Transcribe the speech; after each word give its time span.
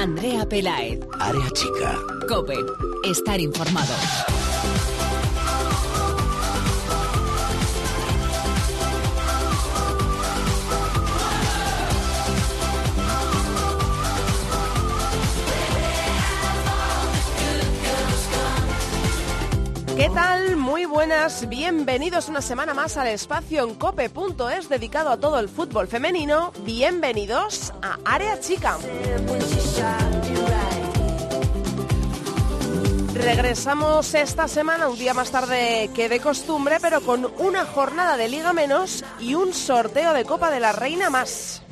Andrea 0.00 0.48
Pelaez. 0.48 0.98
Área 1.18 1.50
chica. 1.50 1.94
Cope. 2.26 2.56
Estar 3.04 3.38
informado. 3.38 3.92
¿Qué 20.00 20.08
tal? 20.08 20.56
Muy 20.56 20.86
buenas, 20.86 21.46
bienvenidos 21.46 22.30
una 22.30 22.40
semana 22.40 22.72
más 22.72 22.96
al 22.96 23.08
espacio 23.08 23.64
en 23.64 23.74
cope.es 23.74 24.70
dedicado 24.70 25.10
a 25.10 25.18
todo 25.18 25.38
el 25.38 25.50
fútbol 25.50 25.88
femenino. 25.88 26.54
Bienvenidos 26.64 27.70
a 27.82 27.98
Área 28.06 28.40
Chica. 28.40 28.78
Regresamos 33.12 34.14
esta 34.14 34.48
semana, 34.48 34.88
un 34.88 34.98
día 34.98 35.12
más 35.12 35.30
tarde 35.30 35.90
que 35.94 36.08
de 36.08 36.18
costumbre, 36.18 36.78
pero 36.80 37.02
con 37.02 37.30
una 37.38 37.66
jornada 37.66 38.16
de 38.16 38.30
liga 38.30 38.54
menos 38.54 39.04
y 39.18 39.34
un 39.34 39.52
sorteo 39.52 40.14
de 40.14 40.24
Copa 40.24 40.50
de 40.50 40.60
la 40.60 40.72
Reina 40.72 41.10
más. 41.10 41.62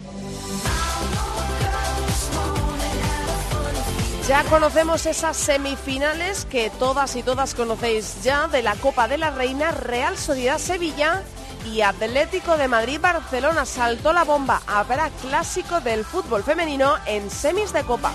Ya 4.28 4.44
conocemos 4.44 5.06
esas 5.06 5.38
semifinales 5.38 6.44
que 6.44 6.68
todas 6.68 7.16
y 7.16 7.22
todas 7.22 7.54
conocéis 7.54 8.22
ya 8.22 8.46
de 8.46 8.60
la 8.60 8.74
Copa 8.74 9.08
de 9.08 9.16
la 9.16 9.30
Reina, 9.30 9.70
Real 9.70 10.18
Sociedad 10.18 10.58
Sevilla 10.58 11.22
y 11.64 11.80
Atlético 11.80 12.58
de 12.58 12.68
Madrid 12.68 13.00
Barcelona. 13.00 13.64
Saltó 13.64 14.12
la 14.12 14.24
bomba, 14.24 14.60
habrá 14.66 15.08
clásico 15.22 15.80
del 15.80 16.04
fútbol 16.04 16.42
femenino 16.42 16.96
en 17.06 17.30
semis 17.30 17.72
de 17.72 17.84
Copa. 17.84 18.12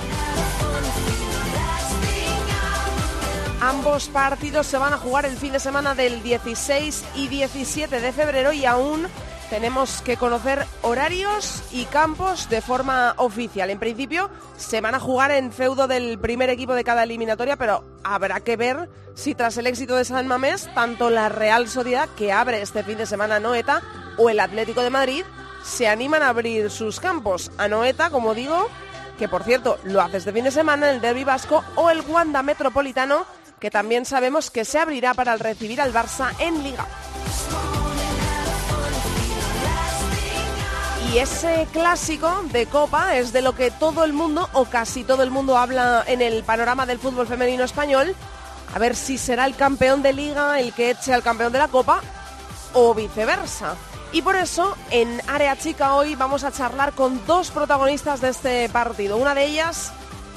Ambos 3.60 4.07
partidos 4.10 4.68
se 4.68 4.77
van 4.77 4.93
a 4.93 4.98
jugar 4.99 5.26
el 5.26 5.35
fin 5.35 5.54
de 5.54 5.60
semana 5.60 5.95
del 5.95 6.21
16 6.21 7.05
y 7.16 7.27
17 7.27 7.99
de 7.99 8.13
febrero 8.13 8.54
y 8.54 8.66
aún 8.66 9.07
tenemos 9.49 10.02
que 10.02 10.18
conocer 10.18 10.66
horarios 10.82 11.63
y 11.72 11.86
campos 11.86 12.49
de 12.49 12.62
forma 12.62 13.13
oficial. 13.18 13.70
En 13.70 13.80
principio 13.80 14.30
se 14.58 14.82
van 14.82 14.96
a 14.96 15.00
jugar 15.00 15.32
en 15.32 15.52
feudo 15.52 15.88
del 15.88 16.20
primer 16.20 16.50
equipo 16.50 16.74
de 16.74 16.84
cada 16.84 17.04
eliminatoria, 17.04 17.55
pero 17.55 17.84
habrá 18.04 18.40
que 18.40 18.58
ver 18.58 18.90
si 19.16 19.35
tras 19.35 19.58
el 19.58 19.68
éxito 19.68 19.96
de 19.96 20.05
San 20.05 20.27
Mamés, 20.27 20.70
tanto 20.74 21.10
la 21.10 21.30
Real 21.30 21.68
Sociedad, 21.68 22.10
que 22.18 22.32
abre 22.32 22.62
este 22.62 22.84
fin 22.84 22.98
de 22.98 23.05
semana 23.05 23.40
Noeta, 23.40 23.82
o 24.18 24.30
el 24.30 24.40
Atlético 24.40 24.82
de 24.82 24.90
Madrid, 24.90 25.24
se 25.63 25.88
animan 25.88 26.24
a 26.24 26.30
abrir 26.30 26.70
sus 26.70 27.00
campos. 27.00 27.52
A 27.57 27.68
Noeta, 27.68 28.10
como 28.10 28.34
digo, 28.34 28.70
que 29.18 29.28
por 29.28 29.44
cierto 29.44 29.78
lo 29.84 30.02
hace 30.02 30.18
este 30.18 30.34
fin 30.34 30.44
de 30.44 30.52
semana, 30.52 30.90
el 30.90 31.02
Derby 31.02 31.24
Vasco, 31.24 31.63
o 31.76 31.90
el 31.90 32.02
Wanda 32.02 32.44
Metropolitano, 32.44 33.26
que 33.60 33.72
también 33.72 34.05
sabemos 34.05 34.52
que 34.52 34.66
se 34.66 34.80
abrirá 34.80 35.13
para 35.13 35.38
recibir 35.38 35.80
al 35.80 35.94
Barça 35.94 36.34
en 36.40 36.63
Liga. 36.63 36.85
Y 41.14 41.20
ese 41.20 41.68
clásico 41.72 42.44
de 42.52 42.66
Copa 42.66 43.18
es 43.18 43.32
de 43.32 43.44
lo 43.44 43.54
que 43.54 43.70
todo 43.70 44.04
el 44.04 44.14
mundo, 44.14 44.50
o 44.54 44.66
casi 44.66 45.04
todo 45.04 45.22
el 45.22 45.30
mundo, 45.30 45.60
habla 45.60 46.04
en 46.08 46.24
el 46.24 46.42
panorama 46.42 46.88
del 46.88 46.98
fútbol 46.98 47.28
femenino 47.28 47.64
español. 47.64 48.16
A 48.74 48.80
ver 48.80 48.96
si 48.96 49.20
será 49.20 49.46
el 49.46 49.56
campeón 49.56 50.02
de 50.02 50.12
liga 50.12 50.60
el 50.60 50.74
que 50.74 50.90
eche 50.90 51.14
al 51.14 51.22
campeón 51.22 51.54
de 51.54 51.60
la 51.60 51.68
Copa 51.68 52.02
o 52.74 52.96
viceversa. 52.96 53.76
Y 54.12 54.24
por 54.24 54.36
eso, 54.36 54.76
en 54.90 55.22
Área 55.28 55.56
Chica 55.56 55.94
hoy 55.94 56.16
vamos 56.16 56.44
a 56.44 56.52
charlar 56.52 56.94
con 56.94 57.24
dos 57.28 57.52
protagonistas 57.52 58.20
de 58.20 58.30
este 58.30 58.68
partido. 58.70 59.18
Una 59.18 59.36
de 59.36 59.46
ellas 59.46 59.91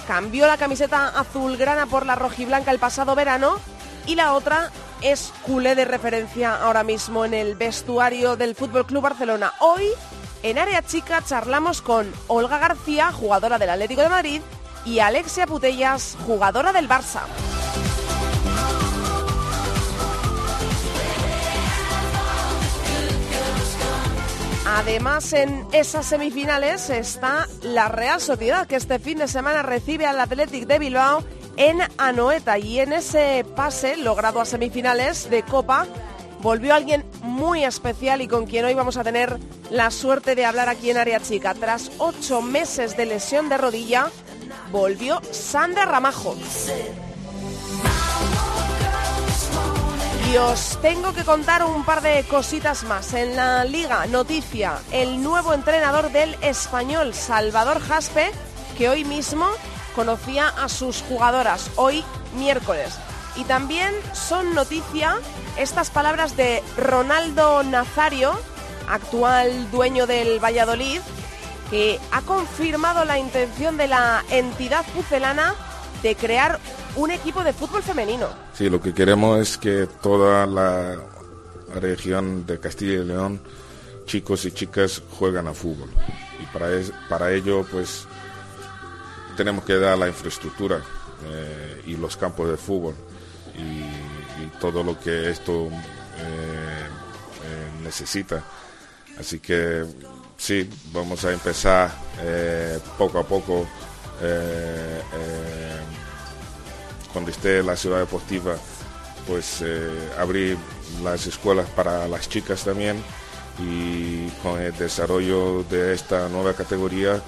cambió 0.07 0.47
la 0.47 0.59
camiseta 0.59 1.09
azulgrana 1.09 1.87
por 1.87 2.05
la 2.05 2.17
rojiblanca 2.17 2.71
el 2.71 2.79
pasado 2.79 3.15
verano 3.15 3.61
y 4.05 4.15
la 4.15 4.35
otra 4.35 4.71
es 5.01 5.33
culé 5.43 5.75
de 5.75 5.87
referencia 5.87 6.55
ahora 6.55 6.85
mismo 6.85 7.25
en 7.25 7.33
el 7.33 7.55
vestuario 7.55 8.37
del 8.37 8.55
Fútbol 8.55 8.85
Club 8.85 9.05
Barcelona. 9.05 9.55
Hoy 9.61 9.89
en 10.51 10.59
área 10.59 10.81
chica 10.81 11.25
charlamos 11.25 11.83
con 11.83 12.13
Olga 12.29 12.59
García, 12.59 13.11
jugadora 13.11 13.59
del 13.59 13.71
Atlético 13.71 14.03
de 14.03 14.09
Madrid, 14.09 14.41
y 14.85 15.01
Alexia 15.01 15.45
Putellas, 15.45 16.17
jugadora 16.25 16.73
del 16.73 16.89
Barça. 16.89 17.23
Además, 24.69 25.33
en 25.33 25.67
esas 25.73 26.07
semifinales 26.07 26.91
está 26.91 27.49
la 27.63 27.89
Real 27.89 28.21
Sociedad, 28.21 28.69
que 28.69 28.77
este 28.77 29.01
fin 29.01 29.19
de 29.19 29.27
semana 29.27 29.63
recibe 29.63 30.07
al 30.07 30.21
Athletic 30.21 30.67
de 30.67 30.79
Bilbao 30.79 31.25
en 31.57 31.79
Anoeta. 31.99 32.59
Y 32.59 32.79
en 32.79 32.93
ese 32.93 33.45
pase 33.57 33.97
logrado 33.97 34.41
a 34.41 34.45
semifinales 34.45 35.29
de 35.29 35.43
Copa, 35.43 35.87
volvió 36.41 36.75
alguien 36.75 37.05
muy 37.23 37.65
especial 37.65 38.23
y 38.23 38.29
con 38.29 38.47
quien 38.47 38.65
hoy 38.65 38.75
vamos 38.75 38.97
a 38.97 39.05
tener 39.05 39.39
la 39.71 39.91
suerte 39.91 40.35
de 40.35 40.45
hablar 40.45 40.69
aquí 40.69 40.91
en 40.91 40.99
Área 40.99 41.21
Chica. 41.21 41.55
Tras 41.55 41.91
ocho 41.99 42.43
meses 42.43 42.97
de 42.97 43.07
lesión 43.07 43.49
de 43.49 43.59
rodilla, 43.59 44.11
volvió 44.71 45.21
Sandra 45.31 45.85
Ramajo. 45.85 46.37
Y 50.33 50.37
os 50.39 50.79
tengo 50.83 51.13
que 51.13 51.25
contar 51.25 51.65
un 51.65 51.85
par 51.85 52.03
de 52.03 52.25
cositas 52.25 52.83
más. 52.85 53.15
En 53.15 53.37
la 53.37 53.65
liga, 53.65 54.07
noticia, 54.07 54.79
el 54.91 55.23
nuevo 55.23 55.55
entrenador 55.55 56.11
del 56.11 56.35
español, 56.43 57.15
Salvador 57.15 57.81
Jaspe, 57.81 58.33
que 58.77 58.89
hoy 58.89 59.05
mismo 59.05 59.47
conocía 59.95 60.49
a 60.49 60.69
sus 60.69 61.03
jugadoras, 61.03 61.71
hoy 61.77 62.05
miércoles. 62.37 62.99
Y 63.37 63.45
también 63.45 63.93
son 64.15 64.55
noticia 64.55 65.17
estas 65.59 65.91
palabras 65.91 66.37
de 66.37 66.63
Ronaldo 66.77 67.63
Nazario, 67.63 68.33
actual 68.89 69.71
dueño 69.71 70.07
del 70.07 70.43
Valladolid, 70.43 71.01
que 71.71 71.99
ha 72.13 72.23
confirmado 72.23 73.05
la 73.05 73.19
intención 73.19 73.77
de 73.77 73.89
la 73.89 74.25
entidad 74.31 74.87
pucelana 74.95 75.55
de 76.03 76.15
crear 76.15 76.61
un 76.95 77.11
equipo 77.11 77.45
de 77.45 77.53
fútbol 77.53 77.83
femenino. 77.83 78.29
Sí, 78.55 78.71
lo 78.71 78.81
que 78.81 78.95
queremos 78.95 79.39
es 79.41 79.59
que 79.59 79.87
toda 80.01 80.47
la 80.47 80.97
región 81.75 82.47
de 82.47 82.59
Castilla 82.59 82.95
y 82.95 83.05
León, 83.05 83.41
chicos 84.07 84.47
y 84.47 84.53
chicas, 84.53 85.03
juegan 85.19 85.47
a 85.47 85.53
fútbol. 85.53 85.91
Y 86.41 86.47
para, 87.09 87.33
ello, 87.33 87.67
pues, 87.71 88.07
tenemos 89.37 89.65
que 89.65 89.75
dar 89.75 89.99
la 89.99 90.09
infraestructura 90.09 90.81
eh, 91.27 91.83
y 91.87 91.97
los 91.97 92.17
campos 92.17 92.49
de 92.49 92.57
fútbol 92.57 92.95
y, 93.57 94.07
todo 94.61 94.83
lo 94.83 94.99
que 94.99 95.31
esto 95.31 95.67
eh, 95.67 96.87
eh, 97.45 97.83
necesita. 97.83 98.43
Así 99.19 99.39
que 99.39 99.85
sí, 100.37 100.69
vamos 100.93 101.25
a 101.25 101.33
empezar 101.33 101.91
eh, 102.21 102.79
poco 102.97 103.19
a 103.19 103.25
poco. 103.25 103.67
cuando 107.13 107.31
esté 107.31 107.63
la 107.63 107.77
ciudad 107.77 107.99
deportiva, 107.99 108.57
pues 109.27 109.63
abrir 110.19 110.57
las 111.03 111.27
escuelas 111.27 111.69
para 111.71 112.07
las 112.09 112.29
chicas 112.29 112.65
también 112.65 113.03
y 113.59 114.29
con 114.43 114.61
el 114.61 114.77
desarrollo 114.77 115.65
de 115.65 115.95
esta 115.95 116.29
nueva 116.29 116.53
categoría, 116.55 117.21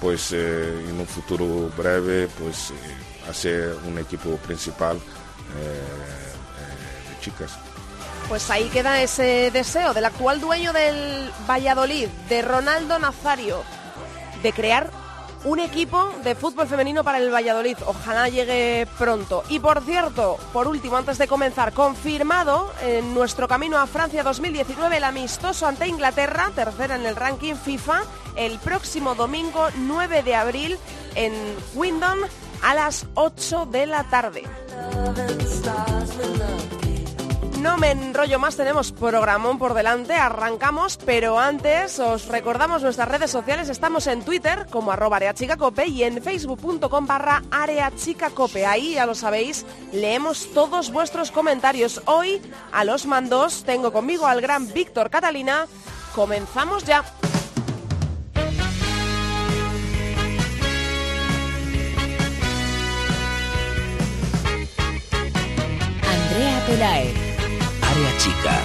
pues 0.00 0.32
en 0.32 0.98
un 0.98 1.06
futuro 1.06 1.70
breve, 1.76 2.28
pues 2.38 2.72
hacer 3.28 3.76
un 3.86 3.98
equipo 3.98 4.36
principal 4.36 4.98
de 5.56 7.20
chicas. 7.20 7.58
Pues 8.28 8.50
ahí 8.50 8.68
queda 8.70 9.02
ese 9.02 9.50
deseo 9.52 9.94
del 9.94 10.04
actual 10.04 10.40
dueño 10.40 10.72
del 10.72 11.30
Valladolid, 11.48 12.08
de 12.28 12.42
Ronaldo 12.42 12.98
Nazario, 12.98 13.62
de 14.42 14.52
crear 14.52 14.90
un 15.46 15.60
equipo 15.60 16.12
de 16.24 16.34
fútbol 16.34 16.66
femenino 16.66 17.04
para 17.04 17.18
el 17.18 17.32
Valladolid. 17.32 17.76
Ojalá 17.86 18.28
llegue 18.28 18.88
pronto. 18.98 19.44
Y 19.48 19.60
por 19.60 19.80
cierto, 19.82 20.38
por 20.52 20.66
último, 20.66 20.96
antes 20.96 21.18
de 21.18 21.28
comenzar, 21.28 21.72
confirmado 21.72 22.72
en 22.82 23.14
nuestro 23.14 23.46
camino 23.46 23.78
a 23.78 23.86
Francia 23.86 24.24
2019 24.24 24.96
el 24.96 25.04
amistoso 25.04 25.66
ante 25.66 25.86
Inglaterra, 25.86 26.50
tercera 26.52 26.96
en 26.96 27.06
el 27.06 27.14
ranking 27.14 27.54
FIFA, 27.54 28.02
el 28.34 28.58
próximo 28.58 29.14
domingo 29.14 29.68
9 29.76 30.24
de 30.24 30.34
abril 30.34 30.78
en 31.14 31.32
Windham 31.74 32.18
a 32.62 32.74
las 32.74 33.06
8 33.14 33.66
de 33.66 33.86
la 33.86 34.04
tarde. 34.04 34.44
No 37.60 37.78
me 37.78 37.90
enrollo 37.90 38.38
más, 38.38 38.56
tenemos 38.56 38.92
programón 38.92 39.58
por 39.58 39.74
delante, 39.74 40.14
arrancamos, 40.14 40.98
pero 40.98 41.38
antes 41.38 41.98
os 41.98 42.28
recordamos 42.28 42.82
nuestras 42.82 43.08
redes 43.08 43.30
sociales, 43.30 43.68
estamos 43.68 44.06
en 44.06 44.22
Twitter 44.22 44.66
como 44.70 44.92
arroba 44.92 45.16
areachicacope 45.16 45.86
y 45.86 46.04
en 46.04 46.22
facebook.com 46.22 47.06
barra 47.06 47.42
areachicacope. 47.50 48.66
Ahí, 48.66 48.94
ya 48.94 49.04
lo 49.06 49.16
sabéis, 49.16 49.66
leemos 49.92 50.52
todos 50.54 50.92
vuestros 50.92 51.32
comentarios. 51.32 52.02
Hoy, 52.04 52.40
a 52.72 52.84
los 52.84 53.04
mandos, 53.06 53.64
tengo 53.64 53.92
conmigo 53.92 54.26
al 54.26 54.40
gran 54.40 54.72
Víctor 54.72 55.10
Catalina. 55.10 55.66
Comenzamos 56.14 56.84
ya. 56.84 57.04
Pelae. 66.66 67.14
Área 67.80 68.18
chica. 68.18 68.60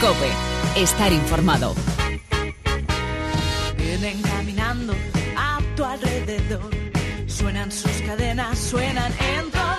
Cope. 0.00 0.30
Estar 0.80 1.12
informado. 1.12 1.74
Vienen 3.76 4.20
caminando 4.22 4.94
a 5.36 5.60
tu 5.76 5.84
alrededor. 5.84 6.70
Suenan 7.26 7.70
sus 7.70 8.02
cadenas, 8.02 8.58
suenan 8.58 9.12
en 9.20 9.50
tu 9.50 9.77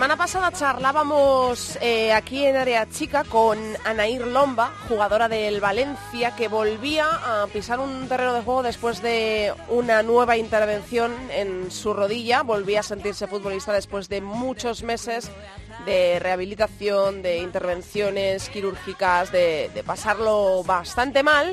semana 0.00 0.16
pasada 0.16 0.50
charlábamos 0.50 1.76
eh, 1.82 2.14
aquí 2.14 2.46
en 2.46 2.56
Área 2.56 2.88
Chica 2.88 3.22
con 3.22 3.58
Anair 3.84 4.26
Lomba, 4.26 4.72
jugadora 4.88 5.28
del 5.28 5.60
Valencia, 5.60 6.34
que 6.34 6.48
volvía 6.48 7.04
a 7.04 7.46
pisar 7.48 7.80
un 7.80 8.08
terreno 8.08 8.32
de 8.32 8.40
juego 8.40 8.62
después 8.62 9.02
de 9.02 9.52
una 9.68 10.02
nueva 10.02 10.38
intervención 10.38 11.12
en 11.30 11.70
su 11.70 11.92
rodilla. 11.92 12.42
Volvía 12.42 12.80
a 12.80 12.82
sentirse 12.82 13.26
futbolista 13.26 13.74
después 13.74 14.08
de 14.08 14.22
muchos 14.22 14.82
meses 14.82 15.30
de 15.84 16.18
rehabilitación, 16.18 17.20
de 17.20 17.36
intervenciones 17.36 18.48
quirúrgicas, 18.48 19.30
de, 19.30 19.70
de 19.74 19.84
pasarlo 19.84 20.64
bastante 20.64 21.22
mal. 21.22 21.52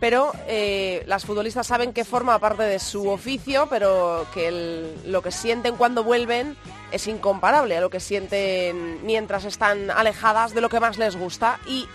Pero 0.00 0.32
eh, 0.46 1.02
las 1.06 1.24
futbolistas 1.24 1.66
saben 1.66 1.92
que 1.92 2.04
forma 2.04 2.38
parte 2.38 2.62
de 2.62 2.78
su 2.78 3.08
oficio, 3.08 3.66
pero 3.68 4.26
que 4.32 4.46
el- 4.48 5.12
lo 5.12 5.22
que 5.22 5.32
sienten 5.32 5.76
cuando 5.76 6.04
vuelven 6.04 6.56
es 6.92 7.06
incomparable 7.08 7.76
a 7.76 7.80
lo 7.80 7.90
que 7.90 7.98
sienten 8.00 9.04
mientras 9.04 9.44
están 9.44 9.90
alejadas 9.90 10.54
de 10.54 10.60
lo 10.60 10.68
que 10.68 10.78
más 10.78 10.98
les 10.98 11.16
gusta. 11.16 11.58
Y 11.66 11.88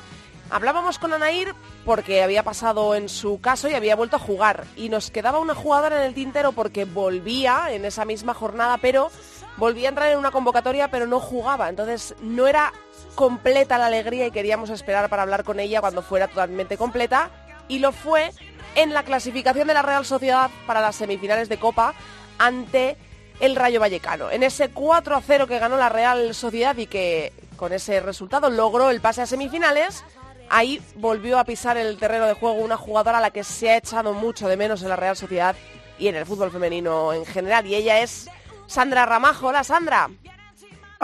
hablábamos 0.49 0.99
con 0.99 1.13
Anair 1.13 1.55
porque 1.85 2.21
había 2.23 2.43
pasado 2.43 2.93
en 2.93 3.07
su 3.07 3.39
caso 3.39 3.69
y 3.69 3.73
había 3.73 3.95
vuelto 3.95 4.17
a 4.17 4.19
jugar. 4.19 4.65
Y 4.75 4.89
nos 4.89 5.09
quedaba 5.09 5.39
una 5.39 5.55
jugadora 5.55 5.97
en 6.01 6.03
el 6.07 6.13
tintero 6.13 6.51
porque 6.51 6.83
volvía 6.83 7.67
en 7.69 7.85
esa 7.85 8.03
misma 8.03 8.33
jornada, 8.33 8.77
pero 8.79 9.11
volvía 9.55 9.87
a 9.87 9.89
entrar 9.89 10.11
en 10.11 10.17
una 10.17 10.31
convocatoria, 10.31 10.91
pero 10.91 11.07
no 11.07 11.21
jugaba. 11.21 11.69
Entonces 11.69 12.15
no 12.21 12.47
era 12.47 12.73
completa 13.15 13.77
la 13.77 13.85
alegría 13.85 14.27
y 14.27 14.31
queríamos 14.31 14.69
esperar 14.71 15.07
para 15.09 15.21
hablar 15.23 15.45
con 15.45 15.61
ella 15.61 15.79
cuando 15.79 16.01
fuera 16.01 16.27
totalmente 16.27 16.75
completa. 16.77 17.29
Y 17.67 17.79
lo 17.79 17.91
fue 17.91 18.31
en 18.75 18.93
la 18.93 19.03
clasificación 19.03 19.67
de 19.67 19.73
la 19.73 19.81
Real 19.81 20.05
Sociedad 20.05 20.49
para 20.65 20.81
las 20.81 20.95
semifinales 20.95 21.49
de 21.49 21.57
Copa 21.57 21.93
ante 22.37 22.97
el 23.39 23.55
Rayo 23.55 23.79
Vallecano. 23.79 24.31
En 24.31 24.43
ese 24.43 24.69
4 24.69 25.15
a 25.15 25.21
0 25.21 25.47
que 25.47 25.59
ganó 25.59 25.77
la 25.77 25.89
Real 25.89 26.33
Sociedad 26.33 26.75
y 26.77 26.87
que 26.87 27.33
con 27.55 27.73
ese 27.73 27.99
resultado 27.99 28.49
logró 28.49 28.89
el 28.89 29.01
pase 29.01 29.21
a 29.21 29.25
semifinales, 29.25 30.03
ahí 30.49 30.81
volvió 30.95 31.39
a 31.39 31.45
pisar 31.45 31.77
el 31.77 31.97
terreno 31.97 32.25
de 32.25 32.33
juego 32.33 32.55
una 32.55 32.77
jugadora 32.77 33.19
a 33.19 33.21
la 33.21 33.31
que 33.31 33.43
se 33.43 33.71
ha 33.71 33.77
echado 33.77 34.13
mucho 34.13 34.47
de 34.47 34.57
menos 34.57 34.81
en 34.81 34.89
la 34.89 34.95
Real 34.95 35.15
Sociedad 35.15 35.55
y 35.97 36.07
en 36.07 36.15
el 36.15 36.25
fútbol 36.25 36.51
femenino 36.51 37.13
en 37.13 37.25
general. 37.25 37.65
Y 37.65 37.75
ella 37.75 37.99
es 38.01 38.29
Sandra 38.67 39.05
Ramajo. 39.05 39.47
Hola 39.47 39.63
Sandra. 39.63 40.09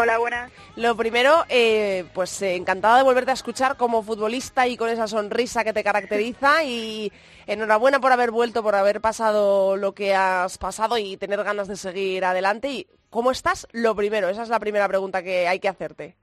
Hola, 0.02 0.18
buenas. 0.18 0.50
Lo 0.78 0.96
primero, 0.96 1.44
eh, 1.50 2.06
pues 2.14 2.42
eh, 2.42 2.56
encantada 2.56 2.96
de 2.96 3.04
volverte 3.04 3.32
a 3.32 3.34
escuchar 3.34 3.76
como 3.76 4.02
futbolista 4.02 4.66
y 4.66 4.78
con 4.78 4.90
esa 4.90 5.08
sonrisa 5.08 5.66
que 5.66 5.74
te 5.74 5.84
caracteriza 5.84 6.64
y 6.64 7.12
enhorabuena 7.48 8.00
por 8.00 8.14
haber 8.14 8.32
vuelto, 8.32 8.64
por 8.64 8.76
haber 8.76 9.02
pasado 9.02 9.76
lo 9.76 9.94
que 9.94 10.16
has 10.16 10.58
pasado 10.58 10.98
y 10.98 11.18
tener 11.18 11.44
ganas 11.44 11.68
de 11.68 11.76
seguir 11.76 12.24
adelante. 12.24 12.70
¿Y 12.70 12.88
cómo 13.10 13.32
estás? 13.32 13.68
Lo 13.74 13.94
primero, 13.94 14.30
esa 14.30 14.44
es 14.44 14.48
la 14.48 14.62
primera 14.62 14.88
pregunta 14.88 15.22
que 15.22 15.50
hay 15.50 15.60
que 15.60 15.68
hacerte. 15.68 16.16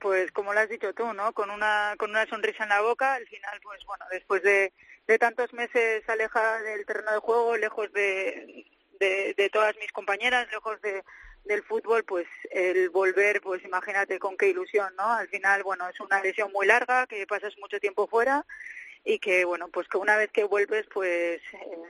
Pues 0.00 0.32
como 0.32 0.54
lo 0.54 0.60
has 0.60 0.70
dicho 0.70 0.94
tú, 0.94 1.12
¿no? 1.12 1.34
Con 1.34 1.50
una 1.50 1.94
con 1.98 2.08
una 2.08 2.24
sonrisa 2.24 2.62
en 2.62 2.70
la 2.70 2.80
boca, 2.80 3.12
al 3.12 3.26
final, 3.26 3.60
pues 3.62 3.84
bueno, 3.84 4.06
después 4.10 4.42
de, 4.42 4.72
de 5.06 5.18
tantos 5.18 5.52
meses 5.52 6.02
alejada 6.08 6.62
del 6.62 6.86
terreno 6.86 7.12
de 7.12 7.18
juego, 7.18 7.58
lejos 7.58 7.92
de, 7.92 8.64
de, 8.98 9.34
de 9.36 9.50
todas 9.50 9.76
mis 9.76 9.92
compañeras, 9.92 10.48
lejos 10.50 10.80
de, 10.80 11.04
del 11.44 11.62
fútbol, 11.62 12.04
pues 12.04 12.26
el 12.50 12.90
volver, 12.90 13.40
pues 13.40 13.64
imagínate 13.64 14.18
con 14.18 14.36
qué 14.36 14.48
ilusión, 14.48 14.94
¿no? 14.96 15.04
Al 15.04 15.28
final, 15.28 15.62
bueno, 15.62 15.88
es 15.88 15.98
una 16.00 16.22
lesión 16.22 16.52
muy 16.52 16.66
larga, 16.66 17.06
que 17.06 17.26
pasas 17.26 17.56
mucho 17.58 17.80
tiempo 17.80 18.06
fuera 18.06 18.46
y 19.04 19.18
que, 19.18 19.44
bueno, 19.44 19.68
pues 19.68 19.88
que 19.88 19.98
una 19.98 20.16
vez 20.16 20.30
que 20.30 20.44
vuelves, 20.44 20.86
pues 20.92 21.40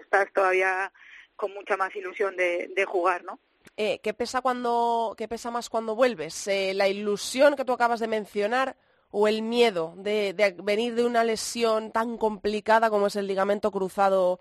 estás 0.01 0.33
todavía 0.33 0.93
con 1.37 1.53
mucha 1.53 1.77
más 1.77 1.95
ilusión 1.95 2.37
de, 2.37 2.85
jugar, 2.87 3.25
¿no? 3.25 3.39
Eh, 3.77 4.01
¿qué, 4.03 4.15
pesa 4.15 4.41
cuando, 4.41 5.15
¿Qué 5.17 5.29
pesa 5.29 5.51
más 5.51 5.69
cuando 5.69 5.95
vuelves? 5.95 6.47
Eh, 6.47 6.73
¿La 6.75 6.89
ilusión 6.89 7.57
que 7.57 7.65
tú 7.65 7.73
acabas 7.73 8.01
de 8.01 8.09
mencionar 8.09 8.77
o 9.11 9.29
el 9.29 9.43
miedo 9.43 9.95
de 9.97 10.35
venir 10.63 10.95
de 10.95 11.05
una 11.05 11.23
lesión 11.23 11.93
tan 11.93 12.17
complicada 12.17 12.91
como 12.91 13.09
es 13.09 13.17
el 13.17 13.27
ligamento 13.27 13.71
cruzado 13.71 14.41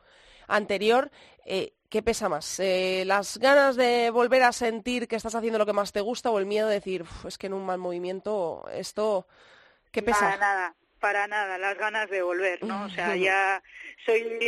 anterior? 0.55 1.11
Eh, 1.45 1.73
¿Qué 1.89 2.01
pesa 2.01 2.29
más? 2.29 2.59
Eh, 2.59 3.03
¿Las 3.05 3.37
ganas 3.37 3.75
de 3.75 4.11
volver 4.11 4.43
a 4.43 4.53
sentir 4.53 5.07
que 5.07 5.17
estás 5.17 5.35
haciendo 5.35 5.59
lo 5.59 5.65
que 5.65 5.73
más 5.73 5.91
te 5.91 5.99
gusta 6.01 6.29
o 6.31 6.39
el 6.39 6.45
miedo 6.45 6.67
de 6.67 6.75
decir, 6.75 7.01
"Uf, 7.01 7.25
es 7.25 7.37
que 7.37 7.47
en 7.47 7.53
un 7.53 7.65
mal 7.65 7.79
movimiento 7.79 8.65
esto, 8.73 9.27
¿qué 9.91 10.01
pesa? 10.01 10.21
Para 10.21 10.37
nada, 10.37 10.75
para 10.99 11.27
nada, 11.27 11.57
las 11.57 11.77
ganas 11.77 12.09
de 12.09 12.21
volver, 12.21 12.63
¿no? 12.63 12.85
O 12.85 12.89
sea, 12.89 13.15
ya 13.17 13.61
soy, 14.05 14.39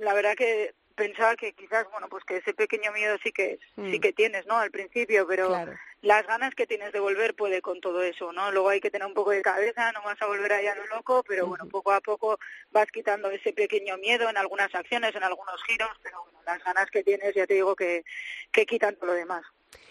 la 0.00 0.14
verdad 0.14 0.34
que 0.34 0.74
pensaba 0.98 1.34
que 1.36 1.54
quizás, 1.54 1.86
bueno, 1.90 2.08
pues 2.10 2.24
que 2.24 2.36
ese 2.36 2.52
pequeño 2.52 2.92
miedo 2.92 3.16
sí 3.22 3.32
que 3.32 3.58
Mm. 3.76 3.90
sí 3.90 4.00
que 4.00 4.12
tienes, 4.12 4.44
¿no? 4.46 4.58
Al 4.58 4.70
principio, 4.70 5.26
pero 5.26 5.48
Claro. 5.48 5.72
las 6.02 6.26
ganas 6.26 6.54
que 6.54 6.66
tienes 6.66 6.92
de 6.92 7.00
volver 7.00 7.34
puede 7.34 7.62
con 7.62 7.80
todo 7.80 8.02
eso, 8.02 8.32
¿no? 8.32 8.50
Luego 8.52 8.68
hay 8.68 8.80
que 8.80 8.90
tener 8.90 9.06
un 9.06 9.14
poco 9.14 9.30
de 9.30 9.40
cabeza, 9.40 9.92
no 9.92 10.02
vas 10.02 10.20
a 10.20 10.26
volver 10.26 10.52
ahí 10.52 10.66
a 10.66 10.74
lo 10.74 10.86
loco, 10.88 11.22
pero 11.26 11.46
bueno, 11.46 11.66
poco 11.68 11.92
a 11.92 12.00
poco 12.00 12.38
vas 12.72 12.90
quitando 12.90 13.30
ese 13.30 13.52
pequeño 13.52 13.96
miedo 13.96 14.28
en 14.28 14.36
algunas 14.36 14.74
acciones, 14.74 15.14
en 15.14 15.22
algunos 15.22 15.62
giros, 15.64 15.90
pero 16.02 16.22
bueno, 16.24 16.40
las 16.44 16.62
ganas 16.64 16.90
que 16.90 17.02
tienes, 17.04 17.34
ya 17.34 17.46
te 17.46 17.54
digo 17.54 17.74
que, 17.76 18.04
que 18.52 18.66
quitan 18.66 18.96
todo 18.96 19.06
lo 19.06 19.12
demás. 19.14 19.44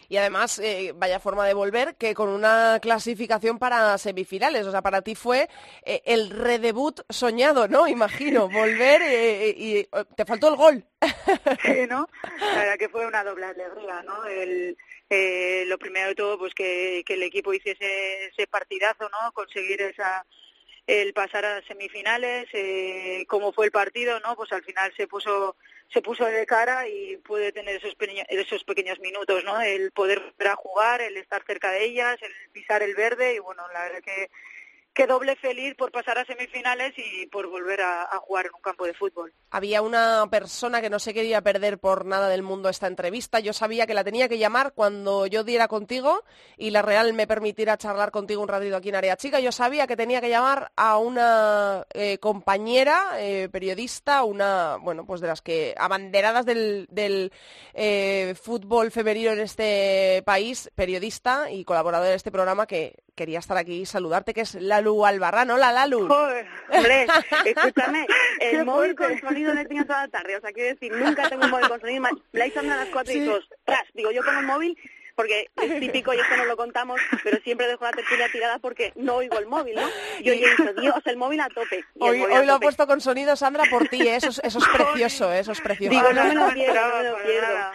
Y 0.10 0.18
además, 0.18 0.60
eh, 0.60 0.94
vaya 0.96 1.20
forma 1.20 1.46
de 1.46 1.54
volver, 1.54 1.96
que 1.96 2.14
con 2.14 2.30
una 2.30 2.80
clasificación 2.82 3.60
para 3.60 3.98
semifinales. 3.98 4.66
O 4.66 4.72
sea, 4.72 4.82
para 4.82 5.02
ti 5.02 5.16
fue 5.16 5.50
eh, 5.84 6.02
el 6.06 6.30
redebut 6.30 7.02
soñado, 7.10 7.68
¿no? 7.68 7.88
Imagino, 7.88 8.50
volver 8.50 9.02
eh, 9.02 9.54
y 9.58 9.78
eh, 9.78 9.88
te 10.16 10.26
faltó 10.26 10.50
el 10.50 10.56
gol. 10.56 10.84
Sí, 11.64 11.86
¿no? 11.90 12.08
La 12.40 12.60
verdad 12.60 12.78
que 12.78 12.90
fue 12.90 13.06
una 13.06 13.24
doble 13.24 13.46
alegría, 13.46 14.02
¿no? 14.04 14.26
El, 14.26 14.78
eh, 15.10 15.64
lo 15.68 15.78
primero 15.78 16.10
de 16.10 16.16
todo, 16.16 16.38
pues 16.38 16.54
que, 16.54 17.04
que 17.06 17.14
el 17.14 17.24
equipo 17.24 17.54
hiciese 17.54 18.26
ese 18.26 18.48
partidazo, 18.48 19.10
¿no? 19.10 19.32
Conseguir 19.34 19.82
esa 19.82 20.26
el 20.88 21.14
pasar 21.14 21.46
a 21.46 21.62
semifinales, 21.64 22.48
eh, 22.54 23.26
cómo 23.28 23.52
fue 23.54 23.66
el 23.66 23.72
partido, 23.72 24.20
¿no? 24.22 24.36
Pues 24.36 24.52
al 24.54 24.64
final 24.64 24.92
se 24.96 25.08
puso 25.08 25.56
se 25.90 26.02
puso 26.02 26.26
de 26.26 26.46
cara 26.46 26.86
y 26.90 27.16
pude 27.18 27.54
tener 27.54 27.78
esos, 27.78 27.96
pequeño- 27.96 28.26
esos 28.28 28.66
pequeños 28.66 29.00
minutos, 29.00 29.44
¿no? 29.46 29.62
El 29.62 29.92
poder 29.94 30.22
jugar, 30.58 31.00
el 31.02 31.16
estar 31.16 31.46
cerca 31.46 31.72
de 31.72 31.86
ellas, 31.86 32.18
el 32.22 32.34
pisar 32.52 32.84
el 32.84 32.94
verde 32.94 33.36
y 33.36 33.40
bueno, 33.40 33.64
la 33.74 33.84
verdad 33.84 34.02
que 34.04 34.30
que 34.98 35.06
doble 35.06 35.36
feliz 35.36 35.76
por 35.76 35.92
pasar 35.92 36.18
a 36.18 36.26
semifinales 36.26 36.92
y 36.98 37.28
por 37.28 37.48
volver 37.48 37.82
a, 37.82 38.18
jugar 38.18 38.48
en 38.48 38.56
un 38.56 38.62
campo 38.62 38.84
de 38.84 38.96
fútbol. 38.96 39.32
Había 39.52 39.84
una 39.84 40.26
persona 40.32 40.82
que 40.82 40.90
no 40.90 40.98
se 40.98 41.14
quería 41.14 41.40
perder 41.42 41.78
por 41.78 42.04
nada 42.04 42.28
del 42.30 42.42
mundo 42.42 42.68
esta 42.68 42.88
entrevista. 42.88 43.40
Yo 43.40 43.54
sabía 43.54 43.86
que 43.86 43.94
la 43.94 44.04
tenía 44.04 44.28
que 44.28 44.40
llamar 44.40 44.74
cuando 44.74 45.28
yo 45.28 45.44
diera 45.44 45.68
contigo 45.68 46.24
y 46.58 46.72
la 46.72 46.82
Real 46.82 47.14
me 47.14 47.28
permitiera 47.28 47.78
charlar 47.78 48.10
contigo 48.10 48.42
un 48.42 48.48
ratito 48.48 48.76
aquí 48.76 48.90
en 48.90 48.96
Área 48.96 49.18
Chica. 49.18 49.40
Yo 49.40 49.52
sabía 49.52 49.86
que 49.86 49.96
tenía 49.96 50.20
que 50.20 50.30
llamar 50.30 50.72
a 50.76 50.98
una 50.98 51.86
eh, 51.94 52.18
compañera 52.18 53.20
eh, 53.20 53.50
periodista, 53.52 54.24
una, 54.24 54.78
bueno, 54.78 55.06
pues 55.06 55.22
de 55.22 55.28
las 55.28 55.44
que 55.44 55.76
abanderadas 55.78 56.44
del, 56.48 56.88
del 56.90 57.32
eh, 57.76 58.34
fútbol 58.42 58.90
femenino 58.90 59.30
en 59.30 59.42
este 59.42 60.24
país, 60.26 60.72
periodista 60.74 61.52
y 61.52 61.66
colaboradora 61.66 62.10
de 62.10 62.16
este 62.16 62.32
programa 62.32 62.66
que 62.66 62.96
quería 63.18 63.40
estar 63.40 63.58
aquí 63.58 63.82
y 63.82 63.86
saludarte, 63.86 64.34
que 64.34 64.42
es 64.42 64.54
Lalu 64.88 65.06
Albarrán. 65.06 65.52
Hola, 65.52 65.72
Lalu. 65.72 66.08
Joder, 66.08 66.48
Hombre, 66.70 67.08
escúchame, 67.46 68.08
el 68.40 68.66
móvil 68.66 68.96
con 68.96 69.20
sonido 69.20 69.54
no 69.54 69.62
he 69.62 69.66
tenido 69.66 69.86
toda 69.86 70.02
la 70.04 70.08
tarde, 70.08 70.38
o 70.38 70.42
sea, 70.42 70.52
quiero 70.52 70.70
decir, 70.70 70.92
nunca 70.92 71.30
tengo 71.30 71.44
un 71.46 71.52
móvil 71.52 71.68
con 71.68 71.80
sonido, 71.80 72.02
me 72.02 72.10
la 72.34 72.46
andar 72.46 72.80
a 72.80 72.84
las 72.84 72.90
cuatro 72.90 73.14
y 73.14 73.20
dos, 73.22 73.48
tras, 73.66 73.84
digo, 73.94 74.12
yo 74.12 74.22
pongo 74.24 74.40
el 74.40 74.46
móvil 74.46 74.78
porque 75.18 75.48
es 75.62 75.80
típico 75.82 76.14
y 76.14 76.20
esto 76.20 76.38
no 76.38 76.46
lo 76.46 76.56
contamos, 76.56 77.02
pero 77.24 77.40
siempre 77.40 77.68
dejo 77.68 77.84
la 77.84 77.92
tertulia 77.92 78.30
tirada 78.32 78.60
porque 78.60 78.94
no 78.96 79.16
oigo 79.16 79.38
el 79.40 79.48
móvil, 79.48 79.76
¿no? 79.76 79.88
Yo 80.22 80.32
ya 80.34 80.48
he 80.48 80.50
dicho, 80.52 80.74
Dios, 80.80 80.96
el 81.06 81.18
móvil 81.18 81.42
a 81.42 81.50
tope. 81.50 81.80
y 81.80 81.84
Hoy, 82.04 82.20
móvil 82.20 82.36
a 82.36 82.40
hoy 82.40 82.46
lo 82.46 82.52
ha 82.54 82.56
tope. 82.56 82.66
puesto 82.68 82.88
con 82.88 83.02
sonido 83.02 83.36
Sandra 83.36 83.64
por 83.70 83.88
ti, 83.90 84.02
¿eh? 84.08 84.16
eso, 84.16 84.30
es- 84.30 84.40
eso 84.44 84.60
es 84.60 84.66
precioso, 84.74 85.34
¿eh? 85.34 85.40
eso 85.40 85.52
es 85.52 85.60
precioso. 85.60 85.90
Digo, 85.98 86.14
no 86.14 86.24
me 86.24 86.34
lo 86.36 86.48
pierdo, 86.54 86.88
no 86.88 86.98
me 86.98 87.10
lo 87.10 87.18
pierdo. 87.24 87.48
nada. 87.48 87.74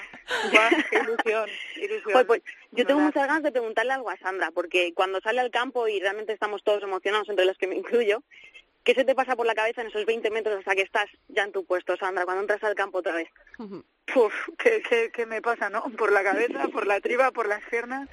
Guau, 0.53 0.71
qué 0.89 0.97
ilusión, 0.99 1.51
ilusión. 1.77 2.13
Pues, 2.13 2.25
pues, 2.27 2.43
yo 2.71 2.87
tengo 2.87 3.01
¿Verdad? 3.01 3.05
muchas 3.15 3.27
ganas 3.27 3.43
de 3.43 3.53
preguntarle 3.53 3.93
algo 3.93 4.09
a 4.09 4.17
Sandra, 4.19 4.51
porque 4.53 4.95
cuando 4.95 5.21
sale 5.21 5.41
al 5.41 5.51
campo 5.51 5.89
y 5.89 5.99
realmente 6.01 6.33
estamos 6.33 6.63
todos 6.63 6.83
emocionados, 6.85 7.29
entre 7.29 7.45
los 7.45 7.59
que 7.59 7.67
me 7.67 7.75
incluyo, 7.77 8.23
¿qué 8.85 8.95
se 8.95 9.05
te 9.05 9.15
pasa 9.15 9.37
por 9.37 9.47
la 9.47 9.55
cabeza 9.55 9.83
en 9.83 9.89
esos 9.89 10.05
20 10.05 10.31
metros 10.31 10.59
hasta 10.59 10.75
que 10.75 10.83
estás 10.83 11.07
ya 11.29 11.45
en 11.45 11.53
tu 11.53 11.65
puesto, 11.65 11.97
Sandra, 11.97 12.25
cuando 12.25 12.43
entras 12.43 12.63
al 12.65 12.75
campo 12.75 12.99
otra 12.99 13.15
vez? 13.15 13.29
Puf, 14.07 14.35
¿qué, 14.59 14.83
qué, 14.89 15.11
qué 15.13 15.27
me 15.27 15.41
pasa, 15.41 15.71
no? 15.71 15.83
Por 15.97 16.13
la 16.13 16.23
cabeza, 16.23 16.69
por 16.73 16.87
la 16.87 17.01
triba, 17.01 17.31
por 17.31 17.47
las 17.49 17.63
piernas, 17.65 18.09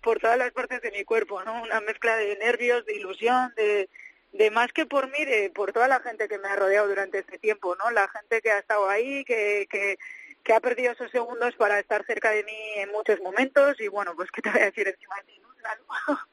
por 0.00 0.20
todas 0.20 0.38
las 0.38 0.52
partes 0.52 0.80
de 0.82 0.90
mi 0.90 1.04
cuerpo, 1.04 1.42
¿no? 1.44 1.62
Una 1.62 1.80
mezcla 1.80 2.16
de 2.16 2.36
nervios, 2.36 2.84
de 2.86 2.94
ilusión, 2.94 3.52
de, 3.56 3.88
de 4.32 4.50
más 4.50 4.72
que 4.72 4.86
por 4.86 5.10
mí, 5.10 5.24
de, 5.24 5.50
por 5.50 5.72
toda 5.72 5.88
la 5.88 6.00
gente 6.00 6.28
que 6.28 6.38
me 6.38 6.48
ha 6.48 6.56
rodeado 6.56 6.88
durante 6.88 7.18
este 7.18 7.38
tiempo, 7.38 7.76
¿no? 7.76 7.90
La 7.90 8.08
gente 8.08 8.40
que 8.40 8.50
ha 8.50 8.58
estado 8.58 8.88
ahí, 8.88 9.24
que, 9.24 9.66
que, 9.70 9.98
que 10.42 10.52
ha 10.52 10.60
perdido 10.60 10.92
esos 10.92 11.10
segundos 11.10 11.54
para 11.56 11.78
estar 11.78 12.04
cerca 12.06 12.30
de 12.30 12.44
mí 12.44 12.56
en 12.76 12.90
muchos 12.90 13.20
momentos 13.20 13.80
y 13.80 13.88
bueno, 13.88 14.14
pues 14.16 14.30
que 14.30 14.42
te 14.42 14.50
voy 14.50 14.60
a 14.60 14.66
decir 14.66 14.88
encima 14.88 15.16
de 15.16 15.22
ti, 15.24 15.41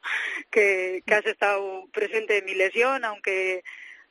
que, 0.50 1.02
que 1.06 1.14
has 1.14 1.26
estado 1.26 1.86
presente 1.92 2.38
en 2.38 2.44
mi 2.44 2.54
lesión, 2.54 3.04
aunque 3.04 3.62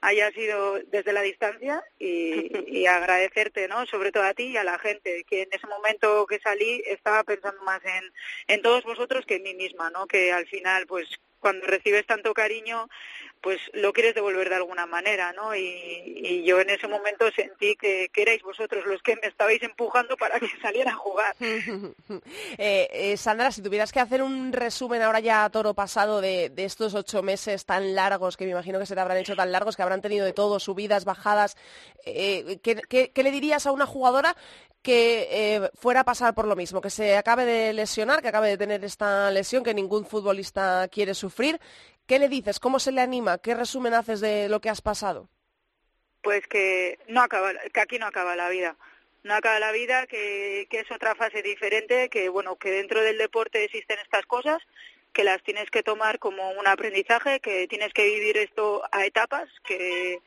haya 0.02 0.32
sido 0.32 0.80
desde 0.88 1.14
la 1.14 1.22
distancia 1.22 1.84
y, 1.98 2.52
y, 2.68 2.86
agradecerte, 2.86 3.68
¿no? 3.68 3.86
Sobre 3.86 4.12
todo 4.12 4.24
a 4.24 4.34
ti 4.34 4.48
y 4.48 4.58
a 4.58 4.64
la 4.64 4.80
gente, 4.80 5.26
que 5.30 5.44
en 5.44 5.50
ese 5.52 5.68
momento 5.68 6.26
que 6.28 6.40
salí 6.40 6.82
estaba 6.86 7.24
pensando 7.24 7.62
más 7.64 7.84
en, 7.84 8.04
en 8.48 8.62
todos 8.62 8.84
vosotros 8.84 9.26
que 9.26 9.36
en 9.36 9.44
mí 9.44 9.54
misma, 9.54 9.90
¿no? 9.90 10.08
Que 10.08 10.32
al 10.32 10.48
final, 10.48 10.88
pues 10.88 11.08
cuando 11.40 11.66
recibes 11.68 12.06
tanto 12.06 12.34
cariño, 12.34 12.88
pues 13.42 13.60
lo 13.74 13.94
quieres 13.94 14.16
devolver 14.16 14.50
de 14.50 14.56
alguna 14.56 14.86
manera, 14.86 15.32
¿no? 15.34 15.56
Y, 15.56 16.44
yo 16.46 16.60
en 16.60 16.70
ese 16.70 16.88
momento 16.88 17.30
sentí 17.32 17.76
que, 17.76 18.10
erais 18.16 18.42
vosotros 18.44 18.86
los 18.86 19.02
que 19.02 19.16
me 19.16 19.28
estabais 19.28 19.62
empujando 19.64 20.18
para 20.18 20.40
que 20.40 20.48
saliera 20.62 20.92
a 20.92 20.96
jugar. 20.96 21.36
eh, 21.40 22.88
eh, 22.92 23.18
Sandra, 23.18 23.52
si 23.52 23.62
tuvieras 23.62 23.92
que 23.92 24.00
hacer 24.00 24.22
un 24.22 24.52
resumen 24.52 25.02
ahora 25.02 25.20
ya 25.20 25.46
a 25.46 25.50
toro 25.50 25.74
pasado 25.74 26.22
de, 26.22 26.52
estos 26.58 26.94
ocho 26.96 27.24
meses 27.24 27.66
tan 27.66 27.96
largos, 27.96 28.36
que 28.36 28.46
me 28.46 28.52
imagino 28.52 28.80
que 28.80 28.86
se 28.86 28.96
te 28.96 29.02
habrán 29.02 29.18
hecho 29.18 29.36
tan 29.36 29.52
largos, 29.52 29.76
que 29.76 29.84
habrán 29.84 30.02
tenido 30.02 30.26
de 30.26 30.34
todo, 30.34 30.60
subidas, 30.60 31.06
bajadas, 31.06 31.56
eh, 32.06 32.60
¿qué, 32.62 32.82
qué, 33.14 33.24
le 33.24 33.32
dirías 33.32 33.66
a 33.66 33.72
una 33.72 33.86
jugadora 33.86 34.36
que 34.82 35.70
fuera 35.76 36.02
a 36.02 36.06
pasar 36.06 36.34
por 36.34 36.48
lo 36.48 36.56
mismo, 36.56 36.80
que 36.80 36.90
se 36.90 37.18
acabe 37.18 37.44
de 37.46 37.74
lesionar, 37.74 38.22
que 38.22 38.30
acabe 38.30 38.48
de 38.50 38.58
tener 38.58 38.84
esta 38.86 39.30
lesión 39.30 39.64
que 39.64 39.74
ningún 39.74 40.06
futbolista 40.06 40.88
quiere 40.90 41.14
sufrir. 41.14 41.60
¿Qué 42.10 42.18
le 42.18 42.28
dices? 42.28 42.60
¿Cómo 42.60 42.80
se 42.80 42.92
le 42.92 43.02
anima? 43.02 43.38
¿Qué 43.38 43.54
resumen 43.54 43.94
haces 43.94 44.20
de 44.20 44.50
lo 44.50 44.62
que 44.62 44.70
has 44.72 44.82
pasado? 44.82 45.30
Pues 46.24 46.42
que 46.48 46.98
no 47.08 47.22
acaba, 47.22 47.54
que 47.72 47.80
aquí 47.80 48.00
no 48.00 48.08
acaba 48.08 48.36
la 48.36 48.50
vida. 48.50 48.76
No 49.22 49.36
acaba 49.36 49.60
la 49.60 49.72
vida, 49.72 50.08
que, 50.08 50.66
que 50.72 50.80
es 50.80 50.92
otra 50.92 51.14
fase 51.14 51.44
diferente, 51.44 52.10
que 52.10 52.30
bueno, 52.30 52.56
que 52.56 52.72
dentro 52.72 53.04
del 53.04 53.20
deporte 53.20 53.64
existen 53.64 54.00
estas 54.00 54.26
cosas, 54.26 54.58
que 55.14 55.24
las 55.24 55.44
tienes 55.44 55.70
que 55.70 55.84
tomar 55.84 56.18
como 56.18 56.50
un 56.50 56.66
aprendizaje, 56.66 57.42
que 57.42 57.68
tienes 57.68 57.94
que 57.94 58.06
vivir 58.06 58.38
esto 58.38 58.82
a 58.92 59.06
etapas, 59.06 59.48
que, 59.64 60.20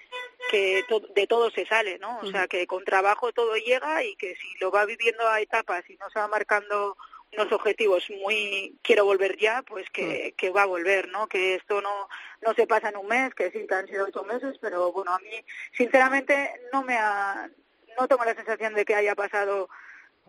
que 0.52 0.84
to 0.88 1.00
de 1.00 1.26
todo 1.26 1.50
se 1.50 1.66
sale, 1.66 1.98
¿no? 1.98 2.20
O 2.20 2.30
sea, 2.30 2.46
que 2.46 2.64
con 2.68 2.84
trabajo 2.84 3.32
todo 3.32 3.56
llega 3.56 4.04
y 4.04 4.14
que 4.14 4.36
si 4.36 4.56
lo 4.60 4.70
va 4.70 4.84
viviendo 4.84 5.28
a 5.28 5.40
etapas 5.40 5.82
y 5.90 5.96
no 5.96 6.08
se 6.10 6.20
va 6.20 6.28
marcando 6.28 6.96
unos 7.32 7.52
objetivos 7.52 8.08
muy 8.10 8.78
quiero 8.82 9.04
volver 9.04 9.36
ya, 9.38 9.62
pues 9.62 9.88
que, 9.90 10.34
que 10.36 10.50
va 10.50 10.62
a 10.62 10.66
volver, 10.66 11.08
¿no? 11.08 11.26
Que 11.26 11.54
esto 11.54 11.80
no 11.80 12.08
no 12.42 12.54
se 12.54 12.66
pasa 12.66 12.88
en 12.88 12.96
un 12.96 13.06
mes, 13.06 13.34
que 13.34 13.50
sí 13.50 13.66
que 13.66 13.74
han 13.74 13.86
sido 13.86 14.06
ocho 14.06 14.24
meses, 14.24 14.58
pero 14.60 14.92
bueno, 14.92 15.12
a 15.12 15.18
mí 15.18 15.44
sinceramente 15.76 16.50
no 16.72 16.82
me 16.82 16.96
ha 16.96 17.48
no 17.98 18.08
tengo 18.08 18.24
la 18.24 18.34
sensación 18.34 18.74
de 18.74 18.84
que 18.84 18.94
haya 18.94 19.14
pasado 19.14 19.68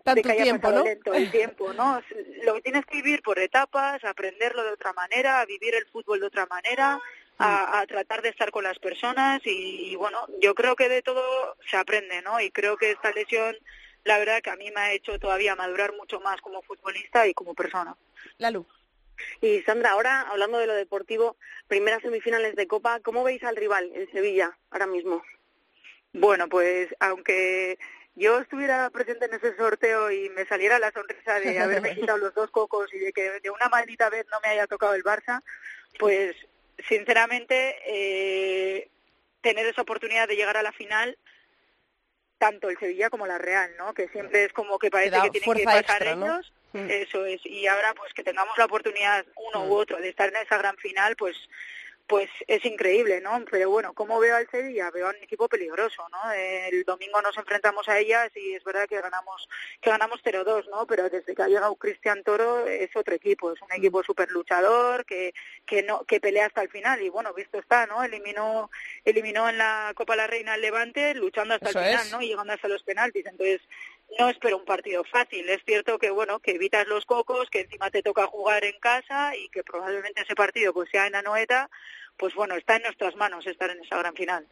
tanto 0.04 0.16
de 0.16 0.22
que 0.22 0.32
haya 0.32 0.42
tiempo, 0.44 0.62
pasado 0.62 0.84
¿no? 0.84 0.90
lento 0.90 1.14
el 1.14 1.30
tiempo, 1.30 1.72
¿no? 1.72 2.00
Lo 2.44 2.54
que 2.54 2.62
tienes 2.62 2.84
que 2.86 2.96
vivir 2.96 3.22
por 3.22 3.38
etapas, 3.38 4.04
aprenderlo 4.04 4.62
de 4.62 4.72
otra 4.72 4.92
manera, 4.92 5.40
a 5.40 5.46
vivir 5.46 5.74
el 5.74 5.86
fútbol 5.86 6.20
de 6.20 6.26
otra 6.26 6.46
manera, 6.46 7.00
a, 7.38 7.80
a, 7.80 7.86
tratar 7.86 8.22
de 8.22 8.28
estar 8.28 8.50
con 8.50 8.64
las 8.64 8.78
personas 8.78 9.40
y, 9.44 9.90
y, 9.90 9.96
bueno, 9.96 10.26
yo 10.40 10.54
creo 10.54 10.76
que 10.76 10.88
de 10.88 11.02
todo 11.02 11.56
se 11.68 11.76
aprende, 11.76 12.22
¿no? 12.22 12.38
Y 12.40 12.50
creo 12.50 12.76
que 12.76 12.92
esta 12.92 13.10
lesión, 13.12 13.56
la 14.04 14.18
verdad 14.18 14.42
que 14.42 14.50
a 14.50 14.56
mí 14.56 14.70
me 14.70 14.80
ha 14.80 14.92
hecho 14.92 15.18
todavía 15.18 15.56
madurar 15.56 15.94
mucho 15.94 16.20
más 16.20 16.40
como 16.40 16.62
futbolista 16.62 17.26
y 17.26 17.34
como 17.34 17.54
persona. 17.54 17.96
Lalu. 18.38 18.66
Y 19.40 19.62
Sandra, 19.62 19.92
ahora 19.92 20.22
hablando 20.22 20.58
de 20.58 20.66
lo 20.66 20.74
deportivo, 20.74 21.36
primeras 21.68 22.02
semifinales 22.02 22.56
de 22.56 22.66
Copa, 22.66 23.00
¿cómo 23.00 23.24
veis 23.24 23.42
al 23.44 23.56
rival, 23.56 23.90
el 23.94 24.10
Sevilla, 24.10 24.56
ahora 24.70 24.86
mismo? 24.86 25.22
Bueno, 26.12 26.48
pues 26.48 26.94
aunque 27.00 27.78
yo 28.16 28.38
estuviera 28.40 28.90
presente 28.90 29.26
en 29.26 29.34
ese 29.34 29.56
sorteo 29.56 30.10
y 30.10 30.28
me 30.30 30.46
saliera 30.46 30.78
la 30.78 30.92
sonrisa 30.92 31.40
de 31.40 31.58
haberme 31.58 31.94
quitado 31.94 32.18
los 32.18 32.34
dos 32.34 32.50
cocos 32.50 32.92
y 32.92 32.98
de 32.98 33.12
que 33.12 33.40
de 33.40 33.50
una 33.50 33.68
maldita 33.68 34.10
vez 34.10 34.26
no 34.30 34.38
me 34.40 34.48
haya 34.48 34.66
tocado 34.66 34.94
el 34.94 35.04
Barça, 35.04 35.42
pues 35.98 36.36
sinceramente 36.88 37.76
eh, 37.86 38.88
tener 39.40 39.66
esa 39.66 39.82
oportunidad 39.82 40.28
de 40.28 40.36
llegar 40.36 40.56
a 40.56 40.62
la 40.62 40.72
final 40.72 41.18
tanto 42.44 42.68
el 42.68 42.78
Sevilla 42.78 43.08
como 43.08 43.26
la 43.26 43.38
Real, 43.38 43.70
¿no? 43.78 43.94
Que 43.94 44.08
siempre 44.08 44.44
es 44.44 44.52
como 44.52 44.78
que 44.78 44.90
parece 44.90 45.18
que 45.22 45.30
tienen 45.30 45.54
que 45.54 45.64
pasar 45.64 45.80
extra, 45.80 46.12
ellos, 46.12 46.52
mm. 46.74 46.90
eso 46.90 47.24
es, 47.24 47.40
y 47.46 47.66
ahora 47.66 47.94
pues 47.94 48.12
que 48.12 48.22
tengamos 48.22 48.56
la 48.58 48.66
oportunidad 48.66 49.24
uno 49.48 49.64
mm. 49.64 49.70
u 49.70 49.74
otro 49.74 49.96
de 49.96 50.10
estar 50.10 50.28
en 50.28 50.36
esa 50.36 50.58
gran 50.58 50.76
final, 50.76 51.16
pues 51.16 51.36
pues 52.06 52.28
es 52.46 52.64
increíble, 52.64 53.20
¿no? 53.20 53.42
Pero 53.50 53.70
bueno, 53.70 53.94
¿cómo 53.94 54.18
veo 54.18 54.36
al 54.36 54.48
Sevilla? 54.50 54.90
Veo 54.90 55.06
a 55.06 55.10
un 55.10 55.16
equipo 55.22 55.48
peligroso, 55.48 56.06
¿no? 56.10 56.32
El 56.32 56.84
domingo 56.84 57.22
nos 57.22 57.36
enfrentamos 57.38 57.88
a 57.88 57.98
ellas 57.98 58.30
y 58.34 58.52
es 58.52 58.62
verdad 58.62 58.86
que 58.86 59.00
ganamos 59.00 59.48
que 59.80 59.90
ganamos 59.90 60.20
0-2, 60.22 60.68
¿no? 60.70 60.86
Pero 60.86 61.08
desde 61.08 61.34
que 61.34 61.42
ha 61.42 61.48
llegado 61.48 61.74
Cristian 61.76 62.22
Toro 62.22 62.66
es 62.66 62.94
otro 62.94 63.14
equipo, 63.14 63.52
es 63.52 63.62
un 63.62 63.72
equipo 63.72 64.02
súper 64.02 64.30
luchador 64.30 65.06
que 65.06 65.32
que 65.64 65.82
no 65.82 66.04
que 66.04 66.20
pelea 66.20 66.46
hasta 66.46 66.62
el 66.62 66.68
final 66.68 67.00
y 67.00 67.08
bueno, 67.08 67.32
visto 67.32 67.58
está, 67.58 67.86
¿no? 67.86 68.04
Eliminó 68.04 68.70
eliminó 69.04 69.48
en 69.48 69.56
la 69.56 69.92
Copa 69.94 70.14
la 70.14 70.26
Reina 70.26 70.54
al 70.54 70.60
Levante 70.60 71.14
luchando 71.14 71.54
hasta 71.54 71.70
Eso 71.70 71.78
el 71.78 71.86
final, 71.86 72.06
es. 72.06 72.12
¿no? 72.12 72.20
Y 72.20 72.28
llegando 72.28 72.52
hasta 72.52 72.68
los 72.68 72.82
penaltis, 72.82 73.24
entonces 73.24 73.62
no 74.18 74.28
espero 74.28 74.56
un 74.56 74.64
partido 74.64 75.04
fácil. 75.04 75.48
Es 75.48 75.62
cierto 75.64 75.98
que 75.98 76.10
bueno, 76.10 76.40
que 76.40 76.52
evitas 76.52 76.86
los 76.86 77.04
cocos, 77.04 77.50
que 77.50 77.60
encima 77.60 77.90
te 77.90 78.02
toca 78.02 78.26
jugar 78.26 78.64
en 78.64 78.78
casa 78.80 79.36
y 79.36 79.48
que 79.48 79.62
probablemente 79.62 80.22
ese 80.22 80.34
partido 80.34 80.72
pues 80.72 80.88
sea 80.90 81.06
en 81.06 81.16
Anoeta, 81.16 81.70
pues 82.16 82.34
bueno, 82.34 82.54
está 82.54 82.76
en 82.76 82.82
nuestras 82.82 83.16
manos 83.16 83.46
estar 83.46 83.70
en 83.70 83.80
esa 83.82 83.98
gran 83.98 84.14
final. 84.14 84.46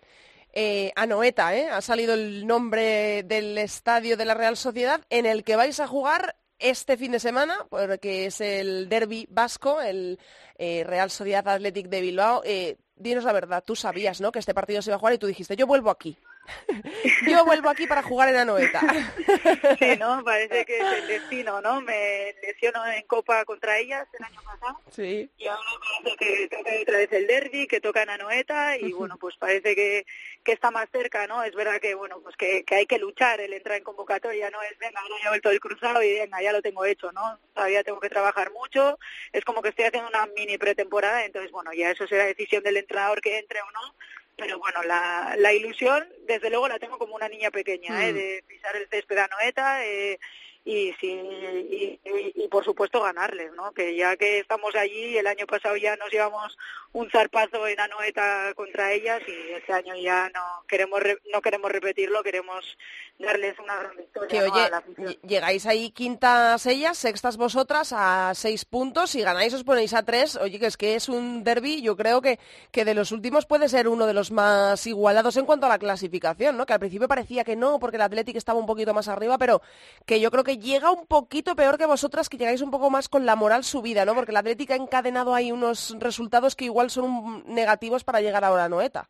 Eh, 0.55 0.93
Anoeta, 0.97 1.57
¿eh? 1.57 1.69
ha 1.71 1.81
salido 1.81 2.15
el 2.15 2.47
nombre 2.47 3.23
del 3.23 3.57
estadio 3.57 4.17
de 4.17 4.25
la 4.25 4.35
Real 4.35 4.57
Sociedad 4.57 5.01
en 5.09 5.25
el 5.25 5.45
que 5.45 5.57
vais 5.57 5.81
a 5.81 5.87
jugar 5.87 6.37
este 6.59 6.97
fin 6.97 7.13
de 7.13 7.21
semana, 7.21 7.67
porque 7.71 8.27
es 8.27 8.41
el 8.41 8.89
derby 8.89 9.27
vasco, 9.31 9.81
el 9.81 10.19
eh, 10.59 10.85
Real 10.87 11.11
Sociedad 11.11 11.49
Athletic 11.49 11.89
de 11.89 12.01
Bilbao. 12.01 12.43
Eh, 12.45 12.77
dinos 12.95 13.25
la 13.25 13.33
verdad, 13.33 13.65
tú 13.67 13.75
sabías 13.75 14.21
¿no? 14.21 14.31
que 14.31 14.39
este 14.39 14.55
partido 14.55 14.83
se 14.83 14.91
iba 14.91 14.97
a 14.97 14.99
jugar 14.99 15.15
y 15.15 15.19
tú 15.19 15.27
dijiste, 15.27 15.57
yo 15.57 15.67
vuelvo 15.67 15.91
aquí. 15.91 16.17
yo 17.27 17.45
vuelvo 17.45 17.69
aquí 17.69 17.87
para 17.87 18.03
jugar 18.03 18.29
en 18.29 18.37
Anoeta. 18.37 18.81
sí, 19.79 19.97
¿no? 19.99 20.23
Parece 20.25 20.65
que 20.65 20.79
es 20.79 20.93
el 20.99 21.09
destino, 21.09 21.61
¿no? 21.61 21.81
Me 21.81 22.35
lesiono 22.43 22.87
en 22.87 23.03
Copa 23.07 23.45
contra 23.45 23.79
ellas 23.79 24.07
el 24.19 24.25
año 24.25 24.41
pasado. 24.43 24.81
Sí. 24.91 25.31
Y 25.39 25.47
ahora 25.47 25.71
parece 25.81 26.17
que 26.17 26.49
toca 26.49 26.71
otra 26.81 26.99
vez 26.99 27.13
el 27.13 27.27
derby, 27.27 27.67
que 27.67 27.81
toca 27.81 28.03
en 28.03 28.11
Anoeta 28.11 28.77
y 28.77 28.93
bueno, 28.93 29.17
pues 29.19 29.37
parece 29.37 29.75
que, 29.75 30.07
que 30.45 30.53
está 30.53 30.71
más 30.71 30.89
cerca, 30.91 31.27
¿no? 31.27 31.43
Es 31.43 31.55
verdad 31.55 31.81
que, 31.81 31.95
bueno, 31.95 32.21
pues 32.21 32.37
que, 32.37 32.65
que 32.65 32.75
hay 32.75 32.87
que 32.87 32.99
luchar, 32.99 33.41
el 33.41 33.53
entrar 33.53 33.79
en 33.79 33.85
convocatoria 33.85 34.51
no 34.51 34.63
es, 34.63 34.77
venga, 34.79 35.01
ahora 35.01 35.15
ya 35.21 35.27
he 35.27 35.31
vuelto 35.31 35.51
el 35.51 35.61
cruzado 35.61 36.03
y 36.03 36.13
venga, 36.15 36.43
ya 36.43 36.53
lo 36.53 36.63
tengo 36.63 36.85
hecho, 36.85 37.13
¿no? 37.13 37.39
Todavía 37.55 37.85
tengo 37.85 38.01
que 38.01 38.09
trabajar 38.09 38.53
mucho, 38.53 38.99
es 39.33 39.45
como 39.45 39.63
que 39.63 39.71
estoy 39.71 39.87
haciendo 39.87 40.09
una 40.09 40.27
mini 40.27 40.59
pretemporada, 40.59 41.25
entonces, 41.25 41.51
bueno, 41.51 41.73
ya 41.73 41.91
eso 41.91 42.07
será 42.07 42.25
decisión 42.25 42.63
del 42.63 42.77
entrenador 42.77 43.21
que 43.21 43.39
entre 43.39 43.61
o 43.61 43.71
no, 43.71 43.95
pero 44.37 44.59
bueno, 44.59 44.83
la, 44.83 45.35
la 45.39 45.53
ilusión, 45.53 46.07
desde 46.27 46.51
luego, 46.51 46.69
la 46.69 46.79
tengo 46.79 46.99
como 46.99 47.15
una 47.15 47.29
niña 47.29 47.51
pequeña, 47.51 47.93
mm. 47.93 48.03
¿eh? 48.03 48.13
de 48.13 48.45
pisar 48.47 48.75
el 48.77 48.89
césped 48.89 49.19
a 49.19 49.29
Noeta 49.29 49.85
eh, 49.87 50.19
y, 50.65 50.93
sí, 51.01 51.11
y, 51.11 52.01
y, 52.05 52.45
y, 52.45 52.49
por 52.49 52.65
supuesto 52.65 53.03
ganarles, 53.03 53.53
¿no? 53.53 53.73
Que 53.73 53.97
ya 53.97 54.17
que 54.17 54.39
estamos 54.39 54.75
allí, 54.77 55.17
el 55.19 55.27
año 55.27 55.47
pasado 55.47 55.77
ya 55.77 55.97
nos 55.97 56.11
llevamos 56.11 56.57
un 56.93 57.11
zarpazo 57.11 57.67
en 57.67 57.81
Anoeta 57.81 58.53
contra 58.55 58.93
ellas 58.93 59.23
y 59.27 59.53
este 59.53 59.73
año 59.73 59.95
ya 59.97 60.31
no 60.35 60.41
queremos 60.69 61.01
re, 61.01 61.19
no 61.33 61.41
queremos 61.41 61.71
repetirlo, 61.71 62.23
queremos 62.23 62.77
darles 63.19 63.59
una 63.59 63.77
gran 63.77 63.97
victoria 63.97 64.29
que, 64.29 64.47
¿no? 64.47 64.53
oye, 64.53 64.65
a 64.65 64.71
la 64.71 64.77
afición. 64.79 65.17
llegáis 65.23 65.67
ahí 65.67 65.91
quintas 65.91 66.67
ellas, 66.67 66.99
sextas 66.99 67.37
vosotras 67.37 67.95
a 67.97 68.33
seis 68.35 68.65
puntos 68.65 69.15
y 69.15 69.23
ganáis 69.23 69.55
os 69.55 69.65
ponéis 69.65 69.95
a 69.95 70.03
tres. 70.03 70.37
Oye, 70.37 70.59
que 70.59 70.67
es 70.67 70.77
que 70.77 70.95
es 70.95 71.09
un 71.09 71.45
derby, 71.45 71.81
yo 71.81 71.97
creo 71.97 72.21
que, 72.21 72.39
que 72.71 72.85
de 72.85 72.95
los 72.95 73.13
últimos 73.13 73.47
puede 73.47 73.69
ser 73.69 73.89
uno 73.89 74.07
de 74.07 74.15
los 74.15 74.31
más 74.31 74.87
igualados 74.87 75.37
en 75.37 75.47
cuanto 75.47 75.67
a 75.67 75.71
la 75.71 75.79
clasificación, 75.79 76.57
¿no? 76.57 76.67
Que 76.67 76.75
al 76.75 76.81
principio 76.81 77.09
parecía 77.09 77.45
que 77.45 77.57
no, 77.57 77.79
porque 77.79 77.97
el 77.97 78.03
Athletic 78.03 78.37
estaba 78.37 78.59
un 78.59 78.67
poquito 78.67 78.93
más 78.93 79.09
arriba, 79.09 79.39
pero 79.39 79.63
que 80.05 80.21
yo 80.21 80.31
creo 80.31 80.45
que 80.45 80.59
llega 80.59 80.91
un 80.91 81.07
poquito 81.07 81.57
peor 81.57 81.79
que 81.79 81.87
vosotras, 81.87 82.29
que 82.29 82.37
llegáis 82.37 82.61
un 82.61 82.71
poco 82.71 82.91
más 82.91 83.09
con 83.09 83.25
la 83.25 83.37
moral 83.37 83.65
subida, 83.65 84.05
¿no? 84.05 84.15
Porque 84.15 84.33
el 84.33 84.37
Athletic 84.37 84.73
ha 84.73 84.77
encadenado 84.77 85.35
ahí 85.35 85.53
unos 85.53 85.97
resultados 85.99 86.55
que 86.57 86.67
igual 86.67 86.82
son 86.91 87.45
negativos 87.47 88.05
para 88.05 88.21
llegar 88.21 88.45
ahora 88.45 88.65
a 88.65 88.69
Noeta. 88.69 89.09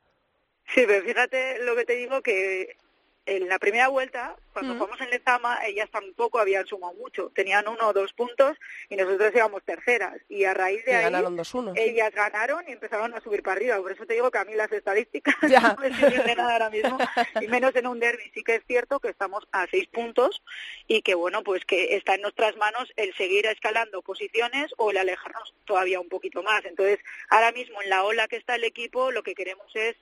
Sí, 0.67 0.85
pero 0.87 1.05
fíjate 1.05 1.65
lo 1.65 1.77
que 1.77 1.85
te 1.85 1.95
digo 1.95 2.23
que 2.23 2.77
en 3.25 3.49
la 3.49 3.59
primera 3.61 3.89
vuelta, 3.89 4.35
cuando 4.53 4.75
Mm. 4.75 4.79
jugamos 4.79 5.01
en 5.01 5.11
Lezama, 5.11 5.59
ellas 5.67 5.89
tampoco 5.91 6.41
habían 6.41 6.67
sumado 6.67 6.93
mucho. 6.95 7.31
Tenían 7.35 7.69
uno 7.69 7.89
o 7.89 7.93
dos 7.93 8.13
puntos 8.13 8.59
y 8.89 8.97
nosotros 8.97 9.33
íbamos 9.35 9.63
terceras. 9.63 10.21
Y 10.29 10.45
a 10.45 10.53
raíz 10.55 10.85
de 10.85 10.91
Y 10.91 10.95
ahí, 10.95 11.03
ganaron 11.05 11.37
2-1. 11.37 11.73
ellas 11.77 12.13
ganaron 12.15 12.65
y 12.69 12.73
empezaron 12.73 13.15
a 13.15 13.21
subir 13.21 13.43
para 13.43 13.57
arriba. 13.57 13.77
Por 13.81 13.93
eso 13.93 14.05
te 14.07 14.15
digo 14.15 14.31
que 14.31 14.39
a 14.39 14.45
mí 14.45 14.55
las 14.55 14.73
estadísticas 14.73 15.37
Ya. 15.49 15.61
no 15.79 15.81
me 15.81 15.95
sirven 15.95 16.27
de 16.27 16.35
nada 16.35 16.53
ahora 16.55 16.71
mismo. 16.71 16.99
Y 17.41 17.47
menos 17.49 17.75
en 17.77 17.87
un 17.87 18.01
derby. 18.01 18.31
Sí 18.35 18.43
que 18.43 18.57
es 18.57 18.63
cierto 18.67 18.99
que 18.99 19.09
estamos 19.11 19.47
a 19.53 19.67
seis 19.71 19.87
puntos 19.87 20.43
y 20.89 21.03
que, 21.03 21.15
bueno, 21.15 21.43
pues 21.45 21.65
que 21.65 21.95
está 21.97 22.17
en 22.17 22.23
nuestras 22.23 22.57
manos 22.57 22.93
el 22.97 23.15
seguir 23.15 23.47
escalando 23.47 24.03
posiciones 24.03 24.73
o 24.79 24.91
el 24.91 24.97
alejarnos 24.97 25.55
todavía 25.65 26.01
un 26.01 26.09
poquito 26.09 26.43
más. 26.43 26.65
Entonces, 26.65 26.99
ahora 27.31 27.53
mismo 27.53 27.81
en 27.83 27.89
la 27.91 28.03
ola 28.05 28.27
que 28.27 28.37
está 28.37 28.57
el 28.57 28.65
equipo, 28.65 29.11
lo 29.13 29.23
que 29.23 29.35
queremos 29.35 29.71
es 29.77 29.97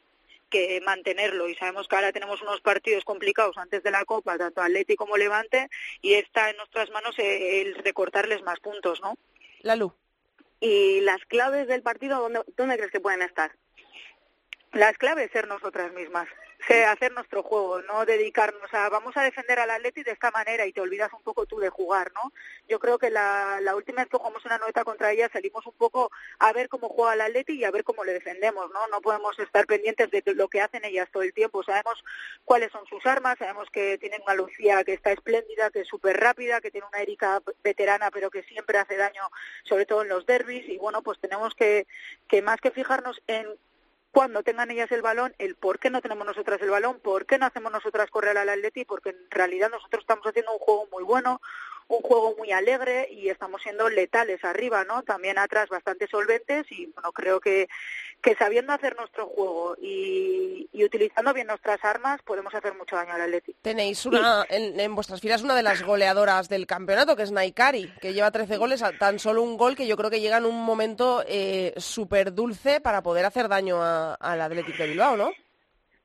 que 0.50 0.80
mantenerlo 0.83 1.49
y 1.49 1.54
sabemos 1.54 1.88
que 1.88 1.97
ahora 1.97 2.12
tenemos 2.12 2.42
unos 2.42 2.61
partidos 2.61 3.04
complicados 3.04 3.57
antes 3.57 3.83
de 3.83 3.90
la 3.90 4.04
Copa, 4.04 4.37
tanto 4.37 4.61
Atleti 4.61 4.97
como 4.97 5.16
Levante, 5.16 5.69
y 6.02 6.14
está 6.14 6.50
en 6.50 6.57
nuestras 6.59 6.90
manos 6.90 7.14
el 7.19 7.75
recortarles 7.76 8.42
más 8.42 8.61
puntos, 8.61 9.00
¿no? 9.00 9.16
Lalu. 9.62 9.92
¿Y 10.61 11.00
las 11.00 11.25
claves 11.25 11.69
del 11.69 11.83
partido 11.83 12.21
dónde, 12.21 12.42
dónde 12.57 12.76
crees 12.76 12.92
que 12.92 13.00
pueden 13.00 13.23
estar? 13.23 13.52
Las 14.73 14.99
claves 14.99 15.30
ser 15.33 15.49
nosotras 15.49 15.92
mismas, 15.92 16.28
hacer 16.87 17.12
nuestro 17.12 17.43
juego, 17.43 17.83
no 17.83 18.05
dedicarnos 18.05 18.73
a 18.73 18.88
vamos 18.88 19.17
a 19.17 19.23
defender 19.23 19.59
al 19.59 19.71
Atleti 19.71 20.02
de 20.02 20.12
esta 20.12 20.31
manera 20.31 20.67
y 20.67 20.73
te 20.73 20.81
olvidas 20.81 21.12
un 21.12 21.23
poco 21.23 21.47
tú 21.47 21.59
de 21.59 21.69
jugar, 21.69 22.12
¿no? 22.14 22.33
Yo 22.69 22.79
creo 22.79 22.99
que 22.99 23.11
la, 23.11 23.59
la 23.61 23.75
última 23.75 24.02
vez 24.02 24.09
que 24.09 24.17
jugamos 24.17 24.45
una 24.45 24.59
noeta 24.59 24.85
contra 24.85 25.12
ella 25.12 25.29
salimos 25.33 25.67
un 25.67 25.75
poco 25.75 26.11
a 26.38 26.52
ver 26.52 26.69
cómo 26.69 26.88
juega 26.88 27.14
el 27.14 27.21
Atleti 27.23 27.55
y 27.55 27.64
a 27.64 27.71
ver 27.71 27.85
cómo 27.85 28.05
le 28.05 28.12
defendemos, 28.12 28.71
¿no? 28.73 28.87
No 28.88 29.00
podemos 29.00 29.38
estar 29.38 29.67
pendientes 29.67 30.11
de 30.11 30.23
lo 30.35 30.49
que 30.49 30.61
hacen 30.61 30.85
ellas 30.85 31.09
todo 31.12 31.23
el 31.23 31.33
tiempo. 31.33 31.62
Sabemos 31.62 32.02
cuáles 32.45 32.71
son 32.73 32.87
sus 32.87 33.05
armas, 33.07 33.38
sabemos 33.38 33.69
que 33.71 33.99
tienen 33.99 34.23
una 34.23 34.35
Lucía 34.35 34.85
que 34.85 34.95
está 34.95 35.12
espléndida, 35.12 35.71
que 35.71 35.81
es 35.81 35.88
súper 35.88 36.19
rápida, 36.19 36.61
que 36.61 36.71
tiene 36.71 36.87
una 36.87 37.02
Erika 37.02 37.43
veterana 37.62 38.11
pero 38.12 38.31
que 38.31 38.43
siempre 38.45 38.79
hace 38.79 38.97
daño, 38.97 39.23
sobre 39.64 39.87
todo 39.87 40.02
en 40.02 40.09
los 40.09 40.26
derbis 40.26 40.69
y 40.69 40.79
bueno, 40.79 41.02
pues 41.02 41.19
tenemos 41.21 41.55
que, 41.55 41.87
que 42.29 42.43
más 42.43 42.61
que 42.61 42.71
fijarnos 42.71 43.21
en 43.26 43.47
cuando 44.12 44.43
tengan 44.43 44.71
ellas 44.71 44.90
el 44.93 45.02
balón, 45.02 45.35
el 45.38 45.55
por 45.55 45.79
qué 45.79 45.90
no 45.90 46.00
tenemos 46.00 46.26
nosotras 46.26 46.61
el 46.62 46.71
balón, 46.71 46.99
por 47.00 47.26
qué 47.26 47.38
no 47.38 47.47
hacemos 47.47 47.71
nosotras 47.71 48.11
correr 48.11 48.37
al 48.37 48.49
Atleti, 48.49 48.85
porque 48.85 49.11
en 49.11 49.31
realidad 49.31 49.71
nosotros 49.71 50.02
estamos 50.02 50.26
haciendo 50.26 50.52
un 50.52 50.59
juego 50.59 50.88
muy 50.90 51.05
bueno, 51.05 51.40
un 51.90 52.02
juego 52.02 52.35
muy 52.38 52.52
alegre 52.52 53.09
y 53.11 53.28
estamos 53.28 53.62
siendo 53.62 53.88
letales 53.88 54.44
arriba, 54.44 54.85
¿no? 54.85 55.02
También 55.02 55.38
atrás 55.38 55.68
bastante 55.68 56.06
solventes 56.06 56.70
y 56.70 56.87
bueno, 56.87 57.11
creo 57.12 57.40
que, 57.40 57.68
que 58.23 58.37
sabiendo 58.37 58.73
hacer 58.73 58.97
nuestro 58.97 59.26
juego 59.26 59.76
y, 59.80 60.68
y 60.73 60.85
utilizando 60.85 61.35
bien 61.35 61.49
nuestras 61.49 61.85
armas 61.85 62.23
podemos 62.23 62.54
hacer 62.54 62.75
mucho 62.75 62.94
daño 62.94 63.14
al 63.14 63.23
Atleti. 63.23 63.56
Tenéis 63.61 64.06
una, 64.06 64.47
en, 64.49 64.78
en 64.78 64.94
vuestras 64.94 65.20
filas 65.20 65.42
una 65.42 65.56
de 65.56 65.64
las 65.64 65.82
goleadoras 65.82 66.49
del 66.49 66.66
campeonato, 66.66 67.16
que 67.16 67.25
es 67.25 67.32
Naikari, 67.32 67.92
que 68.00 68.14
lleva 68.14 68.30
13 68.30 68.56
goles, 68.56 68.82
a 68.82 68.92
tan 68.92 69.18
solo 69.18 69.42
un 69.42 69.56
gol 69.56 69.75
que 69.75 69.88
yo 69.88 69.97
creo 69.97 70.11
que 70.11 70.20
llega 70.20 70.37
en 70.37 70.47
un 70.47 70.64
momento 70.64 71.25
eh, 71.26 71.75
súper 71.76 72.32
dulce 72.32 72.80
para 72.80 73.02
poder 73.02 73.26
hacer 73.26 73.49
daño 73.49 73.82
al 73.82 74.40
Atlético 74.40 74.85
de 74.85 74.90
Bilbao, 74.90 75.16
¿no? 75.16 75.32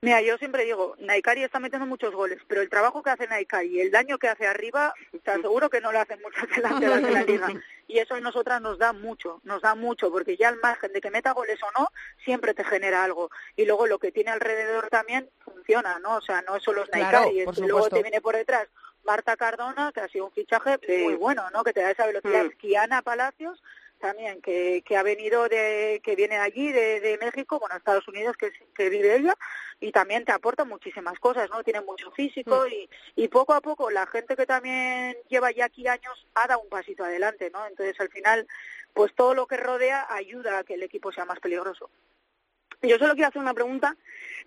Mira, 0.06 0.22
yo 0.22 0.38
siempre 0.38 0.66
digo, 0.66 0.96
Naikari 1.00 1.44
está 1.44 1.60
metiendo 1.60 1.88
muchos 1.88 2.14
goles, 2.14 2.40
pero 2.48 2.62
el 2.62 2.70
trabajo 2.70 3.02
que 3.02 3.10
hace 3.10 3.28
Naikari 3.28 3.70
y 3.70 3.82
el 3.82 3.90
daño 3.90 4.20
que 4.20 4.28
hace 4.28 4.46
arriba, 4.46 4.94
te 5.24 5.32
aseguro 5.32 5.68
que 5.70 5.82
no 5.82 5.92
lo 5.92 6.00
hacen 6.00 6.20
muchas 6.22 6.48
delanteras 6.56 7.02
de 7.02 7.12
la 7.12 7.24
liga. 7.24 7.48
Y 7.88 8.00
eso 8.00 8.16
a 8.16 8.20
nosotras 8.20 8.60
nos 8.62 8.80
da 8.80 8.94
mucho, 8.94 9.42
nos 9.44 9.62
da 9.62 9.76
mucho, 9.76 10.12
porque 10.12 10.36
ya 10.38 10.50
al 10.50 10.58
margen 10.58 10.92
de 10.92 11.00
que 11.02 11.12
meta 11.12 11.34
goles 11.34 11.60
o 11.62 11.80
no, 11.80 11.88
siempre 12.24 12.56
te 12.56 12.64
genera 12.64 13.04
algo. 13.04 13.30
Y 13.56 13.66
luego 13.66 13.86
lo 13.86 14.00
que 14.00 14.12
tiene 14.12 14.32
alrededor 14.32 14.88
también 14.90 15.30
funciona, 15.44 16.00
¿no? 16.00 16.16
O 16.16 16.22
sea, 16.22 16.42
no 16.42 16.56
es 16.56 16.64
solo 16.64 16.82
es 16.82 16.90
Claro, 16.90 17.20
Naikari, 17.20 17.46
por 17.46 17.54
que 17.54 17.62
luego 17.62 17.90
te 17.90 18.02
viene 18.02 18.22
por 18.22 18.36
detrás 18.36 18.68
Marta 19.06 19.38
Cardona, 19.38 19.92
que 19.94 20.02
ha 20.02 20.08
sido 20.08 20.26
un 20.26 20.32
fichaje 20.32 20.80
Sí. 20.86 21.04
muy 21.04 21.14
bueno, 21.14 21.48
¿no? 21.54 21.64
Que 21.64 21.74
te 21.74 21.82
da 21.82 21.92
esa 21.92 22.08
velocidad. 22.08 22.46
Mm. 22.46 22.58
Kiana 22.58 23.02
Palacios, 23.04 23.62
también, 24.00 24.42
que, 24.42 24.84
que 24.86 24.98
ha 24.98 25.04
venido 25.04 25.48
de, 25.50 26.02
que 26.04 26.16
viene 26.16 26.38
allí 26.38 26.72
de, 26.72 27.00
de 27.00 27.18
México, 27.18 27.60
bueno, 27.60 27.76
Estados 27.76 28.08
Unidos, 28.08 28.36
que, 28.38 28.52
vive 28.90 29.16
ella, 29.16 29.36
y 29.80 29.92
también 29.92 30.26
te 30.26 30.32
aporta 30.32 30.66
muchísimas 30.66 31.20
cosas, 31.20 31.50
¿no? 31.50 31.64
Tiene 31.64 31.82
mucho 31.82 32.12
físico 32.12 32.68
y, 32.68 32.90
y 33.16 33.28
poco 33.28 33.54
a 33.54 33.62
poco 33.62 33.90
la 33.92 34.06
gente 34.08 34.36
que 34.36 34.46
también 34.46 35.18
lleva 35.30 35.52
ya 35.52 35.66
aquí 35.66 35.88
años 35.88 36.28
ha 36.36 36.48
dado 36.48 36.62
un 36.62 36.70
pasito 36.70 37.04
adelante, 37.04 37.50
¿no? 37.52 37.66
Entonces 37.68 38.00
al 38.00 38.10
final, 38.10 38.48
pues 38.94 39.14
todo 39.16 39.34
lo 39.34 39.48
que 39.48 39.58
rodea 39.58 40.08
ayuda 40.10 40.60
a 40.60 40.64
que 40.64 40.76
el 40.76 40.84
equipo 40.84 41.12
sea 41.12 41.26
más 41.26 41.40
peligroso. 41.40 41.90
Yo 42.82 42.98
solo 42.98 43.14
quiero 43.14 43.30
hacer 43.30 43.42
una 43.42 43.54
pregunta, 43.54 43.96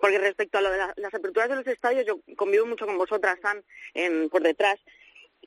porque 0.00 0.18
respecto 0.18 0.58
a 0.58 0.60
lo 0.60 0.70
de 0.70 0.78
la- 0.78 0.94
las 0.96 1.14
aperturas 1.14 1.48
de 1.48 1.56
los 1.56 1.66
estadios, 1.66 2.06
yo 2.06 2.20
convivo 2.36 2.66
mucho 2.66 2.86
con 2.86 2.98
vosotras, 2.98 3.36
están 3.36 3.64
en, 3.94 4.28
por 4.28 4.42
detrás, 4.42 4.78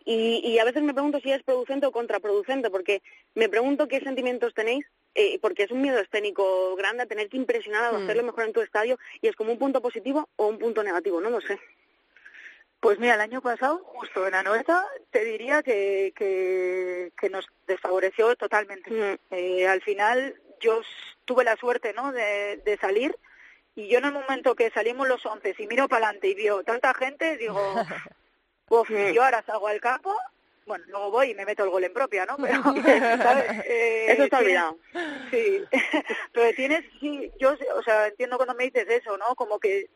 y, 0.05 0.41
y 0.43 0.59
a 0.59 0.65
veces 0.65 0.83
me 0.83 0.93
pregunto 0.93 1.19
si 1.19 1.31
es 1.31 1.43
producente 1.43 1.85
o 1.85 1.91
contraproducente, 1.91 2.69
porque 2.69 3.01
me 3.35 3.49
pregunto 3.49 3.87
qué 3.87 3.99
sentimientos 3.99 4.53
tenéis, 4.53 4.85
eh, 5.15 5.39
porque 5.41 5.63
es 5.63 5.71
un 5.71 5.81
miedo 5.81 5.99
escénico 5.99 6.75
grande 6.75 7.03
a 7.03 7.05
tener 7.07 7.29
que 7.29 7.37
impresionar 7.37 7.93
o 7.93 7.99
Mm. 7.99 8.03
hacerlo 8.03 8.23
mejor 8.23 8.45
en 8.45 8.53
tu 8.53 8.61
estadio, 8.61 8.97
y 9.21 9.27
es 9.27 9.35
como 9.35 9.51
un 9.51 9.59
punto 9.59 9.81
positivo 9.81 10.27
o 10.37 10.47
un 10.47 10.57
punto 10.59 10.83
negativo, 10.83 11.19
no 11.21 11.29
lo 11.29 11.41
sé. 11.41 11.59
Pues 12.79 12.97
mira, 12.97 13.13
el 13.13 13.21
año 13.21 13.41
pasado, 13.41 13.79
justo 13.85 14.25
en 14.27 14.33
Anoeta, 14.33 14.87
te 15.11 15.23
diría 15.23 15.61
que, 15.61 16.13
que, 16.15 17.11
que 17.19 17.29
nos 17.29 17.45
desfavoreció 17.67 18.35
totalmente. 18.35 18.89
Mm. 18.89 19.35
Eh, 19.35 19.67
al 19.67 19.81
final 19.81 20.35
yo 20.59 20.81
tuve 21.25 21.43
la 21.43 21.55
suerte 21.57 21.93
¿no? 21.93 22.11
de, 22.11 22.57
de 22.65 22.77
salir 22.77 23.15
y 23.75 23.87
yo 23.87 23.99
en 23.99 24.05
el 24.05 24.11
momento 24.13 24.55
que 24.55 24.69
salimos 24.71 25.07
los 25.07 25.23
once 25.25 25.55
y 25.57 25.67
miro 25.67 25.87
para 25.87 26.07
adelante 26.07 26.29
y 26.29 26.33
veo 26.35 26.63
tanta 26.63 26.93
gente, 26.95 27.37
digo, 27.37 27.55
"Uf, 28.71 28.89
Mm. 28.89 29.11
yo 29.11 29.23
ahora 29.23 29.43
salgo 29.45 29.67
al 29.67 29.81
campo, 29.81 30.15
bueno, 30.65 30.85
luego 30.87 31.11
voy 31.11 31.31
y 31.31 31.35
me 31.35 31.45
meto 31.45 31.63
el 31.63 31.69
gol 31.69 31.83
en 31.83 31.93
propia, 31.93 32.25
¿no? 32.25 32.37
Pero, 32.37 32.61
¿sabes? 33.21 33.65
Eh, 33.65 34.13
Eso 34.13 34.23
está 34.23 34.39
olvidado. 34.39 34.77
Sí, 35.29 35.65
pero 36.33 36.55
tienes, 36.55 36.85
sí, 36.99 37.31
yo, 37.39 37.53
o 37.75 37.83
sea, 37.83 38.07
entiendo 38.07 38.37
cuando 38.37 38.55
me 38.55 38.65
dices 38.65 38.87
eso, 38.89 39.17
¿no? 39.17 39.35
Como 39.35 39.59
que 39.59 39.89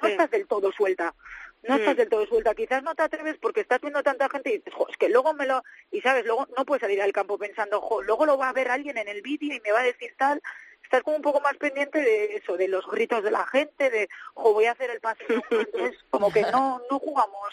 no 0.00 0.08
Sí. 0.08 0.12
estás 0.12 0.30
del 0.30 0.46
todo 0.46 0.72
suelta, 0.72 1.14
no 1.62 1.74
Mm. 1.74 1.78
estás 1.80 1.96
del 1.96 2.08
todo 2.08 2.24
suelta, 2.26 2.54
quizás 2.54 2.82
no 2.82 2.94
te 2.94 3.02
atreves 3.02 3.36
porque 3.38 3.60
estás 3.60 3.80
viendo 3.82 4.02
tanta 4.02 4.28
gente 4.30 4.50
y 4.50 4.56
dices, 4.58 4.72
jo, 4.74 4.86
es 4.88 4.96
que 4.96 5.08
luego 5.10 5.34
me 5.34 5.44
lo, 5.46 5.62
y 5.90 6.00
sabes, 6.00 6.24
luego 6.24 6.46
no 6.56 6.64
puedes 6.64 6.80
salir 6.80 7.02
al 7.02 7.12
campo 7.12 7.36
pensando, 7.36 7.80
jo, 7.82 8.00
luego 8.02 8.24
lo 8.24 8.38
va 8.38 8.48
a 8.48 8.52
ver 8.54 8.70
alguien 8.70 8.96
en 8.96 9.08
el 9.08 9.20
vídeo 9.22 9.54
y 9.54 9.60
me 9.60 9.72
va 9.72 9.80
a 9.80 9.84
decir 9.84 10.14
tal, 10.16 10.40
estás 10.82 11.02
como 11.02 11.16
un 11.16 11.22
poco 11.22 11.40
más 11.40 11.56
pendiente 11.58 12.00
de 12.00 12.36
eso, 12.36 12.56
de 12.56 12.68
los 12.68 12.86
gritos 12.86 13.22
de 13.22 13.30
la 13.30 13.46
gente, 13.46 13.90
de, 13.90 14.08
jo, 14.34 14.52
voy 14.54 14.64
a 14.66 14.72
hacer 14.72 14.90
el 14.90 15.00
pase, 15.00 15.24
entonces 15.50 15.98
como 16.10 16.30
que 16.32 16.42
no, 16.52 16.80
no 16.90 16.98
jugamos 16.98 17.48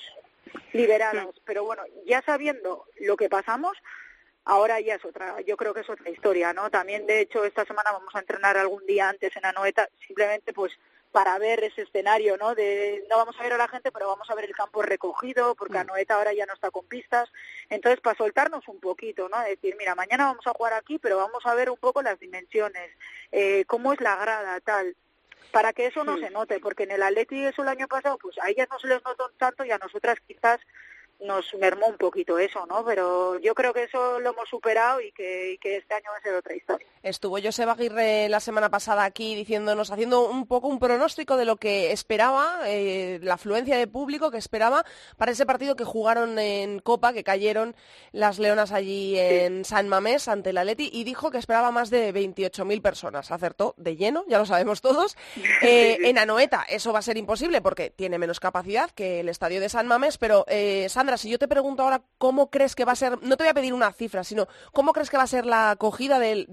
liberados, 0.74 1.42
pero 1.46 1.64
bueno, 1.64 1.84
ya 2.06 2.22
sabiendo 2.22 2.86
lo 3.00 3.18
que 3.18 3.30
pasamos, 3.30 3.78
ahora 4.46 4.80
ya 4.80 4.96
es 4.96 5.06
otra, 5.06 5.42
yo 5.42 5.58
creo 5.58 5.74
que 5.74 5.82
es 5.82 5.90
otra 5.90 6.10
historia, 6.10 6.54
¿no? 6.54 6.70
También, 6.70 7.06
de 7.06 7.22
hecho, 7.22 7.46
esta 7.46 7.66
semana 7.66 7.92
vamos 7.92 8.14
a 8.16 8.20
entrenar 8.20 8.58
algún 8.58 8.86
día 8.86 9.10
antes 9.10 9.36
en 9.36 9.46
Anoeta, 9.46 9.90
simplemente 10.08 10.54
pues 10.54 10.74
para 11.12 11.40
ver 11.40 11.64
ese 11.64 11.82
escenario, 11.84 12.38
¿no? 12.38 12.54
De 12.54 13.04
no 13.10 13.18
vamos 13.18 13.36
a 13.40 13.44
ver 13.44 13.54
a 13.54 13.58
la 13.58 13.68
gente, 13.68 13.92
pero 13.92 14.08
vamos 14.08 14.30
a 14.30 14.36
ver 14.36 14.46
el 14.46 14.56
campo 14.56 14.82
recogido, 14.82 15.56
porque 15.56 15.80
Anoeta 15.80 16.16
ahora 16.16 16.34
ya 16.34 16.46
no 16.46 16.54
está 16.54 16.70
con 16.70 16.86
pistas. 16.86 17.30
Entonces, 17.70 18.00
para 18.00 18.18
soltarnos 18.18 18.68
un 18.68 18.80
poquito, 18.80 19.28
¿no? 19.28 19.40
Decir, 19.42 19.76
mira, 19.78 19.96
mañana 19.96 20.26
vamos 20.26 20.46
a 20.46 20.54
jugar 20.54 20.74
aquí, 20.74 21.00
pero 21.00 21.18
vamos 21.18 21.44
a 21.46 21.56
ver 21.56 21.72
un 21.72 21.78
poco 21.78 22.04
las 22.04 22.20
dimensiones, 22.20 22.92
eh, 23.32 23.66
cómo 23.66 23.94
es 23.94 24.02
la 24.02 24.16
grada, 24.18 24.60
tal 24.60 24.96
para 25.52 25.74
que 25.74 25.88
eso 25.88 26.04
no 26.04 26.16
Sí. 26.18 26.24
se 26.24 26.30
note, 26.30 26.60
porque 26.60 26.84
en 26.84 26.92
el 26.92 27.04
Atleti 27.04 27.44
eso 27.46 27.62
el 27.64 27.68
año 27.70 27.88
pasado, 27.88 28.18
pues 28.18 28.38
a 28.40 28.50
ellas 28.50 28.68
no 28.72 28.80
se 28.80 28.88
les 28.88 29.04
notó 29.04 29.30
tanto 29.38 29.64
y 29.66 29.72
a 29.72 29.78
nosotras 29.78 30.18
quizás 30.28 30.60
nos 31.22 31.54
mermó 31.56 31.88
un 31.88 31.98
poquito 31.98 32.40
eso, 32.40 32.66
¿no? 32.66 32.86
Pero 32.86 33.38
yo 33.40 33.54
creo 33.54 33.74
que 33.74 33.84
eso 33.84 34.20
lo 34.22 34.30
hemos 34.32 34.48
superado 34.48 35.02
y 35.02 35.12
que, 35.12 35.52
y 35.52 35.58
que 35.58 35.76
este 35.78 35.94
año 35.94 36.12
va 36.12 36.18
a 36.18 36.22
ser 36.22 36.34
otra 36.36 36.56
historia. 36.56 36.88
Estuvo 37.02 37.38
Joseba 37.42 37.74
Aguirre 37.74 38.28
la 38.28 38.40
semana 38.40 38.70
pasada 38.70 39.06
aquí 39.06 39.34
diciéndonos, 39.34 39.90
haciendo 39.92 40.28
un 40.28 40.46
poco 40.48 40.68
un 40.68 40.80
pronóstico 40.80 41.38
de 41.38 41.46
lo 41.46 41.56
que 41.56 41.92
esperaba, 41.92 42.60
eh, 42.66 43.20
la 43.24 43.36
afluencia 43.36 43.78
de 43.78 43.88
público 43.88 44.32
que 44.32 44.38
esperaba 44.38 44.84
para 45.16 45.32
ese 45.32 45.46
partido 45.46 45.76
que 45.76 45.86
jugaron 45.86 46.38
en 46.40 46.80
Copa, 46.80 47.14
que 47.14 47.24
cayeron 47.24 47.76
las 48.12 48.38
Leonas 48.38 48.72
allí 48.72 49.18
en 49.18 49.64
San 49.64 49.88
Mamés 49.88 50.28
ante 50.28 50.50
el 50.50 50.58
Atleti 50.58 50.90
y 50.92 51.06
dijo 51.06 51.32
que 51.32 51.38
esperaba 51.38 51.72
más 51.72 51.90
de 51.90 52.14
28.000 52.14 52.82
personas. 52.82 53.32
Acertó 53.32 53.76
de 53.78 53.96
lleno, 53.96 54.26
ya 54.28 54.38
lo 54.38 54.46
sabemos 54.46 54.82
todos. 54.82 55.16
Eh, 55.62 55.98
En 56.04 56.18
Anoeta 56.18 56.66
eso 56.70 56.94
va 56.94 57.00
a 57.00 57.02
ser 57.02 57.18
imposible 57.18 57.62
porque 57.62 57.90
tiene 57.90 58.18
menos 58.18 58.40
capacidad 58.40 58.90
que 58.92 59.20
el 59.20 59.30
estadio 59.30 59.60
de 59.60 59.68
San 59.68 59.88
Mamés, 59.88 60.18
pero 60.18 60.46
eh, 60.48 60.88
Sandra, 60.90 61.18
si 61.18 61.30
yo 61.30 61.38
te 61.38 61.48
pregunto 61.48 61.84
ahora 61.84 62.02
cómo 62.18 62.50
crees 62.50 62.76
que 62.76 62.86
va 62.86 62.94
a 62.94 62.96
ser, 62.96 63.22
no 63.22 63.36
te 63.36 63.44
voy 63.44 63.50
a 63.50 63.54
pedir 63.54 63.74
una 63.74 63.92
cifra, 63.92 64.24
sino 64.24 64.48
cómo 64.72 64.94
crees 64.94 65.10
que 65.10 65.18
va 65.18 65.24
a 65.24 65.28
ser 65.28 65.46
la 65.46 65.72
acogida 65.72 66.20
de, 66.20 66.46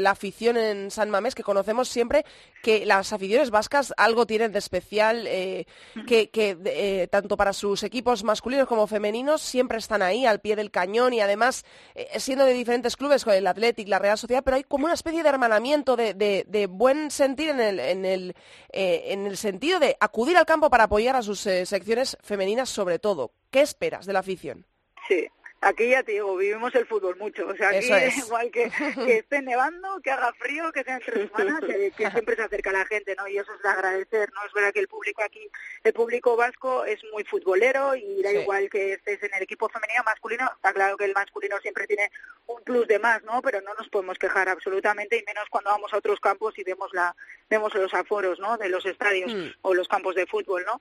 la 0.00 0.10
afición 0.10 0.56
en 0.56 0.90
San 0.90 1.10
Mamés, 1.10 1.34
que 1.34 1.42
conocemos 1.42 1.88
siempre 1.88 2.24
que 2.62 2.86
las 2.86 3.12
aficiones 3.12 3.50
vascas 3.50 3.92
algo 3.96 4.26
tienen 4.26 4.52
de 4.52 4.58
especial, 4.58 5.26
eh, 5.26 5.66
que, 6.06 6.30
eh, 6.34 7.08
tanto 7.10 7.36
para 7.36 7.52
sus 7.52 7.82
equipos 7.82 8.24
masculinos 8.24 8.68
como 8.68 8.86
femeninos 8.86 9.42
siempre 9.42 9.78
están 9.78 10.02
ahí 10.02 10.26
al 10.26 10.40
pie 10.40 10.56
del 10.56 10.70
cañón 10.70 11.12
y 11.12 11.20
además 11.20 11.64
eh, 11.94 12.08
siendo 12.18 12.44
de 12.44 12.54
diferentes 12.54 12.96
clubes, 12.96 13.24
con 13.24 13.34
el 13.34 13.46
Athletic, 13.46 13.88
la 13.88 13.98
Real 13.98 14.16
Sociedad, 14.16 14.42
pero 14.44 14.56
hay 14.56 14.64
como 14.64 14.84
una 14.84 14.94
especie 14.94 15.22
de 15.22 15.28
hermanamiento, 15.28 15.96
de, 15.96 16.68
buen 16.70 17.10
sentir 17.10 17.50
en 17.50 17.60
el, 17.60 17.80
en, 17.80 18.04
el, 18.04 18.34
en 18.72 19.26
el 19.26 19.36
sentido 19.36 19.80
de 19.80 19.96
acudir 20.00 20.36
al 20.36 20.46
campo 20.46 20.70
para 20.70 20.84
apoyar 20.84 21.16
a 21.16 21.22
sus 21.22 21.40
secciones 21.40 22.16
femeninas 22.22 22.68
sobre 22.68 22.98
todo. 22.98 23.32
¿Qué 23.50 23.60
esperas 23.60 24.06
de 24.06 24.12
la 24.12 24.20
afición? 24.20 24.66
Sí, 25.08 25.26
aquí 25.62 25.88
ya 25.88 26.02
te 26.02 26.12
digo, 26.12 26.36
vivimos 26.36 26.74
el 26.74 26.86
fútbol 26.86 27.16
mucho. 27.16 27.46
O 27.46 27.56
sea, 27.56 27.68
aquí 27.70 27.78
Eso 27.78 27.96
es. 27.96 28.18
igual 28.26 28.50
que, 28.50 28.70
que 28.94 29.16
esté 29.18 29.40
nevando, 29.42 30.00
que 30.02 30.10
haga 30.10 30.32
frío, 30.34 30.70
que 30.72 30.84
sea 30.84 30.96
entre 30.96 31.28
semanas, 31.28 31.60
que, 31.66 31.90
que 31.96 32.10
siempre 32.10 32.36
se 32.36 32.42
acerca 32.42 32.70
la 32.72 32.84
gente, 32.84 33.14
¿no? 33.16 33.26
Y 33.28 33.38
eso 33.38 33.52
es 33.54 33.62
de 33.62 33.68
agradecer, 33.68 34.30
¿no? 34.34 34.44
Es 34.46 34.52
verdad 34.52 34.72
que 34.72 34.80
el 34.80 34.88
público 34.88 35.22
aquí, 35.22 35.48
el 35.84 35.92
público 35.92 36.36
vasco 36.36 36.84
es 36.84 37.00
muy 37.12 37.24
futbolero 37.24 37.94
y 37.94 38.22
da 38.22 38.30
Sí. 38.30 38.38
igual 38.38 38.68
que 38.70 38.94
estés 38.94 39.22
en 39.22 39.32
el 39.34 39.42
equipo 39.42 39.68
femenino 39.68 40.02
masculino, 40.04 40.50
está 40.54 40.72
claro 40.72 40.96
que 40.96 41.04
el 41.04 41.12
masculino 41.14 41.58
siempre 41.60 41.86
tiene 41.86 42.10
un 42.46 42.62
plus 42.64 42.86
de 42.88 42.98
más, 42.98 43.22
¿no? 43.24 43.40
Pero 43.42 43.60
no 43.62 43.72
nos 43.74 43.88
podemos 43.88 44.18
quejar 44.18 44.48
absolutamente 44.48 45.16
y 45.16 45.24
menos 45.24 45.44
cuando 45.50 45.70
vamos 45.70 45.92
a 45.94 45.98
otros 45.98 46.18
campos 46.20 46.58
y 46.58 46.64
vemos 46.64 46.90
la 46.92 47.14
vemos 47.52 47.74
los 47.74 47.92
aforos, 47.92 48.38
¿no? 48.40 48.56
De 48.56 48.68
los 48.70 48.84
estadios 48.86 49.32
Mm. 49.32 49.50
o 49.62 49.74
los 49.74 49.86
campos 49.88 50.14
de 50.14 50.26
fútbol, 50.26 50.64
¿no? 50.64 50.80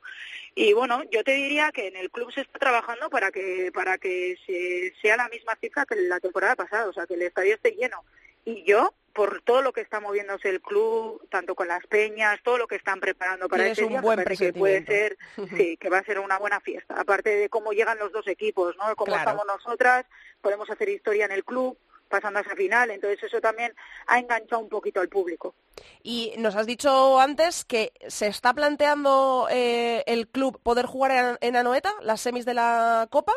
Y 0.55 0.71
bueno, 0.73 1.03
yo 1.11 1.21
te 1.23 1.33
diría 1.33 1.71
que 1.71 1.87
en 1.87 1.95
el 1.97 2.09
club 2.09 2.31
se 2.31 2.41
está 2.41 2.59
trabajando 2.59 3.09
para 3.09 3.29
que 3.31 3.71
para 3.73 3.97
que 3.97 4.37
se, 4.45 4.93
sea 5.01 5.17
la 5.17 5.27
misma 5.29 5.55
cifra 5.59 5.85
que 5.85 5.95
la 5.95 6.19
temporada 6.21 6.55
pasada, 6.55 6.87
o 6.87 6.93
sea, 6.93 7.05
que 7.05 7.15
el 7.15 7.23
estadio 7.23 7.55
esté 7.55 7.71
lleno. 7.71 8.03
Y 8.45 8.63
yo, 8.63 8.93
por 9.13 9.41
todo 9.43 9.61
lo 9.61 9.71
que 9.73 9.81
está 9.81 9.99
moviéndose 9.99 10.49
el 10.49 10.61
club, 10.61 11.21
tanto 11.29 11.53
con 11.55 11.67
las 11.67 11.85
peñas, 11.87 12.39
todo 12.41 12.57
lo 12.57 12.67
que 12.67 12.75
están 12.77 12.99
preparando 12.99 13.47
para 13.49 13.63
un 13.67 13.73
día, 13.89 14.01
buen 14.01 14.23
que 14.23 14.53
puede 14.53 14.83
ser, 14.85 15.17
sí, 15.57 15.77
que 15.77 15.89
va 15.89 15.99
a 15.99 16.03
ser 16.05 16.17
una 16.19 16.39
buena 16.39 16.59
fiesta. 16.61 16.95
Aparte 16.99 17.29
de 17.35 17.49
cómo 17.49 17.71
llegan 17.73 17.99
los 17.99 18.11
dos 18.11 18.25
equipos, 18.27 18.75
¿no? 18.77 18.95
Cómo 18.95 19.05
Claro. 19.13 19.19
estamos 19.29 19.45
nosotras, 19.45 20.05
podemos 20.41 20.69
hacer 20.69 20.87
historia 20.89 21.25
en 21.25 21.33
el 21.33 21.43
club 21.43 21.77
pasando 22.11 22.39
a 22.39 22.41
esa 22.43 22.55
final, 22.55 22.91
entonces 22.91 23.23
eso 23.23 23.41
también 23.41 23.73
ha 24.05 24.19
enganchado 24.19 24.61
un 24.61 24.69
poquito 24.69 25.01
al 25.01 25.09
público. 25.09 25.55
Y 26.03 26.33
nos 26.37 26.55
has 26.55 26.67
dicho 26.67 27.19
antes 27.19 27.65
que 27.65 27.93
se 28.07 28.27
está 28.27 28.53
planteando 28.53 29.47
eh, 29.49 30.03
el 30.05 30.27
club 30.27 30.59
poder 30.61 30.85
jugar 30.85 31.11
en, 31.11 31.37
en 31.41 31.55
Anoeta, 31.55 31.93
las 32.01 32.21
semis 32.21 32.45
de 32.45 32.53
la 32.53 33.07
Copa. 33.09 33.33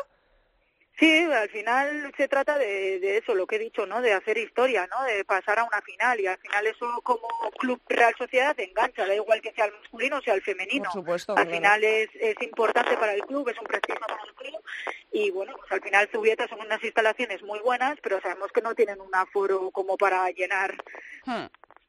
Sí, 0.97 1.23
al 1.23 1.49
final 1.49 2.13
se 2.15 2.27
trata 2.29 2.57
de, 2.57 2.99
de 2.99 3.17
eso, 3.17 3.35
lo 3.35 3.45
que 3.45 3.57
he 3.57 3.59
dicho, 3.59 3.85
¿no? 3.85 4.01
De 4.01 4.13
hacer 4.13 4.37
historia, 4.37 4.87
¿no? 4.87 5.03
De 5.03 5.25
pasar 5.25 5.59
a 5.59 5.65
una 5.65 5.81
final 5.81 6.19
y 6.21 6.27
al 6.27 6.37
final 6.37 6.67
eso 6.67 7.01
como 7.03 7.27
club 7.59 7.81
Real 7.89 8.13
Sociedad 8.17 8.57
engancha, 8.59 9.05
da 9.05 9.13
igual 9.13 9.41
que 9.41 9.51
sea 9.53 9.65
el 9.65 9.73
masculino 9.73 10.17
o 10.17 10.21
sea 10.21 10.33
el 10.35 10.41
femenino. 10.41 10.85
Por 10.85 11.01
supuesto, 11.01 11.33
Al 11.33 11.47
claro. 11.47 11.51
final 11.51 11.83
es, 11.83 12.09
es 12.13 12.35
importante 12.41 12.95
para 12.97 13.13
el 13.13 13.21
club, 13.23 13.49
es 13.49 13.57
un 13.59 13.65
prestigio 13.65 13.99
para 14.07 14.23
el 14.23 14.33
club 14.35 14.61
y 15.11 15.31
bueno, 15.31 15.53
pues 15.57 15.71
al 15.71 15.81
final 15.81 16.09
Zubieta 16.11 16.47
son 16.47 16.61
unas 16.61 16.83
instalaciones 16.83 17.41
muy 17.43 17.59
buenas, 17.59 17.97
pero 18.01 18.21
sabemos 18.21 18.51
que 18.53 18.61
no 18.61 18.73
tienen 18.75 19.01
un 19.01 19.13
aforo 19.15 19.71
como 19.71 19.97
para 19.97 20.29
llenar 20.31 20.75
Hmm. 21.25 21.45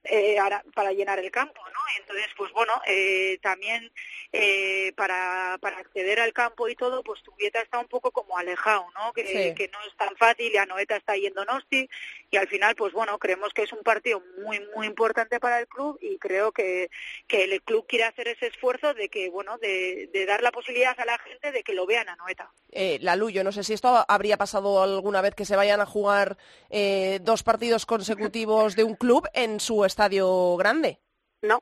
Eh, 0.08 0.36
para 0.74 0.92
llenar 0.92 1.18
el 1.18 1.30
campo, 1.30 1.60
¿no? 1.72 1.80
Entonces, 1.98 2.26
pues 2.36 2.52
bueno, 2.52 2.72
eh, 2.86 3.38
también 3.42 3.90
eh, 4.32 4.92
para, 4.96 5.58
para 5.60 5.78
acceder 5.78 6.20
al 6.20 6.32
campo 6.32 6.68
y 6.68 6.74
todo, 6.76 7.02
pues 7.02 7.20
Zubieta 7.24 7.60
está 7.60 7.78
un 7.78 7.88
poco 7.88 8.10
como 8.10 8.36
alejado, 8.38 8.86
¿no? 8.94 9.12
Que, 9.12 9.26
Sí. 9.26 9.54
que 9.54 9.68
no 9.68 9.78
es 9.86 9.96
tan 9.96 10.14
fácil 10.16 10.52
y 10.52 10.56
Anoeta 10.56 10.96
está 10.96 11.16
yendo 11.16 11.44
Nosti 11.44 11.88
y 12.30 12.36
al 12.36 12.48
final, 12.48 12.74
pues 12.76 12.92
bueno, 12.92 13.18
creemos 13.18 13.52
que 13.52 13.62
es 13.62 13.72
un 13.72 13.82
partido 13.82 14.22
muy, 14.38 14.60
muy 14.74 14.86
importante 14.86 15.40
para 15.40 15.58
el 15.60 15.66
club 15.68 15.98
y 16.00 16.18
creo 16.18 16.52
que, 16.52 16.90
que 17.26 17.44
el 17.44 17.62
club 17.62 17.86
quiere 17.88 18.04
hacer 18.04 18.28
ese 18.28 18.46
esfuerzo 18.46 18.94
de 18.94 19.08
que, 19.08 19.28
bueno, 19.30 19.58
de, 19.58 20.08
de 20.12 20.26
dar 20.26 20.42
la 20.42 20.52
posibilidad 20.52 20.98
a 20.98 21.04
la 21.04 21.18
gente 21.18 21.52
de 21.52 21.62
que 21.62 21.74
lo 21.74 21.86
vean 21.86 22.08
a 22.08 22.12
Anoeta. 22.14 22.50
Eh, 22.78 22.98
Lalu, 23.00 23.30
yo 23.30 23.42
no 23.42 23.52
sé 23.52 23.64
si 23.64 23.72
esto 23.72 24.04
habría 24.06 24.36
pasado 24.36 24.82
alguna 24.82 25.22
vez 25.22 25.34
que 25.34 25.46
se 25.46 25.56
vayan 25.56 25.80
a 25.80 25.86
jugar 25.86 26.36
eh, 26.68 27.20
dos 27.22 27.42
partidos 27.42 27.86
consecutivos 27.86 28.76
de 28.76 28.84
un 28.84 28.96
club 28.96 29.26
en 29.32 29.60
su 29.60 29.86
estadio 29.86 30.58
grande. 30.58 31.00
No, 31.40 31.60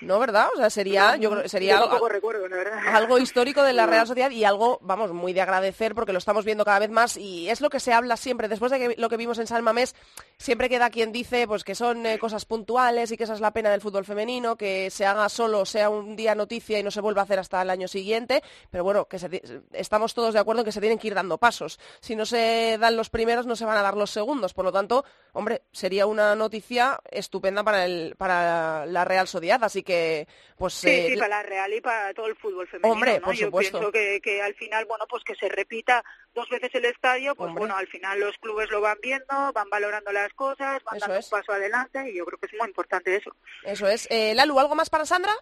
¿No, 0.00 0.18
verdad? 0.18 0.48
O 0.54 0.56
sea, 0.56 0.70
sería, 0.70 1.16
yo 1.16 1.30
creo 1.30 1.48
sería 1.48 1.72
yo 1.72 1.76
algo, 1.76 1.88
tampoco 1.90 2.08
recuerdo, 2.08 2.48
la 2.48 2.56
verdad. 2.56 2.78
algo 2.94 3.18
histórico 3.18 3.62
de 3.62 3.72
la 3.72 3.86
Real 3.86 4.06
Sociedad 4.06 4.30
y 4.30 4.44
algo, 4.44 4.78
vamos, 4.82 5.12
muy 5.12 5.32
de 5.32 5.42
agradecer 5.42 5.94
porque 5.94 6.12
lo 6.12 6.18
estamos 6.18 6.44
viendo 6.44 6.64
cada 6.64 6.78
vez 6.78 6.90
más 6.90 7.16
y 7.16 7.48
es 7.50 7.60
lo 7.60 7.68
que 7.68 7.80
se 7.80 7.92
habla 7.92 8.16
siempre. 8.16 8.48
Después 8.48 8.72
de 8.72 8.78
que, 8.78 8.94
lo 8.96 9.08
que 9.08 9.16
vimos 9.16 9.38
en 9.38 9.46
San 9.46 9.62
Mamés, 9.62 9.94
siempre 10.38 10.68
queda 10.68 10.90
quien 10.90 11.12
dice 11.12 11.46
pues 11.46 11.64
que 11.64 11.74
son 11.74 12.06
eh, 12.06 12.18
cosas 12.18 12.44
puntuales 12.46 13.12
y 13.12 13.16
que 13.16 13.24
esa 13.24 13.34
es 13.34 13.40
la 13.40 13.52
pena 13.52 13.70
del 13.70 13.80
fútbol 13.80 14.04
femenino, 14.04 14.56
que 14.56 14.90
se 14.90 15.04
haga 15.04 15.28
solo, 15.28 15.66
sea 15.66 15.90
un 15.90 16.16
día 16.16 16.34
noticia 16.34 16.78
y 16.78 16.82
no 16.82 16.90
se 16.90 17.00
vuelva 17.00 17.22
a 17.22 17.24
hacer 17.24 17.38
hasta 17.38 17.60
el 17.60 17.70
año 17.70 17.88
siguiente. 17.88 18.42
Pero 18.70 18.84
bueno, 18.84 19.04
que 19.06 19.18
se 19.18 19.42
estamos 19.72 20.14
todos 20.14 20.32
de 20.32 20.40
acuerdo 20.40 20.62
en 20.62 20.64
que 20.64 20.72
se 20.72 20.80
tienen 20.80 20.98
que 20.98 21.08
ir 21.08 21.14
dando 21.14 21.38
pasos. 21.38 21.78
Si 22.00 22.16
no 22.16 22.24
se 22.24 22.78
dan 22.80 22.96
los 22.96 23.10
primeros, 23.10 23.46
no 23.46 23.56
se 23.56 23.64
van 23.64 23.76
a 23.76 23.82
dar 23.82 23.96
los 23.96 24.10
segundos. 24.10 24.54
Por 24.54 24.64
lo 24.64 24.72
tanto, 24.72 25.04
hombre, 25.32 25.62
sería 25.72 26.06
una 26.06 26.34
noticia 26.34 27.00
estupenda 27.10 27.62
para, 27.64 27.84
el, 27.84 28.14
para 28.16 28.86
la 28.86 29.04
Real 29.04 29.26
Sociedad. 29.28 29.62
Así 29.64 29.82
que, 29.82 30.26
pues... 30.56 30.74
Sí, 30.74 30.88
eh, 30.90 31.08
sí, 31.10 31.16
para 31.16 31.28
la 31.28 31.42
Real 31.42 31.72
y 31.72 31.80
para 31.80 32.12
todo 32.14 32.26
el 32.26 32.36
fútbol 32.36 32.66
femenino. 32.68 32.92
Hombre, 32.92 33.18
¿no? 33.20 33.26
por 33.26 33.34
Yo 33.34 33.46
supuesto. 33.46 33.78
pienso 33.78 33.92
que, 33.92 34.20
que 34.22 34.42
al 34.42 34.54
final, 34.54 34.84
bueno, 34.86 35.06
pues 35.08 35.22
que 35.24 35.34
se 35.34 35.48
repita 35.48 36.02
dos 36.34 36.48
veces 36.48 36.70
el 36.74 36.84
estadio, 36.84 37.34
pues 37.34 37.48
Hombre. 37.48 37.60
bueno, 37.60 37.76
al 37.76 37.86
final 37.88 38.20
los 38.20 38.36
clubes 38.38 38.70
lo 38.70 38.80
van 38.80 38.98
viendo, 39.02 39.52
van 39.52 39.68
valorando 39.70 40.12
las 40.12 40.32
cosas, 40.34 40.82
van 40.84 40.96
Eso 40.96 41.06
dando 41.06 41.18
es. 41.20 41.26
un 41.26 41.30
paso 41.38 41.52
adelante 41.52 42.10
y 42.10 42.16
yo 42.16 42.24
creo 42.24 42.38
que 42.38 42.46
es 42.46 42.52
muy 42.58 42.68
importante 42.68 43.16
eso. 43.16 43.34
Eso 43.64 43.86
es. 43.88 44.06
Eh, 44.10 44.34
Lalu, 44.34 44.58
¿algo 44.60 44.74
más 44.74 44.90
para 44.90 45.06
Sandra? 45.06 45.32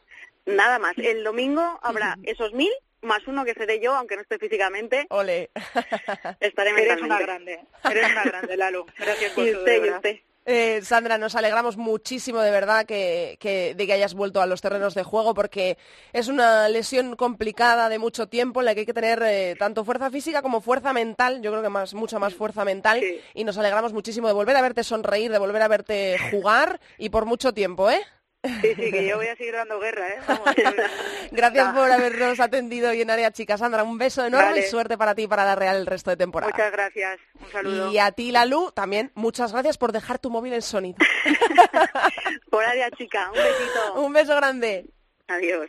Nada 0.46 0.78
más. 0.78 0.94
El 0.96 1.24
domingo 1.24 1.78
habrá 1.82 2.16
esos 2.22 2.52
mil 2.54 2.72
más 3.02 3.26
uno 3.26 3.44
que 3.44 3.54
seré 3.54 3.80
yo, 3.80 3.94
aunque 3.94 4.16
no 4.16 4.22
esté 4.22 4.38
físicamente. 4.38 5.06
Ole. 5.10 5.50
Estaré 6.40 6.70
Eres 6.70 7.00
una 7.02 7.18
grande, 7.18 7.60
eres 7.90 8.10
una 8.12 8.24
grande, 8.24 8.56
Lalo. 8.56 8.86
Gracias 8.98 9.32
por 9.32 9.46
Y 9.46 9.54
usted, 9.54 9.84
y 9.84 9.90
usted. 9.90 10.16
Eh, 10.50 10.80
Sandra, 10.82 11.18
nos 11.18 11.34
alegramos 11.36 11.76
muchísimo 11.76 12.40
de 12.40 12.50
verdad 12.50 12.86
que, 12.86 13.36
que- 13.38 13.74
de 13.74 13.86
que 13.86 13.92
hayas 13.92 14.14
vuelto 14.14 14.40
a 14.40 14.46
los 14.46 14.62
terrenos 14.62 14.94
de 14.94 15.02
juego 15.02 15.34
porque 15.34 15.76
es 16.14 16.28
una 16.28 16.70
lesión 16.70 17.16
complicada 17.16 17.90
de 17.90 17.98
mucho 17.98 18.28
tiempo 18.28 18.60
en 18.60 18.64
la 18.64 18.72
que 18.72 18.80
hay 18.80 18.86
que 18.86 18.94
tener 18.94 19.22
eh, 19.24 19.56
tanto 19.58 19.84
fuerza 19.84 20.10
física 20.10 20.40
como 20.40 20.62
fuerza 20.62 20.94
mental, 20.94 21.42
yo 21.42 21.50
creo 21.50 21.62
que 21.62 21.68
más, 21.68 21.92
mucha 21.92 22.18
más 22.18 22.32
fuerza 22.34 22.64
mental 22.64 22.98
Sí. 23.00 23.20
y 23.34 23.44
nos 23.44 23.58
alegramos 23.58 23.92
muchísimo 23.92 24.26
de 24.26 24.32
volver 24.32 24.56
a 24.56 24.62
verte 24.62 24.84
sonreír, 24.84 25.30
de 25.30 25.38
volver 25.38 25.60
a 25.60 25.68
verte 25.68 26.16
jugar 26.30 26.80
y 26.96 27.10
por 27.10 27.26
mucho 27.26 27.52
tiempo, 27.52 27.90
¿eh? 27.90 28.00
Sí, 28.44 28.74
sí, 28.76 28.92
que 28.92 29.06
yo 29.08 29.16
voy 29.16 29.26
a 29.26 29.34
seguir 29.36 29.54
dando 29.54 29.80
guerra, 29.80 30.08
¿eh? 30.08 30.18
Vamos, 30.26 30.44
Gracias 31.32 31.74
por 31.74 31.90
habernos 31.90 32.38
atendido 32.38 32.90
hoy 32.90 33.02
en 33.02 33.10
Área 33.10 33.32
Chica. 33.32 33.58
Sandra, 33.58 33.82
un 33.82 33.98
beso 33.98 34.24
enorme 34.24 34.50
Vale. 34.50 34.60
y 34.60 34.70
suerte 34.70 34.96
para 34.96 35.14
ti 35.16 35.22
y 35.22 35.26
para 35.26 35.44
la 35.44 35.56
Real 35.56 35.76
el 35.76 35.86
resto 35.86 36.10
de 36.10 36.16
temporada. 36.16 36.52
Muchas 36.52 36.70
gracias. 36.70 37.18
Un 37.40 37.50
saludo. 37.50 37.92
Y 37.92 37.98
a 37.98 38.12
ti, 38.12 38.30
Lalu, 38.30 38.70
también 38.72 39.10
muchas 39.14 39.52
gracias 39.52 39.76
por 39.76 39.90
dejar 39.90 40.20
tu 40.20 40.30
móvil 40.30 40.52
en 40.52 40.62
sonido. 40.62 40.98
Por 42.50 42.64
área 42.64 42.90
chica. 42.92 43.30
Un 43.30 43.36
besito. 43.36 43.94
Un 44.02 44.12
beso 44.12 44.36
grande. 44.36 44.86
Adiós. 45.26 45.68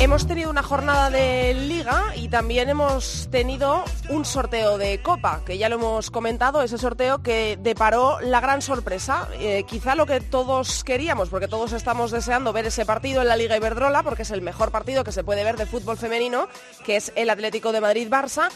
Hemos 0.00 0.28
tenido 0.28 0.48
una 0.48 0.62
jornada 0.62 1.10
de 1.10 1.54
liga 1.54 2.14
y 2.14 2.28
también 2.28 2.68
hemos 2.68 3.26
tenido 3.32 3.82
un 4.08 4.24
sorteo 4.24 4.78
de 4.78 5.02
copa, 5.02 5.40
que 5.44 5.58
ya 5.58 5.68
lo 5.68 5.74
hemos 5.74 6.12
comentado, 6.12 6.62
ese 6.62 6.78
sorteo 6.78 7.20
que 7.20 7.58
deparó 7.60 8.20
la 8.20 8.40
gran 8.40 8.62
sorpresa, 8.62 9.28
eh, 9.40 9.64
quizá 9.66 9.96
lo 9.96 10.06
que 10.06 10.20
todos 10.20 10.84
queríamos, 10.84 11.30
porque 11.30 11.48
todos 11.48 11.72
estamos 11.72 12.12
deseando 12.12 12.52
ver 12.52 12.66
ese 12.66 12.86
partido 12.86 13.22
en 13.22 13.28
la 13.28 13.34
Liga 13.34 13.56
Iberdrola, 13.56 14.04
porque 14.04 14.22
es 14.22 14.30
el 14.30 14.40
mejor 14.40 14.70
partido 14.70 15.02
que 15.02 15.10
se 15.10 15.24
puede 15.24 15.42
ver 15.42 15.56
de 15.56 15.66
fútbol 15.66 15.96
femenino, 15.96 16.46
que 16.84 16.94
es 16.94 17.12
el 17.16 17.28
Atlético 17.28 17.72
de 17.72 17.80
Madrid-Barça. 17.80 18.50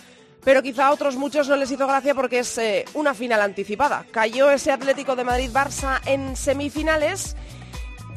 Pero 0.45 0.63
quizá 0.63 0.87
a 0.87 0.93
otros 0.93 1.17
muchos 1.17 1.49
no 1.49 1.57
les 1.57 1.71
hizo 1.73 1.87
gracia 1.89 2.15
porque 2.15 2.41
es 2.41 2.59
eh, 2.59 2.85
una 2.95 3.15
final 3.15 3.41
anticipada. 3.41 4.07
Cayó 4.13 4.51
ese 4.51 4.71
Atlético 4.71 5.17
de 5.17 5.25
Madrid-Barça 5.25 6.01
en 6.07 6.37
semifinales 6.37 7.37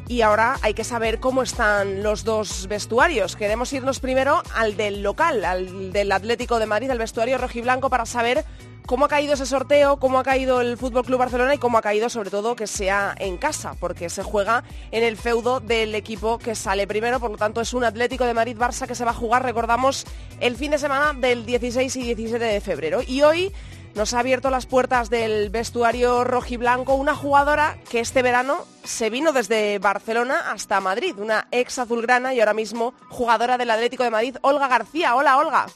y 0.08 0.22
ahora 0.22 0.56
hay 0.62 0.74
que 0.74 0.84
saber 0.84 1.18
cómo 1.18 1.42
están 1.42 2.02
los 2.02 2.24
dos 2.24 2.66
vestuarios. 2.68 3.36
Queremos 3.36 3.72
irnos 3.72 4.00
primero 4.00 4.42
al 4.54 4.76
del 4.76 5.02
local, 5.02 5.44
al 5.44 5.92
del 5.92 6.12
Atlético 6.12 6.58
de 6.58 6.66
Madrid, 6.66 6.90
al 6.90 6.98
vestuario 6.98 7.38
rojiblanco, 7.38 7.90
para 7.90 8.06
saber 8.06 8.44
cómo 8.86 9.06
ha 9.06 9.08
caído 9.08 9.34
ese 9.34 9.46
sorteo, 9.46 9.98
cómo 9.98 10.18
ha 10.18 10.22
caído 10.22 10.60
el 10.60 10.76
Fútbol 10.76 11.04
Club 11.04 11.18
Barcelona 11.18 11.54
y 11.54 11.58
cómo 11.58 11.76
ha 11.76 11.82
caído 11.82 12.08
sobre 12.08 12.30
todo 12.30 12.54
que 12.54 12.68
sea 12.68 13.14
en 13.18 13.36
casa, 13.36 13.74
porque 13.80 14.08
se 14.08 14.22
juega 14.22 14.62
en 14.92 15.02
el 15.02 15.16
feudo 15.16 15.58
del 15.60 15.94
equipo 15.94 16.38
que 16.38 16.54
sale 16.54 16.86
primero, 16.86 17.18
por 17.18 17.32
lo 17.32 17.36
tanto 17.36 17.60
es 17.60 17.74
un 17.74 17.82
Atlético 17.82 18.24
de 18.24 18.34
Madrid-Barça 18.34 18.86
que 18.86 18.94
se 18.94 19.04
va 19.04 19.10
a 19.10 19.14
jugar, 19.14 19.42
recordamos, 19.42 20.06
el 20.40 20.56
fin 20.56 20.70
de 20.70 20.78
semana 20.78 21.12
del 21.18 21.44
16 21.44 21.96
y 21.96 22.14
17 22.14 22.44
de 22.44 22.60
febrero. 22.60 23.00
Y 23.04 23.22
hoy 23.22 23.52
nos 23.96 24.12
ha 24.12 24.20
abierto 24.20 24.50
las 24.50 24.66
puertas 24.66 25.08
del 25.08 25.48
vestuario 25.48 26.22
rojiblanco 26.22 26.94
una 26.94 27.14
jugadora 27.14 27.78
que 27.90 28.00
este 28.00 28.20
verano 28.20 28.66
se 28.84 29.08
vino 29.08 29.32
desde 29.32 29.78
Barcelona 29.78 30.52
hasta 30.52 30.82
Madrid, 30.82 31.14
una 31.16 31.48
ex 31.50 31.78
azulgrana 31.78 32.34
y 32.34 32.40
ahora 32.40 32.52
mismo 32.52 32.92
jugadora 33.08 33.56
del 33.56 33.70
Atlético 33.70 34.04
de 34.04 34.10
Madrid, 34.10 34.36
Olga 34.42 34.68
García. 34.68 35.16
Hola, 35.16 35.38
Olga. 35.38 35.66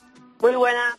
Muy 0.41 0.55
buenas. 0.55 0.99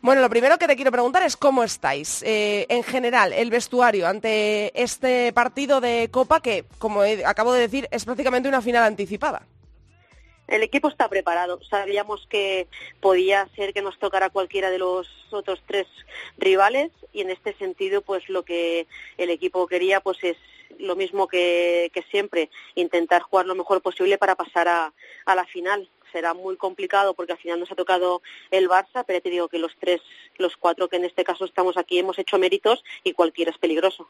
Bueno, 0.00 0.22
lo 0.22 0.30
primero 0.30 0.58
que 0.58 0.68
te 0.68 0.76
quiero 0.76 0.92
preguntar 0.92 1.24
es 1.24 1.36
cómo 1.36 1.64
estáis. 1.64 2.22
Eh, 2.22 2.66
en 2.68 2.84
general, 2.84 3.32
el 3.32 3.50
vestuario 3.50 4.06
ante 4.06 4.70
este 4.80 5.32
partido 5.32 5.80
de 5.80 6.08
Copa 6.12 6.40
que, 6.40 6.64
como 6.78 7.02
acabo 7.26 7.52
de 7.52 7.62
decir, 7.62 7.88
es 7.90 8.04
prácticamente 8.04 8.48
una 8.48 8.62
final 8.62 8.84
anticipada. 8.84 9.42
El 10.50 10.64
equipo 10.64 10.88
está 10.88 11.08
preparado. 11.08 11.60
Sabíamos 11.62 12.26
que 12.28 12.66
podía 13.00 13.48
ser 13.54 13.72
que 13.72 13.82
nos 13.82 14.00
tocara 14.00 14.30
cualquiera 14.30 14.68
de 14.68 14.78
los 14.78 15.08
otros 15.30 15.62
tres 15.64 15.86
rivales 16.38 16.90
y 17.12 17.20
en 17.20 17.30
este 17.30 17.54
sentido, 17.54 18.02
pues 18.02 18.28
lo 18.28 18.44
que 18.44 18.88
el 19.16 19.30
equipo 19.30 19.68
quería, 19.68 20.00
pues 20.00 20.18
es 20.24 20.36
lo 20.80 20.96
mismo 20.96 21.28
que, 21.28 21.92
que 21.94 22.02
siempre, 22.10 22.50
intentar 22.74 23.22
jugar 23.22 23.46
lo 23.46 23.54
mejor 23.54 23.80
posible 23.80 24.18
para 24.18 24.34
pasar 24.34 24.66
a, 24.66 24.92
la 25.24 25.44
final. 25.46 25.88
Será 26.10 26.34
muy 26.34 26.56
complicado 26.56 27.14
porque 27.14 27.32
al 27.32 27.38
final 27.38 27.60
nos 27.60 27.70
ha 27.70 27.76
tocado 27.76 28.20
el 28.50 28.68
Barça, 28.68 29.04
pero 29.06 29.20
te 29.20 29.30
digo 29.30 29.48
que 29.48 29.60
los 29.60 29.76
tres, 29.78 30.00
los 30.36 30.56
cuatro 30.56 30.88
que 30.88 30.96
en 30.96 31.04
este 31.04 31.22
caso 31.22 31.44
estamos 31.44 31.76
aquí 31.76 32.00
hemos 32.00 32.18
hecho 32.18 32.38
méritos 32.38 32.82
y 33.04 33.12
cualquiera 33.12 33.52
es 33.52 33.58
peligroso. 33.58 34.08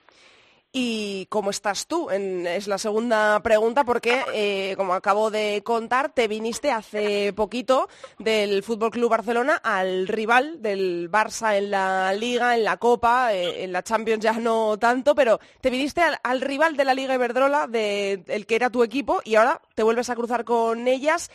¿Y 0.72 1.26
cómo 1.30 1.50
estás 1.50 1.88
tú? 1.88 2.10
En- 2.10 2.46
es 2.46 2.68
la 2.68 2.78
segunda 2.78 3.40
pregunta 3.42 3.82
porque, 3.84 4.22
eh, 4.32 4.74
como 4.76 4.94
acabo 4.94 5.28
de 5.32 5.62
contar, 5.64 6.12
te 6.14 6.28
viniste 6.28 6.70
hace 6.70 7.32
poquito 7.32 7.88
del 8.20 8.62
Fútbol 8.62 8.92
Club 8.92 9.10
Barcelona 9.10 9.56
al 9.64 10.06
rival 10.06 10.62
del 10.62 11.10
Barça 11.10 11.56
en 11.58 11.72
la 11.72 12.12
Liga, 12.12 12.54
en 12.54 12.62
la 12.62 12.76
Copa, 12.76 13.34
eh, 13.34 13.64
en 13.64 13.72
la 13.72 13.82
Champions 13.82 14.22
ya 14.22 14.34
no 14.34 14.78
tanto, 14.78 15.16
pero 15.16 15.40
te 15.60 15.70
viniste 15.70 16.02
al, 16.02 16.18
al 16.22 16.40
rival 16.40 16.76
de 16.76 16.84
la 16.84 16.94
Liga 16.94 17.14
Iberdrola, 17.16 17.66
de, 17.66 18.22
el 18.28 18.46
que 18.46 18.54
era 18.54 18.70
tu 18.70 18.84
equipo, 18.84 19.20
y 19.24 19.34
ahora 19.34 19.60
te 19.74 19.82
vuelves 19.82 20.08
a 20.08 20.14
cruzar 20.14 20.44
con 20.44 20.86
ellas 20.86 21.32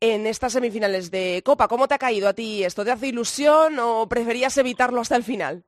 en 0.00 0.26
estas 0.26 0.52
semifinales 0.52 1.10
de 1.10 1.42
Copa. 1.44 1.68
¿Cómo 1.68 1.88
te 1.88 1.94
ha 1.94 1.98
caído 1.98 2.28
a 2.28 2.34
ti 2.34 2.62
esto? 2.64 2.84
¿Te 2.84 2.92
hace 2.92 3.08
ilusión 3.08 3.78
o 3.80 4.08
preferías 4.08 4.56
evitarlo 4.58 5.00
hasta 5.00 5.16
el 5.16 5.24
final? 5.24 5.64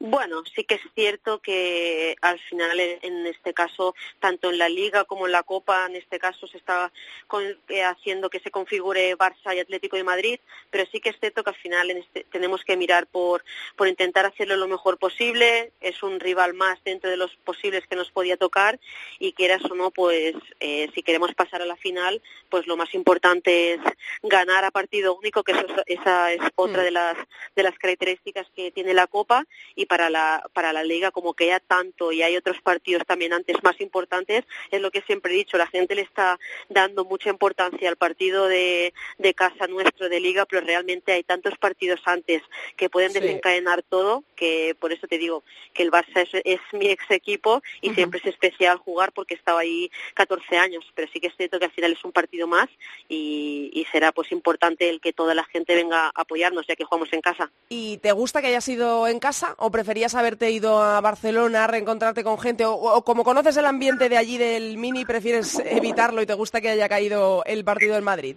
Bueno, 0.00 0.44
sí 0.54 0.62
que 0.62 0.76
es 0.76 0.80
cierto 0.94 1.40
que 1.40 2.14
al 2.20 2.38
final, 2.38 2.78
en 2.78 3.26
este 3.26 3.52
caso, 3.52 3.96
tanto 4.20 4.48
en 4.48 4.56
la 4.58 4.68
Liga 4.68 5.04
como 5.04 5.26
en 5.26 5.32
la 5.32 5.42
Copa, 5.42 5.86
en 5.86 5.96
este 5.96 6.20
caso 6.20 6.46
se 6.46 6.56
está 6.56 6.92
con- 7.26 7.58
eh, 7.68 7.82
haciendo 7.82 8.30
que 8.30 8.38
se 8.38 8.52
configure 8.52 9.16
Barça 9.18 9.56
y 9.56 9.58
Atlético 9.58 9.96
de 9.96 10.04
Madrid, 10.04 10.38
pero 10.70 10.86
sí 10.92 11.00
que 11.00 11.08
es 11.08 11.18
cierto 11.18 11.42
que 11.42 11.50
al 11.50 11.56
final 11.56 11.90
en 11.90 11.96
este- 11.98 12.22
tenemos 12.30 12.62
que 12.64 12.76
mirar 12.76 13.08
por, 13.08 13.42
por 13.74 13.88
intentar 13.88 14.24
hacerlo 14.24 14.56
lo 14.56 14.68
mejor 14.68 14.98
posible. 14.98 15.72
Es 15.80 16.00
un 16.04 16.20
rival 16.20 16.54
más 16.54 16.78
dentro 16.84 17.10
de 17.10 17.16
los 17.16 17.34
posibles 17.38 17.84
que 17.88 17.96
nos 17.96 18.12
podía 18.12 18.36
tocar 18.36 18.78
y 19.18 19.32
quieras 19.32 19.64
o 19.68 19.74
no, 19.74 19.90
pues 19.90 20.36
eh, 20.60 20.88
si 20.94 21.02
queremos 21.02 21.34
pasar 21.34 21.60
a 21.60 21.66
la 21.66 21.76
final, 21.76 22.22
pues 22.50 22.68
lo 22.68 22.76
más 22.76 22.94
importante 22.94 23.72
es 23.74 23.80
ganar 24.22 24.64
a 24.64 24.70
partido 24.70 25.16
único, 25.16 25.42
que 25.42 25.52
eso, 25.52 25.66
esa 25.86 26.32
es 26.32 26.40
otra 26.54 26.82
Mm. 26.82 26.84
de 26.84 26.90
las 26.92 27.16
de 27.56 27.62
las 27.64 27.76
características 27.78 28.46
que 28.54 28.70
tiene 28.70 28.94
la 28.94 29.08
Copa 29.08 29.44
y 29.74 29.87
para 29.88 30.10
la 30.10 30.44
para 30.52 30.72
la 30.72 30.84
Liga 30.84 31.10
como 31.10 31.34
que 31.34 31.46
ya 31.46 31.58
tanto 31.60 32.12
y 32.12 32.22
hay 32.22 32.36
otros 32.36 32.60
partidos 32.62 33.04
también 33.06 33.32
antes 33.32 33.56
más 33.62 33.80
importantes 33.80 34.44
es 34.70 34.80
lo 34.80 34.90
que 34.90 35.00
siempre 35.02 35.32
he 35.32 35.36
dicho 35.36 35.56
la 35.58 35.66
gente 35.66 35.94
le 35.94 36.02
está 36.02 36.38
dando 36.68 37.04
mucha 37.04 37.30
importancia 37.30 37.88
al 37.88 37.96
partido 37.96 38.46
de, 38.46 38.92
de 39.18 39.34
casa 39.34 39.66
nuestro 39.66 40.08
de 40.08 40.20
Liga 40.20 40.44
pero 40.46 40.64
realmente 40.64 41.12
hay 41.12 41.22
tantos 41.24 41.56
partidos 41.58 42.00
antes 42.04 42.42
que 42.76 42.88
pueden 42.90 43.08
Sí. 43.12 43.20
desencadenar 43.20 43.82
todo 43.82 44.22
que 44.36 44.76
por 44.78 44.92
eso 44.92 45.06
te 45.08 45.16
digo 45.18 45.42
que 45.72 45.82
el 45.82 45.90
Barça 45.90 46.20
es, 46.22 46.28
es 46.44 46.60
mi 46.72 46.88
ex 46.90 47.10
equipo 47.10 47.62
y 47.80 47.94
siempre 47.94 48.20
es 48.20 48.26
especial 48.26 48.76
jugar 48.76 49.12
porque 49.12 49.34
estaba 49.34 49.60
ahí 49.60 49.90
14 50.14 50.58
años 50.58 50.84
pero 50.94 51.08
sí 51.12 51.18
que 51.20 51.28
es 51.28 51.36
cierto 51.36 51.58
que 51.58 51.64
al 51.64 51.72
final 51.72 51.92
es 51.92 52.04
un 52.04 52.12
partido 52.12 52.46
más 52.46 52.68
y, 53.08 53.70
y 53.72 53.86
será 53.86 54.12
pues 54.12 54.30
importante 54.32 54.88
el 54.90 55.00
que 55.00 55.12
toda 55.14 55.34
la 55.34 55.44
gente 55.44 55.74
venga 55.74 56.06
a 56.08 56.12
apoyarnos 56.14 56.66
ya 56.66 56.76
que 56.76 56.84
jugamos 56.84 57.12
en 57.12 57.22
casa 57.22 57.50
¿Y 57.70 57.96
te 57.98 58.12
gusta 58.12 58.40
que 58.42 58.48
hayas 58.48 58.68
ido 58.68 59.08
en 59.08 59.18
casa 59.18 59.54
o 59.58 59.70
preferías 59.78 60.16
haberte 60.16 60.50
ido 60.50 60.82
a 60.82 61.00
Barcelona 61.00 61.62
a 61.62 61.66
reencontrarte 61.68 62.24
con 62.24 62.36
gente 62.36 62.64
o, 62.66 63.04
como 63.04 63.22
conoces 63.22 63.56
el 63.58 63.64
ambiente 63.64 64.08
de 64.08 64.16
allí 64.16 64.36
del 64.36 64.76
Mini 64.76 65.04
prefieres 65.04 65.62
evitarlo 65.64 66.20
y 66.20 66.26
te 66.26 66.34
gusta 66.34 66.60
que 66.60 66.70
haya 66.70 66.88
caído 66.88 67.44
el 67.44 67.64
partido 67.64 67.96
en 67.96 68.02
Madrid? 68.02 68.36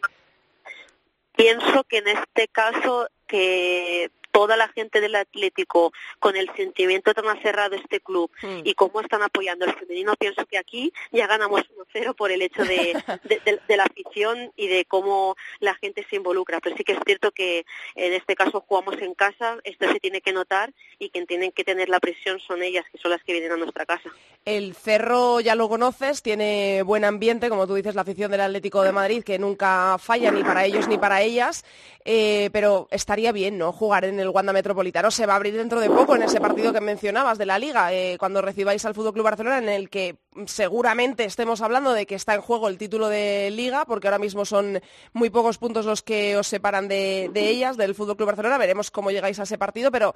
Pienso 1.35 1.83
que 1.85 1.97
en 1.97 2.09
este 2.09 2.47
caso 2.47 3.07
que 3.25 4.11
toda 4.31 4.57
la 4.57 4.67
gente 4.69 5.01
del 5.01 5.15
Atlético, 5.15 5.91
con 6.19 6.35
el 6.35 6.49
sentimiento 6.55 7.13
tan 7.13 7.27
acerrado 7.27 7.75
este 7.75 7.99
club 7.99 8.31
Mm. 8.41 8.61
y 8.63 8.73
cómo 8.73 9.01
están 9.01 9.21
apoyando 9.23 9.65
el 9.65 9.73
femenino, 9.73 10.13
pienso 10.17 10.45
que 10.45 10.57
aquí 10.57 10.93
ya 11.11 11.27
ganamos 11.27 11.61
1-0 11.93 12.13
por 12.15 12.31
el 12.31 12.41
hecho 12.41 12.63
de, 12.63 12.93
de- 13.23 13.39
de- 13.45 13.59
de 13.67 13.77
la 13.77 13.83
afición 13.83 14.51
y 14.55 14.67
de 14.67 14.85
cómo 14.85 15.35
la 15.59 15.75
gente 15.75 16.05
se 16.09 16.15
involucra. 16.15 16.59
Pero 16.61 16.75
sí 16.77 16.83
que 16.83 16.93
es 16.93 16.99
cierto 17.05 17.31
que 17.31 17.65
en 17.95 18.13
este 18.13 18.35
caso 18.35 18.63
jugamos 18.67 18.95
en 19.01 19.13
casa, 19.13 19.57
esto 19.63 19.91
se 19.91 19.99
tiene 19.99 20.21
que 20.21 20.33
notar 20.33 20.73
y 20.99 21.09
quien 21.09 21.27
tienen 21.27 21.51
que 21.51 21.63
tener 21.63 21.89
la 21.89 21.99
presión 21.99 22.39
son 22.39 22.63
ellas, 22.63 22.85
que 22.91 22.97
son 22.97 23.11
las 23.11 23.23
que 23.23 23.33
vienen 23.33 23.51
a 23.51 23.57
nuestra 23.57 23.85
casa. 23.85 24.09
El 24.45 24.73
Cerro 24.75 25.39
ya 25.39 25.55
lo 25.55 25.69
conoces, 25.69 26.21
tiene 26.23 26.81
buen 26.83 27.05
ambiente, 27.05 27.49
como 27.49 27.67
tú 27.67 27.75
dices, 27.75 27.95
la 27.95 28.01
afición 28.01 28.31
del 28.31 28.41
Atlético 28.41 28.81
de 28.83 28.91
Madrid, 28.91 29.23
que 29.23 29.37
nunca 29.37 29.97
falla 29.99 30.31
ni 30.31 30.43
para 30.43 30.65
ellos 30.65 30.87
ni 30.87 30.97
para 30.97 31.21
ellas, 31.21 31.63
eh, 32.05 32.49
pero 32.53 32.87
estaría 32.91 33.31
bien, 33.31 33.57
¿no? 33.57 33.71
Jugar 33.71 34.05
en 34.05 34.19
el 34.21 34.29
Wanda 34.29 34.53
Metropolitano. 34.53 35.11
Se 35.11 35.25
va 35.25 35.33
a 35.33 35.35
abrir 35.35 35.55
dentro 35.55 35.79
de 35.79 35.89
poco 35.89 36.15
en 36.15 36.23
ese 36.23 36.39
partido 36.39 36.71
que 36.71 36.81
mencionabas 36.81 37.37
de 37.37 37.45
la 37.45 37.59
Liga, 37.59 37.93
eh, 37.93 38.17
cuando 38.19 38.41
recibáis 38.41 38.85
al 38.85 38.93
Fútbol 38.93 39.13
Club 39.13 39.25
Barcelona, 39.25 39.57
en 39.57 39.69
el 39.69 39.89
que 39.89 40.17
seguramente 40.45 41.25
estemos 41.25 41.61
hablando 41.61 41.93
de 41.93 42.05
que 42.05 42.15
está 42.15 42.33
en 42.33 42.41
juego 42.41 42.67
el 42.67 42.77
título 42.77 43.09
de 43.09 43.49
Liga, 43.51 43.85
porque 43.85 44.07
ahora 44.07 44.19
mismo 44.19 44.45
son 44.45 44.81
muy 45.13 45.29
pocos 45.29 45.57
puntos 45.57 45.85
los 45.85 46.01
que 46.01 46.37
os 46.37 46.47
separan 46.47 46.87
de, 46.87 47.29
ellas, 47.35 47.77
del 47.77 47.95
Fútbol 47.95 48.15
Club 48.15 48.27
Barcelona. 48.27 48.57
Veremos 48.57 48.91
cómo 48.91 49.11
llegáis 49.11 49.39
a 49.39 49.43
ese 49.43 49.57
partido, 49.57 49.91
pero 49.91 50.15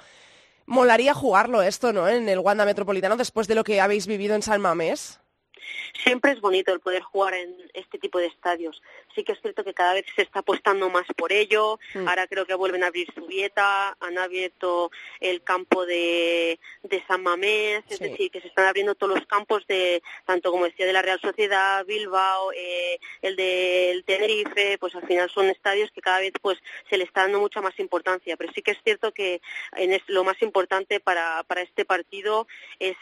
molaría 0.66 1.14
jugarlo 1.14 1.62
esto, 1.62 1.92
¿no? 1.94 2.08
En 2.08 2.30
el 2.30 2.40
Wanda 2.40 2.66
Metropolitano 2.66 3.18
después 3.18 3.48
de 3.48 3.56
lo 3.56 3.64
que 3.64 3.82
habéis 3.82 4.08
vivido 4.08 4.36
en 4.36 4.42
San 4.42 4.62
Mamés. 4.62 5.20
Siempre 6.04 6.32
es 6.32 6.42
bonito 6.42 6.74
el 6.74 6.80
poder 6.80 7.02
jugar 7.02 7.34
en 7.36 7.56
este 7.74 7.98
tipo 7.98 8.20
de 8.20 8.28
estadios. 8.28 8.82
Sí 9.16 9.24
que 9.24 9.32
es 9.32 9.42
cierto 9.42 9.64
que 9.64 9.74
cada 9.74 9.94
vez 9.94 10.06
se 10.16 10.22
está 10.24 10.40
apostando 10.40 10.90
más 10.90 11.06
por 11.16 11.32
ello. 11.32 11.80
Mm. 11.94 12.08
Ahora 12.08 12.28
creo 12.28 12.46
que 12.46 12.54
vuelven 12.54 12.84
a 12.84 12.88
abrir 12.88 13.08
Zubieta, 13.14 13.96
han 14.00 14.18
abierto 14.18 14.92
el 15.20 15.42
campo 15.44 15.86
de, 15.86 16.60
de 16.84 17.04
San 17.08 17.24
Mamés, 17.24 17.84
es 17.90 18.00
decir, 18.00 18.30
que 18.32 18.42
se 18.42 18.48
están 18.48 18.68
abriendo 18.68 18.96
todos 18.96 19.16
los 19.18 19.26
campos 19.28 19.66
de, 19.68 20.02
tanto 20.26 20.52
como 20.52 20.66
decía, 20.66 20.86
de 20.86 20.94
la 20.94 21.02
Real 21.02 21.20
Sociedad, 21.22 21.86
Bilbao, 21.86 22.52
eh, 22.54 23.00
el 23.22 23.36
del 23.36 24.04
Tenerife, 24.04 24.78
pues 24.80 24.94
al 24.96 25.08
final 25.08 25.30
son 25.30 25.48
estadios 25.48 25.92
que 25.92 26.02
cada 26.02 26.20
vez 26.20 26.34
pues 26.42 26.58
se 26.90 26.98
le 26.98 27.04
está 27.06 27.22
dando 27.22 27.40
mucha 27.40 27.62
más 27.62 27.78
importancia. 27.80 28.38
Pero 28.38 28.52
sí 28.54 28.62
que 28.62 28.72
es 28.72 28.78
cierto 28.84 29.12
que 29.14 29.42
en 29.78 29.94
es- 29.94 30.04
lo 30.08 30.24
más 30.24 30.42
importante 30.42 31.00
para, 31.00 31.44
para 31.44 31.62
este 31.62 31.86
partido 31.86 32.48
es 32.80 32.96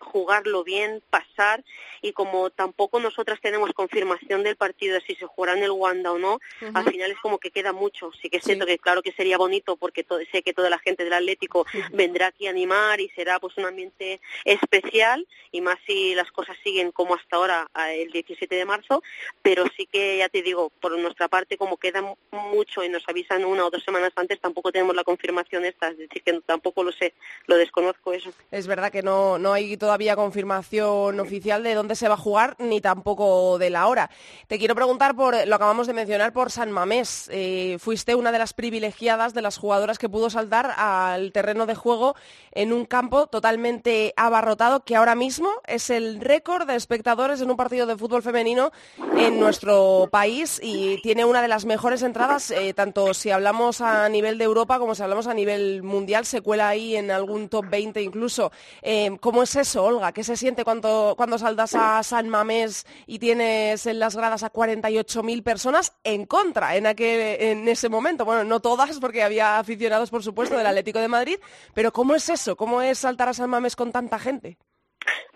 jugarlo 0.00 0.64
bien, 0.64 1.02
pasar 1.10 1.64
y 2.02 2.12
como 2.12 2.50
tampoco 2.50 3.00
nosotras 3.00 3.40
tenemos 3.40 3.72
confirmación 3.72 4.42
del 4.44 4.56
partido 4.56 4.94
de 4.94 5.00
si 5.02 5.14
se 5.16 5.26
jugará 5.26 5.56
en 5.56 5.64
el 5.64 5.70
Wanda 5.70 6.12
o 6.12 6.18
no, 6.18 6.38
al 6.74 6.84
final 6.90 7.10
es 7.10 7.18
como 7.18 7.38
que 7.38 7.50
queda 7.50 7.72
mucho. 7.72 8.10
Sí 8.22 8.30
que 8.30 8.36
es 8.38 8.42
Sí. 8.44 8.50
cierto 8.50 8.66
que 8.66 8.78
claro 8.78 9.02
que 9.02 9.12
sería 9.12 9.36
bonito 9.38 9.76
porque 9.76 10.06
sé 10.32 10.42
que 10.42 10.52
toda 10.54 10.70
la 10.70 10.78
gente 10.78 11.04
del 11.04 11.12
Atlético 11.12 11.66
vendrá 11.92 12.28
aquí 12.28 12.46
a 12.46 12.50
animar 12.50 13.00
y 13.00 13.08
será 13.10 13.38
pues 13.40 13.56
un 13.56 13.66
ambiente 13.66 14.20
especial 14.44 15.26
y 15.52 15.60
más 15.60 15.78
si 15.86 16.14
las 16.14 16.30
cosas 16.30 16.56
siguen 16.62 16.92
como 16.92 17.14
hasta 17.14 17.36
ahora 17.36 17.68
el 17.94 18.10
17 18.12 18.54
de 18.54 18.64
marzo, 18.64 19.02
pero 19.42 19.64
sí 19.76 19.86
que 19.86 20.18
ya 20.18 20.28
te 20.28 20.42
digo, 20.42 20.70
por 20.80 20.96
nuestra 20.98 21.28
parte 21.28 21.56
como 21.56 21.76
queda 21.76 22.02
mu- 22.02 22.16
mucho 22.30 22.84
y 22.84 22.88
nos 22.88 23.02
avisan 23.08 23.44
una 23.44 23.66
o 23.66 23.70
dos 23.70 23.82
semanas 23.82 24.12
antes, 24.16 24.40
tampoco 24.40 24.70
tenemos 24.72 24.94
la 24.94 25.04
confirmación 25.04 25.64
esta, 25.64 25.88
es 25.88 25.98
decir 25.98 26.22
que 26.22 26.40
tampoco 26.46 26.82
lo 26.82 26.92
sé, 26.92 27.14
lo 27.46 27.56
desconozco 27.56 28.12
eso. 28.12 28.30
Es 28.50 28.66
verdad 28.66 28.92
que 28.92 29.02
no, 29.02 29.38
no 29.38 29.52
hay 29.52 29.76
todavía 29.88 30.16
confirmación 30.16 31.18
oficial 31.18 31.62
de 31.62 31.72
dónde 31.72 31.94
se 31.94 32.08
va 32.08 32.14
a 32.14 32.18
jugar 32.18 32.56
ni 32.58 32.82
tampoco 32.82 33.56
de 33.56 33.70
la 33.70 33.86
hora. 33.86 34.10
Te 34.46 34.58
quiero 34.58 34.74
preguntar 34.74 35.16
por, 35.16 35.34
lo 35.46 35.54
acabamos 35.56 35.86
de 35.86 35.94
mencionar, 35.94 36.34
por 36.34 36.50
San 36.50 36.70
Mamés. 36.70 37.30
Eh, 37.32 37.78
fuiste 37.80 38.14
una 38.14 38.30
de 38.30 38.38
las 38.38 38.52
privilegiadas 38.52 39.32
de 39.32 39.40
las 39.40 39.56
jugadoras 39.56 39.98
que 39.98 40.10
pudo 40.10 40.28
saltar 40.28 40.74
al 40.76 41.32
terreno 41.32 41.64
de 41.64 41.74
juego 41.74 42.16
en 42.52 42.74
un 42.74 42.84
campo 42.84 43.28
totalmente 43.28 44.12
abarrotado 44.14 44.84
que 44.84 44.94
ahora 44.94 45.14
mismo 45.14 45.48
es 45.66 45.88
el 45.88 46.20
récord 46.20 46.66
de 46.66 46.74
espectadores 46.74 47.40
en 47.40 47.50
un 47.50 47.56
partido 47.56 47.86
de 47.86 47.96
fútbol 47.96 48.22
femenino 48.22 48.72
en 49.16 49.40
nuestro 49.40 50.08
país 50.10 50.60
y 50.62 51.00
tiene 51.00 51.24
una 51.24 51.40
de 51.40 51.48
las 51.48 51.64
mejores 51.64 52.02
entradas, 52.02 52.50
eh, 52.50 52.74
tanto 52.74 53.14
si 53.14 53.30
hablamos 53.30 53.80
a 53.80 54.06
nivel 54.10 54.36
de 54.36 54.44
Europa 54.44 54.78
como 54.78 54.94
si 54.94 55.02
hablamos 55.02 55.26
a 55.28 55.34
nivel 55.34 55.82
mundial, 55.82 56.26
se 56.26 56.42
cuela 56.42 56.68
ahí 56.68 56.94
en 56.94 57.10
algún 57.10 57.48
top 57.48 57.70
20 57.70 58.02
incluso. 58.02 58.52
Eh, 58.82 59.16
¿Cómo 59.20 59.44
es 59.44 59.56
eso, 59.56 59.77
Olga? 59.84 60.12
¿Qué 60.12 60.24
se 60.24 60.36
siente 60.36 60.64
cuando, 60.64 61.14
cuando 61.16 61.38
saltas 61.38 61.74
a 61.74 62.02
San 62.02 62.28
Mamés 62.28 62.86
y 63.06 63.18
tienes 63.18 63.86
en 63.86 63.98
las 63.98 64.16
gradas 64.16 64.42
a 64.42 64.52
48.000 64.52 65.42
personas 65.42 65.94
en 66.04 66.26
contra 66.26 66.76
en, 66.76 66.86
aquel, 66.86 67.40
en 67.40 67.68
ese 67.68 67.88
momento? 67.88 68.24
Bueno, 68.24 68.44
no 68.44 68.60
todas, 68.60 68.98
porque 68.98 69.22
había 69.22 69.58
aficionados, 69.58 70.10
por 70.10 70.22
supuesto, 70.22 70.56
del 70.56 70.66
Atlético 70.66 70.98
de 70.98 71.08
Madrid, 71.08 71.38
pero 71.74 71.92
¿cómo 71.92 72.14
es 72.14 72.28
eso? 72.28 72.56
¿Cómo 72.56 72.82
es 72.82 72.98
saltar 72.98 73.28
a 73.28 73.34
San 73.34 73.50
Mamés 73.50 73.76
con 73.76 73.92
tanta 73.92 74.18
gente? 74.18 74.58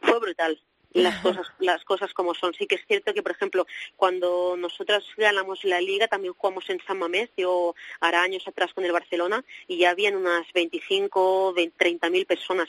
Fue 0.00 0.18
brutal 0.18 0.60
las 0.94 1.20
cosas 1.20 1.46
las 1.58 1.84
cosas 1.84 2.12
como 2.12 2.34
son. 2.34 2.54
Sí 2.54 2.66
que 2.66 2.76
es 2.76 2.84
cierto 2.86 3.14
que, 3.14 3.22
por 3.22 3.32
ejemplo, 3.32 3.66
cuando 3.96 4.56
nosotras 4.56 5.04
ganamos 5.16 5.64
la 5.64 5.80
liga, 5.80 6.08
también 6.08 6.34
jugamos 6.34 6.68
en 6.70 6.80
San 6.86 6.98
Mamés, 6.98 7.30
yo 7.36 7.74
hará 8.00 8.22
años 8.22 8.46
atrás 8.46 8.72
con 8.74 8.84
el 8.84 8.92
Barcelona, 8.92 9.44
y 9.68 9.78
ya 9.78 9.90
habían 9.90 10.16
unas 10.16 10.46
25, 10.52 11.54
30 11.76 12.10
mil 12.10 12.26
personas. 12.26 12.68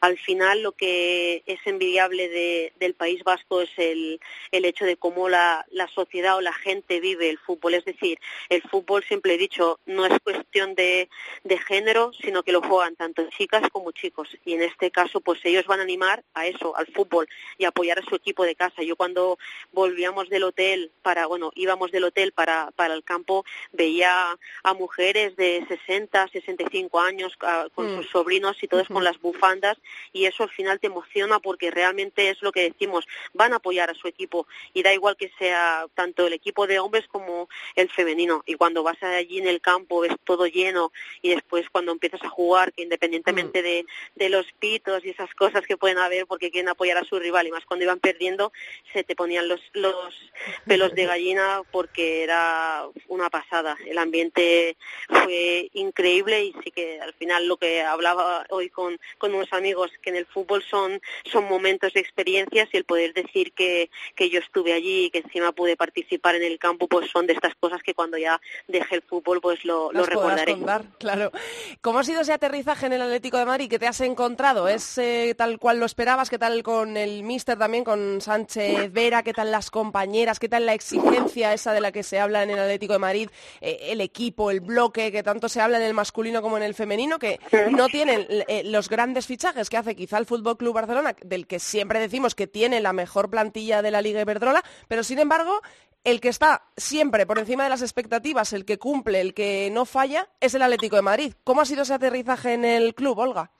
Al 0.00 0.18
final, 0.18 0.62
lo 0.62 0.72
que 0.72 1.42
es 1.46 1.60
envidiable 1.66 2.28
de, 2.28 2.72
del 2.78 2.94
País 2.94 3.22
Vasco 3.24 3.60
es 3.60 3.70
el, 3.76 4.20
el 4.52 4.64
hecho 4.64 4.84
de 4.84 4.96
cómo 4.96 5.28
la, 5.28 5.66
la 5.70 5.88
sociedad 5.88 6.36
o 6.36 6.40
la 6.40 6.52
gente 6.52 7.00
vive 7.00 7.30
el 7.30 7.38
fútbol. 7.38 7.74
Es 7.74 7.84
decir, 7.84 8.18
el 8.48 8.62
fútbol, 8.62 9.04
siempre 9.04 9.34
he 9.34 9.38
dicho, 9.38 9.78
no 9.86 10.06
es 10.06 10.18
cuestión 10.20 10.74
de, 10.74 11.08
de 11.44 11.58
género, 11.58 12.12
sino 12.20 12.42
que 12.42 12.52
lo 12.52 12.62
juegan 12.62 12.96
tanto 12.96 13.28
chicas 13.30 13.62
como 13.70 13.92
chicos. 13.92 14.28
Y 14.44 14.54
en 14.54 14.62
este 14.62 14.90
caso, 14.90 15.20
pues 15.20 15.40
ellos 15.44 15.66
van 15.66 15.80
a 15.80 15.82
animar 15.82 16.24
a 16.34 16.46
eso, 16.46 16.76
al 16.76 16.86
fútbol 16.86 17.28
y 17.60 17.66
apoyar 17.66 17.98
a 17.98 18.02
su 18.02 18.14
equipo 18.14 18.44
de 18.44 18.54
casa. 18.54 18.82
Yo 18.82 18.96
cuando 18.96 19.38
volvíamos 19.70 20.30
del 20.30 20.44
hotel 20.44 20.90
para, 21.02 21.26
bueno, 21.26 21.52
íbamos 21.54 21.92
del 21.92 22.04
hotel 22.04 22.32
para, 22.32 22.70
para 22.70 22.94
el 22.94 23.04
campo, 23.04 23.44
veía 23.70 24.38
a 24.62 24.74
mujeres 24.74 25.36
de 25.36 25.62
60, 25.68 26.28
65 26.28 26.98
años 26.98 27.36
con 27.74 27.92
mm. 27.92 27.96
sus 27.98 28.08
sobrinos 28.08 28.56
y 28.62 28.66
todos 28.66 28.88
con 28.88 29.04
las 29.04 29.20
bufandas 29.20 29.76
y 30.14 30.24
eso 30.24 30.44
al 30.44 30.48
final 30.48 30.80
te 30.80 30.86
emociona 30.86 31.38
porque 31.38 31.70
realmente 31.70 32.30
es 32.30 32.40
lo 32.40 32.50
que 32.50 32.62
decimos, 32.62 33.04
van 33.34 33.52
a 33.52 33.56
apoyar 33.56 33.90
a 33.90 33.94
su 33.94 34.08
equipo 34.08 34.46
y 34.72 34.82
da 34.82 34.94
igual 34.94 35.18
que 35.18 35.30
sea 35.38 35.86
tanto 35.94 36.26
el 36.26 36.32
equipo 36.32 36.66
de 36.66 36.78
hombres 36.78 37.06
como 37.08 37.50
el 37.76 37.90
femenino 37.90 38.42
y 38.46 38.54
cuando 38.54 38.82
vas 38.82 39.02
allí 39.02 39.36
en 39.36 39.48
el 39.48 39.60
campo 39.60 40.00
ves 40.00 40.16
todo 40.24 40.46
lleno 40.46 40.92
y 41.20 41.28
después 41.28 41.68
cuando 41.70 41.92
empiezas 41.92 42.22
a 42.22 42.30
jugar 42.30 42.72
que 42.72 42.82
independientemente 42.84 43.60
mm. 43.60 43.64
de, 43.64 43.86
de 44.14 44.28
los 44.30 44.46
pitos 44.58 45.04
y 45.04 45.10
esas 45.10 45.34
cosas 45.34 45.66
que 45.66 45.76
pueden 45.76 45.98
haber 45.98 46.26
porque 46.26 46.50
quieren 46.50 46.70
apoyar 46.70 46.96
a 46.96 47.04
su 47.04 47.18
rival 47.18 47.49
más 47.50 47.64
cuando 47.64 47.84
iban 47.84 48.00
perdiendo 48.00 48.52
se 48.92 49.04
te 49.04 49.14
ponían 49.14 49.48
los, 49.48 49.60
los 49.72 50.14
pelos 50.66 50.94
de 50.94 51.06
gallina 51.06 51.62
porque 51.70 52.22
era 52.22 52.86
una 53.08 53.30
pasada. 53.30 53.76
El 53.86 53.98
ambiente 53.98 54.76
fue 55.08 55.70
increíble 55.74 56.44
y 56.44 56.54
sí 56.64 56.70
que 56.70 57.00
al 57.00 57.14
final 57.14 57.46
lo 57.46 57.56
que 57.56 57.82
hablaba 57.82 58.46
hoy 58.50 58.70
con, 58.70 58.98
con 59.18 59.34
unos 59.34 59.52
amigos, 59.52 59.90
que 60.02 60.10
en 60.10 60.16
el 60.16 60.26
fútbol 60.26 60.62
son, 60.62 61.00
son 61.24 61.44
momentos 61.48 61.92
de 61.92 62.00
experiencias 62.00 62.68
y 62.72 62.76
el 62.76 62.84
poder 62.84 63.12
decir 63.14 63.52
que, 63.52 63.90
que 64.14 64.30
yo 64.30 64.40
estuve 64.40 64.72
allí 64.72 65.06
y 65.06 65.10
que 65.10 65.18
encima 65.18 65.52
pude 65.52 65.76
participar 65.76 66.34
en 66.34 66.42
el 66.42 66.58
campo, 66.58 66.88
pues 66.88 67.10
son 67.10 67.26
de 67.26 67.34
estas 67.34 67.54
cosas 67.56 67.82
que 67.82 67.94
cuando 67.94 68.18
ya 68.18 68.40
dejé 68.68 68.96
el 68.96 69.02
fútbol 69.02 69.40
pues 69.40 69.64
lo, 69.64 69.92
lo 69.92 70.04
recordaré. 70.04 70.56
claro. 70.98 71.32
¿Cómo 71.80 71.98
ha 71.98 72.04
sido 72.04 72.22
ese 72.22 72.32
aterrizaje 72.32 72.86
en 72.86 72.92
el 72.94 73.02
Atlético 73.02 73.38
de 73.38 73.46
Madrid? 73.46 73.70
¿Qué 73.70 73.78
te 73.78 73.86
has 73.86 74.00
encontrado? 74.00 74.68
¿Es 74.68 74.98
eh, 74.98 75.34
tal 75.36 75.58
cual 75.58 75.78
lo 75.78 75.86
esperabas? 75.86 76.30
¿Qué 76.30 76.38
tal 76.38 76.62
con 76.62 76.96
el 76.96 77.22
también, 77.44 77.84
con 77.84 78.20
Sánchez 78.20 78.92
Vera, 78.92 79.22
qué 79.22 79.32
tal 79.32 79.50
las 79.50 79.70
compañeras, 79.70 80.38
qué 80.38 80.48
tal 80.48 80.66
la 80.66 80.74
exigencia 80.74 81.52
esa 81.52 81.72
de 81.72 81.80
la 81.80 81.92
que 81.92 82.02
se 82.02 82.18
habla 82.18 82.42
en 82.42 82.50
el 82.50 82.58
Atlético 82.58 82.92
de 82.94 82.98
Madrid, 82.98 83.30
eh, 83.60 83.78
el 83.84 84.00
equipo, 84.00 84.50
el 84.50 84.60
bloque, 84.60 85.12
que 85.12 85.22
tanto 85.22 85.48
se 85.48 85.60
habla 85.60 85.78
en 85.78 85.84
el 85.84 85.94
masculino 85.94 86.42
como 86.42 86.56
en 86.56 86.62
el 86.62 86.74
femenino, 86.74 87.18
que 87.18 87.40
no 87.70 87.88
tienen 87.88 88.26
eh, 88.28 88.62
los 88.64 88.88
grandes 88.88 89.26
fichajes 89.26 89.70
que 89.70 89.76
hace 89.76 89.96
quizá 89.96 90.18
el 90.18 90.26
Fútbol 90.26 90.56
Club 90.56 90.74
Barcelona, 90.74 91.14
del 91.22 91.46
que 91.46 91.58
siempre 91.58 92.00
decimos 92.00 92.34
que 92.34 92.46
tiene 92.46 92.80
la 92.80 92.92
mejor 92.92 93.30
plantilla 93.30 93.82
de 93.82 93.90
la 93.90 94.02
Liga 94.02 94.20
Iberdrola, 94.20 94.62
pero 94.88 95.02
sin 95.02 95.18
embargo 95.18 95.60
el 96.04 96.20
que 96.20 96.28
está 96.28 96.62
siempre 96.76 97.26
por 97.26 97.38
encima 97.38 97.64
de 97.64 97.70
las 97.70 97.82
expectativas, 97.82 98.52
el 98.52 98.64
que 98.64 98.78
cumple, 98.78 99.20
el 99.20 99.34
que 99.34 99.68
no 99.70 99.84
falla, 99.84 100.28
es 100.40 100.54
el 100.54 100.62
Atlético 100.62 100.96
de 100.96 101.02
Madrid. 101.02 101.34
¿Cómo 101.44 101.60
ha 101.60 101.66
sido 101.66 101.82
ese 101.82 101.94
aterrizaje 101.94 102.54
en 102.54 102.64
el 102.64 102.94
club, 102.94 103.18
Olga? 103.18 103.50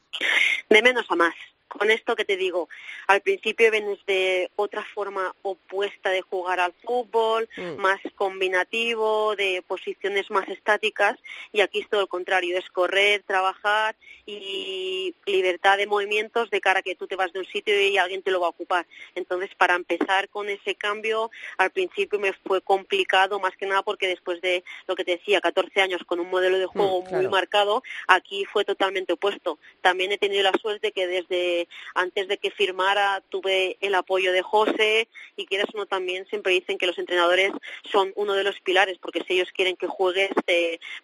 De 0.68 0.82
menos 0.82 1.04
a 1.10 1.16
más 1.16 1.34
con 1.70 1.90
esto 1.90 2.16
que 2.16 2.24
te 2.24 2.36
digo, 2.36 2.68
al 3.06 3.20
principio 3.20 3.70
vienes 3.70 4.04
de 4.06 4.50
otra 4.56 4.84
forma 4.94 5.34
opuesta 5.42 6.10
de 6.10 6.20
jugar 6.20 6.60
al 6.60 6.72
fútbol, 6.84 7.48
mm. 7.56 7.80
más 7.80 8.00
combinativo, 8.16 9.36
de 9.36 9.62
posiciones 9.66 10.30
más 10.30 10.48
estáticas, 10.48 11.18
y 11.52 11.60
aquí 11.60 11.80
es 11.80 11.88
todo 11.88 12.02
lo 12.02 12.06
contrario, 12.08 12.58
es 12.58 12.68
correr, 12.70 13.22
trabajar 13.22 13.96
y 14.26 15.14
libertad 15.26 15.78
de 15.78 15.86
movimientos 15.86 16.50
de 16.50 16.60
cara 16.60 16.80
a 16.80 16.82
que 16.82 16.96
tú 16.96 17.06
te 17.06 17.16
vas 17.16 17.32
de 17.32 17.38
un 17.38 17.46
sitio 17.46 17.80
y 17.80 17.96
alguien 17.96 18.22
te 18.22 18.30
lo 18.30 18.40
va 18.40 18.46
a 18.46 18.50
ocupar. 18.50 18.86
Entonces, 19.14 19.50
para 19.56 19.74
empezar 19.74 20.28
con 20.28 20.48
ese 20.48 20.74
cambio, 20.74 21.30
al 21.56 21.70
principio 21.70 22.18
me 22.18 22.32
fue 22.32 22.60
complicado, 22.60 23.38
más 23.40 23.56
que 23.56 23.66
nada 23.66 23.82
porque 23.82 24.08
después 24.08 24.40
de 24.40 24.64
lo 24.86 24.96
que 24.96 25.04
te 25.04 25.12
decía, 25.12 25.40
14 25.40 25.80
años 25.80 26.02
con 26.04 26.20
un 26.20 26.30
modelo 26.30 26.58
de 26.58 26.66
mm, 26.66 26.70
juego 26.70 27.02
muy 27.02 27.28
marcado, 27.28 27.82
aquí 28.08 28.44
fue 28.44 28.64
totalmente 28.64 29.12
opuesto. 29.12 29.58
También 29.80 30.12
he 30.12 30.18
tenido 30.18 30.42
la 30.42 30.52
suerte 30.60 30.92
que 30.92 31.06
desde 31.06 31.59
antes 31.94 32.28
de 32.28 32.38
que 32.38 32.50
firmara 32.50 33.22
tuve 33.28 33.76
el 33.80 33.94
apoyo 33.94 34.32
de 34.32 34.42
José 34.42 35.08
y 35.36 35.46
quieras 35.46 35.68
uno 35.74 35.86
también 35.86 36.26
siempre 36.26 36.52
dicen 36.52 36.78
que 36.78 36.86
los 36.86 36.98
entrenadores 36.98 37.52
son 37.90 38.12
uno 38.16 38.34
de 38.34 38.44
los 38.44 38.60
pilares 38.60 38.98
porque 38.98 39.22
si 39.24 39.34
ellos 39.34 39.50
quieren 39.54 39.76
que 39.76 39.86
juegues 39.86 40.30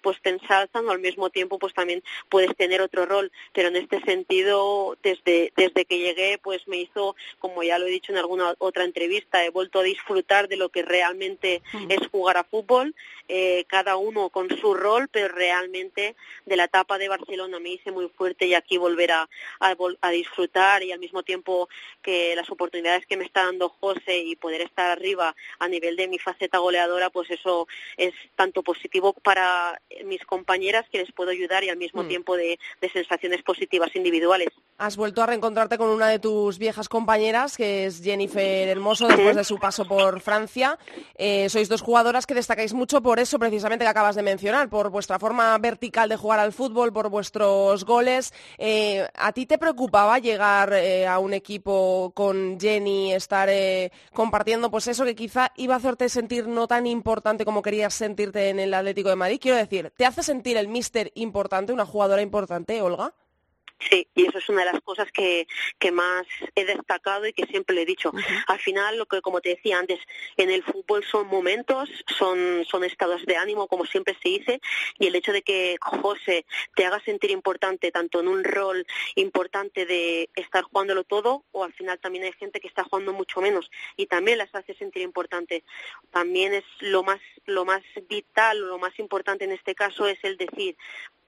pues 0.00 0.20
te 0.22 0.30
ensalzan 0.30 0.86
o 0.86 0.90
al 0.90 1.00
mismo 1.00 1.30
tiempo 1.30 1.58
pues 1.58 1.74
también 1.74 2.02
puedes 2.28 2.54
tener 2.56 2.80
otro 2.80 3.06
rol 3.06 3.30
pero 3.52 3.68
en 3.68 3.76
este 3.76 4.00
sentido 4.02 4.96
desde 5.02 5.52
desde 5.56 5.84
que 5.84 5.98
llegué 5.98 6.38
pues 6.42 6.66
me 6.68 6.78
hizo 6.78 7.16
como 7.38 7.62
ya 7.62 7.78
lo 7.78 7.86
he 7.86 7.90
dicho 7.90 8.12
en 8.12 8.18
alguna 8.18 8.54
otra 8.58 8.84
entrevista 8.84 9.44
he 9.44 9.50
vuelto 9.50 9.80
a 9.80 9.84
disfrutar 9.84 10.48
de 10.48 10.56
lo 10.56 10.68
que 10.68 10.82
realmente 10.82 11.62
mm. 11.72 11.90
es 11.90 12.08
jugar 12.08 12.36
a 12.36 12.44
fútbol 12.44 12.94
eh, 13.28 13.64
cada 13.66 13.96
uno 13.96 14.30
con 14.30 14.48
su 14.58 14.74
rol 14.74 15.08
pero 15.10 15.28
realmente 15.28 16.14
de 16.44 16.56
la 16.56 16.64
etapa 16.64 16.98
de 16.98 17.08
Barcelona 17.08 17.58
me 17.58 17.70
hice 17.70 17.90
muy 17.90 18.08
fuerte 18.08 18.46
y 18.46 18.54
aquí 18.54 18.78
volver 18.78 19.12
a, 19.12 19.28
a 19.60 20.10
disfrutar 20.10 20.45
y 20.82 20.92
al 20.92 20.98
mismo 20.98 21.22
tiempo 21.22 21.68
que 22.02 22.34
las 22.36 22.48
oportunidades 22.50 23.06
que 23.06 23.16
me 23.16 23.24
está 23.24 23.44
dando 23.44 23.68
José 23.68 24.18
y 24.18 24.36
poder 24.36 24.60
estar 24.62 24.90
arriba 24.90 25.34
a 25.58 25.68
nivel 25.68 25.96
de 25.96 26.08
mi 26.08 26.18
faceta 26.18 26.58
goleadora, 26.58 27.10
pues 27.10 27.30
eso 27.30 27.66
es 27.96 28.14
tanto 28.36 28.62
positivo 28.62 29.12
para 29.12 29.80
mis 30.04 30.24
compañeras 30.24 30.86
que 30.90 30.98
les 30.98 31.12
puedo 31.12 31.30
ayudar 31.30 31.64
y 31.64 31.68
al 31.68 31.76
mismo 31.76 32.04
mm. 32.04 32.08
tiempo 32.08 32.36
de, 32.36 32.58
sensaciones 32.92 33.42
positivas 33.42 33.94
individuales. 33.94 34.48
Has 34.78 34.98
vuelto 34.98 35.22
a 35.22 35.26
reencontrarte 35.26 35.78
con 35.78 35.88
una 35.88 36.08
de 36.08 36.18
tus 36.18 36.58
viejas 36.58 36.90
compañeras, 36.90 37.56
que 37.56 37.86
es 37.86 38.02
Jennifer 38.02 38.68
Hermoso, 38.68 39.08
después 39.08 39.34
de 39.34 39.42
su 39.42 39.58
paso 39.58 39.86
por 39.86 40.20
Francia. 40.20 40.78
Eh, 41.14 41.48
sois 41.48 41.70
dos 41.70 41.80
jugadoras 41.80 42.26
que 42.26 42.34
destacáis 42.34 42.74
mucho 42.74 43.00
por 43.00 43.18
eso 43.18 43.38
precisamente 43.38 43.86
que 43.86 43.88
acabas 43.88 44.16
de 44.16 44.22
mencionar, 44.22 44.68
por 44.68 44.90
vuestra 44.90 45.18
forma 45.18 45.56
vertical 45.56 46.10
de 46.10 46.16
jugar 46.16 46.40
al 46.40 46.52
fútbol, 46.52 46.92
por 46.92 47.08
vuestros 47.08 47.86
goles. 47.86 48.34
Eh, 48.58 49.08
¿A 49.14 49.32
ti 49.32 49.46
te 49.46 49.56
preocupaba 49.56 50.18
llegar 50.18 50.74
eh, 50.74 51.06
a 51.06 51.20
un 51.20 51.32
equipo 51.32 52.12
con 52.14 52.60
Jenny, 52.60 53.14
estar 53.14 53.48
compartiendo, 54.12 54.70
pues 54.70 54.88
eso 54.88 55.06
que 55.06 55.14
quizá 55.14 55.52
iba 55.56 55.72
a 55.72 55.78
hacerte 55.78 56.10
sentir 56.10 56.48
no 56.48 56.68
tan 56.68 56.86
importante 56.86 57.46
como 57.46 57.62
querías 57.62 57.94
sentirte 57.94 58.50
en 58.50 58.60
el 58.60 58.74
Atlético 58.74 59.08
de 59.08 59.16
Madrid. 59.16 59.38
Quiero 59.40 59.56
decir, 59.56 59.90
¿te 59.96 60.04
hace 60.04 60.22
sentir 60.22 60.58
el 60.58 60.68
míster 60.68 61.12
importante, 61.14 61.72
una 61.72 61.86
jugadora 61.86 62.20
importante, 62.20 62.82
Olga? 62.82 63.14
Sí, 63.78 64.08
y 64.14 64.26
eso 64.26 64.38
es 64.38 64.48
una 64.48 64.60
de 64.64 64.72
las 64.72 64.80
cosas 64.80 65.12
que, 65.12 65.46
que 65.78 65.92
más 65.92 66.26
he 66.54 66.64
destacado 66.64 67.26
y 67.26 67.32
que 67.32 67.46
siempre 67.46 67.76
le 67.76 67.82
he 67.82 67.86
dicho. 67.86 68.10
Al 68.46 68.58
final, 68.58 68.96
lo 68.96 69.06
que 69.06 69.20
como 69.20 69.40
te 69.40 69.50
decía 69.50 69.78
antes, 69.78 70.00
en 70.36 70.50
el 70.50 70.62
fútbol 70.62 71.04
son 71.04 71.26
momentos, 71.26 71.90
son, 72.06 72.64
son 72.64 72.84
estados 72.84 73.24
de 73.26 73.36
ánimo, 73.36 73.68
como 73.68 73.84
siempre 73.84 74.16
se 74.22 74.30
dice, 74.30 74.60
y 74.98 75.06
el 75.08 75.14
hecho 75.14 75.32
de 75.32 75.42
que 75.42 75.76
José 75.80 76.46
te 76.74 76.86
haga 76.86 77.00
sentir 77.00 77.30
importante, 77.30 77.92
tanto 77.92 78.20
en 78.20 78.28
un 78.28 78.44
rol 78.44 78.86
importante 79.14 79.84
de 79.84 80.30
estar 80.34 80.64
jugándolo 80.64 81.04
todo, 81.04 81.44
o 81.52 81.62
al 81.62 81.74
final 81.74 81.98
también 81.98 82.24
hay 82.24 82.32
gente 82.32 82.60
que 82.60 82.68
está 82.68 82.84
jugando 82.84 83.12
mucho 83.12 83.40
menos 83.40 83.70
y 83.96 84.06
también 84.06 84.38
las 84.38 84.54
hace 84.54 84.74
sentir 84.74 85.02
importante. 85.02 85.64
También 86.10 86.54
es 86.54 86.64
lo 86.80 87.02
más, 87.02 87.20
lo 87.44 87.64
más 87.64 87.82
vital, 88.08 88.58
lo 88.58 88.78
más 88.78 88.98
importante 88.98 89.44
en 89.44 89.52
este 89.52 89.74
caso 89.74 90.06
es 90.06 90.18
el 90.22 90.36
decir, 90.36 90.76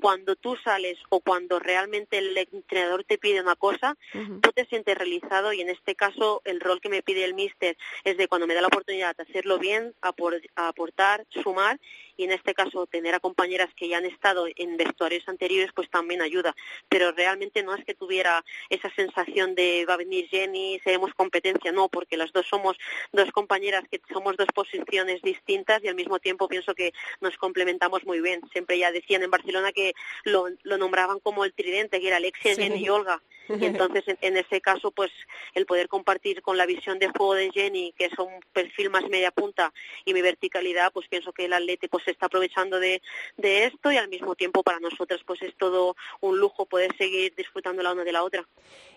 cuando 0.00 0.36
tú 0.36 0.56
sales 0.62 0.98
o 1.08 1.20
cuando 1.20 1.58
realmente 1.58 2.18
el 2.18 2.36
entrenador 2.36 3.04
te 3.04 3.18
pide 3.18 3.40
una 3.40 3.56
cosa, 3.56 3.96
tú 4.12 4.52
te 4.52 4.64
sientes 4.66 4.96
realizado 4.96 5.52
y 5.52 5.60
en 5.60 5.68
este 5.70 5.94
caso 5.94 6.40
el 6.44 6.60
rol 6.60 6.80
que 6.80 6.88
me 6.88 7.02
pide 7.02 7.24
el 7.24 7.34
míster 7.34 7.76
es 8.04 8.16
de 8.16 8.28
cuando 8.28 8.46
me 8.46 8.54
da 8.54 8.60
la 8.60 8.68
oportunidad 8.68 9.16
de 9.16 9.24
hacerlo 9.24 9.58
bien, 9.58 9.94
aportar, 10.00 11.26
sumar 11.30 11.80
y 12.18 12.24
en 12.24 12.32
este 12.32 12.52
caso 12.52 12.86
tener 12.86 13.14
a 13.14 13.20
compañeras 13.20 13.72
que 13.74 13.88
ya 13.88 13.98
han 13.98 14.04
estado 14.04 14.46
en 14.56 14.76
vestuarios 14.76 15.26
anteriores 15.28 15.70
pues 15.74 15.88
también 15.88 16.20
ayuda. 16.20 16.54
Pero 16.88 17.12
realmente 17.12 17.62
no 17.62 17.74
es 17.74 17.84
que 17.84 17.94
tuviera 17.94 18.44
esa 18.68 18.92
sensación 18.94 19.54
de 19.54 19.86
va 19.88 19.94
a 19.94 19.98
venir 19.98 20.28
Jenny, 20.28 20.80
seremos 20.82 21.14
competencia, 21.14 21.70
no, 21.72 21.88
porque 21.88 22.16
las 22.16 22.32
dos 22.32 22.46
somos 22.46 22.76
dos 23.12 23.30
compañeras 23.30 23.84
que 23.90 24.00
somos 24.12 24.36
dos 24.36 24.48
posiciones 24.52 25.22
distintas 25.22 25.82
y 25.84 25.88
al 25.88 25.94
mismo 25.94 26.18
tiempo 26.18 26.48
pienso 26.48 26.74
que 26.74 26.92
nos 27.20 27.36
complementamos 27.36 28.04
muy 28.04 28.20
bien. 28.20 28.40
Siempre 28.52 28.78
ya 28.78 28.90
decían 28.90 29.22
en 29.22 29.30
Barcelona 29.30 29.70
que 29.72 29.94
lo, 30.24 30.48
nombraban 30.64 31.20
como 31.20 31.44
el 31.44 31.52
tridente, 31.52 32.00
que 32.00 32.08
era 32.08 32.16
Alexia, 32.16 32.56
Jenny 32.56 32.84
y 32.84 32.88
Olga. 32.88 33.22
Y 33.48 33.64
entonces, 33.64 34.04
en, 34.20 34.36
ese 34.36 34.60
caso, 34.60 34.90
pues 34.90 35.10
el 35.54 35.66
poder 35.66 35.88
compartir 35.88 36.42
con 36.42 36.56
la 36.56 36.66
visión 36.66 36.98
de 36.98 37.08
juego 37.08 37.34
de 37.34 37.50
Jenny, 37.50 37.94
que 37.96 38.06
es 38.06 38.18
un 38.18 38.40
perfil 38.52 38.90
más 38.90 39.08
media 39.08 39.30
punta, 39.30 39.72
y 40.04 40.14
mi 40.14 40.22
verticalidad, 40.22 40.92
pues 40.92 41.08
pienso 41.08 41.32
que 41.32 41.46
el 41.46 41.52
atleta 41.52 41.88
pues, 41.88 42.04
se 42.04 42.10
está 42.10 42.26
aprovechando 42.26 42.78
de, 42.78 43.00
esto 43.38 43.90
y 43.90 43.96
al 43.96 44.08
mismo 44.08 44.34
tiempo 44.34 44.62
para 44.62 44.78
nosotras 44.78 45.20
pues 45.26 45.40
es 45.42 45.54
todo 45.56 45.96
un 46.20 46.38
lujo 46.38 46.66
poder 46.66 46.94
seguir 46.96 47.34
disfrutando 47.34 47.82
la 47.82 47.92
una 47.92 48.04
de 48.04 48.12
la 48.12 48.22
otra. 48.22 48.46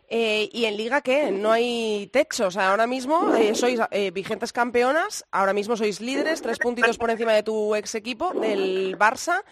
Eh, 0.09 0.49
¿Y 0.51 0.65
en 0.65 0.75
Liga 0.75 1.01
qué? 1.01 1.31
No 1.31 1.51
hay 1.51 2.09
techo. 2.11 2.47
O 2.47 2.51
sea, 2.51 2.71
ahora 2.71 2.85
mismo 2.85 3.33
eh, 3.33 3.55
sois 3.55 3.79
eh, 3.91 4.11
vigentes 4.11 4.51
campeonas, 4.51 5.25
ahora 5.31 5.53
mismo 5.53 5.77
sois 5.77 6.01
líderes, 6.01 6.41
tres 6.41 6.59
puntitos 6.59 6.97
por 6.97 7.09
encima 7.09 7.31
de 7.33 7.43
tu 7.43 7.75
ex 7.75 7.95
equipo, 7.95 8.33
del 8.33 8.97
Barça. 8.97 9.43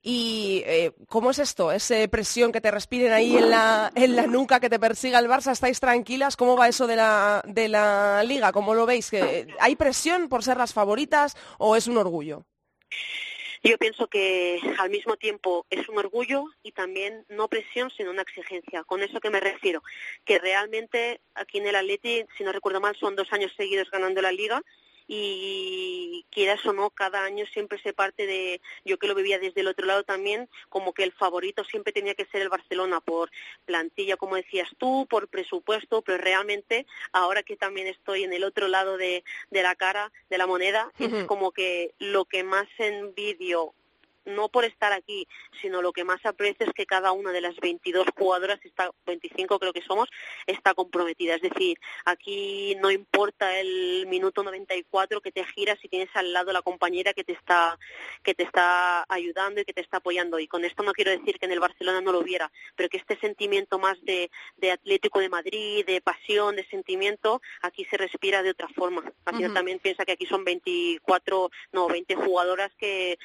¿Y 0.00 0.62
eh, 0.64 0.92
cómo 1.08 1.30
es 1.30 1.38
esto? 1.38 1.72
¿Esa 1.72 1.96
presión 2.08 2.52
que 2.52 2.60
te 2.60 2.70
respiren 2.70 3.12
ahí 3.12 3.36
en 3.36 3.50
la, 3.50 3.90
en 3.94 4.14
la 4.14 4.26
nuca, 4.26 4.60
que 4.60 4.70
te 4.70 4.78
persiga 4.78 5.18
el 5.18 5.28
Barça? 5.28 5.50
¿Estáis 5.50 5.80
tranquilas? 5.80 6.36
¿Cómo 6.36 6.56
va 6.56 6.68
eso 6.68 6.86
de 6.86 6.96
la, 6.96 7.42
de 7.46 7.68
la 7.68 8.22
liga? 8.24 8.52
¿Cómo 8.52 8.74
lo 8.74 8.86
veis? 8.86 9.10
¿Hay 9.58 9.76
presión 9.76 10.28
por 10.28 10.44
ser 10.44 10.56
las 10.56 10.72
favoritas 10.72 11.36
o 11.58 11.74
es 11.74 11.88
un 11.88 11.98
orgullo? 11.98 12.44
Yo 13.62 13.76
pienso 13.76 14.06
que 14.06 14.60
al 14.78 14.90
mismo 14.90 15.16
tiempo 15.16 15.66
es 15.68 15.88
un 15.88 15.98
orgullo 15.98 16.44
y 16.62 16.72
también 16.72 17.24
no 17.28 17.48
presión, 17.48 17.90
sino 17.90 18.10
una 18.10 18.22
exigencia. 18.22 18.84
Con 18.84 19.02
eso 19.02 19.18
que 19.20 19.30
me 19.30 19.40
refiero, 19.40 19.82
que 20.24 20.38
realmente 20.38 21.20
aquí 21.34 21.58
en 21.58 21.66
el 21.66 21.74
Atleti, 21.74 22.24
si 22.36 22.44
no 22.44 22.52
recuerdo 22.52 22.80
mal, 22.80 22.96
son 22.96 23.16
dos 23.16 23.32
años 23.32 23.52
seguidos 23.56 23.90
ganando 23.90 24.22
la 24.22 24.30
liga 24.30 24.62
y 25.08 26.26
quieras 26.30 26.64
o 26.66 26.74
no, 26.74 26.90
cada 26.90 27.24
año 27.24 27.46
siempre 27.46 27.80
se 27.82 27.94
parte 27.94 28.26
de, 28.26 28.60
yo 28.84 28.98
que 28.98 29.08
lo 29.08 29.14
vivía 29.14 29.38
desde 29.38 29.62
el 29.62 29.68
otro 29.68 29.86
lado 29.86 30.04
también, 30.04 30.48
como 30.68 30.92
que 30.92 31.02
el 31.02 31.12
favorito 31.12 31.64
siempre 31.64 31.92
tenía 31.92 32.14
que 32.14 32.26
ser 32.26 32.42
el 32.42 32.50
Barcelona 32.50 33.00
por 33.00 33.30
plantilla, 33.64 34.18
como 34.18 34.36
decías 34.36 34.68
tú, 34.76 35.06
por 35.08 35.28
presupuesto, 35.28 36.02
pero 36.02 36.18
realmente 36.18 36.86
ahora 37.12 37.42
que 37.42 37.56
también 37.56 37.86
estoy 37.86 38.24
en 38.24 38.34
el 38.34 38.44
otro 38.44 38.68
lado 38.68 38.98
de, 38.98 39.24
de 39.50 39.62
la 39.62 39.74
cara, 39.74 40.12
de 40.28 40.38
la 40.38 40.46
moneda, 40.46 40.92
es 40.98 41.24
como 41.24 41.52
que 41.52 41.94
lo 41.98 42.26
que 42.26 42.44
más 42.44 42.68
envidio 42.76 43.74
no 44.28 44.48
por 44.48 44.64
estar 44.64 44.92
aquí, 44.92 45.26
sino 45.60 45.82
lo 45.82 45.92
que 45.92 46.04
más 46.04 46.24
aprecio 46.24 46.66
es 46.66 46.72
que 46.72 46.86
cada 46.86 47.12
una 47.12 47.32
de 47.32 47.40
las 47.40 47.56
22 47.56 48.06
jugadoras, 48.16 48.58
está, 48.64 48.90
25 49.06 49.58
creo 49.58 49.72
que 49.72 49.82
somos, 49.82 50.08
está 50.46 50.74
comprometida. 50.74 51.34
Es 51.34 51.42
decir, 51.42 51.78
aquí 52.04 52.76
no 52.80 52.90
importa 52.90 53.58
el 53.58 54.06
minuto 54.06 54.42
94 54.42 55.20
que 55.20 55.32
te 55.32 55.44
giras 55.44 55.78
si 55.80 55.88
tienes 55.88 56.08
al 56.14 56.32
lado 56.32 56.52
la 56.52 56.62
compañera 56.62 57.12
que 57.14 57.24
te 57.24 57.32
está 57.32 57.78
que 58.22 58.34
te 58.34 58.42
está 58.42 59.04
ayudando 59.08 59.60
y 59.60 59.64
que 59.64 59.72
te 59.72 59.80
está 59.80 59.98
apoyando. 59.98 60.38
Y 60.38 60.46
con 60.46 60.64
esto 60.64 60.82
no 60.82 60.92
quiero 60.92 61.10
decir 61.10 61.38
que 61.38 61.46
en 61.46 61.52
el 61.52 61.60
Barcelona 61.60 62.00
no 62.00 62.12
lo 62.12 62.20
hubiera, 62.20 62.50
pero 62.76 62.88
que 62.88 62.98
este 62.98 63.18
sentimiento 63.18 63.78
más 63.78 64.00
de, 64.02 64.30
de 64.56 64.70
Atlético 64.70 65.20
de 65.20 65.28
Madrid, 65.28 65.84
de 65.86 66.00
pasión, 66.00 66.56
de 66.56 66.66
sentimiento, 66.66 67.40
aquí 67.62 67.84
se 67.86 67.96
respira 67.96 68.42
de 68.42 68.50
otra 68.50 68.68
forma. 68.68 69.02
También 69.24 69.78
piensa 69.78 70.04
que 70.04 70.12
aquí 70.12 70.26
son 70.26 70.44
24, 70.44 71.50
no, 71.72 71.88
20 71.88 72.14
jugadoras 72.16 72.70
que 72.78 73.18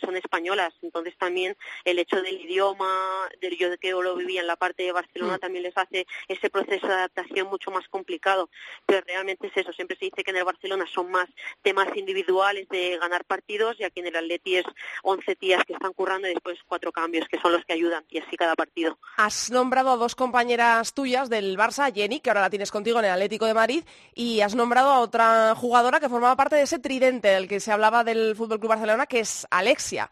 son 0.00 0.16
españolas 0.16 0.41
entonces 0.82 1.16
también 1.18 1.56
el 1.84 1.98
hecho 1.98 2.20
del 2.20 2.40
idioma, 2.40 3.28
del 3.40 3.56
yo 3.56 3.68
que 3.78 3.90
lo 3.90 4.16
vivía 4.16 4.40
en 4.40 4.46
la 4.46 4.56
parte 4.56 4.82
de 4.82 4.92
Barcelona, 4.92 5.36
mm. 5.36 5.40
también 5.40 5.62
les 5.64 5.76
hace 5.76 6.06
ese 6.28 6.50
proceso 6.50 6.86
de 6.86 6.94
adaptación 6.94 7.48
mucho 7.48 7.70
más 7.70 7.86
complicado. 7.88 8.48
Pero 8.86 9.02
realmente 9.06 9.46
es 9.46 9.56
eso, 9.56 9.72
siempre 9.72 9.96
se 9.96 10.06
dice 10.06 10.24
que 10.24 10.30
en 10.30 10.38
el 10.38 10.44
Barcelona 10.44 10.84
son 10.92 11.10
más 11.10 11.28
temas 11.62 11.88
individuales 11.96 12.68
de 12.68 12.98
ganar 12.98 13.24
partidos 13.24 13.76
y 13.78 13.84
aquí 13.84 14.00
en 14.00 14.06
el 14.06 14.16
Atleti 14.16 14.56
es 14.56 14.66
11 15.02 15.36
tías 15.36 15.64
que 15.64 15.74
están 15.74 15.92
currando 15.92 16.28
y 16.28 16.34
después 16.34 16.58
cuatro 16.66 16.92
cambios 16.92 17.28
que 17.28 17.40
son 17.40 17.52
los 17.52 17.64
que 17.64 17.72
ayudan 17.72 18.04
y 18.10 18.18
así 18.18 18.36
cada 18.36 18.54
partido. 18.54 18.98
Has 19.16 19.50
nombrado 19.50 19.90
a 19.90 19.96
dos 19.96 20.14
compañeras 20.14 20.94
tuyas 20.94 21.28
del 21.28 21.56
Barça, 21.56 21.92
Jenny, 21.92 22.20
que 22.20 22.30
ahora 22.30 22.42
la 22.42 22.50
tienes 22.50 22.70
contigo 22.70 22.98
en 22.98 23.06
el 23.06 23.10
Atlético 23.10 23.46
de 23.46 23.54
Madrid, 23.54 23.84
y 24.14 24.40
has 24.40 24.54
nombrado 24.54 24.90
a 24.90 25.00
otra 25.00 25.54
jugadora 25.54 26.00
que 26.00 26.08
formaba 26.08 26.36
parte 26.36 26.56
de 26.56 26.62
ese 26.62 26.78
tridente 26.78 27.28
del 27.28 27.48
que 27.48 27.60
se 27.60 27.72
hablaba 27.72 28.04
del 28.04 28.34
Fútbol 28.36 28.58
Club 28.58 28.70
Barcelona, 28.70 29.06
que 29.06 29.20
es 29.20 29.46
Alexia. 29.50 30.10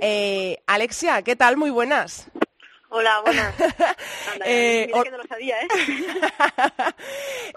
Eh, 0.00 0.58
Alexia, 0.66 1.22
¿qué 1.22 1.36
tal? 1.36 1.56
Muy 1.56 1.70
buenas. 1.70 2.28
Hola, 2.96 3.22
buenas. 3.24 3.52
eh, 4.44 4.84
mira 4.86 5.02
que 5.02 5.10
no 5.10 5.16
lo 5.18 5.24
sabía, 5.24 5.60
¿eh? 5.62 5.68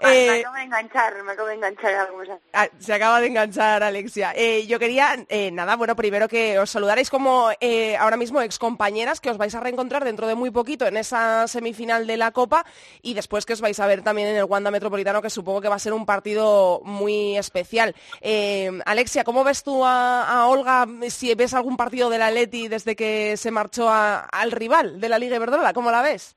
eh 0.02 0.26
me 0.30 0.40
acabo 0.40 0.56
de 0.56 0.62
enganchar, 0.64 1.22
me 1.22 1.32
acabo 1.32 1.48
de 1.48 1.54
enganchar 1.54 1.94
algo. 1.94 2.22
Ah, 2.52 2.68
se 2.80 2.92
acaba 2.92 3.20
de 3.20 3.28
enganchar, 3.28 3.84
Alexia. 3.84 4.32
Eh, 4.34 4.66
yo 4.66 4.80
quería, 4.80 5.14
nada, 5.52 5.76
bueno, 5.76 5.94
primero 5.94 6.26
que 6.26 6.58
os 6.58 6.70
saludarais 6.70 7.08
como 7.08 7.50
ahora 8.00 8.16
mismo 8.16 8.40
excompañeras, 8.40 9.20
que 9.20 9.30
os 9.30 9.38
vais 9.38 9.54
a 9.54 9.60
reencontrar 9.60 10.04
dentro 10.04 10.26
de 10.26 10.34
muy 10.34 10.50
poquito 10.50 10.88
en 10.88 10.96
esa 10.96 11.46
semifinal 11.46 12.08
de 12.08 12.16
la 12.16 12.32
Copa 12.32 12.66
y 13.00 13.14
después 13.14 13.46
que 13.46 13.52
os 13.52 13.60
vais 13.60 13.78
a 13.78 13.86
ver 13.86 14.02
también 14.02 14.26
en 14.26 14.36
el 14.38 14.44
Wanda 14.44 14.72
Metropolitano, 14.72 15.22
que 15.22 15.30
supongo 15.30 15.60
que 15.60 15.68
va 15.68 15.76
a 15.76 15.78
ser 15.78 15.92
un 15.92 16.04
partido 16.04 16.80
muy 16.82 17.36
especial. 17.36 17.94
Alexia, 18.86 19.22
¿cómo 19.22 19.44
ves 19.44 19.62
tú 19.62 19.84
a, 19.84 20.48
Olga 20.48 20.84
si 21.10 21.32
ves 21.36 21.54
algún 21.54 21.76
partido 21.76 22.10
de 22.10 22.18
la 22.18 22.32
Leti 22.32 22.66
desde 22.66 22.96
que 22.96 23.36
se 23.36 23.52
marchó 23.52 23.88
al 23.88 24.50
rival 24.50 25.00
de 25.00 25.08
la 25.08 25.18
Liga? 25.20 25.27
De 25.28 25.74
¿cómo 25.74 25.90
la 25.90 26.02
ves? 26.02 26.36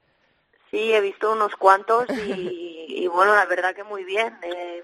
Sí, 0.69 0.93
he 0.93 1.01
visto 1.01 1.31
unos 1.31 1.55
cuantos 1.55 2.05
y, 2.09 3.07
bueno, 3.07 3.35
la 3.35 3.45
verdad 3.45 3.75
que 3.75 3.83
muy 3.83 4.05
bien. 4.05 4.37
Eh, 4.41 4.83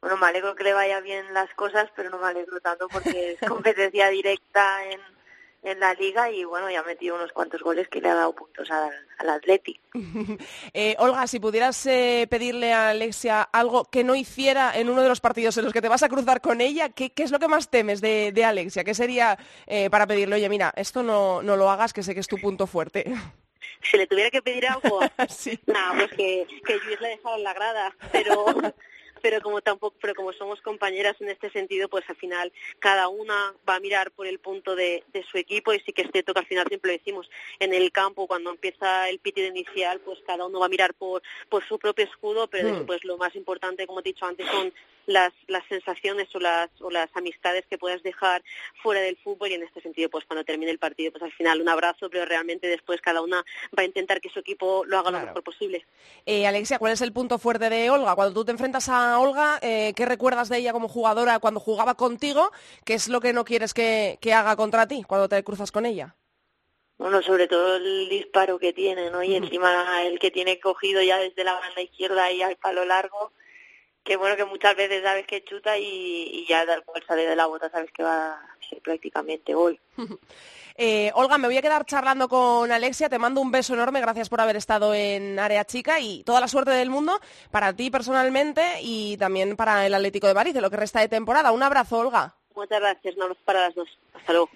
bueno, 0.00 0.16
me 0.16 0.26
alegro 0.26 0.54
que 0.54 0.64
le 0.64 0.72
vaya 0.72 1.00
bien 1.00 1.34
las 1.34 1.52
cosas, 1.54 1.90
pero 1.96 2.10
no 2.10 2.18
me 2.18 2.28
alegro 2.28 2.60
tanto 2.60 2.88
porque 2.88 3.32
es 3.32 3.40
competencia 3.48 4.08
directa 4.08 4.84
en, 4.84 5.00
en 5.62 5.80
la 5.80 5.94
liga 5.94 6.30
y 6.30 6.44
bueno, 6.44 6.70
ya 6.70 6.80
ha 6.80 6.84
metido 6.84 7.16
unos 7.16 7.32
cuantos 7.32 7.62
goles 7.62 7.88
que 7.88 8.00
le 8.00 8.08
ha 8.08 8.14
dado 8.14 8.34
puntos 8.34 8.70
al, 8.70 8.90
al 9.18 9.28
Atleti. 9.28 9.78
Eh, 10.72 10.94
Olga, 10.98 11.26
si 11.26 11.40
pudieras 11.40 11.84
eh, 11.86 12.26
pedirle 12.30 12.72
a 12.72 12.90
Alexia 12.90 13.42
algo 13.42 13.84
que 13.84 14.04
no 14.04 14.14
hiciera 14.14 14.72
en 14.74 14.88
uno 14.88 15.02
de 15.02 15.08
los 15.08 15.20
partidos 15.20 15.56
en 15.58 15.64
los 15.64 15.72
que 15.72 15.82
te 15.82 15.88
vas 15.88 16.02
a 16.02 16.08
cruzar 16.08 16.40
con 16.40 16.60
ella, 16.60 16.90
¿qué, 16.90 17.12
es 17.16 17.30
lo 17.30 17.38
que 17.38 17.48
más 17.48 17.70
temes 17.70 18.00
de, 18.00 18.32
de 18.32 18.44
Alexia? 18.44 18.84
¿Qué 18.84 18.94
sería 18.94 19.38
eh, 19.66 19.90
para 19.90 20.06
pedirle, 20.06 20.36
oye, 20.36 20.48
mira, 20.48 20.72
esto 20.76 21.02
no, 21.02 21.42
no 21.42 21.56
lo 21.56 21.70
hagas, 21.70 21.92
que 21.92 22.02
sé 22.02 22.14
que 22.14 22.20
es 22.20 22.28
tu 22.28 22.38
punto 22.38 22.66
fuerte? 22.66 23.04
Si 23.82 23.96
le 23.96 24.06
tuviera 24.06 24.30
que 24.30 24.42
pedir 24.42 24.66
algo, 24.66 25.00
nada, 25.66 25.94
pues 25.94 26.10
que, 26.10 26.46
que 26.66 26.76
Luis 26.84 27.00
le 27.00 27.08
dejado 27.08 27.36
en 27.36 27.44
la 27.44 27.54
grada, 27.54 27.96
pero 28.12 28.44
pero 29.20 29.40
como 29.40 29.60
tampoco 29.60 29.96
pero 30.00 30.14
como 30.14 30.32
somos 30.32 30.60
compañeras 30.60 31.16
en 31.20 31.28
este 31.28 31.50
sentido 31.50 31.88
pues 31.88 32.04
al 32.08 32.16
final 32.16 32.52
cada 32.78 33.08
una 33.08 33.54
va 33.68 33.76
a 33.76 33.80
mirar 33.80 34.10
por 34.10 34.26
el 34.26 34.38
punto 34.38 34.74
de, 34.74 35.04
de 35.12 35.22
su 35.24 35.38
equipo 35.38 35.72
y 35.72 35.80
sí 35.80 35.92
que 35.92 36.02
es 36.02 36.10
cierto 36.12 36.32
que 36.32 36.40
al 36.40 36.46
final 36.46 36.66
siempre 36.68 36.92
lo 36.92 36.98
decimos 36.98 37.30
en 37.58 37.74
el 37.74 37.92
campo 37.92 38.26
cuando 38.26 38.50
empieza 38.50 39.08
el 39.08 39.18
pitido 39.18 39.48
inicial 39.48 40.00
pues 40.00 40.18
cada 40.26 40.46
uno 40.46 40.60
va 40.60 40.66
a 40.66 40.70
mirar 40.70 40.94
por 40.94 41.22
por 41.48 41.66
su 41.66 41.78
propio 41.78 42.04
escudo 42.04 42.48
pero 42.48 42.68
hmm. 42.68 42.74
después 42.74 43.04
lo 43.04 43.16
más 43.16 43.34
importante 43.36 43.86
como 43.86 44.00
he 44.00 44.04
dicho 44.04 44.26
antes 44.26 44.46
son 44.46 44.72
las, 45.10 45.32
las 45.48 45.64
sensaciones 45.68 46.28
o 46.34 46.40
las, 46.40 46.70
o 46.80 46.90
las 46.90 47.08
amistades 47.14 47.64
que 47.68 47.78
puedas 47.78 48.02
dejar 48.02 48.42
fuera 48.82 49.00
del 49.00 49.16
fútbol 49.16 49.50
y 49.50 49.54
en 49.54 49.62
este 49.62 49.80
sentido 49.80 50.08
pues 50.08 50.24
cuando 50.24 50.44
termine 50.44 50.70
el 50.70 50.78
partido 50.78 51.12
pues 51.12 51.22
al 51.22 51.32
final 51.32 51.60
un 51.60 51.68
abrazo 51.68 52.08
pero 52.08 52.24
realmente 52.24 52.66
después 52.66 53.00
cada 53.00 53.20
una 53.20 53.44
va 53.76 53.82
a 53.82 53.84
intentar 53.84 54.20
que 54.20 54.30
su 54.30 54.38
equipo 54.38 54.84
lo 54.86 54.98
haga 54.98 55.10
lo 55.10 55.20
mejor 55.20 55.42
posible. 55.42 55.84
Eh, 56.26 56.46
Alexia, 56.46 56.78
¿cuál 56.78 56.92
es 56.92 57.00
el 57.00 57.12
punto 57.12 57.38
fuerte 57.38 57.68
de 57.68 57.90
Olga? 57.90 58.14
Cuando 58.14 58.34
tú 58.34 58.44
te 58.44 58.52
enfrentas 58.52 58.88
a 58.88 59.18
Olga, 59.18 59.58
eh, 59.62 59.92
¿qué 59.94 60.06
recuerdas 60.06 60.48
de 60.48 60.58
ella 60.58 60.72
como 60.72 60.88
jugadora 60.88 61.38
cuando 61.38 61.60
jugaba 61.60 61.94
contigo? 61.94 62.50
¿Qué 62.84 62.94
es 62.94 63.08
lo 63.08 63.20
que 63.20 63.32
no 63.32 63.44
quieres 63.44 63.74
que, 63.74 64.18
que 64.20 64.32
haga 64.32 64.56
contra 64.56 64.86
ti 64.86 65.04
cuando 65.06 65.28
te 65.28 65.42
cruzas 65.42 65.72
con 65.72 65.86
ella? 65.86 66.16
Bueno, 67.00 67.22
sobre 67.22 67.48
todo 67.48 67.76
el 67.76 68.10
disparo 68.10 68.58
que 68.58 68.74
tiene, 68.74 69.10
¿no? 69.10 69.22
Y 69.22 69.34
encima 69.34 70.02
el 70.04 70.18
que 70.18 70.30
tiene 70.30 70.60
cogido 70.60 71.00
ya 71.00 71.16
desde 71.16 71.44
la 71.44 71.54
banda 71.54 71.80
izquierda 71.80 72.30
y 72.30 72.42
al 72.42 72.56
palo 72.56 72.84
largo, 72.84 73.32
que 74.10 74.16
bueno 74.16 74.34
que 74.34 74.44
muchas 74.44 74.74
veces 74.74 75.04
sabes 75.04 75.24
que 75.24 75.44
chuta 75.44 75.78
y, 75.78 76.44
ya 76.48 76.66
tal 76.66 76.82
cual 76.82 77.00
sale 77.06 77.26
de 77.26 77.36
la 77.36 77.46
bota 77.46 77.70
sabes 77.70 77.92
que 77.92 78.02
va 78.02 78.32
a 78.32 78.68
ser 78.68 78.80
prácticamente 78.82 79.54
gol. 79.54 79.78
Eh, 80.82 81.10
Olga, 81.14 81.36
me 81.36 81.46
voy 81.46 81.58
a 81.58 81.62
quedar 81.62 81.84
charlando 81.84 82.26
con 82.26 82.72
Alexia, 82.72 83.10
te 83.10 83.18
mando 83.18 83.42
un 83.42 83.50
beso 83.50 83.74
enorme, 83.74 84.00
gracias 84.00 84.30
por 84.30 84.40
haber 84.40 84.56
estado 84.56 84.94
en 84.94 85.38
Área 85.38 85.66
Chica 85.66 86.00
y 86.00 86.24
toda 86.24 86.40
la 86.40 86.48
suerte 86.48 86.70
del 86.70 86.88
mundo 86.88 87.20
para 87.50 87.74
ti 87.74 87.90
personalmente 87.90 88.62
y 88.80 89.18
también 89.18 89.56
para 89.56 89.84
el 89.84 89.92
Atlético 89.92 90.26
de 90.26 90.32
Madrid, 90.32 90.54
de 90.54 90.62
lo 90.62 90.70
que 90.70 90.78
resta 90.78 91.00
de 91.00 91.08
temporada. 91.08 91.52
Un 91.52 91.62
abrazo, 91.62 91.98
Olga. 91.98 92.34
Muchas 92.54 92.80
gracias, 92.80 93.14
no 93.18 93.34
para 93.44 93.66
las 93.66 93.74
dos. 93.74 93.88
Hasta 94.14 94.32
luego. 94.32 94.48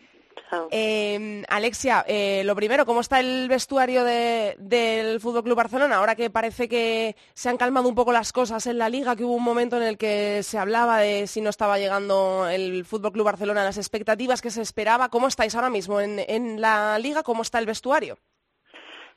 Eh, 0.70 1.42
Alexia, 1.48 2.04
eh, 2.06 2.42
lo 2.44 2.54
primero, 2.54 2.86
¿cómo 2.86 3.00
está 3.00 3.20
el 3.20 3.48
vestuario 3.48 4.04
de- 4.04 4.54
del 4.58 5.20
Fútbol 5.20 5.42
Club 5.42 5.56
Barcelona? 5.56 5.96
Ahora 5.96 6.14
que 6.14 6.30
parece 6.30 6.68
que 6.68 7.16
se 7.34 7.48
han 7.48 7.56
calmado 7.56 7.88
un 7.88 7.94
poco 7.94 8.12
las 8.12 8.32
cosas 8.32 8.66
en 8.66 8.78
la 8.78 8.88
liga, 8.88 9.16
que 9.16 9.24
hubo 9.24 9.34
un 9.34 9.42
momento 9.42 9.76
en 9.76 9.82
el 9.82 9.98
que 9.98 10.42
se 10.42 10.58
hablaba 10.58 10.98
de 10.98 11.26
si 11.26 11.40
no 11.40 11.50
estaba 11.50 11.78
llegando 11.78 12.48
el 12.48 12.84
Fútbol 12.84 13.12
Club 13.12 13.24
Barcelona 13.26 13.62
a 13.62 13.64
las 13.64 13.78
expectativas 13.78 14.40
que 14.42 14.50
se 14.50 14.62
esperaba. 14.62 15.08
¿Cómo 15.08 15.28
estáis 15.28 15.54
ahora 15.54 15.70
mismo 15.70 16.00
en, 16.00 16.18
en 16.28 16.60
la 16.60 16.98
liga? 16.98 17.22
¿Cómo 17.22 17.42
está 17.42 17.58
el 17.58 17.66
vestuario? 17.66 18.18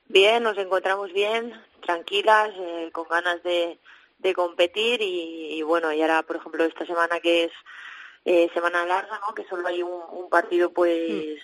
Bien, 0.09 0.41
nos 0.41 0.57
encontramos 0.57 1.11
bien, 1.13 1.53
tranquilas, 1.86 2.49
eh, 2.57 2.89
con 2.93 3.07
ganas 3.09 3.43
de, 3.43 3.78
de 4.20 4.34
competir 4.34 5.01
y, 5.01 5.53
y 5.57 5.61
bueno, 5.63 5.91
y 5.91 6.01
ahora, 6.01 6.24
por 6.24 6.38
ejemplo, 6.38 6.63
esta 6.63 6.86
semana 6.86 7.20
que 7.20 7.43
es 7.45 7.51
eh, 8.28 8.49
semana 8.53 8.86
larga, 8.86 9.19
¿no? 9.25 9.34
Que 9.34 9.45
solo 9.45 9.65
hay 9.65 9.82
un, 9.82 10.01
un 10.11 10.30
partido, 10.30 10.73
pues 10.73 11.39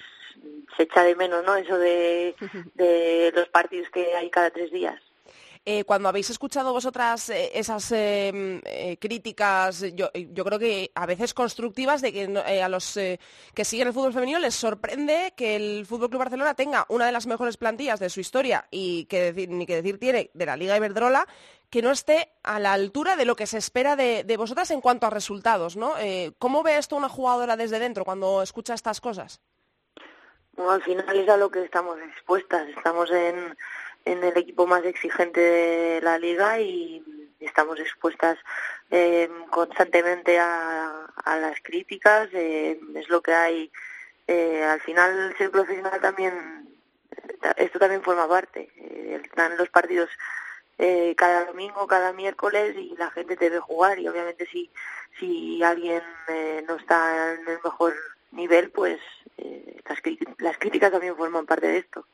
se 0.76 0.84
echa 0.84 1.02
de 1.04 1.16
menos, 1.16 1.44
¿no? 1.46 1.56
Eso 1.56 1.78
de, 1.78 2.36
de 2.76 3.32
los 3.34 3.48
partidos 3.48 3.90
que 3.90 4.14
hay 4.16 4.30
cada 4.30 4.50
tres 4.50 4.70
días. 4.70 5.02
Eh, 5.66 5.86
cuando 5.86 6.10
habéis 6.10 6.30
escuchado 6.30 6.74
vosotras 6.74 7.30
eh, 7.30 7.52
esas 7.54 7.90
eh, 7.94 8.98
críticas, 9.00 9.86
yo, 9.96 10.10
yo 10.14 10.44
creo 10.44 10.60
que 10.60 10.92
a 10.94 11.06
veces 11.06 11.34
constructivas, 11.34 12.02
de 12.02 12.12
que 12.12 12.62
a 12.62 12.68
los 12.68 13.00
que 13.54 13.64
siguen 13.64 13.88
el 13.88 13.94
fútbol 13.94 14.12
femenino 14.12 14.40
les 14.40 14.56
sorprende 14.56 15.34
que 15.38 15.56
el 15.56 15.86
Fútbol 15.86 16.10
Club 16.10 16.20
Barcelona 16.20 16.54
tenga 16.54 16.86
una 16.90 17.06
de 17.06 17.14
las 17.14 17.28
mejores 17.28 17.56
plantillas 17.56 18.02
de 18.02 18.10
su 18.10 18.20
historia 18.20 18.68
y 18.72 19.06
que 19.06 19.32
decir, 19.32 19.50
ni 19.50 19.66
que 19.66 19.78
decir 19.78 20.00
tiene 20.00 20.32
de 20.34 20.46
la 20.46 20.58
Liga 20.58 20.76
Iberdrola, 20.76 21.26
que 21.74 21.82
no 21.82 21.90
esté 21.90 22.30
a 22.44 22.60
la 22.60 22.72
altura 22.72 23.16
de 23.16 23.26
lo 23.26 23.36
que 23.36 23.48
se 23.48 23.58
espera 23.58 23.96
de, 23.96 24.24
de 24.24 24.38
vosotras 24.38 24.70
en 24.70 24.80
cuanto 24.80 25.08
a 25.08 25.10
resultados, 25.10 25.76
¿no? 25.76 25.98
Eh, 25.98 26.32
¿Cómo 26.38 26.62
ve 26.62 26.78
esto 26.78 26.96
una 26.96 27.10
jugadora 27.10 27.58
desde 27.58 27.80
dentro 27.80 28.06
cuando 28.06 28.44
escucha 28.44 28.76
estas 28.76 29.02
cosas? 29.02 29.42
Al 30.56 30.84
final 30.84 31.18
es 31.18 31.28
a 31.28 31.36
lo 31.36 31.50
que 31.50 31.64
estamos 31.64 31.98
expuestas. 32.00 32.68
Estamos 32.68 33.10
en, 33.10 33.58
el 34.06 34.38
equipo 34.38 34.68
más 34.68 34.86
exigente 34.86 35.40
de 35.40 36.02
la 36.04 36.20
liga 36.20 36.60
y 36.60 37.04
estamos 37.40 37.80
expuestas 37.80 38.38
eh, 38.92 39.28
constantemente 39.50 40.38
a, 40.38 41.08
a 41.26 41.38
las 41.38 41.60
críticas. 41.64 42.30
eh, 42.34 42.80
es 42.94 43.10
lo 43.10 43.24
que 43.24 43.34
hay. 43.34 43.72
Eh, 44.28 44.64
al 44.64 44.80
final, 44.82 45.34
ser 45.40 45.50
profesional 45.50 46.00
también, 46.00 46.70
esto 47.58 47.80
también 47.80 48.04
forma 48.04 48.28
parte. 48.30 48.70
Eh, 48.78 49.20
están 49.24 49.58
los 49.58 49.70
partidos 49.70 50.12
eh, 50.78 51.14
cada 51.16 51.46
domingo, 51.46 51.88
cada 51.88 52.14
miércoles 52.14 52.76
y 52.78 52.96
la 52.98 53.12
gente 53.12 53.38
te 53.38 53.50
ve 53.50 53.60
jugar 53.60 54.00
y 54.00 54.08
obviamente 54.08 54.48
si, 54.48 54.70
si 55.20 55.62
alguien 55.64 56.02
eh, 56.28 56.64
no 56.68 56.76
está 56.76 57.34
en 57.34 57.48
el 57.48 57.60
mejor 57.64 57.94
nivel, 58.32 58.72
pues 58.72 59.00
eh, 59.38 59.82
las, 59.88 60.00
las 60.40 60.58
críticas 60.58 60.92
también 60.92 61.16
forman 61.16 61.46
parte 61.46 61.68
de 61.68 61.78
esto. 61.78 62.06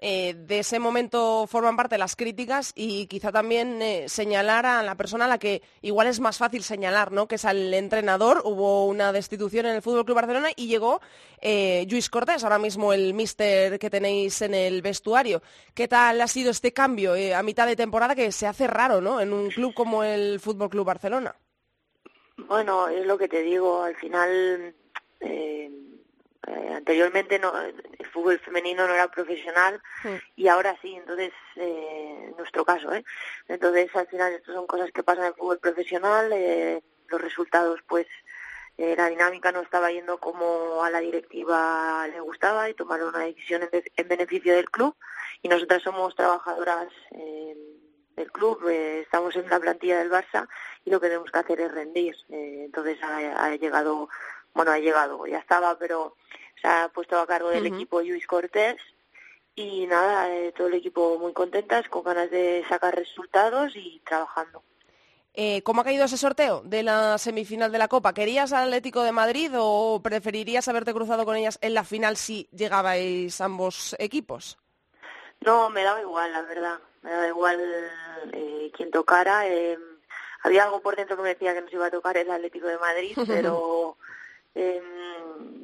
Eh, 0.00 0.34
de 0.34 0.60
ese 0.60 0.78
momento 0.78 1.46
forman 1.48 1.76
parte 1.76 1.98
las 1.98 2.14
críticas 2.14 2.72
y 2.76 3.08
quizá 3.08 3.32
también 3.32 3.82
eh, 3.82 4.08
señalar 4.08 4.64
a 4.64 4.82
la 4.84 4.94
persona 4.94 5.24
a 5.24 5.28
la 5.28 5.38
que 5.38 5.60
igual 5.82 6.06
es 6.06 6.20
más 6.20 6.38
fácil 6.38 6.62
señalar, 6.62 7.10
¿no? 7.10 7.26
Que 7.26 7.34
es 7.34 7.44
al 7.44 7.74
entrenador. 7.74 8.42
Hubo 8.44 8.86
una 8.86 9.12
destitución 9.12 9.66
en 9.66 9.74
el 9.74 9.82
Fútbol 9.82 10.04
Club 10.04 10.16
Barcelona 10.16 10.50
y 10.54 10.68
llegó 10.68 11.00
eh, 11.40 11.84
Luis 11.90 12.08
Cortés, 12.10 12.44
ahora 12.44 12.58
mismo 12.58 12.92
el 12.92 13.12
míster 13.12 13.78
que 13.78 13.90
tenéis 13.90 14.40
en 14.42 14.54
el 14.54 14.82
vestuario. 14.82 15.42
¿Qué 15.74 15.88
tal 15.88 16.20
ha 16.20 16.28
sido 16.28 16.52
este 16.52 16.72
cambio 16.72 17.14
a 17.36 17.42
mitad 17.42 17.66
de 17.66 17.74
temporada 17.74 18.14
que 18.14 18.30
se 18.30 18.46
hace 18.46 18.68
raro, 18.68 19.00
¿no? 19.00 19.20
En 19.20 19.32
un 19.32 19.50
club 19.50 19.74
como 19.74 20.04
el 20.04 20.38
Fútbol 20.38 20.70
Club 20.70 20.86
Barcelona. 20.86 21.34
Bueno, 22.46 22.86
es 22.86 23.04
lo 23.04 23.18
que 23.18 23.26
te 23.26 23.42
digo, 23.42 23.82
al 23.82 23.96
final 23.96 24.74
eh, 26.48 26.72
anteriormente 26.74 27.38
no, 27.38 27.52
el 27.60 28.06
fútbol 28.12 28.38
femenino 28.40 28.86
no 28.86 28.94
era 28.94 29.08
profesional 29.08 29.80
y 30.36 30.48
ahora 30.48 30.76
sí, 30.82 30.94
entonces 30.94 31.32
eh, 31.56 32.32
nuestro 32.36 32.64
caso, 32.64 32.92
¿eh? 32.94 33.04
Entonces 33.48 33.94
al 33.94 34.06
final 34.08 34.32
estas 34.32 34.54
son 34.54 34.66
cosas 34.66 34.90
que 34.92 35.02
pasan 35.02 35.24
en 35.24 35.28
el 35.32 35.36
fútbol 35.36 35.58
profesional, 35.58 36.32
eh, 36.32 36.82
los 37.08 37.20
resultados 37.20 37.80
pues 37.86 38.06
eh, 38.78 38.94
la 38.96 39.08
dinámica 39.08 39.50
no 39.52 39.60
estaba 39.60 39.90
yendo 39.90 40.18
como 40.18 40.82
a 40.84 40.90
la 40.90 41.00
directiva 41.00 42.06
le 42.08 42.20
gustaba 42.20 42.68
y 42.70 42.74
tomaron 42.74 43.08
una 43.08 43.24
decisión 43.24 43.62
en, 43.64 43.70
be- 43.72 43.92
en 43.96 44.08
beneficio 44.08 44.54
del 44.54 44.70
club 44.70 44.94
y 45.42 45.48
nosotras 45.48 45.82
somos 45.82 46.14
trabajadoras 46.14 46.88
eh, 47.12 47.56
del 48.16 48.32
club, 48.32 48.68
eh, 48.68 49.00
estamos 49.02 49.36
en 49.36 49.48
la 49.48 49.60
plantilla 49.60 49.98
del 50.00 50.10
Barça 50.10 50.48
y 50.84 50.90
lo 50.90 50.98
que 51.00 51.06
tenemos 51.06 51.30
que 51.30 51.38
hacer 51.38 51.60
es 51.60 51.70
rendir. 51.70 52.16
Eh, 52.30 52.62
entonces 52.64 53.00
ha, 53.02 53.44
ha 53.44 53.54
llegado, 53.56 54.08
bueno, 54.58 54.72
ha 54.72 54.78
llegado, 54.80 55.24
ya 55.24 55.38
estaba, 55.38 55.78
pero 55.78 56.16
se 56.60 56.66
ha 56.66 56.88
puesto 56.92 57.16
a 57.16 57.28
cargo 57.28 57.50
del 57.50 57.66
equipo 57.66 58.02
Luis 58.02 58.26
Cortés 58.26 58.76
y 59.54 59.86
nada, 59.86 60.34
eh, 60.34 60.50
todo 60.50 60.66
el 60.66 60.74
equipo 60.74 61.16
muy 61.16 61.32
contentas, 61.32 61.88
con 61.88 62.02
ganas 62.02 62.28
de 62.28 62.64
sacar 62.68 62.96
resultados 62.96 63.76
y 63.76 64.02
trabajando. 64.04 64.64
Eh, 65.32 65.62
¿Cómo 65.62 65.82
ha 65.82 65.84
caído 65.84 66.06
ese 66.06 66.16
sorteo 66.16 66.62
de 66.64 66.82
la 66.82 67.18
semifinal 67.18 67.70
de 67.70 67.78
la 67.78 67.86
Copa? 67.86 68.12
¿Querías 68.12 68.52
al 68.52 68.64
Atlético 68.64 69.04
de 69.04 69.12
Madrid 69.12 69.52
o 69.56 70.00
preferirías 70.02 70.66
haberte 70.66 70.92
cruzado 70.92 71.24
con 71.24 71.36
ellas 71.36 71.60
en 71.62 71.74
la 71.74 71.84
final 71.84 72.16
si 72.16 72.48
llegabais 72.50 73.40
ambos 73.40 73.94
equipos? 74.00 74.58
No, 75.38 75.70
me 75.70 75.84
daba 75.84 76.00
igual, 76.00 76.32
la 76.32 76.42
verdad. 76.42 76.80
Me 77.02 77.12
daba 77.12 77.28
igual 77.28 77.60
eh, 78.32 78.72
quién 78.76 78.90
tocara. 78.90 79.46
eh, 79.46 79.78
había 80.42 80.64
algo 80.64 80.80
por 80.80 80.96
dentro 80.96 81.16
que 81.16 81.22
me 81.22 81.28
decía 81.30 81.54
que 81.54 81.62
nos 81.62 81.72
iba 81.72 81.86
a 81.86 81.90
tocar 81.90 82.16
el 82.16 82.30
Atlético 82.30 82.66
de 82.66 82.78
Madrid, 82.78 83.16
pero 83.26 83.96
eh, 84.54 84.82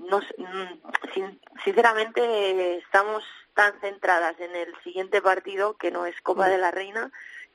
no 0.08 0.18
mm, 0.18 1.12
sin- 1.14 1.40
sinceramente 1.64 2.76
estamos 2.78 3.24
tan 3.54 3.78
centradas 3.80 4.38
en 4.40 4.54
el 4.56 4.74
siguiente 4.82 5.22
partido, 5.22 5.76
que 5.76 5.90
no 5.90 6.06
es 6.06 6.20
Copa 6.22 6.48
de 6.48 6.58
la 6.58 6.70
Reina, 6.70 7.10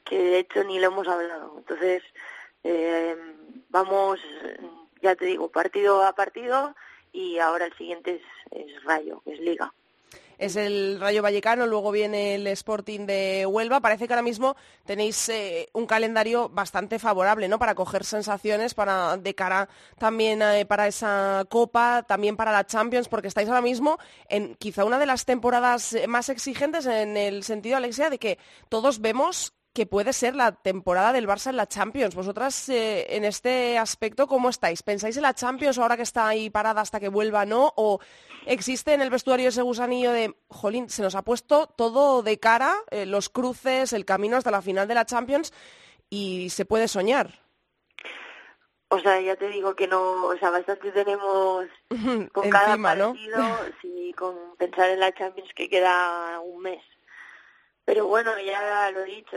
que 0.05 0.17
de 0.17 0.39
hecho 0.39 0.63
ni 0.63 0.79
lo 0.79 0.87
hemos 0.87 1.07
hablado. 1.07 1.55
Entonces, 1.57 2.03
eh, 2.63 3.15
vamos, 3.69 4.19
ya 5.01 5.15
te 5.15 5.25
digo, 5.25 5.49
partido 5.51 6.03
a 6.05 6.13
partido 6.13 6.75
y 7.11 7.39
ahora 7.39 7.65
el 7.65 7.73
siguiente 7.73 8.21
es, 8.51 8.67
es 8.69 8.83
Rayo, 8.83 9.21
es 9.25 9.39
Liga. 9.39 9.73
Es 10.39 10.55
el 10.55 11.01
Rayo 11.01 11.21
Vallecano, 11.21 11.67
luego 11.67 11.91
viene 11.91 12.35
el 12.35 12.47
Sporting 12.47 13.05
de 13.05 13.45
Huelva. 13.45 13.81
Parece 13.81 14.07
que 14.07 14.13
ahora 14.13 14.23
mismo 14.23 14.55
tenéis 14.85 15.27
eh, 15.27 15.67
un 15.73 15.85
calendario 15.85 16.47
bastante 16.47 16.97
favorable, 16.97 17.49
¿no? 17.49 17.59
Para 17.59 17.75
coger 17.75 18.05
sensaciones, 18.05 18.73
para 18.73 19.17
de 19.17 19.35
cara 19.35 19.67
también 19.97 20.41
eh, 20.41 20.65
para 20.65 20.87
esa 20.87 21.45
Copa, 21.49 22.03
también 22.07 22.37
para 22.37 22.53
la 22.53 22.65
Champions, 22.65 23.09
porque 23.09 23.27
estáis 23.27 23.49
ahora 23.49 23.61
mismo 23.61 23.97
en 24.29 24.55
quizá 24.55 24.85
una 24.85 24.97
de 24.97 25.07
las 25.07 25.25
temporadas 25.25 25.91
eh, 25.91 26.07
más 26.07 26.29
exigentes 26.29 26.85
en 26.85 27.17
el 27.17 27.43
sentido, 27.43 27.75
Alexia, 27.75 28.09
de 28.09 28.17
que 28.17 28.39
todos 28.69 29.01
vemos 29.01 29.58
que 29.73 29.85
puede 29.85 30.13
ser 30.13 30.35
la 30.35 30.51
temporada 30.51 31.13
del 31.13 31.27
Barça 31.27 31.49
en 31.49 31.57
la 31.57 31.67
Champions. 31.67 32.15
Vosotras 32.15 32.69
eh, 32.69 33.15
en 33.15 33.23
este 33.23 33.77
aspecto, 33.77 34.27
¿cómo 34.27 34.49
estáis? 34.49 34.83
¿Pensáis 34.83 35.15
en 35.17 35.23
la 35.23 35.33
Champions 35.33 35.77
ahora 35.77 35.95
que 35.95 36.03
está 36.03 36.27
ahí 36.27 36.49
parada 36.49 36.81
hasta 36.81 36.99
que 36.99 37.09
vuelva, 37.09 37.45
no? 37.45 37.73
¿O 37.75 37.99
existe 38.45 38.93
en 38.93 39.01
el 39.01 39.09
vestuario 39.09 39.49
ese 39.49 39.61
gusanillo 39.61 40.11
de, 40.11 40.35
jolín, 40.49 40.89
se 40.89 41.03
nos 41.03 41.15
ha 41.15 41.21
puesto 41.21 41.67
todo 41.67 42.23
de 42.23 42.39
cara, 42.39 42.75
eh, 42.89 43.05
los 43.05 43.29
cruces, 43.29 43.93
el 43.93 44.05
camino 44.05 44.37
hasta 44.37 44.51
la 44.51 44.61
final 44.61 44.87
de 44.87 44.95
la 44.95 45.05
Champions 45.05 45.53
y 46.09 46.49
se 46.49 46.65
puede 46.65 46.87
soñar? 46.87 47.39
O 48.91 48.99
sea, 48.99 49.21
ya 49.21 49.35
te 49.35 49.49
digo 49.49 49.75
que 49.75 49.87
no, 49.87 50.25
o 50.25 50.37
sea, 50.37 50.49
bastante 50.49 50.91
tenemos 50.91 51.65
con 52.33 52.49
cada 52.49 52.75
¿no? 52.75 53.13
partido, 53.13 53.39
sí, 53.81 54.13
con 54.17 54.35
pensar 54.57 54.89
en 54.89 54.99
la 54.99 55.13
Champions 55.13 55.51
que 55.55 55.69
queda 55.69 56.39
un 56.39 56.63
mes. 56.63 56.83
Pero 57.89 58.05
bueno, 58.05 58.39
ya 58.39 58.91
lo 58.91 58.99
he 58.99 59.05
dicho, 59.05 59.35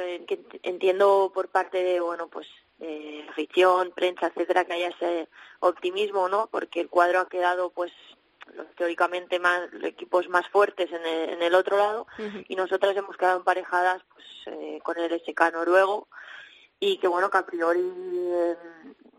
entiendo 0.63 1.33
por 1.33 1.49
parte 1.49 1.83
de, 1.83 2.01
bueno, 2.01 2.29
pues, 2.29 2.47
eh, 2.81 3.27
afición, 3.31 3.93
prensa, 3.93 4.27
etcétera, 4.27 4.67
que 4.67 4.75
haya 4.75 4.89
ese 4.89 5.27
optimismo, 5.61 6.29
¿no? 6.29 6.49
Porque 6.49 6.83
el 6.83 6.91
cuadro 6.91 7.21
ha 7.21 7.31
quedado, 7.31 7.71
pues, 7.71 7.93
teóricamente 8.77 9.39
más, 9.39 9.71
equipos 9.83 10.29
más 10.29 10.47
fuertes 10.51 10.93
en 10.93 11.01
el, 11.07 11.31
en 11.31 11.43
el 11.43 11.55
otro 11.55 11.79
lado 11.79 12.07
y 12.47 12.55
nosotras 12.55 12.95
hemos 12.95 13.17
quedado 13.17 13.39
emparejadas, 13.39 14.03
pues, 14.13 14.27
eh, 14.45 14.81
con 14.83 14.99
el 14.99 15.19
SK 15.19 15.51
noruego 15.55 16.09
y 16.79 16.99
que 16.99 17.09
bueno 17.09 17.31
que 17.31 17.39
a 17.39 17.47
priori 17.47 17.81
eh, 17.81 18.57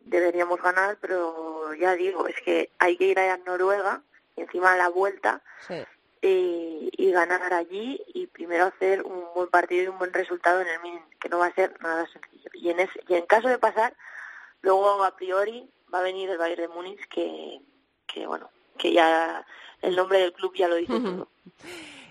deberíamos 0.05 0.61
ganar 0.61 0.97
pero 1.01 1.73
ya 1.73 1.95
digo 1.95 2.27
es 2.27 2.35
que 2.41 2.69
hay 2.77 2.97
que 2.97 3.05
ir 3.05 3.19
a 3.19 3.37
Noruega 3.37 4.01
y 4.35 4.41
encima 4.41 4.73
a 4.73 4.77
la 4.77 4.89
vuelta 4.89 5.41
Sí. 5.67 5.75
Y, 6.23 6.89
y 6.97 7.11
ganar 7.11 7.53
allí 7.53 8.01
y 8.13 8.27
primero 8.27 8.65
hacer 8.65 9.03
un 9.03 9.25
buen 9.35 9.49
partido 9.49 9.83
y 9.83 9.87
un 9.87 9.97
buen 9.99 10.13
resultado 10.13 10.61
en 10.61 10.67
el 10.67 10.79
Min, 10.81 10.99
que 11.19 11.29
no 11.29 11.37
va 11.39 11.47
a 11.47 11.53
ser 11.53 11.79
nada 11.81 12.07
sencillo. 12.07 12.49
Y 12.53 12.69
en 12.69 12.79
ese- 12.79 13.01
y 13.07 13.15
en 13.15 13.25
caso 13.25 13.47
de 13.49 13.57
pasar 13.59 13.93
luego 14.61 15.03
a 15.03 15.15
priori 15.15 15.69
va 15.93 15.99
a 15.99 16.03
venir 16.03 16.29
el 16.29 16.37
Bayern 16.37 16.61
de 16.63 16.67
Múnich 16.69 17.05
que 17.09 17.59
que 18.07 18.25
bueno 18.25 18.49
que 18.77 18.93
ya 18.93 19.45
el 19.81 19.95
nombre 19.95 20.19
del 20.19 20.33
club 20.33 20.53
ya 20.55 20.67
lo 20.67 20.75
dice 20.75 20.93
todo 21.23 21.27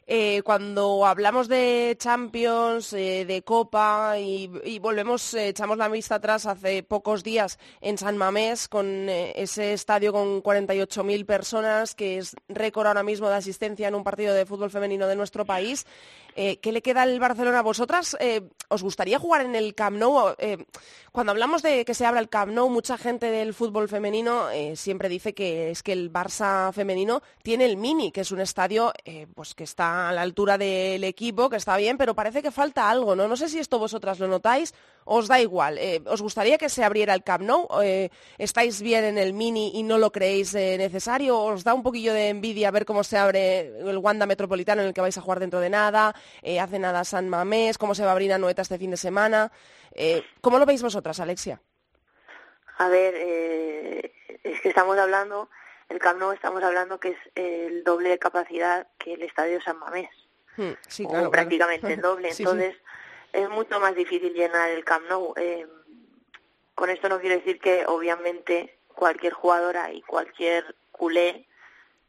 eh, 0.07 0.43
cuando 0.43 1.07
hablamos 1.07 1.49
de 1.49 1.97
Champions, 1.99 2.93
eh, 2.93 3.25
de 3.25 3.43
Copa 3.43 4.19
y, 4.19 4.79
volvemos, 4.81 5.35
eh, 5.35 5.49
echamos 5.49 5.79
la 5.79 5.89
vista 5.89 6.17
atrás 6.17 6.47
hace 6.47 6.83
pocos 6.83 7.23
días 7.23 7.59
en 7.81 7.99
San 7.99 8.17
Mamés 8.17 8.69
con 8.69 9.09
ese 9.09 9.73
estadio 9.73 10.13
con 10.13 10.43
48.000 10.43 11.25
personas, 11.25 11.95
que 11.95 12.19
es 12.19 12.35
récord 12.49 12.87
ahora 12.87 13.03
mismo 13.03 13.29
de 13.29 13.37
asistencia 13.37 13.89
en 13.89 13.95
un 13.95 14.05
partido 14.05 14.35
de 14.35 14.45
fútbol 14.47 14.71
femenino 14.71 15.07
de 15.07 15.17
nuestro 15.17 15.45
país. 15.45 15.87
Eh, 16.35 16.59
¿Qué 16.61 16.73
le 16.73 16.83
queda 16.83 17.03
al 17.03 17.19
Barcelona 17.21 17.59
a 17.61 17.63
vosotras? 17.63 18.17
Eh, 18.21 18.49
¿Os 18.69 18.83
gustaría 18.83 19.19
jugar 19.19 19.43
en 19.43 19.55
el 19.55 19.75
Camp 19.75 19.99
Nou? 19.99 20.35
Eh, 20.39 20.65
cuando 21.13 21.33
hablamos 21.33 21.63
de 21.63 21.85
que 21.85 21.95
se 21.95 22.07
abra 22.07 22.21
el 22.21 22.29
Camp 22.29 22.53
Nou, 22.53 22.71
mucha 22.71 22.97
gente 22.97 23.27
del 23.31 23.53
fútbol 23.53 23.89
femenino 23.89 24.49
siempre 24.75 25.09
dice 25.09 25.35
que 25.35 25.71
es 25.71 25.83
que 25.83 25.93
el 25.93 26.11
Barça 26.11 26.73
femenino 26.73 27.23
tiene 27.43 27.67
el 27.67 27.77
Mini, 27.77 28.13
que 28.13 28.23
es 28.23 28.33
un 28.33 28.41
estadio 28.41 28.93
pues 29.35 29.55
que 29.55 29.65
está 29.65 30.09
a 30.09 30.13
la 30.13 30.23
altura 30.23 30.57
del 30.57 31.05
equipo, 31.05 31.51
que 31.51 31.57
está 31.57 31.77
bien, 31.77 31.99
pero 31.99 32.15
parece 32.15 32.43
que 32.43 32.51
falta 32.51 32.89
algo, 32.89 33.15
¿no? 33.15 33.29
No 33.29 33.37
sé 33.37 33.49
si 33.49 33.59
esto 33.59 33.79
vosotras 33.79 34.19
lo 34.19 34.29
notáis, 34.29 34.75
os 35.05 35.29
da 35.29 35.41
igual. 35.41 35.79
Eh, 35.79 36.01
¿Os 36.07 36.23
gustaría 36.23 36.59
que 36.59 36.69
se 36.69 36.85
abriera 36.85 37.15
el 37.15 37.23
Camp 37.23 37.45
Nou? 37.45 37.67
Eh, 37.83 38.11
¿Estáis 38.39 38.81
bien 38.83 39.05
en 39.05 39.19
el 39.19 39.33
Mini 39.33 39.73
y 39.75 39.83
no 39.83 39.99
lo 39.99 40.11
creéis 40.13 40.55
eh, 40.55 40.77
necesario? 40.79 41.39
¿Os 41.39 41.65
da 41.65 41.75
un 41.75 41.83
poquillo 41.83 42.13
de 42.15 42.29
envidia 42.29 42.71
ver 42.71 42.85
cómo 42.85 43.05
se 43.05 43.19
abre 43.19 43.61
el 43.79 43.99
Wanda 43.99 44.27
Metropolitano 44.27 44.83
en 44.83 44.89
el 44.89 44.95
que 44.95 45.01
vais 45.01 45.17
a 45.19 45.21
jugar 45.21 45.41
dentro 45.41 45.61
de 45.61 45.71
nada? 45.71 46.15
Eh, 46.43 46.61
hace 46.61 46.79
nada 46.79 47.05
San 47.05 47.29
Mamés, 47.29 47.79
cómo 47.79 47.95
se 47.95 48.03
va 48.05 48.11
a 48.11 48.13
abrir 48.13 48.33
Anoeta 48.33 48.63
este 48.63 48.79
fin 48.79 48.91
de 48.91 48.97
semana. 48.97 49.51
Eh, 49.95 50.23
¿Cómo 50.41 50.59
lo 50.59 50.67
veis 50.67 50.83
vosotras, 50.83 51.21
Alexia? 51.21 51.61
A 52.79 52.89
ver, 52.89 53.15
eh, 53.17 54.13
es 54.43 54.61
que 54.61 54.69
estamos 54.71 54.99
hablando, 54.99 55.51
el 55.89 55.99
Camp 55.99 56.19
Nou 56.19 56.33
estamos 56.33 56.63
hablando 56.65 56.99
que 56.99 57.11
es 57.11 57.19
el 57.35 57.85
doble 57.85 58.09
de 58.09 58.19
capacidad 58.19 58.89
que 58.99 59.15
el 59.15 59.23
Estadio 59.23 59.61
San 59.61 59.79
Mamés, 59.79 60.09
Hmm, 60.57 60.73
sí, 60.87 61.05
o 61.05 61.09
claro, 61.09 61.31
claro. 61.31 61.31
prácticamente 61.31 61.95
el 61.95 62.01
doble. 62.03 62.29
Sí, 62.35 62.45
sí. 62.45 62.51
Es 63.33 63.49
mucho 63.49 63.81
más 63.81 63.95
difícil 63.95 64.33
llenar 64.35 64.71
el 64.71 64.85
Camp 64.85 65.09
Nou. 65.09 65.35
Eh, 65.37 65.67
con 66.75 66.91
esto 66.91 67.09
no 67.09 67.21
quiero 67.21 67.37
decir 67.37 67.59
que, 67.61 67.87
obviamente, 67.87 68.79
cualquier 68.95 69.33
jugadora 69.33 69.93
y 69.93 70.03
cualquier 70.03 70.75
culé 70.91 71.47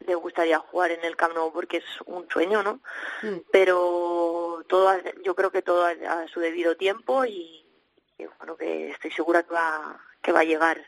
le 0.06 0.16
gustaría 0.16 0.60
jugar 0.60 0.92
en 0.92 1.04
el 1.06 1.16
Camp 1.16 1.34
Nou 1.34 1.52
porque 1.54 1.78
es 1.78 1.86
un 2.06 2.28
sueño, 2.30 2.62
¿no? 2.62 2.82
Mm. 3.22 3.38
Pero 3.52 4.64
todo, 4.68 4.94
yo 5.24 5.36
creo 5.36 5.52
que 5.52 5.62
todo 5.62 5.86
a, 5.86 5.92
a 5.92 6.28
su 6.28 6.40
debido 6.40 6.76
tiempo 6.76 7.26
y, 7.26 7.66
y, 8.18 8.26
bueno, 8.40 8.58
que 8.58 8.92
estoy 8.92 9.12
segura 9.12 9.44
que 9.44 9.54
va, 9.54 10.00
que 10.22 10.32
va 10.32 10.42
a 10.42 10.46
llegar 10.46 10.86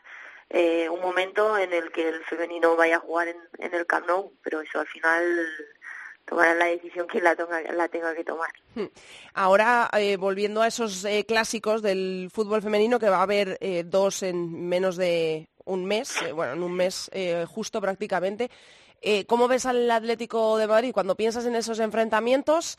eh, 0.50 0.88
un 0.88 1.00
momento 1.00 1.58
en 1.58 1.72
el 1.72 1.90
que 1.90 2.08
el 2.08 2.24
femenino 2.24 2.76
vaya 2.76 2.96
a 2.96 3.00
jugar 3.00 3.28
en, 3.28 3.38
en 3.58 3.74
el 3.74 3.86
Camp 3.86 4.06
Nou, 4.06 4.32
pero 4.42 4.60
eso 4.60 4.78
al 4.78 4.86
final 4.86 5.24
tomará 6.26 6.54
la 6.54 6.66
decisión 6.66 7.06
quien 7.06 7.24
la, 7.24 7.34
tenga, 7.34 7.60
la 7.72 7.88
tenga 7.88 8.14
que 8.14 8.24
tomar. 8.24 8.50
Hmm. 8.74 8.86
Ahora, 9.34 9.88
eh, 9.96 10.16
volviendo 10.16 10.60
a 10.60 10.66
esos 10.66 11.04
eh, 11.04 11.24
clásicos 11.26 11.82
del 11.82 12.28
fútbol 12.32 12.62
femenino, 12.62 12.98
que 12.98 13.08
va 13.08 13.18
a 13.18 13.22
haber 13.22 13.56
eh, 13.60 13.84
dos 13.86 14.22
en 14.22 14.68
menos 14.68 14.96
de 14.96 15.48
un 15.64 15.84
mes, 15.84 16.14
bueno, 16.34 16.52
en 16.52 16.62
un 16.62 16.72
mes 16.74 17.10
justo 17.48 17.80
prácticamente, 17.80 18.52
¿cómo 19.26 19.48
ves 19.48 19.66
al 19.66 19.90
Atlético 19.90 20.56
de 20.58 20.68
Madrid 20.68 20.92
cuando 20.92 21.16
piensas 21.16 21.44
en 21.44 21.56
esos 21.56 21.80
enfrentamientos? 21.80 22.78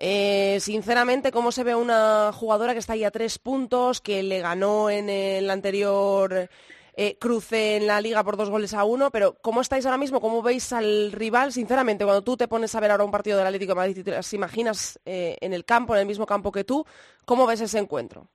Sinceramente, 0.00 1.30
¿cómo 1.30 1.52
se 1.52 1.62
ve 1.62 1.74
una 1.74 2.32
jugadora 2.32 2.72
que 2.72 2.78
está 2.78 2.94
ahí 2.94 3.04
a 3.04 3.10
tres 3.10 3.38
puntos, 3.38 4.00
que 4.00 4.22
le 4.22 4.40
ganó 4.40 4.88
en 4.88 5.10
el 5.10 5.50
anterior 5.50 6.48
eh, 6.94 7.18
cruce 7.18 7.76
en 7.76 7.86
la 7.86 8.00
liga 8.00 8.22
por 8.24 8.36
dos 8.36 8.50
goles 8.50 8.74
a 8.74 8.84
uno? 8.84 9.10
Pero 9.10 9.34
¿cómo 9.42 9.60
estáis 9.60 9.86
ahora 9.86 9.98
mismo? 9.98 10.20
¿Cómo 10.20 10.42
veis 10.42 10.72
al 10.72 11.12
rival? 11.12 11.52
Sinceramente, 11.52 12.04
cuando 12.04 12.22
tú 12.22 12.36
te 12.36 12.48
pones 12.48 12.74
a 12.74 12.80
ver 12.80 12.90
ahora 12.90 13.04
un 13.04 13.10
partido 13.10 13.38
del 13.38 13.46
Atlético 13.46 13.72
de 13.72 13.76
Madrid 13.76 13.96
y 13.98 14.04
te 14.04 14.10
las 14.10 14.32
imaginas 14.32 15.00
eh, 15.04 15.36
en 15.40 15.52
el 15.52 15.64
campo, 15.64 15.94
en 15.94 16.00
el 16.00 16.06
mismo 16.06 16.26
campo 16.26 16.52
que 16.52 16.64
tú, 16.64 16.86
¿cómo 17.24 17.46
ves 17.46 17.60
ese 17.60 17.78
encuentro? 17.78 18.28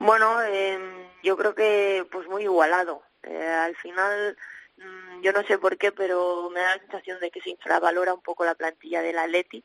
Bueno, 0.00 0.42
eh, 0.42 0.78
yo 1.22 1.36
creo 1.36 1.54
que 1.54 2.06
pues 2.10 2.26
muy 2.26 2.44
igualado. 2.44 3.02
Eh, 3.22 3.46
al 3.46 3.76
final, 3.76 4.36
mm, 4.78 5.20
yo 5.20 5.32
no 5.32 5.42
sé 5.42 5.58
por 5.58 5.76
qué, 5.76 5.92
pero 5.92 6.48
me 6.50 6.60
da 6.60 6.76
la 6.76 6.82
sensación 6.82 7.20
de 7.20 7.30
que 7.30 7.42
se 7.42 7.50
infravalora 7.50 8.14
un 8.14 8.22
poco 8.22 8.44
la 8.44 8.54
plantilla 8.54 9.02
del 9.02 9.18
Atleti. 9.18 9.62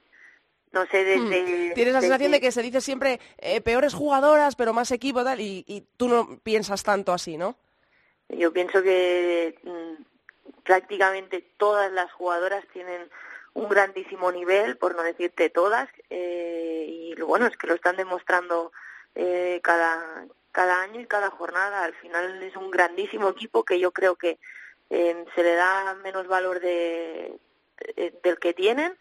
No 0.76 0.86
sé 0.88 1.04
desde... 1.06 1.72
Hmm. 1.72 1.74
Tienes 1.74 1.94
la 1.94 2.02
sensación 2.02 2.32
de 2.34 2.42
que 2.42 2.52
se 2.52 2.62
dice 2.62 2.82
siempre 2.82 3.20
eh, 3.40 3.62
peores 3.62 3.94
jugadoras, 3.94 4.56
pero 4.56 4.74
más 4.74 4.92
equipo 4.92 5.24
tal, 5.24 5.40
y, 5.40 5.64
y 5.68 5.82
tú 5.98 6.08
no 6.10 6.38
piensas 6.44 6.84
tanto 6.84 7.14
así, 7.14 7.38
¿no? 7.38 7.56
Yo 8.30 8.52
pienso 8.52 8.84
que 8.84 9.58
mm, 9.64 10.04
prácticamente 10.64 11.42
todas 11.58 11.92
las 11.92 12.12
jugadoras 12.12 12.66
tienen 12.74 13.10
un 13.54 13.70
grandísimo 13.70 14.32
nivel, 14.32 14.78
por 14.78 14.96
no 14.96 15.04
decirte 15.04 15.50
todas, 15.50 15.88
eh, 16.10 16.86
y 16.90 17.16
bueno 17.22 17.48
es 17.48 17.56
que 17.56 17.68
lo 17.68 17.74
están 17.76 17.96
demostrando 17.96 18.74
eh, 19.16 19.62
cada, 19.64 20.26
cada 20.52 20.82
año 20.82 21.00
y 21.00 21.06
cada 21.06 21.30
jornada. 21.30 21.84
Al 21.86 21.94
final 21.96 22.44
es 22.44 22.56
un 22.58 22.70
grandísimo 22.70 23.30
equipo 23.30 23.64
que 23.64 23.80
yo 23.80 23.92
creo 23.92 24.16
que 24.18 24.40
eh, 24.90 25.24
se 25.36 25.42
le 25.44 25.56
da 25.56 25.96
menos 26.04 26.28
valor 26.28 26.60
de, 26.60 27.34
de- 27.96 28.14
del 28.24 28.40
que 28.40 28.54
tienen. 28.54 28.98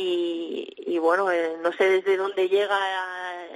Y, 0.00 0.72
y 0.86 0.98
bueno, 0.98 1.28
eh, 1.32 1.56
no 1.60 1.72
sé 1.72 1.84
desde 1.88 2.16
dónde 2.16 2.48
llega 2.48 2.78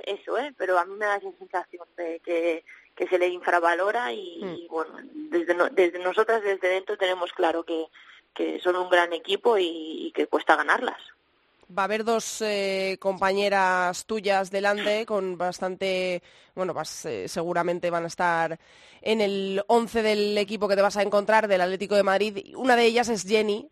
eso, 0.05 0.37
¿eh? 0.39 0.53
pero 0.59 0.77
a 0.77 0.85
mí 0.85 0.95
me 0.97 1.07
da 1.07 1.17
esa 1.17 1.31
sensación 1.39 1.87
de 1.97 2.19
que, 2.25 2.65
que 2.97 3.07
se 3.07 3.17
le 3.19 3.29
infravalora 3.29 4.13
y, 4.13 4.41
Mm. 4.43 4.55
y 4.57 4.67
bueno, 4.69 4.95
desde, 5.31 5.55
no- 5.55 5.69
desde 5.71 6.01
nosotras, 6.01 6.43
desde 6.43 6.69
dentro, 6.69 6.97
tenemos 6.99 7.33
claro 7.33 7.63
que, 7.63 7.87
que 8.35 8.59
son 8.59 8.75
un 8.75 8.91
gran 8.91 9.13
equipo 9.13 9.57
y, 9.57 9.67
y 10.09 10.13
que 10.13 10.27
cuesta 10.27 10.57
ganarlas. 10.57 11.01
Va 11.79 11.83
a 11.83 11.85
haber 11.85 12.03
dos 12.05 12.43
eh, 12.43 12.97
compañeras 12.99 14.05
tuyas 14.05 14.51
delante 14.51 15.07
con 15.07 15.39
bastante, 15.39 16.23
bueno, 16.57 16.75
vas, 16.75 17.05
eh, 17.07 17.29
seguramente 17.29 17.89
van 17.89 18.03
a 18.05 18.09
estar 18.09 18.59
en 19.01 19.21
el 19.21 19.63
11 19.69 20.03
del 20.03 20.37
equipo 20.39 20.67
que 20.67 20.75
te 20.77 20.83
vas 20.83 20.97
a 20.97 21.03
encontrar 21.03 21.47
del 21.47 21.61
Atlético 21.61 21.95
de 21.95 22.03
Madrid. 22.03 22.55
Una 22.57 22.75
de 22.75 22.85
ellas 22.85 23.09
es 23.09 23.23
Jenny, 23.25 23.71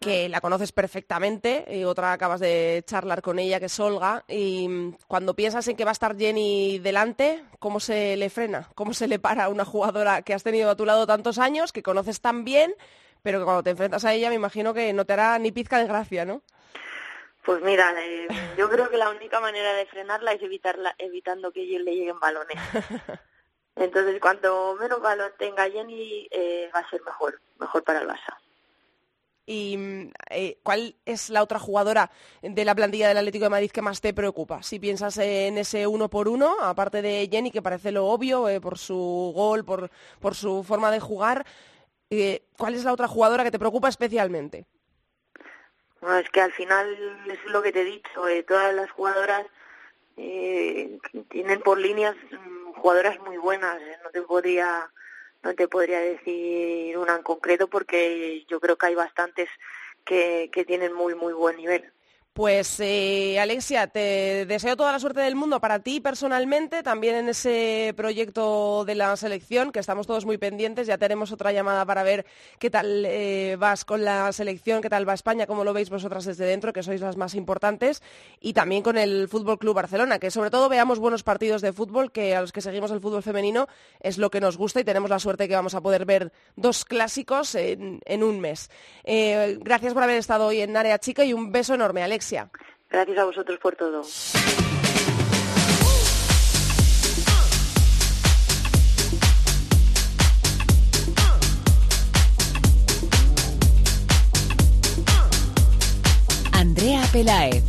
que 0.00 0.28
la 0.28 0.40
conoces 0.40 0.72
perfectamente, 0.72 1.64
y 1.68 1.84
otra 1.84 2.12
acabas 2.12 2.40
de 2.40 2.82
charlar 2.86 3.20
con 3.20 3.38
ella, 3.38 3.58
que 3.58 3.66
es 3.66 3.80
Olga, 3.80 4.24
y 4.28 4.92
cuando 5.08 5.34
piensas 5.34 5.66
en 5.68 5.76
que 5.76 5.84
va 5.84 5.90
a 5.90 5.92
estar 5.92 6.16
Jenny 6.16 6.78
delante, 6.78 7.42
¿cómo 7.58 7.80
se 7.80 8.16
le 8.16 8.30
frena? 8.30 8.68
¿Cómo 8.74 8.94
se 8.94 9.08
le 9.08 9.18
para 9.18 9.44
a 9.44 9.48
una 9.48 9.64
jugadora 9.64 10.22
que 10.22 10.34
has 10.34 10.44
tenido 10.44 10.70
a 10.70 10.76
tu 10.76 10.84
lado 10.84 11.06
tantos 11.06 11.38
años, 11.38 11.72
que 11.72 11.82
conoces 11.82 12.20
tan 12.20 12.44
bien, 12.44 12.74
pero 13.22 13.40
que 13.40 13.44
cuando 13.44 13.62
te 13.62 13.70
enfrentas 13.70 14.04
a 14.04 14.14
ella 14.14 14.28
me 14.28 14.36
imagino 14.36 14.72
que 14.72 14.92
no 14.92 15.04
te 15.04 15.14
hará 15.14 15.38
ni 15.38 15.50
pizca 15.50 15.78
de 15.78 15.86
gracia, 15.86 16.24
¿no? 16.24 16.42
Pues 17.44 17.62
mira, 17.62 17.94
eh, 17.98 18.28
yo 18.56 18.68
creo 18.68 18.90
que 18.90 18.98
la 18.98 19.10
única 19.10 19.40
manera 19.40 19.72
de 19.72 19.86
frenarla 19.86 20.32
es 20.32 20.42
evitarla, 20.42 20.94
evitando 20.98 21.50
que 21.50 21.60
le 21.60 21.94
lleguen 21.94 22.20
balones. 22.20 22.56
Entonces, 23.74 24.20
cuanto 24.20 24.76
menos 24.78 25.00
balón 25.00 25.32
tenga 25.38 25.70
Jenny, 25.70 26.28
eh, 26.30 26.68
va 26.74 26.80
a 26.80 26.90
ser 26.90 27.00
mejor, 27.02 27.40
mejor 27.58 27.82
para 27.84 28.00
el 28.00 28.08
Barça. 28.08 28.36
¿Y 29.50 30.10
eh, 30.28 30.58
cuál 30.62 30.94
es 31.06 31.30
la 31.30 31.42
otra 31.42 31.58
jugadora 31.58 32.10
de 32.42 32.64
la 32.66 32.74
plantilla 32.74 33.08
del 33.08 33.16
Atlético 33.16 33.46
de 33.46 33.50
Madrid 33.50 33.70
que 33.70 33.80
más 33.80 34.02
te 34.02 34.12
preocupa? 34.12 34.62
Si 34.62 34.78
piensas 34.78 35.16
en 35.16 35.56
ese 35.56 35.86
uno 35.86 36.10
por 36.10 36.28
uno, 36.28 36.56
aparte 36.60 37.00
de 37.00 37.26
Jenny, 37.32 37.50
que 37.50 37.62
parece 37.62 37.90
lo 37.90 38.08
obvio 38.08 38.46
eh, 38.50 38.60
por 38.60 38.76
su 38.76 39.32
gol, 39.34 39.64
por, 39.64 39.88
su 40.34 40.62
forma 40.64 40.90
de 40.90 41.00
jugar, 41.00 41.46
eh, 42.10 42.42
¿cuál 42.58 42.74
es 42.74 42.84
la 42.84 42.92
otra 42.92 43.08
jugadora 43.08 43.42
que 43.42 43.50
te 43.50 43.58
preocupa 43.58 43.88
especialmente? 43.88 44.66
Es 46.02 46.28
que 46.28 46.42
al 46.42 46.52
final 46.52 46.86
es 47.26 47.42
lo 47.46 47.62
que 47.62 47.72
te 47.72 47.80
he 47.80 47.84
dicho, 47.86 48.28
eh, 48.28 48.42
todas 48.42 48.74
las 48.74 48.90
jugadoras 48.90 49.46
tienen 50.14 51.60
por 51.64 51.78
líneas 51.78 52.16
mm, 52.32 52.72
jugadoras 52.72 53.18
muy 53.20 53.38
buenas, 53.38 53.80
no 54.04 54.10
te 54.10 54.20
podría 54.20 54.90
no 55.42 55.54
te 55.54 55.68
podría 55.68 56.00
decir 56.00 56.96
una 56.98 57.16
en 57.16 57.22
concreto 57.22 57.68
porque 57.68 58.44
yo 58.48 58.60
creo 58.60 58.76
que 58.76 58.86
hay 58.86 58.94
bastantes 58.94 59.48
que, 60.04 60.50
que 60.52 60.64
tienen 60.64 60.92
muy 60.92 61.14
muy 61.14 61.32
buen 61.32 61.56
nivel. 61.56 61.92
Pues 62.38 62.78
eh, 62.78 63.40
Alexia, 63.40 63.88
te 63.88 64.46
deseo 64.46 64.76
toda 64.76 64.92
la 64.92 65.00
suerte 65.00 65.18
del 65.18 65.34
mundo 65.34 65.60
para 65.60 65.80
ti 65.80 65.98
personalmente, 65.98 66.84
también 66.84 67.16
en 67.16 67.28
ese 67.30 67.92
proyecto 67.96 68.84
de 68.84 68.94
la 68.94 69.16
selección, 69.16 69.72
que 69.72 69.80
estamos 69.80 70.06
todos 70.06 70.24
muy 70.24 70.38
pendientes. 70.38 70.86
Ya 70.86 70.98
tenemos 70.98 71.32
otra 71.32 71.50
llamada 71.50 71.84
para 71.84 72.04
ver 72.04 72.26
qué 72.60 72.70
tal 72.70 73.04
eh, 73.06 73.56
vas 73.58 73.84
con 73.84 74.04
la 74.04 74.30
selección, 74.30 74.82
qué 74.82 74.88
tal 74.88 75.08
va 75.08 75.14
España, 75.14 75.48
cómo 75.48 75.64
lo 75.64 75.72
veis 75.72 75.90
vosotras 75.90 76.26
desde 76.26 76.44
dentro, 76.44 76.72
que 76.72 76.84
sois 76.84 77.00
las 77.00 77.16
más 77.16 77.34
importantes, 77.34 78.04
y 78.40 78.52
también 78.52 78.84
con 78.84 78.98
el 78.98 79.26
Fútbol 79.26 79.58
Club 79.58 79.74
Barcelona, 79.74 80.20
que 80.20 80.30
sobre 80.30 80.50
todo 80.50 80.68
veamos 80.68 81.00
buenos 81.00 81.24
partidos 81.24 81.60
de 81.60 81.72
fútbol, 81.72 82.12
que 82.12 82.36
a 82.36 82.40
los 82.40 82.52
que 82.52 82.60
seguimos 82.60 82.92
el 82.92 83.00
fútbol 83.00 83.24
femenino 83.24 83.66
es 83.98 84.16
lo 84.16 84.30
que 84.30 84.40
nos 84.40 84.56
gusta 84.56 84.78
y 84.78 84.84
tenemos 84.84 85.10
la 85.10 85.18
suerte 85.18 85.48
que 85.48 85.56
vamos 85.56 85.74
a 85.74 85.80
poder 85.80 86.04
ver 86.04 86.30
dos 86.54 86.84
clásicos 86.84 87.56
en, 87.56 88.22
un 88.22 88.38
mes. 88.38 88.70
Eh, 89.02 89.58
gracias 89.60 89.92
por 89.92 90.04
haber 90.04 90.18
estado 90.18 90.46
hoy 90.46 90.60
en 90.60 90.76
Área 90.76 91.00
Chica 91.00 91.24
y 91.24 91.32
un 91.32 91.50
beso 91.50 91.74
enorme, 91.74 92.04
Alexia. 92.04 92.27
Gracias 92.90 93.18
a 93.18 93.24
vosotros 93.24 93.58
por 93.58 93.76
todo. 93.76 94.02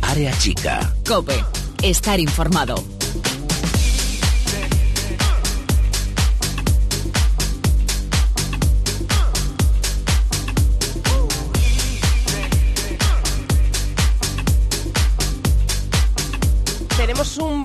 Área 0.02 0.32
chica. 0.38 0.92
Cope, 1.06 1.44
estar 1.82 2.20
informado. 2.20 2.99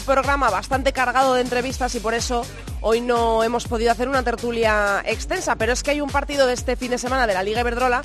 Programa 0.05 0.49
bastante 0.49 0.93
cargado 0.93 1.33
de 1.33 1.41
entrevistas 1.41 1.95
y 1.95 1.99
por 1.99 2.13
eso 2.13 2.45
hoy 2.81 3.01
no 3.01 3.43
hemos 3.43 3.67
podido 3.67 3.91
hacer 3.91 4.07
una 4.07 4.23
tertulia 4.23 5.01
extensa, 5.05 5.55
pero 5.55 5.73
es 5.73 5.83
que 5.83 5.91
hay 5.91 6.01
un 6.01 6.09
partido 6.09 6.47
de 6.47 6.53
este 6.53 6.75
fin 6.75 6.91
de 6.91 6.97
semana 6.97 7.27
de 7.27 7.33
la 7.33 7.43
Liga 7.43 7.61
Iberdrola 7.61 8.01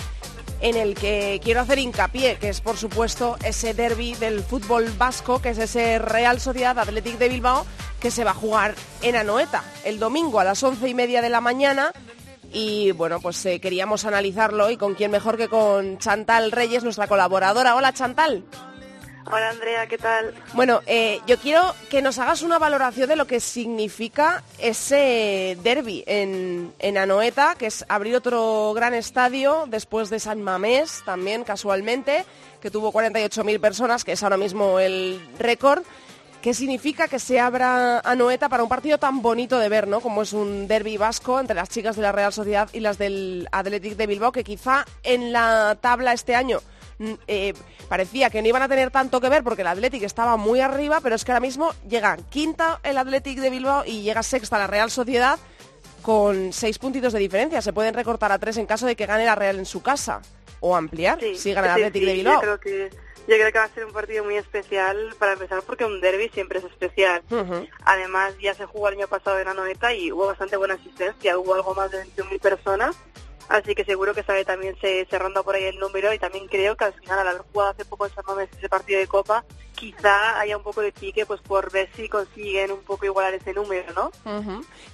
en 0.61 0.77
el 0.77 0.95
que 0.95 1.41
quiero 1.43 1.61
hacer 1.61 1.79
hincapié, 1.79 2.37
que 2.37 2.49
es 2.49 2.61
por 2.61 2.77
supuesto 2.77 3.37
ese 3.45 3.75
derby 3.75 4.15
del 4.15 4.43
fútbol 4.43 4.91
vasco, 4.99 5.41
que 5.41 5.51
es 5.51 5.59
ese 5.59 5.99
Real 5.99 6.41
Sociedad 6.41 6.79
Athletic 6.79 7.19
de 7.19 7.29
Bilbao, 7.29 7.67
que 7.99 8.11
se 8.11 8.25
va 8.25 8.33
a 8.33 8.35
jugar 8.35 8.75
en 9.03 9.17
Anoeta 9.17 9.63
el 9.85 9.99
domingo 9.99 10.41
a 10.41 10.45
las 10.45 10.63
once 10.63 10.89
y 10.89 10.95
media 10.95 11.23
de 11.23 11.31
la 11.31 11.41
mañana. 11.41 11.93
Y 12.53 12.91
bueno, 12.93 13.21
pues 13.21 13.45
eh, 13.47 13.61
queríamos 13.61 14.05
analizarlo 14.05 14.71
y 14.71 14.77
con 14.77 14.95
quién 14.95 15.13
mejor 15.13 15.37
que 15.37 15.49
con 15.49 15.99
Chantal 15.99 16.51
Reyes, 16.51 16.83
nuestra 16.83 17.07
colaboradora. 17.07 17.77
Hola 17.77 17.93
Chantal. 17.93 18.45
Hola 19.33 19.51
Andrea, 19.51 19.87
¿qué 19.87 19.97
tal? 19.97 20.35
Bueno, 20.55 20.81
eh, 20.87 21.21
yo 21.25 21.39
quiero 21.39 21.75
que 21.89 22.03
nos 22.03 22.19
hagas 22.19 22.43
una 22.43 22.59
valoración 22.59 23.09
de 23.09 23.15
lo 23.15 23.29
que 23.29 23.39
significa 23.39 24.43
ese 24.59 25.57
derby 25.63 26.03
en, 26.09 26.73
en 26.81 26.99
Anoeta, 26.99 27.55
que 27.57 27.67
es 27.67 27.85
abrir 27.89 28.17
otro 28.17 28.73
gran 28.75 28.93
estadio 28.93 29.67
después 29.69 30.11
de 30.11 30.19
San 30.19 30.43
Mamés, 30.43 31.03
también 31.05 31.45
casualmente, 31.45 32.25
que 32.61 32.73
tuvo 32.73 32.93
48.000 32.93 33.61
personas, 33.61 34.03
que 34.03 34.13
es 34.13 34.23
ahora 34.25 34.37
mismo 34.37 34.81
el 34.81 35.21
récord. 35.39 35.85
¿Qué 36.43 36.53
significa 36.53 37.07
que 37.07 37.21
se 37.21 37.39
abra 37.39 38.01
Anoeta 38.01 38.49
para 38.49 38.65
un 38.65 38.69
partido 38.69 38.99
tan 38.99 39.23
bonito 39.23 39.61
de 39.61 39.69
ver, 39.69 39.87
¿no? 39.87 40.01
Como 40.01 40.23
es 40.23 40.33
un 40.33 40.67
derby 40.67 40.97
vasco 40.97 41.39
entre 41.39 41.55
las 41.55 41.69
chicas 41.69 41.95
de 41.95 42.03
la 42.03 42.11
Real 42.11 42.33
Sociedad 42.33 42.69
y 42.73 42.81
las 42.81 42.99
del 42.99 43.47
Athletic 43.53 43.97
de 43.97 44.07
Bilbao, 44.09 44.33
que 44.33 44.43
quizá 44.43 44.87
en 45.05 45.33
la 45.33 45.79
tabla 45.81 46.15
este 46.15 46.35
año 46.35 46.61
eh, 47.27 47.55
parecía 47.89 48.31
que 48.31 48.43
no 48.43 48.49
iban 48.49 48.63
a 48.63 48.69
tener 48.69 48.91
tanto 48.91 49.21
que 49.21 49.29
ver 49.29 49.43
porque 49.43 49.63
el 49.63 49.69
Athletic 49.69 50.03
estaba 50.03 50.37
muy 50.37 50.61
arriba, 50.61 51.01
pero 51.03 51.15
es 51.15 51.25
que 51.25 51.33
ahora 51.33 51.41
mismo 51.41 51.73
llega 51.89 52.17
quinta 52.29 52.81
el 52.83 52.99
Athletic 52.99 53.39
de 53.39 53.51
Bilbao 53.51 53.85
y 53.87 54.03
llega 54.03 54.23
sexta 54.23 54.59
la 54.59 54.67
Real 54.67 54.91
Sociedad 54.91 55.39
con 56.03 56.53
seis 56.53 56.79
puntitos 56.79 57.13
de 57.13 57.19
diferencia. 57.19 57.63
Se 57.63 57.73
pueden 57.73 57.95
recortar 57.95 58.33
a 58.33 58.39
tres 58.39 58.57
en 58.57 58.67
caso 58.67 58.87
de 58.87 58.97
que 58.97 59.07
gane 59.07 59.25
la 59.25 59.35
Real 59.35 59.59
en 59.59 59.67
su 59.67 59.83
casa 59.83 60.21
o 60.61 60.77
ampliar 60.77 61.19
Sí, 61.21 61.37
si 61.37 61.53
gana 61.53 61.69
el 61.69 61.75
sí, 61.75 61.83
Athletic 61.83 62.03
sí, 62.03 62.07
de 62.07 62.13
Bilbao. 62.13 62.35
Yo 62.35 62.41
creo, 62.41 62.61
que, 62.61 62.91
yo 63.29 63.37
creo 63.37 63.53
que 63.53 63.59
va 63.59 63.65
a 63.65 63.69
ser 63.69 63.87
un 63.87 63.93
partido 63.93 64.25
muy 64.25 64.37
especial 64.37 65.15
para 65.19 65.33
empezar 65.33 65.63
porque 65.63 65.85
un 65.85 66.01
derby 66.01 66.29
siempre 66.29 66.59
es 66.59 66.65
especial. 66.67 67.23
Además, 67.85 68.35
ya 68.43 68.55
se 68.55 68.67
jugó 68.67 68.89
el 68.89 68.99
año 68.99 69.09
pasado 69.09 69.39
en 69.39 69.49
Anoeta 69.49 69.95
y 69.95 70.13
hubo 70.13 70.27
bastante 70.27 70.57
buena 70.57 70.75
asistencia, 70.75 71.39
hubo 71.39 71.55
algo 71.55 71.75
más 71.75 71.91
de 71.91 72.05
21.000 72.05 72.41
personas, 72.41 72.97
así 73.51 73.75
que 73.75 73.85
seguro 73.85 74.15
que 74.15 74.23
sabe 74.23 74.45
también 74.45 74.77
se, 74.81 75.05
se 75.05 75.19
ronda 75.19 75.43
por 75.43 75.55
ahí 75.55 75.65
el 75.65 75.79
número 75.79 76.13
y 76.15 76.19
también 76.19 76.47
creo 76.47 76.77
que 76.77 76.85
al 76.85 76.95
final, 76.95 77.19
al 77.19 77.29
haber 77.29 77.43
jugado 77.43 77.73
hace 77.73 77.85
poco 77.85 78.07
en 78.07 78.15
San 78.15 78.25
Mamés 78.27 78.49
ese 78.57 78.69
partido 78.69 79.01
de 79.01 79.07
Copa, 79.07 79.45
quizá 79.75 80.39
haya 80.39 80.57
un 80.57 80.63
poco 80.63 80.83
de 80.83 80.93
pique 80.93 81.27
pues 81.27 81.41
por 81.41 81.73
ver 81.73 81.89
si 81.97 82.09
consiguen 82.09 82.71
un 82.71 82.81
poco 82.81 83.07
igualar 83.07 83.35
ese 83.35 83.53
número, 83.53 83.93
¿no? 83.95 84.11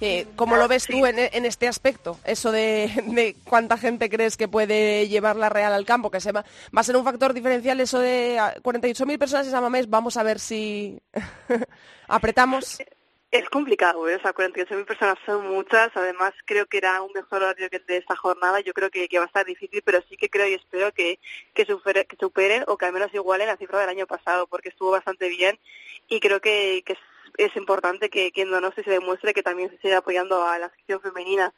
Eh, 0.01 0.27
¿Cómo 0.35 0.55
lo 0.55 0.67
ves 0.67 0.87
tú 0.87 1.05
en, 1.05 1.19
en 1.19 1.45
este 1.45 1.67
aspecto? 1.67 2.17
Eso 2.23 2.51
de, 2.51 2.91
de 3.07 3.35
cuánta 3.43 3.77
gente 3.77 4.09
crees 4.09 4.37
que 4.37 4.47
puede 4.47 5.07
llevar 5.07 5.35
la 5.35 5.49
Real 5.49 5.73
al 5.73 5.85
campo, 5.85 6.09
que 6.09 6.21
se 6.21 6.31
va, 6.31 6.43
va 6.75 6.81
a 6.81 6.83
ser 6.83 6.95
un 6.95 7.03
factor 7.03 7.33
diferencial 7.33 7.79
eso 7.79 7.99
de 7.99 8.39
ah, 8.39 8.55
48.000 8.63 9.17
personas 9.17 9.45
en 9.45 9.51
San 9.51 9.63
Mamés. 9.63 9.89
Vamos 9.89 10.17
a 10.17 10.23
ver 10.23 10.39
si 10.39 10.99
apretamos. 12.07 12.77
Es 13.29 13.49
complicado, 13.49 14.07
¿eh? 14.07 14.15
o 14.15 14.21
sea, 14.21 14.33
48.000 14.33 14.85
personas 14.85 15.17
son 15.25 15.49
muchas, 15.49 15.89
además 15.95 16.33
creo 16.45 16.65
que 16.65 16.77
era 16.77 17.01
un 17.01 17.11
mejor 17.11 17.43
horario 17.43 17.69
que 17.69 17.75
el 17.75 17.85
de 17.85 17.97
esta 17.97 18.15
jornada, 18.15 18.61
yo 18.61 18.73
creo 18.73 18.89
que, 18.89 19.09
que 19.09 19.17
va 19.17 19.25
a 19.25 19.27
estar 19.27 19.45
difícil, 19.45 19.81
pero 19.83 20.01
sí 20.07 20.15
que 20.15 20.29
creo 20.29 20.47
y 20.47 20.53
espero 20.53 20.93
que, 20.93 21.19
que, 21.53 21.65
supere, 21.65 22.05
que 22.05 22.15
superen 22.15 22.63
o 22.67 22.77
que 22.77 22.85
al 22.85 22.93
menos 22.93 23.13
igualen 23.13 23.47
la 23.47 23.57
cifra 23.57 23.79
del 23.81 23.89
año 23.89 24.07
pasado, 24.07 24.47
porque 24.47 24.69
estuvo 24.69 24.91
bastante 24.91 25.27
bien. 25.27 25.59
Y 26.07 26.21
creo 26.21 26.39
que, 26.39 26.83
que 26.85 26.93
es, 26.93 26.99
es 27.37 27.55
importante 27.57 28.09
que, 28.09 28.31
que 28.31 28.43
en 28.43 28.49
Donosti 28.49 28.83
se 28.83 28.91
demuestre 28.91 29.33
que 29.33 29.43
también 29.43 29.69
se 29.71 29.77
sigue 29.79 29.95
apoyando 29.95 30.47
a 30.47 30.57
la 30.57 30.69
sección 30.69 31.01
femenina. 31.01 31.53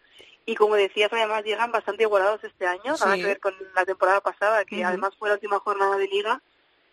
Y 0.48 0.56
como 0.56 0.74
decías, 0.74 1.14
además 1.14 1.44
llegan 1.44 1.72
bastante 1.72 2.02
igualados 2.02 2.44
este 2.44 2.66
año, 2.66 2.96
nada 3.00 3.16
que 3.16 3.26
ver 3.26 3.40
con 3.40 3.54
la 3.76 3.86
temporada 3.86 4.22
pasada, 4.22 4.66
que 4.66 4.84
además 4.84 5.12
fue 5.20 5.30
la 5.30 5.36
última 5.36 5.60
jornada 5.60 5.98
de 5.98 6.08
liga. 6.08 6.42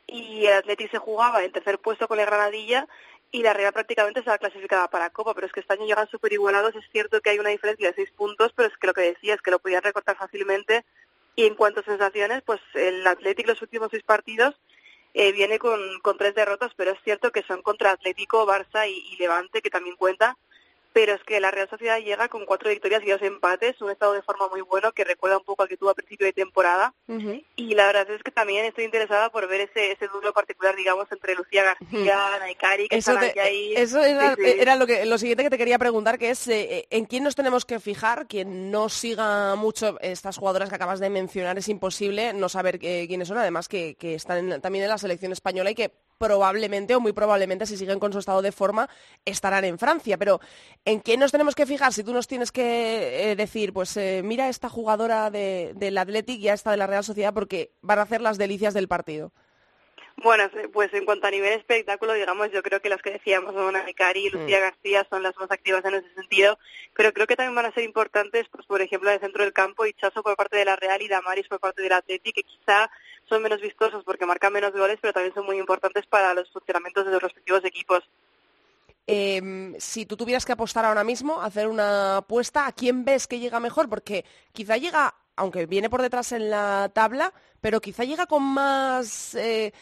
Y 0.07 0.45
el 0.45 0.53
Atleti 0.53 0.87
se 0.89 0.99
jugaba 0.99 1.43
en 1.43 1.51
tercer 1.51 1.79
puesto 1.79 2.07
con 2.07 2.21
el 2.21 2.27
Granadilla 2.27 2.87
y 3.31 3.43
la 3.43 3.53
Real 3.53 3.73
prácticamente 3.73 4.21
estaba 4.21 4.39
clasificada 4.39 4.89
para 4.89 5.11
Copa, 5.11 5.35
pero 5.35 5.47
es 5.47 5.53
que 5.53 5.61
este 5.61 5.73
año 5.73 5.87
llegan 5.87 6.09
súper 6.09 6.33
igualados, 6.33 6.75
es 6.75 6.85
cierto 6.91 7.21
que 7.21 7.31
hay 7.31 7.39
una 7.39 7.51
diferencia 7.51 7.89
de 7.89 7.95
seis 7.95 8.11
puntos, 8.13 8.53
pero 8.55 8.69
es 8.69 8.77
que 8.77 8.87
lo 8.87 8.95
que 8.95 9.03
decía 9.03 9.35
es 9.35 9.43
que 9.43 9.51
lo 9.51 9.59
podían 9.59 9.83
recortar 9.83 10.17
fácilmente. 10.17 10.85
Y 11.35 11.45
en 11.47 11.55
cuanto 11.55 11.81
a 11.81 11.85
sensaciones, 11.85 12.43
pues 12.43 12.61
el 12.75 13.07
Atlético 13.07 13.51
los 13.51 13.61
últimos 13.61 13.91
seis 13.91 14.03
partidos 14.03 14.55
eh, 15.13 15.33
viene 15.33 15.59
con, 15.59 15.81
con 16.01 16.17
tres 16.17 16.35
derrotas, 16.35 16.73
pero 16.77 16.93
es 16.93 16.99
cierto 17.05 17.31
que 17.31 17.43
son 17.43 17.63
contra 17.63 17.91
Atlético, 17.91 18.47
Barça 18.47 18.89
y, 18.89 18.93
y 19.13 19.17
Levante, 19.17 19.61
que 19.61 19.71
también 19.71 19.97
cuenta, 19.97 20.39
pero 20.97 21.13
es 21.13 21.23
que 21.25 21.41
la 21.41 21.51
Real 21.51 21.69
Sociedad 21.69 21.99
llega 21.99 22.29
con 22.29 22.47
cuatro 22.47 22.71
victorias 22.71 23.03
y 23.05 23.11
dos 23.11 23.21
empates, 23.21 23.79
un 23.83 23.91
estado 23.91 24.15
de 24.15 24.23
forma 24.23 24.49
muy 24.49 24.63
bueno 24.63 24.93
que 24.93 25.05
recuerda 25.05 25.37
un 25.37 25.45
poco 25.45 25.63
al 25.63 25.69
que 25.69 25.77
tuvo 25.77 25.91
a 25.91 25.95
principio 25.95 26.27
de 26.27 26.33
temporada. 26.33 26.95
Y 27.55 27.75
la 27.75 27.87
verdad 27.89 28.11
es 28.11 28.23
que 28.23 28.31
también 28.31 28.65
estoy 28.65 28.85
interesada 28.85 29.29
por 29.29 29.47
ver 29.47 29.61
ese, 29.61 29.93
ese 29.93 30.09
duelo 30.09 30.33
particular, 30.33 30.75
digamos, 30.75 31.07
entre 31.13 31.35
Lucía 31.35 31.65
García, 31.65 32.19
Naikari, 32.41 32.89
que 32.89 32.97
Eso, 32.97 33.13
están 33.13 33.31
te- 33.31 33.39
ahí. 33.41 33.75
eso 33.77 34.03
era, 34.03 34.35
Sí, 34.37 34.43
sí. 34.43 34.55
era 34.59 34.75
lo, 34.77 34.87
que, 34.87 35.05
lo 35.05 35.19
siguiente 35.19 35.45
que 35.45 35.51
te 35.51 35.59
quería 35.59 35.79
preguntar, 35.79 36.19
que 36.19 36.31
es 36.31 36.49
eh, 36.49 36.87
en 36.89 37.05
quién 37.05 37.25
nos 37.25 37.35
tenemos 37.35 37.67
que 37.67 37.79
fijar. 37.79 38.27
Quien 38.27 38.71
no 38.71 38.89
siga 38.89 39.55
mucho 39.55 39.99
estas 40.01 40.39
jugadoras 40.39 40.71
que 40.71 40.77
acabas 40.77 40.99
de 40.99 41.11
mencionar 41.11 41.59
es 41.59 41.69
imposible 41.69 42.33
no 42.33 42.49
saber 42.49 42.79
eh, 42.81 43.05
quiénes 43.07 43.29
son, 43.29 43.37
además 43.37 43.69
que, 43.69 43.97
que 43.97 44.15
están 44.15 44.51
en- 44.51 44.63
también 44.63 44.85
en 44.85 44.89
la 44.91 44.97
selección 44.97 45.33
española 45.33 45.71
y 45.71 45.75
que 45.75 45.91
probablemente 46.19 46.95
o 46.95 47.01
muy 47.01 47.13
probablemente 47.13 47.67
si 47.67 47.77
siguen 47.77 47.99
con 47.99 48.13
su 48.13 48.19
estado 48.19 48.43
de 48.43 48.53
forma 48.53 48.89
estarán 49.25 49.65
en 49.65 49.79
Francia. 49.79 50.17
Pero 50.19 50.41
¿en 50.85 51.01
quién 51.01 51.21
nos 51.21 51.33
tenemos 51.33 51.55
que 51.55 51.67
fijar? 51.67 51.93
Si 51.93 52.05
tú 52.05 52.13
nos 52.13 52.27
tienes 52.27 52.53
que 52.53 53.31
eh, 53.31 53.37
decir, 53.37 53.73
pues 53.73 53.97
eh, 53.97 54.23
mira 54.25 54.49
esta 54.49 54.69
jugadora 54.69 55.31
de- 55.31 55.73
del 55.77 55.99
Athletic 55.99 56.41
y 56.41 56.49
a 56.49 56.55
esta 56.55 56.71
de 56.71 56.77
la 56.79 56.87
Real 56.87 57.05
Sociedad 57.05 57.35
porque 57.35 57.71
van 57.83 57.99
a 57.99 58.03
hacer 58.03 58.21
las 58.21 58.39
delicias 58.39 58.75
del 58.75 58.89
partido. 58.89 59.33
Bueno, 60.23 60.45
pues 60.73 60.95
en 60.95 61.05
cuanto 61.05 61.27
a 61.27 61.31
nivel 61.31 61.53
espectáculo, 61.53 62.15
digamos, 62.15 62.51
yo 62.51 62.63
creo 62.63 62.81
que 62.81 62.89
las 62.89 63.03
que 63.03 63.11
decíamos, 63.11 63.53
¿no? 63.55 63.71
Naikari 63.71 64.27
y 64.27 64.31
Lucía 64.31 64.61
García 64.61 65.07
son 65.11 65.23
las 65.23 65.37
más 65.37 65.51
activas 65.51 65.85
en 65.85 65.97
ese 65.97 66.11
sentido, 66.15 66.59
pero 66.95 67.13
creo 67.13 67.27
que 67.27 67.37
también 67.37 67.55
van 67.55 67.67
a 67.67 67.73
ser 67.75 67.85
importantes, 67.85 68.47
pues 68.51 68.65
por 68.65 68.81
ejemplo, 68.81 69.11
el 69.11 69.21
centro 69.21 69.45
del 69.45 69.53
campo, 69.53 69.85
Ichazo 69.85 70.23
por 70.23 70.35
parte 70.35 70.57
de 70.57 70.65
la 70.65 70.75
Real 70.77 71.03
y 71.03 71.09
Damaris 71.09 71.49
por 71.49 71.61
parte 71.61 71.83
del 71.83 71.93
Atleti, 71.93 72.33
que 72.33 72.45
quizá 72.45 72.91
son 73.29 73.43
menos 73.43 73.61
vistosos 73.61 74.05
porque 74.05 74.27
marcan 74.27 74.53
menos 74.53 74.73
goles, 74.73 74.99
pero 75.01 75.13
también 75.13 75.35
son 75.35 75.47
muy 75.47 75.59
importantes 75.59 76.07
para 76.07 76.35
los 76.35 76.51
funcionamientos 76.51 77.05
de 77.05 77.13
los 77.13 77.23
respectivos 77.23 77.65
equipos. 77.65 78.05
Eh, 79.07 79.75
si 79.79 80.07
tú 80.07 80.17
tuvieras 80.17 80.45
que 80.45 80.53
apostar 80.53 80.85
ahora 80.85 81.05
mismo, 81.05 81.41
hacer 81.41 81.69
una 81.69 82.19
apuesta, 82.19 82.67
¿a 82.67 82.73
quién 82.73 83.05
ves 83.05 83.27
que 83.27 83.39
llega 83.39 83.61
mejor? 83.61 83.89
Porque 83.89 84.25
quizá 84.53 84.77
llega, 84.77 85.15
aunque 85.37 85.67
viene 85.67 85.91
por 85.91 86.03
detrás 86.03 86.33
en 86.33 86.51
la 86.51 86.91
tabla, 86.93 87.33
pero 87.61 87.81
quizá 87.81 88.05
llega 88.05 88.27
con 88.27 88.43
más 88.43 89.35
eh, 89.37 89.73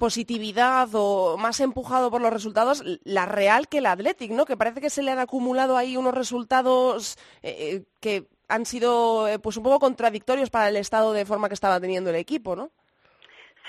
positividad 0.00 0.88
o 0.94 1.36
más 1.36 1.60
empujado 1.60 2.10
por 2.10 2.22
los 2.22 2.32
resultados 2.32 2.82
la 3.04 3.26
Real 3.26 3.68
que 3.68 3.80
la 3.80 3.92
Athletic, 3.92 4.30
¿no? 4.30 4.46
Que 4.46 4.56
parece 4.56 4.80
que 4.80 4.90
se 4.90 5.02
le 5.02 5.10
han 5.10 5.18
acumulado 5.18 5.76
ahí 5.76 5.96
unos 5.96 6.14
resultados 6.14 7.18
eh, 7.42 7.84
que 8.00 8.26
han 8.48 8.66
sido 8.66 9.28
eh, 9.28 9.38
pues 9.38 9.56
un 9.56 9.62
poco 9.62 9.78
contradictorios 9.78 10.50
para 10.50 10.68
el 10.68 10.76
estado 10.76 11.12
de 11.12 11.26
forma 11.26 11.48
que 11.48 11.54
estaba 11.54 11.80
teniendo 11.80 12.10
el 12.10 12.16
equipo, 12.16 12.56
¿no? 12.56 12.70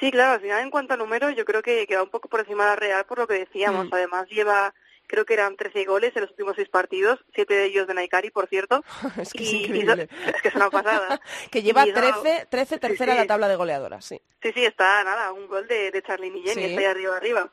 Sí, 0.01 0.11
claro, 0.11 0.33
al 0.33 0.41
final 0.41 0.61
en 0.63 0.69
cuanto 0.71 0.95
a 0.95 0.97
números 0.97 1.33
yo 1.37 1.45
creo 1.45 1.61
que 1.61 1.87
queda 1.87 2.03
un 2.03 2.09
poco 2.09 2.27
por 2.27 2.41
encima 2.41 2.65
de 2.65 2.69
la 2.71 2.75
Real 2.75 3.05
por 3.05 3.19
lo 3.19 3.27
que 3.27 3.35
decíamos. 3.35 3.85
Mm. 3.87 3.93
Además 3.93 4.27
lleva, 4.29 4.73
creo 5.07 5.23
que 5.25 5.35
eran 5.35 5.55
13 5.55 5.85
goles 5.85 6.11
en 6.15 6.23
los 6.23 6.31
últimos 6.31 6.55
seis 6.57 6.67
partidos, 6.67 7.19
siete 7.33 7.53
de 7.53 7.65
ellos 7.65 7.87
de 7.87 7.93
Naikari, 7.93 8.31
por 8.31 8.47
cierto. 8.49 8.83
es 9.21 9.31
que 9.31 9.43
es 9.43 9.53
Y- 9.53 9.57
y 9.57 9.63
increíble. 9.65 10.09
so- 10.11 10.29
es 10.35 10.41
que 10.41 10.47
es 10.49 10.55
una 10.55 10.69
pasada. 10.69 11.21
que 11.51 11.61
lleva 11.63 11.85
Y 11.87 11.93
no- 11.93 12.01
13, 12.01 12.47
13 12.49 12.79
tercera 12.79 13.11
en 13.13 13.17
sí. 13.19 13.23
la 13.23 13.27
tabla 13.27 13.47
de 13.47 13.55
goleadoras, 13.55 14.03
sí. 14.03 14.19
Sí, 14.41 14.51
sí, 14.53 14.65
está 14.65 15.03
nada, 15.05 15.31
un 15.31 15.47
gol 15.47 15.67
de, 15.67 15.91
de 15.91 16.01
Charly 16.01 16.31
Millén 16.31 16.55
Sí. 16.55 16.61
y 16.61 16.63
está 16.65 16.79
ahí 16.81 16.85
arriba, 16.87 17.15
arriba. 17.15 17.49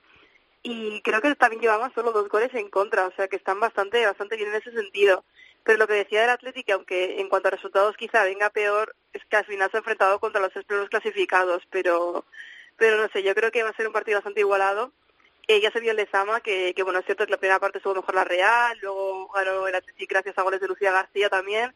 Y 0.63 1.01
creo 1.03 1.21
que 1.21 1.35
también 1.37 1.63
llevamos 1.63 1.93
solo 1.95 2.13
dos 2.13 2.29
goles 2.29 2.53
en 2.55 2.69
contra, 2.71 3.07
o 3.07 3.13
sea 3.13 3.29
que 3.29 3.37
están 3.37 3.61
bastante, 3.61 4.05
bastante 4.05 4.37
bien 4.37 4.49
en 4.49 4.57
ese 4.57 4.73
sentido. 4.73 5.25
Pero 5.65 5.79
lo 5.79 5.87
que 5.87 5.95
decía 5.95 6.23
del 6.23 6.31
Atlético, 6.31 6.73
aunque 6.73 7.21
en 7.21 7.29
cuanto 7.29 7.49
a 7.49 7.51
resultados 7.51 7.97
quizá 7.97 8.25
venga 8.25 8.51
peor, 8.51 8.95
es 9.13 9.25
que 9.27 9.37
al 9.37 9.45
final 9.45 9.71
se 9.71 9.77
ha 9.77 9.81
enfrentado 9.81 10.19
contra 10.19 10.41
los 10.41 10.53
tres 10.53 10.65
primeros 10.65 10.89
clasificados, 10.89 11.63
pero, 11.71 12.25
pero 12.77 12.97
no 12.97 13.09
sé, 13.09 13.23
yo 13.23 13.35
creo 13.35 13.51
que 13.51 13.63
va 13.63 13.71
a 13.71 13.77
ser 13.77 13.87
un 13.87 13.93
partido 13.93 14.19
bastante 14.19 14.41
igualado. 14.41 14.93
Eh, 15.47 15.61
ya 15.61 15.71
se 15.71 15.81
vio 15.81 15.93
el 15.93 15.97
Lezama, 15.97 16.41
que, 16.41 16.75
que 16.75 16.83
bueno, 16.83 16.99
es 16.99 17.07
cierto 17.07 17.25
que 17.25 17.31
la 17.31 17.39
primera 17.39 17.59
parte 17.59 17.79
estuvo 17.79 17.95
mejor 17.95 18.15
la 18.15 18.25
Real, 18.25 18.79
luego 18.83 19.29
ganó 19.29 19.67
el 19.67 19.75
Atlético 19.75 20.11
gracias 20.11 20.37
a 20.37 20.43
goles 20.43 20.61
de 20.61 20.69
Lucía 20.69 20.93
García 20.93 21.31
también. 21.31 21.75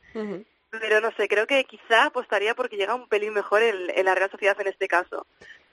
Pero 0.71 1.01
no 1.01 1.11
sé, 1.13 1.29
creo 1.29 1.47
que 1.47 1.65
quizá 1.65 2.05
apostaría 2.05 2.55
porque 2.55 2.77
llega 2.77 2.95
un 2.95 3.09
pelín 3.09 3.33
mejor 3.33 3.63
el, 3.63 3.91
el 3.91 4.05
la 4.05 4.15
Real 4.15 4.31
Sociedad 4.31 4.59
en 4.61 4.69
este 4.69 4.89
caso. 4.89 5.27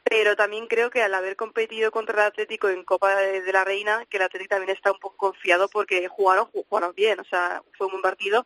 Pero 0.03 0.35
también 0.35 0.67
creo 0.67 0.89
que 0.89 1.01
al 1.01 1.13
haber 1.13 1.35
competido 1.35 1.91
contra 1.91 2.21
el 2.21 2.27
Atlético 2.27 2.69
en 2.69 2.83
Copa 2.83 3.15
de, 3.15 3.51
la 3.51 3.63
Reina, 3.63 4.05
que 4.09 4.17
el 4.17 4.23
Atlético 4.23 4.55
también 4.55 4.75
está 4.75 4.91
un 4.91 4.99
poco 4.99 5.17
confiado 5.17 5.69
porque 5.69 6.07
jugaron, 6.07 6.45
jugaron 6.45 6.93
bien, 6.95 7.19
o 7.19 7.23
sea, 7.25 7.61
fue 7.77 7.87
un 7.87 7.93
buen 7.93 8.03
partido. 8.03 8.45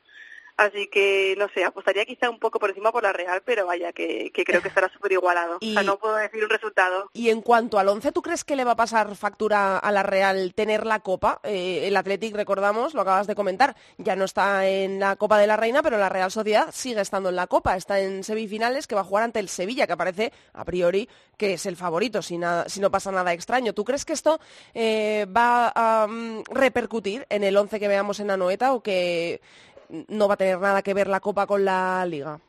Así 0.55 0.87
que, 0.87 1.35
no 1.39 1.47
sé, 1.53 1.63
apostaría 1.63 2.05
quizá 2.05 2.29
un 2.29 2.37
poco 2.39 2.59
por 2.59 2.69
encima 2.69 2.91
por 2.91 3.01
la 3.03 3.11
Real, 3.11 3.41
pero 3.43 3.65
vaya, 3.65 3.91
que, 3.91 4.31
que 4.31 4.43
creo 4.43 4.61
que 4.61 4.67
estará 4.67 4.87
súper 4.93 5.11
igualado. 5.13 5.57
Y- 5.61 5.71
O 5.71 5.73
sea, 5.73 5.83
no 5.83 5.97
puedo 5.97 6.15
decir 6.15 6.43
un 6.43 6.49
resultado. 6.49 7.09
Y 7.13 7.29
en 7.29 7.41
cuanto 7.41 7.79
al 7.79 7.89
11, 7.89 8.11
¿tú 8.11 8.21
crees 8.21 8.43
que 8.43 8.55
le 8.55 8.63
va 8.63 8.73
a 8.73 8.75
pasar 8.75 9.15
factura 9.15 9.77
a 9.79 9.91
la 9.91 10.03
Real 10.03 10.53
tener 10.53 10.85
la 10.85 10.99
Copa? 10.99 11.39
Eh, 11.43 11.87
el 11.87 11.97
Athletic, 11.97 12.35
recordamos, 12.35 12.93
lo 12.93 13.01
acabas 13.01 13.25
de 13.25 13.33
comentar, 13.35 13.75
ya 13.97 14.15
no 14.15 14.25
está 14.25 14.67
en 14.67 14.99
la 14.99 15.15
Copa 15.15 15.39
de 15.39 15.47
la 15.47 15.57
Reina, 15.57 15.81
pero 15.81 15.97
la 15.97 16.09
Real 16.09 16.29
Sociedad 16.31 16.69
sigue 16.71 17.01
estando 17.01 17.29
en 17.29 17.35
la 17.35 17.47
Copa. 17.47 17.75
Está 17.75 17.99
en 17.99 18.23
semifinales 18.23 18.85
que 18.85 18.93
va 18.95 19.01
a 19.01 19.05
jugar 19.05 19.23
ante 19.23 19.39
el 19.39 19.49
Sevilla, 19.49 19.87
que 19.87 19.97
parece, 19.97 20.31
a 20.53 20.63
priori, 20.65 21.09
que 21.35 21.53
es 21.53 21.65
el 21.65 21.75
favorito, 21.75 22.21
si, 22.21 22.37
nada, 22.37 22.69
si 22.69 22.79
no 22.79 22.91
pasa 22.91 23.11
nada 23.11 23.33
extraño. 23.33 23.73
¿Tú 23.73 23.83
crees 23.83 24.05
que 24.05 24.13
esto 24.13 24.39
eh, 24.75 25.25
va 25.35 25.71
a 25.75 26.05
mm, 26.07 26.43
repercutir 26.51 27.25
en 27.29 27.43
el 27.43 27.57
11 27.57 27.79
que 27.79 27.87
veamos 27.87 28.19
en 28.19 28.29
Anoeta 28.29 28.73
o 28.73 28.83
que 28.83 29.41
no 29.89 30.27
va 30.27 30.35
a 30.35 30.37
tener 30.37 30.59
nada 30.59 30.81
que 30.81 30.93
ver 30.93 31.07
la 31.07 31.19
Copa 31.19 31.47
con 31.47 31.65
la 31.65 32.05
Liga? 32.05 32.39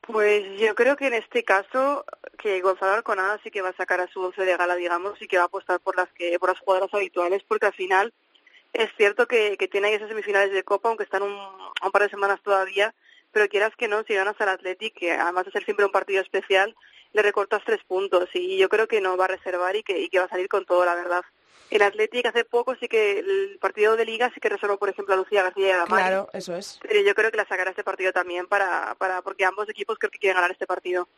Pues 0.00 0.58
yo 0.58 0.74
creo 0.74 0.96
que 0.96 1.06
en 1.06 1.14
este 1.14 1.44
caso 1.44 2.04
que 2.38 2.60
Gonzalo 2.60 2.92
Arconada 2.92 3.38
sí 3.42 3.50
que 3.50 3.62
va 3.62 3.68
a 3.68 3.76
sacar 3.76 4.00
a 4.00 4.08
su 4.08 4.20
once 4.20 4.44
de 4.44 4.56
gala, 4.56 4.74
digamos, 4.74 5.20
y 5.20 5.28
que 5.28 5.36
va 5.36 5.44
a 5.44 5.46
apostar 5.46 5.78
por 5.80 5.96
las 5.96 6.08
que 6.12 6.38
por 6.38 6.48
las 6.48 6.58
jugadoras 6.58 6.92
habituales, 6.92 7.42
porque 7.46 7.66
al 7.66 7.74
final 7.74 8.12
es 8.72 8.88
cierto 8.96 9.26
que, 9.26 9.56
que 9.58 9.68
tiene 9.68 9.88
ahí 9.88 9.94
esas 9.94 10.08
semifinales 10.08 10.52
de 10.52 10.62
Copa, 10.62 10.88
aunque 10.88 11.04
están 11.04 11.22
un, 11.22 11.38
par 11.92 12.02
de 12.02 12.08
semanas 12.08 12.40
todavía, 12.42 12.94
pero 13.32 13.48
quieras 13.48 13.72
que 13.76 13.88
no, 13.88 14.02
si 14.04 14.14
ganas 14.14 14.40
al 14.40 14.48
Athletic, 14.48 14.94
que 14.94 15.12
además 15.12 15.44
de 15.44 15.52
ser 15.52 15.64
siempre 15.64 15.84
un 15.84 15.92
partido 15.92 16.22
especial, 16.22 16.74
le 17.12 17.22
recortas 17.22 17.62
tres 17.64 17.82
puntos 17.86 18.28
y 18.34 18.56
yo 18.56 18.68
creo 18.68 18.86
que 18.86 19.00
no 19.00 19.16
va 19.16 19.26
a 19.26 19.28
reservar 19.28 19.76
y 19.76 19.82
que, 19.82 20.00
y 20.00 20.08
que 20.08 20.18
va 20.18 20.26
a 20.26 20.28
salir 20.28 20.48
con 20.48 20.64
todo, 20.64 20.84
la 20.84 20.94
verdad. 20.94 21.22
El 21.70 21.82
Athletic 21.82 22.26
hace 22.26 22.44
poco 22.44 22.74
sí 22.74 22.88
que 22.88 23.20
el 23.20 23.58
partido 23.60 23.96
de 23.96 24.04
Liga 24.04 24.30
sí 24.34 24.40
que 24.40 24.48
reservó, 24.48 24.76
por 24.76 24.88
ejemplo, 24.88 25.14
a 25.14 25.16
Lucía 25.16 25.44
García 25.44 25.68
y 25.68 25.70
a 25.70 25.76
Damari. 25.78 26.02
Claro, 26.02 26.28
eso 26.32 26.56
es. 26.56 26.80
Pero 26.82 27.00
yo 27.00 27.14
creo 27.14 27.30
que 27.30 27.36
la 27.36 27.46
sacará 27.46 27.70
este 27.70 27.84
partido 27.84 28.12
también 28.12 28.46
para, 28.46 28.96
para 28.96 29.22
porque 29.22 29.44
ambos 29.44 29.68
equipos 29.68 29.98
creo 29.98 30.10
que 30.10 30.18
quieren 30.18 30.36
ganar 30.36 30.50
este 30.50 30.66
partido. 30.66 31.08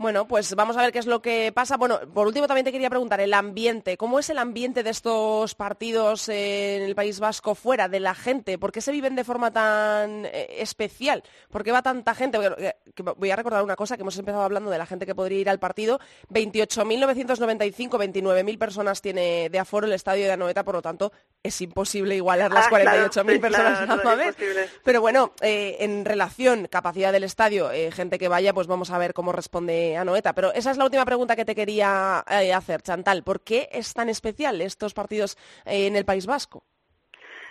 Bueno, 0.00 0.26
pues 0.26 0.54
vamos 0.54 0.78
a 0.78 0.80
ver 0.80 0.92
qué 0.92 0.98
es 0.98 1.04
lo 1.04 1.20
que 1.20 1.52
pasa. 1.52 1.76
Bueno, 1.76 2.00
por 2.14 2.26
último 2.26 2.46
también 2.46 2.64
te 2.64 2.72
quería 2.72 2.88
preguntar, 2.88 3.20
el 3.20 3.34
ambiente, 3.34 3.98
¿cómo 3.98 4.18
es 4.18 4.30
el 4.30 4.38
ambiente 4.38 4.82
de 4.82 4.88
estos 4.88 5.54
partidos 5.54 6.30
en 6.30 6.80
el 6.80 6.94
País 6.94 7.20
Vasco 7.20 7.54
fuera 7.54 7.86
de 7.86 8.00
la 8.00 8.14
gente? 8.14 8.56
¿Por 8.56 8.72
qué 8.72 8.80
se 8.80 8.92
viven 8.92 9.14
de 9.14 9.24
forma 9.24 9.50
tan 9.50 10.24
eh, 10.24 10.56
especial? 10.56 11.22
¿Por 11.50 11.62
qué 11.62 11.70
va 11.70 11.82
tanta 11.82 12.14
gente? 12.14 12.38
Eh, 12.38 12.74
voy 13.14 13.30
a 13.30 13.36
recordar 13.36 13.62
una 13.62 13.76
cosa, 13.76 13.98
que 13.98 14.00
hemos 14.00 14.16
empezado 14.16 14.42
hablando 14.42 14.70
de 14.70 14.78
la 14.78 14.86
gente 14.86 15.04
que 15.04 15.14
podría 15.14 15.38
ir 15.38 15.50
al 15.50 15.58
partido. 15.58 16.00
28.995, 16.30 17.90
29.000 17.90 18.58
personas 18.58 19.02
tiene 19.02 19.50
de 19.50 19.58
aforo 19.58 19.86
el 19.86 19.92
estadio 19.92 20.24
de 20.24 20.32
Anoeta, 20.32 20.64
por 20.64 20.76
lo 20.76 20.80
tanto 20.80 21.12
es 21.42 21.60
imposible 21.60 22.16
igualar 22.16 22.50
las 22.50 22.66
Ah, 22.66 22.68
claro, 22.70 23.10
48.000 23.10 23.32
sí, 23.32 23.38
personas 23.38 23.78
claro, 23.84 24.02
no, 24.02 24.22
imposible. 24.24 24.68
Pero 24.82 25.00
bueno, 25.02 25.32
eh, 25.42 25.76
en 25.80 26.06
relación 26.06 26.68
capacidad 26.68 27.12
del 27.12 27.24
estadio, 27.24 27.70
eh, 27.70 27.90
gente 27.92 28.18
que 28.18 28.28
vaya, 28.28 28.54
pues 28.54 28.66
vamos 28.66 28.90
a 28.90 28.96
ver 28.96 29.12
cómo 29.12 29.32
responde 29.32 29.89
Anoeta. 29.96 30.34
Pero 30.34 30.52
esa 30.52 30.70
es 30.70 30.76
la 30.76 30.84
última 30.84 31.04
pregunta 31.04 31.36
que 31.36 31.44
te 31.44 31.54
quería 31.54 32.24
eh, 32.30 32.52
hacer, 32.52 32.82
Chantal. 32.82 33.22
¿Por 33.22 33.40
qué 33.42 33.68
es 33.72 33.92
tan 33.94 34.08
especial 34.08 34.60
estos 34.60 34.94
partidos 34.94 35.36
eh, 35.64 35.86
en 35.86 35.96
el 35.96 36.04
País 36.04 36.26
Vasco? 36.26 36.64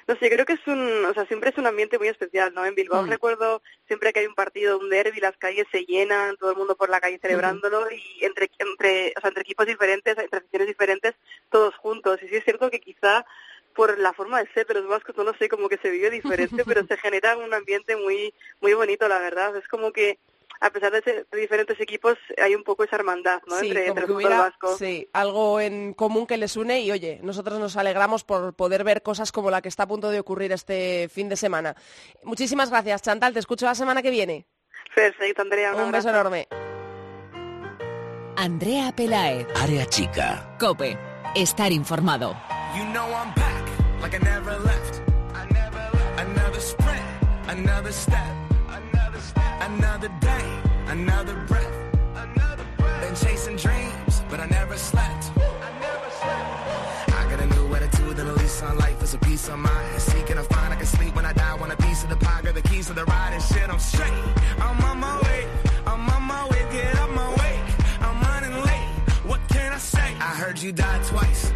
No 0.08 0.16
sé, 0.16 0.28
creo 0.32 0.44
que 0.44 0.54
es 0.54 0.68
un, 0.68 1.06
o 1.06 1.14
sea, 1.14 1.28
siempre 1.28 1.52
es 1.52 1.58
un 1.60 1.68
ambiente 1.68 2.00
muy 2.00 2.08
especial, 2.08 2.52
¿no? 2.56 2.66
En 2.66 2.74
Bilbao 2.74 3.04
Mm. 3.04 3.10
recuerdo 3.10 3.62
siempre 3.86 4.12
que 4.12 4.22
hay 4.22 4.26
un 4.26 4.34
partido, 4.34 4.80
un 4.80 4.90
derby, 4.90 5.20
las 5.20 5.38
calles 5.38 5.68
se 5.72 5.86
llenan, 5.86 6.36
todo 6.38 6.50
el 6.50 6.58
mundo 6.58 6.76
por 6.76 6.90
la 6.90 7.00
calle 7.00 7.20
celebrándolo 7.22 7.86
y 7.92 8.26
entre, 8.26 8.50
entre, 8.58 9.14
o 9.16 9.22
sea, 9.22 9.28
entre 9.28 9.44
equipos 9.44 9.68
diferentes, 9.68 10.18
entre 10.18 10.40
aficiones 10.40 10.68
diferentes, 10.68 11.14
todos 11.52 11.76
juntos. 11.76 12.20
Y 12.24 12.28
sí 12.28 12.38
es 12.38 12.44
cierto 12.44 12.72
que 12.72 12.80
quizá 12.80 13.24
por 13.76 14.00
la 14.00 14.14
forma 14.14 14.44
de 14.44 14.52
ser 14.52 14.66
de 14.66 14.74
los 14.74 14.88
vascos, 14.88 15.16
no 15.16 15.24
lo 15.24 15.34
sé, 15.36 15.48
como 15.48 15.70
que 15.70 15.78
se 15.78 15.92
vive 15.92 16.10
diferente, 16.10 16.64
pero 16.66 16.84
se 16.88 16.98
genera 16.98 17.38
un 17.38 17.54
ambiente 17.54 17.96
muy, 17.96 18.34
muy 18.62 18.74
bonito, 18.74 19.08
la 19.08 19.20
verdad. 19.20 19.56
Es 19.58 19.68
como 19.68 19.92
que 19.92 20.18
a 20.62 20.70
pesar 20.72 20.92
de 20.92 21.02
ser 21.02 21.28
de 21.32 21.40
diferentes 21.40 21.80
equipos, 21.80 22.18
hay 22.38 22.54
un 22.56 22.64
poco 22.64 22.84
esa 22.84 22.98
hermandad, 22.98 23.42
¿no? 23.48 23.58
Sí, 23.60 23.68
entre, 23.68 23.88
entre 23.88 24.02
el 24.04 24.08
fútbol 24.08 24.24
hubiera 24.24 24.40
vasco. 24.40 24.76
sí, 24.78 25.10
algo 25.14 25.60
en 25.60 25.94
común 25.94 26.28
que 26.28 26.38
les 26.38 26.58
une 26.58 26.82
y 26.82 26.92
oye, 26.92 27.20
nosotros 27.24 27.60
nos 27.60 27.78
alegramos 27.78 28.24
por 28.24 28.54
poder 28.56 28.84
ver 28.84 29.02
cosas 29.02 29.32
como 29.32 29.50
la 29.52 29.62
que 29.62 29.70
está 29.70 29.84
a 29.84 29.88
punto 29.88 30.10
de 30.10 30.20
ocurrir 30.20 30.52
este 30.52 31.10
fin 31.10 31.30
de 31.30 31.36
semana. 31.38 31.76
Muchísimas 32.24 32.70
gracias, 32.70 33.02
Chantal. 33.02 33.34
Te 33.34 33.40
escucho 33.40 33.66
la 33.66 33.76
semana 33.76 34.02
que 34.02 34.10
viene. 34.12 34.48
Perfecto, 34.94 35.42
Andrea. 35.42 35.74
Un 35.76 35.92
beso 35.92 36.10
enorme. 36.10 36.48
Andrea 38.36 38.94
Pelaez, 38.96 39.48
Área 39.56 39.86
chica. 39.86 40.56
Cope, 40.60 40.98
estar 41.36 41.72
informado. 41.72 42.36
You 42.76 42.86
know 42.94 43.06
I'm 43.06 43.34
back, 43.36 44.02
like 44.02 44.16
I 44.16 44.20
never 44.20 44.58
left. 44.60 45.02
I 45.36 45.46
never 45.52 45.90
left. 45.94 46.20
Another 46.20 46.60
sprint, 46.62 47.06
another 47.50 47.92
step, 47.92 48.34
another 49.62 50.10
day, 50.20 50.60
another 50.88 51.36
breath, 51.48 51.76
another 52.16 52.66
breath. 52.78 53.02
Been 53.02 53.16
chasing 53.16 53.58
dreams, 53.58 54.22
but 54.30 54.40
I 54.40 54.48
never 54.48 54.78
slept. 54.78 55.32
I 55.38 55.72
never 55.80 56.10
slept. 56.20 57.10
I 57.20 57.30
got 57.30 57.40
a 57.42 57.48
new 57.48 57.76
attitude 57.76 58.20
and 58.20 58.30
a 58.30 58.34
lease 58.34 58.62
on 58.62 58.78
life 58.78 59.02
is 59.04 59.14
a 59.14 59.18
piece 59.20 59.50
of 59.50 59.60
mind. 59.60 60.02
Seeking 60.02 60.38
to 60.38 60.44
find 60.44 60.74
I 60.74 60.78
can 60.78 60.86
sleep 60.86 61.16
when 61.16 61.26
I 61.26 61.34
die. 61.34 61.56
Want 61.56 61.72
a 61.72 61.78
piece 61.78 62.04
of 62.04 62.10
the 62.10 62.16
pie, 62.18 62.42
got 62.42 62.56
the 62.56 62.62
keys 62.62 62.88
to 62.88 62.94
the 62.94 63.06
ride 63.06 63.34
and 63.34 63.44
shit. 63.44 63.70
I'm 63.70 63.80
straight. 63.80 64.14
I'm 64.60 64.80
on 64.84 65.00
my 65.00 65.20
way. 65.22 65.48
I'm 65.86 66.10
on 66.10 66.24
my 66.24 66.48
way. 66.50 66.66
Get 66.72 66.96
up 67.00 67.10
my 67.12 67.30
way. 67.36 67.60
I'm 68.02 68.22
running 68.22 68.56
late. 68.64 68.90
What 69.26 69.42
can 69.50 69.74
I 69.74 69.78
say? 69.78 70.00
I 70.20 70.32
heard 70.42 70.62
you 70.62 70.72
died 70.72 71.04
twice. 71.06 71.52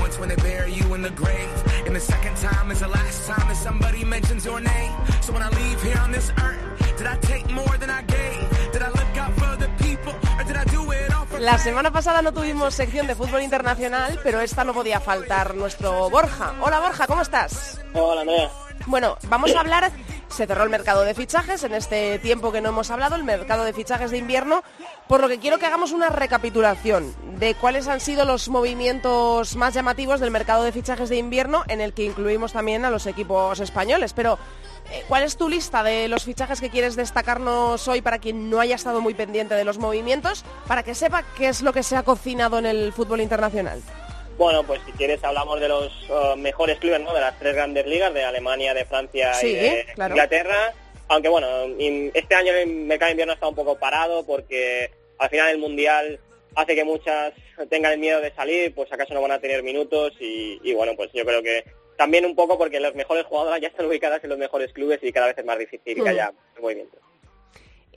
Once 0.00 0.18
when 0.18 0.28
they 0.28 0.36
bury 0.36 0.72
you 0.72 0.94
in 0.94 1.02
the 1.02 1.10
grave, 1.10 1.48
and 1.86 1.94
the 1.94 2.00
second 2.00 2.36
time 2.36 2.70
is 2.70 2.80
the 2.80 2.88
last 2.88 3.26
time 3.26 3.48
that 3.48 3.56
somebody 3.56 4.04
mentions 4.04 4.44
your 4.44 4.60
name. 4.60 4.92
So 5.22 5.32
when 5.32 5.42
I 5.42 5.48
leave 5.50 5.82
here 5.82 5.98
on 5.98 6.12
this 6.12 6.30
earth, 6.42 6.76
did 7.06 7.12
I 7.12 7.26
take 7.26 7.52
more 7.52 7.78
than 7.78 7.90
I 7.90 8.02
gave? 8.02 8.72
Did 8.72 8.82
I 8.82 8.88
look 8.88 9.16
out 9.16 9.32
for 9.34 9.56
the 9.56 9.68
people, 9.78 10.14
or 10.38 10.44
did 10.44 10.56
I 10.56 10.64
do 10.64 10.92
it 10.92 11.12
all 11.14 11.26
for 11.26 11.40
La 11.40 11.58
semana 11.58 11.92
pasada 11.92 12.22
no 12.22 12.32
tuvimos 12.32 12.74
sección 12.74 13.06
de 13.06 13.14
fútbol 13.14 13.42
internacional, 13.42 14.18
pero 14.22 14.40
esta 14.40 14.64
no 14.64 14.74
podía 14.74 15.00
faltar 15.00 15.54
nuestro 15.54 16.10
Borja. 16.10 16.54
Hola 16.60 16.80
Borja, 16.80 17.06
¿cómo 17.06 17.22
estás? 17.22 17.80
Hola, 17.94 18.22
Andrea. 18.22 18.50
Bueno, 18.86 19.18
vamos 19.28 19.54
a 19.54 19.60
hablar, 19.60 19.90
se 20.28 20.46
cerró 20.46 20.62
el 20.62 20.70
mercado 20.70 21.02
de 21.02 21.14
fichajes 21.14 21.64
en 21.64 21.74
este 21.74 22.18
tiempo 22.18 22.52
que 22.52 22.60
no 22.60 22.68
hemos 22.68 22.90
hablado, 22.90 23.16
el 23.16 23.24
mercado 23.24 23.64
de 23.64 23.72
fichajes 23.72 24.10
de 24.10 24.18
invierno, 24.18 24.62
por 25.08 25.20
lo 25.20 25.28
que 25.28 25.38
quiero 25.38 25.58
que 25.58 25.66
hagamos 25.66 25.92
una 25.92 26.08
recapitulación 26.08 27.14
de 27.38 27.54
cuáles 27.54 27.88
han 27.88 28.00
sido 28.00 28.24
los 28.24 28.48
movimientos 28.48 29.56
más 29.56 29.74
llamativos 29.74 30.20
del 30.20 30.30
mercado 30.30 30.62
de 30.62 30.72
fichajes 30.72 31.08
de 31.08 31.16
invierno, 31.16 31.64
en 31.68 31.80
el 31.80 31.94
que 31.94 32.04
incluimos 32.04 32.52
también 32.52 32.84
a 32.84 32.90
los 32.90 33.06
equipos 33.06 33.58
españoles. 33.58 34.12
Pero, 34.12 34.38
¿cuál 35.08 35.22
es 35.22 35.36
tu 35.36 35.48
lista 35.48 35.82
de 35.82 36.08
los 36.08 36.24
fichajes 36.24 36.60
que 36.60 36.70
quieres 36.70 36.96
destacarnos 36.96 37.86
hoy 37.88 38.00
para 38.02 38.18
quien 38.18 38.50
no 38.50 38.60
haya 38.60 38.74
estado 38.74 39.00
muy 39.00 39.14
pendiente 39.14 39.54
de 39.54 39.64
los 39.64 39.78
movimientos, 39.78 40.44
para 40.66 40.82
que 40.82 40.94
sepa 40.94 41.24
qué 41.36 41.48
es 41.48 41.62
lo 41.62 41.72
que 41.72 41.82
se 41.82 41.96
ha 41.96 42.02
cocinado 42.02 42.58
en 42.58 42.66
el 42.66 42.92
fútbol 42.92 43.20
internacional? 43.20 43.80
Bueno, 44.38 44.62
pues 44.64 44.80
si 44.84 44.92
quieres 44.92 45.22
hablamos 45.24 45.60
de 45.60 45.68
los 45.68 45.90
uh, 46.10 46.36
mejores 46.36 46.78
clubes, 46.78 47.00
¿no? 47.00 47.14
De 47.14 47.20
las 47.20 47.38
tres 47.38 47.54
grandes 47.54 47.86
ligas, 47.86 48.12
de 48.12 48.22
Alemania, 48.24 48.74
de 48.74 48.84
Francia 48.84 49.32
Sí, 49.34 49.46
y 49.48 49.54
de 49.54 49.86
claro. 49.94 50.12
Inglaterra. 50.14 50.74
Aunque 51.08 51.28
bueno, 51.28 51.48
in- 51.78 52.10
este 52.12 52.34
año 52.34 52.52
el 52.52 52.66
mercado 52.66 53.06
de 53.08 53.12
invierno 53.12 53.32
está 53.34 53.46
un 53.48 53.54
poco 53.54 53.78
parado 53.78 54.26
porque 54.26 54.90
al 55.18 55.30
final 55.30 55.48
el 55.50 55.58
Mundial 55.58 56.20
hace 56.54 56.74
que 56.74 56.84
muchas 56.84 57.32
tengan 57.70 57.92
el 57.92 57.98
miedo 57.98 58.20
de 58.20 58.30
salir, 58.34 58.74
pues 58.74 58.92
acaso 58.92 59.14
no 59.14 59.22
van 59.22 59.30
a 59.32 59.38
tener 59.38 59.62
minutos 59.62 60.12
y, 60.20 60.60
y 60.62 60.74
bueno, 60.74 60.92
pues 60.96 61.10
yo 61.14 61.24
creo 61.24 61.42
que 61.42 61.64
también 61.96 62.24
un 62.26 62.34
poco 62.36 62.56
porque 62.58 62.80
las 62.80 62.94
mejores 62.94 63.24
jugadoras 63.26 63.60
ya 63.60 63.68
están 63.68 63.86
ubicadas 63.86 64.22
en 64.24 64.30
los 64.30 64.38
mejores 64.38 64.72
clubes 64.72 64.98
y 65.02 65.12
cada 65.12 65.26
vez 65.28 65.38
es 65.38 65.44
más 65.44 65.58
difícil 65.58 65.94
que 65.96 66.02
Mm. 66.02 66.06
haya 66.08 66.32
movimiento. 66.60 66.96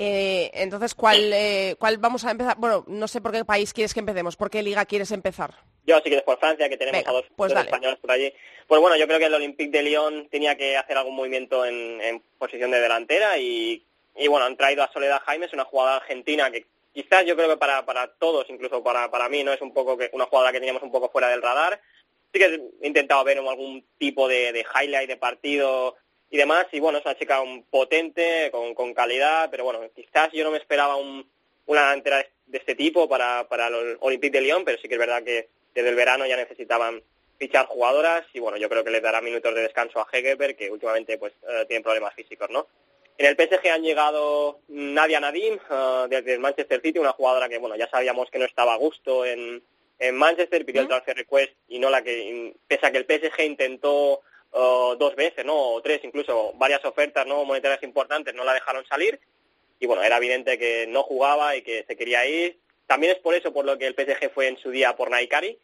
Eh, 0.02 0.50
entonces, 0.54 0.96
¿cuál, 0.96 1.34
eh, 1.34 1.76
¿cuál 1.78 1.98
vamos 1.98 2.24
a 2.24 2.32
empezar? 2.32 2.56
Bueno, 2.58 2.86
no 2.88 3.08
sé 3.10 3.20
por 3.20 3.34
qué 3.34 3.44
país 3.44 3.74
quieres 3.74 3.94
que 3.94 4.00
empecemos, 4.00 4.38
por 4.38 4.50
qué 4.50 4.64
liga 4.64 4.86
quieres 4.86 5.12
empezar. 5.12 5.54
Yo, 5.86 5.98
si 5.98 6.04
quieres, 6.04 6.24
por 6.24 6.40
Francia, 6.40 6.70
que 6.70 6.78
tenemos 6.78 7.00
Venga, 7.02 7.10
a 7.12 7.14
dos, 7.14 7.26
pues 7.36 7.54
dos 7.54 7.64
españoles 7.66 8.00
por 8.00 8.12
allí. 8.12 8.32
Pues 8.68 8.80
bueno, 8.80 8.96
yo 8.96 9.08
creo 9.08 9.20
que 9.20 9.26
el 9.26 9.34
Olympique 9.34 9.72
de 9.78 9.84
Lyon 9.84 10.30
tenía 10.30 10.56
que 10.56 10.78
hacer 10.78 10.96
algún 10.98 11.16
movimiento 11.16 11.66
en, 11.66 12.00
en 12.02 12.22
posición 12.38 12.72
de 12.72 12.80
delantera 12.80 13.38
y, 13.40 13.84
y 14.16 14.28
bueno, 14.30 14.46
han 14.46 14.56
traído 14.56 14.84
a 14.84 14.92
Soledad 14.94 15.22
Jaimes, 15.26 15.52
una 15.52 15.66
jugadora 15.66 15.98
argentina 15.98 16.50
que 16.50 16.66
quizás 16.94 17.26
yo 17.26 17.36
creo 17.36 17.50
que 17.50 17.58
para, 17.58 17.86
para 17.86 18.08
todos, 18.14 18.46
incluso 18.50 18.82
para, 18.82 19.12
para 19.12 19.28
mí, 19.28 19.44
no 19.44 19.52
es 19.52 19.62
un 19.62 19.74
poco 19.74 19.98
que 19.98 20.10
una 20.14 20.26
jugadora 20.28 20.54
que 20.54 20.60
teníamos 20.60 20.84
un 20.84 20.92
poco 20.92 21.10
fuera 21.10 21.28
del 21.28 21.42
radar. 21.42 21.82
Sí 22.32 22.40
que 22.40 22.62
he 22.82 22.88
intentado 22.88 23.24
ver 23.24 23.38
algún 23.40 23.84
tipo 23.98 24.28
de, 24.28 24.52
de 24.54 24.66
highlight 24.76 25.10
de 25.10 25.18
partido 25.18 25.96
y 26.30 26.38
demás, 26.38 26.68
y 26.72 26.80
bueno, 26.80 27.00
es 27.00 27.06
una 27.06 27.18
chica 27.18 27.42
un 27.42 27.64
potente, 27.64 28.50
con, 28.52 28.76
con 28.76 28.94
calidad, 28.94 29.50
pero 29.50 29.64
bueno, 29.64 29.82
quizás 29.96 30.30
yo 30.32 30.44
no 30.44 30.52
me 30.52 30.60
esperaba 30.60 30.96
un, 30.96 31.28
una 31.66 31.82
delantera 31.90 32.18
de- 32.46 32.58
este 32.58 32.76
tipo 32.76 33.10
para, 33.10 33.48
para 33.48 33.68
el 33.68 33.98
Olympique 34.02 34.38
de 34.38 34.42
Lyon, 34.42 34.64
pero 34.64 34.78
sí 34.80 34.88
que 34.88 34.94
es 34.96 35.00
verdad 35.00 35.24
que 35.24 35.50
desde 35.74 35.90
el 35.90 35.96
verano 35.96 36.26
ya 36.28 36.36
necesitaban 36.38 37.02
fichar 37.40 37.66
jugadoras 37.68 38.26
y 38.34 38.40
bueno, 38.40 38.58
yo 38.58 38.70
creo 38.70 38.84
que 38.84 38.92
les 38.92 39.02
dará 39.02 39.22
minutos 39.22 39.56
de 39.56 39.62
descanso 39.62 40.00
a 40.00 40.08
Hegerberg, 40.12 40.56
que 40.56 40.70
últimamente 40.70 41.18
pues 41.18 41.34
eh, 41.48 41.66
tiene 41.68 41.84
problemas 41.84 42.14
físicos, 42.14 42.50
¿no? 42.52 42.68
En 43.18 43.26
el 43.26 43.36
PSG 43.36 43.68
han 43.70 43.82
llegado 43.84 44.60
Nadia 44.68 45.20
Nadim 45.20 45.56
uh, 45.70 46.08
desde 46.08 46.34
el 46.34 46.40
Manchester 46.40 46.80
City, 46.82 47.00
una 47.00 47.12
jugadora 47.14 47.50
que 47.50 47.58
bueno 47.58 47.76
ya 47.76 47.90
sabíamos 47.90 48.30
que 48.30 48.40
no 48.40 48.46
estaba 48.46 48.74
a 48.74 48.78
gusto 48.78 49.26
en, 49.26 49.64
en 50.00 50.16
Manchester, 50.16 50.66
pidió 50.66 50.82
el 50.82 50.88
transfer 50.88 51.16
request 51.16 51.54
y 51.68 51.78
no 51.78 51.90
la 51.90 52.02
que, 52.02 52.56
pese 52.68 52.86
a 52.86 52.92
que 52.92 52.98
el 52.98 53.06
PSG 53.06 53.42
intentó 53.44 54.22
uh, 54.54 54.96
dos 54.98 55.16
veces, 55.16 55.46
no, 55.46 55.56
o 55.56 55.82
tres 55.82 56.02
incluso, 56.04 56.54
varias 56.56 56.84
ofertas 56.86 57.28
no 57.28 57.44
monetarias 57.46 57.84
importantes, 57.84 58.34
no 58.34 58.44
la 58.44 58.54
dejaron 58.54 58.86
salir 58.86 59.20
y 59.80 59.88
bueno, 59.88 60.04
era 60.04 60.18
evidente 60.18 60.58
que 60.58 60.86
no 60.88 61.04
jugaba 61.04 61.56
y 61.56 61.62
que 61.62 61.86
se 61.88 61.96
quería 61.96 62.26
ir. 62.26 62.60
También 62.86 63.14
es 63.14 63.20
por 63.20 63.34
eso 63.34 63.54
por 63.54 63.66
lo 63.66 63.78
que 63.78 63.88
el 63.88 63.96
PSG 63.96 64.32
fue 64.34 64.48
en 64.48 64.58
su 64.58 64.72
día 64.72 64.96
por 64.96 65.10
Naikari, 65.10 65.58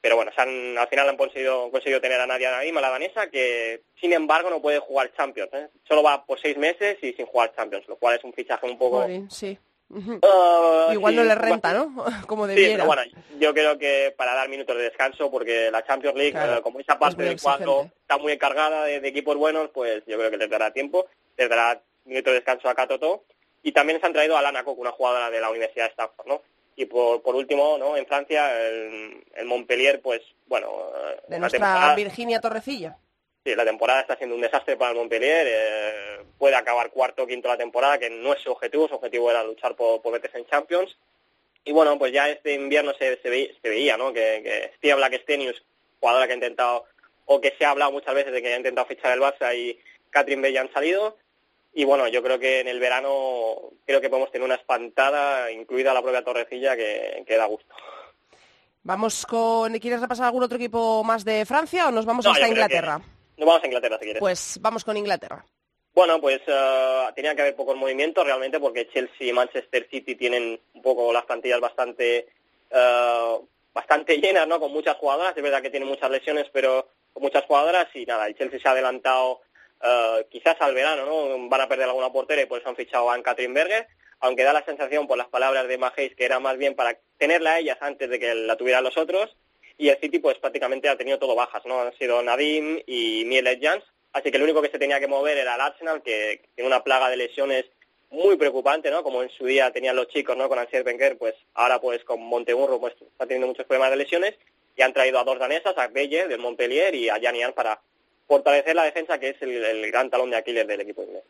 pero 0.00 0.16
bueno, 0.16 0.30
se 0.34 0.40
han, 0.40 0.78
al 0.78 0.88
final 0.88 1.08
han 1.08 1.16
conseguido, 1.16 1.70
conseguido 1.70 2.00
tener 2.00 2.20
a 2.20 2.26
Nadia 2.26 2.52
Nadim, 2.52 2.78
a 2.78 2.80
la 2.80 2.90
danesa, 2.90 3.28
que 3.30 3.82
sin 4.00 4.12
embargo 4.12 4.48
no 4.48 4.62
puede 4.62 4.78
jugar 4.78 5.12
Champions. 5.14 5.52
¿eh? 5.52 5.68
Solo 5.86 6.02
va 6.02 6.24
por 6.24 6.40
seis 6.40 6.56
meses 6.56 6.98
y 7.02 7.12
sin 7.12 7.26
jugar 7.26 7.54
Champions, 7.54 7.86
lo 7.88 7.96
cual 7.96 8.16
es 8.16 8.24
un 8.24 8.32
fichaje 8.32 8.66
un 8.66 8.78
poco... 8.78 9.06
Sí. 9.28 9.58
Uh, 9.90 10.92
Igual 10.92 11.14
sí, 11.14 11.16
no 11.18 11.24
le 11.24 11.34
renta. 11.34 11.72
¿no? 11.72 11.94
Como 12.26 12.46
Sí, 12.46 12.50
debiera. 12.54 12.74
pero 12.76 12.86
bueno, 12.86 13.02
yo 13.38 13.54
creo 13.54 13.78
que 13.78 14.14
para 14.16 14.34
dar 14.34 14.48
minutos 14.48 14.76
de 14.76 14.82
descanso, 14.84 15.30
porque 15.30 15.70
la 15.70 15.84
Champions 15.84 16.16
League, 16.16 16.32
Claro, 16.32 16.58
eh, 16.58 16.62
como 16.62 16.80
esa 16.80 16.98
parte 16.98 17.16
muy 17.16 17.26
del 17.26 17.40
cuadro 17.40 17.90
está 18.00 18.18
muy 18.18 18.32
encargada 18.32 18.84
de, 18.84 19.00
de 19.00 19.08
equipos 19.08 19.36
buenos, 19.36 19.70
pues 19.70 20.02
yo 20.06 20.18
creo 20.18 20.30
que 20.30 20.36
les 20.36 20.50
dará 20.50 20.72
tiempo, 20.72 21.06
les 21.36 21.48
dará 21.48 21.80
minutos 22.04 22.32
de 22.32 22.36
descanso 22.36 22.68
a 22.68 22.74
Katoto. 22.74 23.24
Y 23.62 23.72
también 23.72 23.98
se 24.00 24.06
han 24.06 24.12
traído 24.12 24.36
a 24.36 24.42
Lana 24.42 24.62
Cook, 24.62 24.78
una 24.78 24.92
jugadora 24.92 25.30
de 25.30 25.40
la 25.40 25.50
Universidad 25.50 25.86
de 25.86 25.90
Stanford, 25.90 26.26
¿no? 26.28 26.42
Y 26.76 26.84
por, 26.86 27.20
por 27.22 27.34
último, 27.34 27.76
¿no? 27.76 27.96
En 27.96 28.06
Francia, 28.06 28.56
el, 28.68 29.24
el 29.34 29.46
Montpellier, 29.46 30.00
pues, 30.00 30.22
bueno... 30.46 30.68
eh, 31.10 31.20
De 31.28 31.38
nuestra 31.40 31.58
temporada- 31.58 31.94
Virginia 31.96 32.40
Torrecilla. 32.40 32.96
Sí, 33.48 33.56
la 33.56 33.64
temporada 33.64 34.02
está 34.02 34.14
siendo 34.18 34.36
un 34.36 34.42
desastre 34.42 34.76
para 34.76 34.90
el 34.90 34.98
Montpellier. 34.98 35.46
eh, 35.48 36.18
puede 36.36 36.54
acabar 36.54 36.90
cuarto 36.90 37.22
o 37.22 37.26
quinto 37.26 37.48
la 37.48 37.56
temporada, 37.56 37.98
que 37.98 38.10
no 38.10 38.34
es 38.34 38.42
su 38.42 38.52
objetivo. 38.52 38.86
Su 38.86 38.96
objetivo 38.96 39.30
era 39.30 39.42
luchar 39.42 39.74
por, 39.74 40.02
por 40.02 40.12
meterse 40.12 40.36
en 40.36 40.44
Champions. 40.44 40.98
Y 41.64 41.72
bueno, 41.72 41.98
pues 41.98 42.12
ya 42.12 42.28
este 42.28 42.52
invierno 42.52 42.92
se, 42.98 43.18
se, 43.22 43.30
veía, 43.30 43.48
se 43.62 43.68
veía, 43.70 43.96
¿no? 43.96 44.12
Que, 44.12 44.70
que 44.82 44.94
Blackstenius, 44.94 45.64
jugadora 45.98 46.26
que 46.26 46.32
ha 46.32 46.36
intentado, 46.36 46.84
o 47.24 47.40
que 47.40 47.54
se 47.58 47.64
ha 47.64 47.70
hablado 47.70 47.90
muchas 47.90 48.14
veces 48.14 48.34
de 48.34 48.42
que 48.42 48.52
ha 48.52 48.58
intentado 48.58 48.86
fichar 48.86 49.12
el 49.12 49.20
Barça 49.22 49.56
y 49.56 49.80
Catherine 50.10 50.42
Bell 50.42 50.52
ya 50.52 50.60
han 50.60 50.72
salido. 50.74 51.16
Y 51.72 51.84
bueno, 51.84 52.06
yo 52.06 52.22
creo 52.22 52.38
que 52.38 52.60
en 52.60 52.68
el 52.68 52.80
verano 52.80 53.70
creo 53.86 54.02
que 54.02 54.10
podemos 54.10 54.30
tener 54.30 54.44
una 54.44 54.56
espantada, 54.56 55.50
incluida 55.50 55.94
la 55.94 56.02
propia 56.02 56.22
Torrecilla, 56.22 56.76
que, 56.76 57.24
que 57.26 57.36
da 57.38 57.46
gusto. 57.46 57.74
Vamos 58.82 59.24
con... 59.24 59.72
¿Quieres 59.78 60.02
repasar 60.02 60.26
algún 60.26 60.42
otro 60.42 60.56
equipo 60.56 61.02
más 61.02 61.24
de 61.24 61.46
Francia 61.46 61.88
o 61.88 61.90
nos 61.90 62.04
vamos 62.04 62.26
No, 62.26 62.32
hasta 62.32 62.46
creo 62.46 63.17
Nos 63.38 63.46
vamos 63.46 63.62
a 63.62 63.66
Inglaterra 63.66 63.98
si 63.98 64.04
quieres. 64.04 64.20
Pues 64.20 64.58
vamos 64.60 64.84
con 64.84 64.96
Inglaterra. 64.96 65.44
Bueno, 65.94 66.20
pues 66.20 66.40
eh, 66.46 67.06
tenía 67.14 67.34
que 67.34 67.42
haber 67.42 67.56
pocos 67.56 67.76
movimientos 67.76 68.24
realmente 68.24 68.60
porque 68.60 68.88
Chelsea 68.88 69.28
y 69.28 69.32
Manchester 69.32 69.88
City 69.90 70.14
tienen 70.14 70.60
un 70.74 70.82
poco 70.82 71.12
las 71.12 71.24
plantillas 71.24 71.60
bastante 71.60 72.28
eh, 72.70 73.38
bastante 73.72 74.18
llenas, 74.18 74.46
¿no? 74.46 74.60
Con 74.60 74.72
muchas 74.72 74.96
jugadoras. 74.96 75.36
Es 75.36 75.42
verdad 75.42 75.62
que 75.62 75.70
tienen 75.70 75.88
muchas 75.88 76.10
lesiones, 76.10 76.46
pero 76.52 76.88
con 77.12 77.22
muchas 77.22 77.44
jugadoras 77.44 77.86
y 77.94 78.04
nada, 78.06 78.26
el 78.26 78.36
Chelsea 78.36 78.60
se 78.60 78.68
ha 78.68 78.72
adelantado 78.72 79.40
eh, 79.82 80.26
quizás 80.30 80.56
al 80.60 80.74
verano, 80.74 81.06
¿no? 81.06 81.48
Van 81.48 81.60
a 81.60 81.68
perder 81.68 81.88
alguna 81.88 82.12
portera 82.12 82.42
y 82.42 82.46
por 82.46 82.58
eso 82.58 82.68
han 82.68 82.76
fichado 82.76 83.10
a 83.10 83.14
Anne-Catherine 83.14 83.54
Berger, 83.54 83.86
aunque 84.20 84.42
da 84.42 84.52
la 84.52 84.64
sensación 84.64 85.06
por 85.06 85.16
las 85.16 85.28
palabras 85.28 85.68
de 85.68 85.78
Mahéis 85.78 86.14
que 86.16 86.24
era 86.24 86.40
más 86.40 86.58
bien 86.58 86.74
para 86.74 86.98
tenerla 87.16 87.52
a 87.52 87.58
ellas 87.60 87.78
antes 87.80 88.10
de 88.10 88.18
que 88.18 88.34
la 88.34 88.56
tuvieran 88.56 88.84
los 88.84 88.96
otros. 88.96 89.36
Y 89.78 89.88
el 89.88 89.98
City 89.98 90.18
pues 90.18 90.38
prácticamente 90.38 90.88
ha 90.88 90.98
tenido 90.98 91.18
todo 91.18 91.34
bajas, 91.34 91.64
¿no? 91.64 91.80
Han 91.80 91.96
sido 91.96 92.22
Nadim 92.22 92.82
y 92.86 93.24
Mielet 93.24 93.62
Jans, 93.62 93.84
Así 94.12 94.30
que 94.30 94.36
el 94.38 94.42
único 94.42 94.62
que 94.62 94.70
se 94.70 94.78
tenía 94.78 95.00
que 95.00 95.06
mover 95.06 95.38
era 95.38 95.54
el 95.54 95.60
Arsenal, 95.60 96.02
que 96.02 96.42
tiene 96.54 96.68
una 96.68 96.82
plaga 96.82 97.08
de 97.10 97.16
lesiones 97.16 97.66
muy 98.10 98.36
preocupante, 98.36 98.90
¿no? 98.90 99.02
Como 99.02 99.22
en 99.22 99.30
su 99.30 99.44
día 99.44 99.70
tenían 99.70 99.96
los 99.96 100.08
chicos, 100.08 100.36
¿no? 100.36 100.48
Con 100.48 100.58
Arsène 100.58 100.84
Wenger, 100.84 101.18
pues 101.18 101.34
ahora 101.54 101.80
pues 101.80 102.02
con 102.04 102.20
Monteburro 102.22 102.80
pues 102.80 102.94
está 103.00 103.26
teniendo 103.26 103.48
muchos 103.48 103.66
problemas 103.66 103.90
de 103.90 103.96
lesiones 103.96 104.34
y 104.76 104.82
han 104.82 104.94
traído 104.94 105.18
a 105.18 105.24
dos 105.24 105.38
danesas, 105.38 105.76
a 105.76 105.88
Belle 105.88 106.26
del 106.26 106.40
Montpellier 106.40 106.94
y 106.94 107.08
a 107.10 107.20
Janian 107.20 107.52
para 107.52 107.80
fortalecer 108.26 108.74
la 108.74 108.84
defensa, 108.84 109.18
que 109.18 109.30
es 109.30 109.42
el, 109.42 109.62
el 109.62 109.90
gran 109.90 110.08
talón 110.08 110.30
de 110.30 110.36
Aquiles 110.36 110.66
del 110.66 110.80
equipo 110.80 111.02
inglés. 111.02 111.24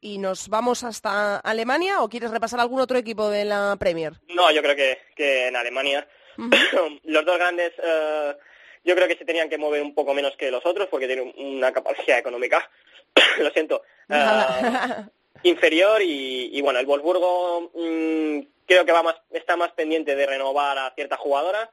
¿Y 0.00 0.16
nos 0.16 0.48
vamos 0.48 0.82
hasta 0.82 1.38
Alemania 1.40 2.02
o 2.02 2.08
quieres 2.08 2.30
repasar 2.30 2.60
algún 2.60 2.80
otro 2.80 2.96
equipo 2.96 3.28
de 3.28 3.44
la 3.44 3.76
Premier? 3.78 4.14
No, 4.28 4.50
yo 4.50 4.62
creo 4.62 4.74
que, 4.74 4.98
que 5.14 5.48
en 5.48 5.56
Alemania 5.56 6.08
los 7.04 7.24
dos 7.24 7.38
grandes 7.38 7.72
eh, 7.82 8.34
yo 8.84 8.94
creo 8.94 9.08
que 9.08 9.16
se 9.16 9.24
tenían 9.24 9.48
que 9.48 9.58
mover 9.58 9.82
un 9.82 9.94
poco 9.94 10.14
menos 10.14 10.36
que 10.36 10.50
los 10.50 10.64
otros 10.64 10.88
porque 10.88 11.06
tienen 11.06 11.32
una 11.36 11.72
capacidad 11.72 12.18
económica, 12.18 12.68
lo 13.38 13.50
siento, 13.50 13.82
eh, 14.08 14.24
inferior 15.42 16.00
y, 16.02 16.50
y, 16.52 16.60
bueno, 16.60 16.78
el 16.78 16.86
Wolfsburgo 16.86 17.70
mmm, 17.74 18.40
creo 18.66 18.84
que 18.84 18.92
va 18.92 19.02
más, 19.02 19.16
está 19.30 19.56
más 19.56 19.72
pendiente 19.72 20.14
de 20.14 20.26
renovar 20.26 20.78
a 20.78 20.92
ciertas 20.94 21.18
jugadoras 21.18 21.68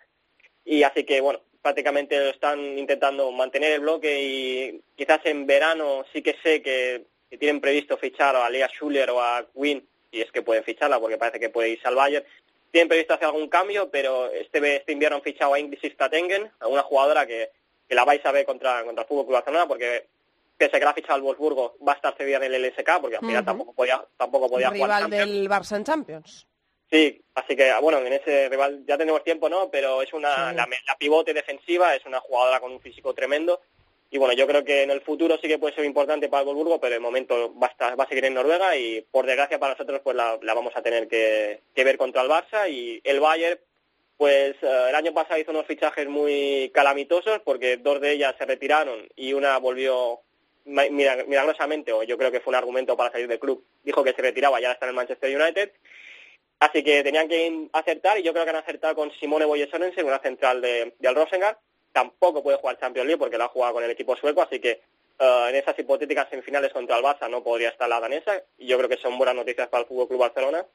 y 0.66 0.84
así 0.84 1.04
que 1.06 1.22
bueno, 1.22 1.42
prácticamente 1.62 2.18
lo 2.20 2.30
están 2.30 2.60
intentando 2.78 3.32
mantener 3.32 3.74
el 3.74 3.82
bloque 3.82 4.22
y 4.22 4.82
quizás 4.96 5.22
en 5.26 5.46
verano 5.46 6.06
sí 6.12 6.22
que 6.22 6.36
sé 6.44 6.62
que, 6.62 7.06
que 7.30 7.38
tienen 7.38 7.62
previsto 7.62 7.98
fichar 7.98 8.36
a 8.36 8.50
Lea 8.50 8.68
Schuller 8.68 9.10
o 9.12 9.22
a 9.22 9.46
Quinn 9.54 9.88
y 10.12 10.22
es 10.22 10.32
que 10.32 10.42
pueden 10.42 10.64
ficharla 10.64 11.00
porque 11.00 11.18
parece 11.18 11.40
que 11.40 11.50
puede 11.50 11.70
irse 11.70 11.88
al 11.88 11.96
Bayern 11.96 12.26
tienen 12.78 12.90
previsto 12.90 13.16
hacer 13.16 13.26
algún 13.26 13.50
cambio, 13.50 13.90
pero 13.90 14.32
este, 14.32 14.76
este 14.76 14.92
invierno 14.92 15.18
han 15.18 15.24
fichado 15.24 15.56
a 15.56 15.60
Ingrid 15.60 15.80
Statengen, 15.94 16.52
a 16.60 16.68
una 16.68 16.84
jugadora 16.84 17.26
que, 17.26 17.50
que, 17.90 17.96
la 17.96 18.06
vais 18.06 18.24
a 18.24 18.32
ver 18.32 18.46
contra, 18.46 18.84
contra 18.84 19.02
el 19.02 19.08
Fútbol 19.08 19.26
Club 19.26 19.34
Barcelona, 19.34 19.68
porque 19.68 20.06
pese 20.56 20.76
a 20.76 20.80
que 20.80 20.86
la 20.86 20.92
ha 20.92 20.94
fichado 20.94 21.16
el 21.16 21.24
Wolfsburgo, 21.24 21.76
va 21.88 21.94
a 21.94 21.96
estar 21.96 22.16
cedida 22.16 22.38
en 22.38 22.54
el 22.54 22.62
LSK, 22.68 23.02
porque 23.02 23.16
al 23.16 23.22
final 23.26 23.38
uh 23.38 23.42
-huh. 23.42 23.46
tampoco 23.46 23.74
podía, 23.74 24.06
tampoco 24.16 24.48
podía 24.48 24.70
Rival 24.70 25.06
jugar. 25.06 25.10
del 25.10 25.50
Barça 25.50 25.76
en 25.76 25.86
Champions. 25.86 26.48
Sí, 26.92 27.20
así 27.34 27.56
que 27.56 27.74
bueno, 27.82 27.98
en 27.98 28.14
ese 28.14 28.48
rival 28.48 28.86
ya 28.86 28.96
tenemos 28.96 29.24
tiempo, 29.24 29.50
¿no? 29.50 29.72
Pero 29.72 30.04
es 30.04 30.14
una, 30.14 30.52
sí. 30.52 30.56
la, 30.56 30.68
la 30.68 30.98
pivote 31.00 31.34
defensiva, 31.34 31.96
es 31.96 32.06
una 32.06 32.20
jugadora 32.20 32.60
con 32.60 32.72
un 32.72 32.80
físico 32.80 33.12
tremendo. 33.16 33.60
Y 34.10 34.18
bueno, 34.18 34.34
yo 34.34 34.48
creo 34.48 34.64
que 34.64 34.84
en 34.84 34.92
el 34.92 35.02
futuro 35.02 35.38
sí 35.42 35.48
que 35.48 35.60
puede 35.60 35.76
ser 35.76 35.86
importante 35.86 36.30
para 36.30 36.42
el 36.42 36.48
Wolfsburgo, 36.48 36.80
pero 36.80 36.94
de 36.94 37.00
momento 37.00 37.54
va 37.60 37.68
a, 37.68 37.72
estar, 37.72 38.00
va 38.00 38.06
a 38.06 38.08
seguir 38.08 38.26
en 38.26 38.36
Noruega 38.36 38.76
y 38.78 39.02
por 39.12 39.26
desgracia 39.26 39.60
para 39.60 39.74
nosotros 39.74 40.02
pues 40.04 40.16
la, 40.16 40.40
la 40.42 40.54
vamos 40.54 40.74
a 40.76 40.82
tener 40.82 41.08
que, 41.08 41.62
que, 41.76 41.84
ver 41.84 41.98
contra 41.98 42.22
el 42.22 42.30
Barça. 42.30 42.72
Y 42.72 43.02
el 43.04 43.20
Bayern 43.20 43.60
pues 44.18 44.56
uh, 44.64 44.88
el 44.90 44.96
año 44.96 45.14
pasado 45.14 45.40
hizo 45.40 45.52
unos 45.52 45.68
fichajes 45.68 46.08
muy 46.08 46.72
calamitosos 46.74 47.40
porque 47.46 47.78
dos 47.78 48.02
de 48.02 48.14
ellas 48.14 48.36
se 48.38 48.46
retiraron 48.46 49.08
y 49.16 49.34
una 49.34 49.58
volvió 49.60 50.22
milagrosamente, 50.66 51.94
o 51.94 52.04
yo 52.04 52.18
creo 52.18 52.30
que 52.30 52.42
fue 52.42 52.52
un 52.52 52.56
argumento 52.56 52.98
para 52.98 53.12
salir 53.12 53.28
del 53.28 53.40
club, 53.40 53.64
dijo 53.84 54.04
que 54.04 54.12
se 54.12 54.22
retiraba 54.22 54.60
y 54.60 54.66
ahora 54.66 54.74
está 54.74 54.86
en 54.86 54.90
el 54.90 54.96
Manchester 54.96 55.42
United. 55.42 55.72
Así 56.60 56.84
que 56.84 57.04
tenían 57.04 57.30
que 57.30 57.70
acertar 57.72 58.18
y 58.18 58.24
yo 58.24 58.34
creo 58.34 58.44
que 58.44 58.50
han 58.50 58.58
acertado 58.58 58.96
con 58.96 59.12
Simone 59.14 59.46
Boye 59.46 59.70
Sorensen, 59.70 60.06
una 60.06 60.20
central 60.20 60.60
de, 60.60 60.94
del 61.00 61.16
Rosengard, 61.16 61.58
tampoco 61.92 62.44
puede 62.44 62.58
jugar 62.58 62.80
Champions 62.80 63.08
League 63.08 63.20
porque 63.20 63.38
la 63.38 63.46
ha 63.46 63.50
jugado 63.50 63.74
con 63.74 63.84
el 63.84 63.92
equipo 63.92 64.16
sueco, 64.16 64.42
así 64.42 64.60
que 64.60 64.82
uh, 65.20 65.48
en 65.48 65.56
esas 65.56 65.78
hipotéticas 65.80 66.30
semifinales 66.30 66.74
contra 66.74 66.98
el 66.98 67.04
Barça 67.04 67.30
no 67.30 67.44
podría 67.44 67.70
estar 67.70 67.90
la 67.90 68.00
danesa 68.00 68.42
y 68.58 68.68
yo 68.68 68.78
creo 68.78 68.90
que 68.90 68.98
son 68.98 69.18
buenas 69.18 69.36
noticias 69.36 69.68
para 69.68 69.82
el 69.82 69.88
Fútbol 69.88 70.08
Club 70.08 70.20
Barcelona. 70.20 70.66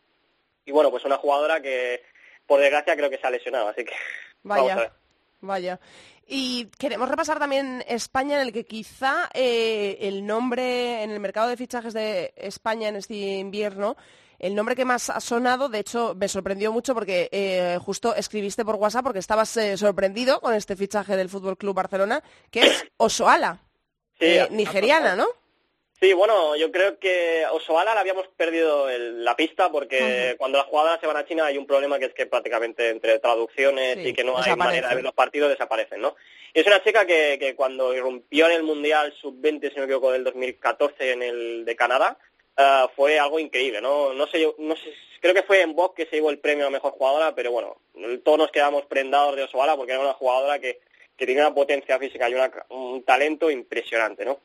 Y 0.65 0.73
bueno, 0.73 0.91
pues 0.91 1.05
una 1.05 1.19
jugadora 1.19 1.61
que 1.61 2.03
por 2.47 2.61
desgracia 2.61 2.97
creo 2.97 3.11
que 3.11 3.19
se 3.19 3.27
ha 3.27 3.31
lesionado, 3.31 3.69
así 3.69 3.85
que 3.85 3.95
vaya, 4.43 4.63
vamos 4.63 4.73
a 4.73 4.81
ver. 4.81 4.93
Vaya. 5.41 5.81
Y 6.27 6.67
queremos 6.79 7.09
repasar 7.09 7.39
también 7.39 7.85
España, 7.89 8.37
en 8.41 8.47
el 8.47 8.53
que 8.53 8.65
quizá 8.65 9.29
eh, 9.35 9.99
el 10.01 10.25
nombre 10.25 11.03
en 11.03 11.11
el 11.11 11.21
mercado 11.21 11.49
de 11.49 11.57
fichajes 11.57 11.93
de 11.93 12.33
España 12.37 12.89
en 12.89 12.97
este 12.97 13.15
invierno 13.15 13.97
el 14.43 14.57
nombre 14.57 14.74
que 14.74 14.84
más 14.84 15.09
ha 15.09 15.20
sonado, 15.20 15.68
de 15.68 15.78
hecho, 15.78 16.14
me 16.16 16.28
sorprendió 16.28 16.72
mucho 16.72 16.95
porque 16.95 17.28
eh, 17.30 17.78
justo 17.80 18.14
escribiste 18.14 18.64
por 18.64 18.74
WhatsApp 18.74 19.05
porque 19.05 19.20
estabas 19.20 19.57
eh, 19.57 19.76
sorprendido 19.76 20.40
con 20.40 20.53
este 20.53 20.74
fichaje 20.74 21.16
del 21.16 21.28
Fútbol 21.28 21.57
Club 21.57 21.76
Barcelona, 21.76 22.22
que 22.51 22.61
es 22.61 22.84
Osoala, 22.97 23.61
sí, 24.18 24.26
eh, 24.26 24.49
nigeriana, 24.51 25.14
¿no? 25.14 25.26
Sí, 26.01 26.12
bueno, 26.14 26.57
yo 26.57 26.72
creo 26.72 26.99
que 26.99 27.45
Osoala 27.53 27.95
la 27.95 28.01
habíamos 28.01 28.26
perdido 28.36 28.90
el, 28.90 29.24
la 29.24 29.36
pista 29.36 29.70
porque 29.70 30.01
uh 30.01 30.34
-huh. 30.34 30.36
cuando 30.36 30.59
las 30.59 30.66
jugadoras 30.66 31.01
se 31.01 31.07
van 31.07 31.16
a 31.16 31.24
China 31.24 31.47
hay 31.47 31.57
un 31.57 31.66
problema 31.66 32.01
que 32.01 32.07
es 32.07 32.12
que 32.14 32.26
prácticamente 32.26 32.90
entre 32.90 33.20
traducciones 33.20 33.99
sí, 33.99 34.09
y 34.09 34.12
que 34.12 34.24
no 34.24 34.36
hay 34.36 34.57
manera 34.57 34.88
de 34.88 34.97
ver 34.97 35.05
los 35.05 35.14
partidos 35.14 35.51
desaparecen, 35.51 36.01
¿no? 36.01 36.16
Y 36.53 36.59
es 36.59 36.66
una 36.66 36.82
chica 36.82 37.07
que, 37.07 37.36
que 37.38 37.55
cuando 37.55 37.95
irrumpió 37.95 38.47
en 38.47 38.53
el 38.53 38.64
Mundial 38.64 39.14
Sub-20, 39.20 39.68
si 39.68 39.76
no 39.76 39.82
me 39.82 39.84
equivoco, 39.84 40.11
del 40.11 40.24
2014 40.24 41.12
en 41.12 41.22
el 41.22 41.64
de 41.64 41.76
Canadá, 41.76 42.18
Uh, 42.59 42.87
fue 42.95 43.19
algo 43.19 43.39
increíble, 43.39 43.81
¿no? 43.81 44.13
No 44.13 44.27
sé, 44.27 44.47
no 44.59 44.77
sé, 44.77 44.93
creo 45.21 45.33
que 45.33 45.43
fue 45.43 45.63
en 45.63 45.75
Box 45.75 45.95
que 45.95 46.07
se 46.07 46.17
llevó 46.17 46.29
el 46.29 46.39
premio 46.39 46.67
a 46.67 46.71
mejor 46.71 46.93
jugadora, 46.93 47.35
pero 47.35 47.51
bueno, 47.51 47.77
todos 48.23 48.37
nos 48.37 48.51
quedamos 48.51 48.85
prendados 48.85 49.37
de 49.37 49.45
Osoala 49.45 49.75
porque 49.75 49.93
era 49.93 50.03
una 50.03 50.13
jugadora 50.13 50.59
que, 50.59 50.81
que 51.17 51.25
tenía 51.25 51.47
una 51.47 51.55
potencia 51.55 51.99
física 51.99 52.29
y 52.29 52.35
una, 52.35 52.53
un 52.69 53.05
talento 53.05 53.51
impresionante, 53.51 54.27
¿no? 54.27 54.39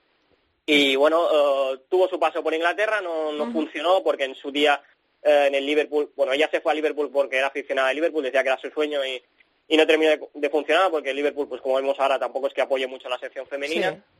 Y 0.66 0.96
bueno, 0.96 1.22
uh, 1.22 1.78
tuvo 1.90 2.08
su 2.08 2.18
paso 2.18 2.42
por 2.42 2.54
Inglaterra, 2.54 3.02
no, 3.02 3.34
no 3.34 3.44
uh 3.44 3.48
-huh. 3.48 3.54
funcionó 3.54 4.02
porque 4.04 4.24
en 4.24 4.36
su 4.36 4.52
día 4.52 4.82
uh, 5.24 5.30
en 5.30 5.56
el 5.56 5.66
Liverpool, 5.66 6.10
bueno, 6.16 6.32
ella 6.32 6.50
se 6.50 6.62
fue 6.62 6.72
a 6.72 6.76
Liverpool 6.76 7.10
porque 7.12 7.38
era 7.38 7.48
aficionada 7.48 7.90
a 7.90 7.94
Liverpool, 7.94 8.24
decía 8.24 8.42
que 8.42 8.50
era 8.50 8.58
su 8.58 8.70
sueño 8.70 9.06
y, 9.06 9.22
y 9.68 9.76
no 9.76 9.86
terminó 9.86 10.12
de, 10.12 10.22
de, 10.34 10.50
funcionar 10.50 10.90
porque 10.92 11.10
el 11.10 11.18
Liverpool, 11.18 11.50
pues 11.50 11.62
como 11.62 11.76
vemos 11.76 12.00
ahora, 12.00 12.18
tampoco 12.18 12.48
es 12.48 12.54
que 12.54 12.62
apoye 12.62 12.88
mucho 12.88 13.08
a 13.08 13.12
la 13.12 13.20
sección 13.20 13.48
femenina. 13.48 13.92
Sí. 13.92 14.17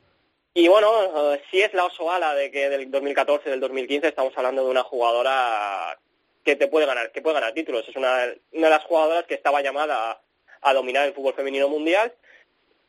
Y 0.60 0.68
bueno, 0.70 1.34
eh, 1.34 1.42
si 1.52 1.62
es 1.62 1.72
la 1.76 1.86
Osoala 1.86 2.34
de 2.34 2.50
que 2.50 2.68
del 2.68 2.90
2014 2.90 3.48
del 3.48 3.60
2015 3.60 4.08
estamos 4.08 4.34
hablando 4.36 4.64
de 4.66 4.72
una 4.72 4.82
jugadora 4.82 6.00
que 6.44 6.56
te 6.56 6.68
puede 6.68 6.88
ganar, 6.88 7.12
que 7.12 7.22
puede 7.22 7.36
ganar 7.36 7.54
títulos. 7.54 7.88
Es 7.88 7.96
una, 7.96 8.34
una 8.54 8.68
de 8.68 8.74
las 8.74 8.84
jugadoras 8.86 9.26
que 9.26 9.36
estaba 9.36 9.62
llamada 9.62 10.20
a, 10.62 10.74
dominar 10.74 11.06
el 11.06 11.14
fútbol 11.14 11.36
femenino 11.36 11.70
mundial. 11.70 12.12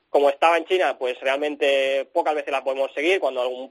Como 0.08 0.30
estaba 0.30 0.56
en 0.56 0.64
China, 0.64 0.96
pues 0.98 1.20
realmente 1.20 2.08
pocas 2.10 2.34
veces 2.34 2.52
la 2.52 2.64
podemos 2.64 2.90
seguir, 2.94 3.20
cuando 3.20 3.42
algún, 3.42 3.70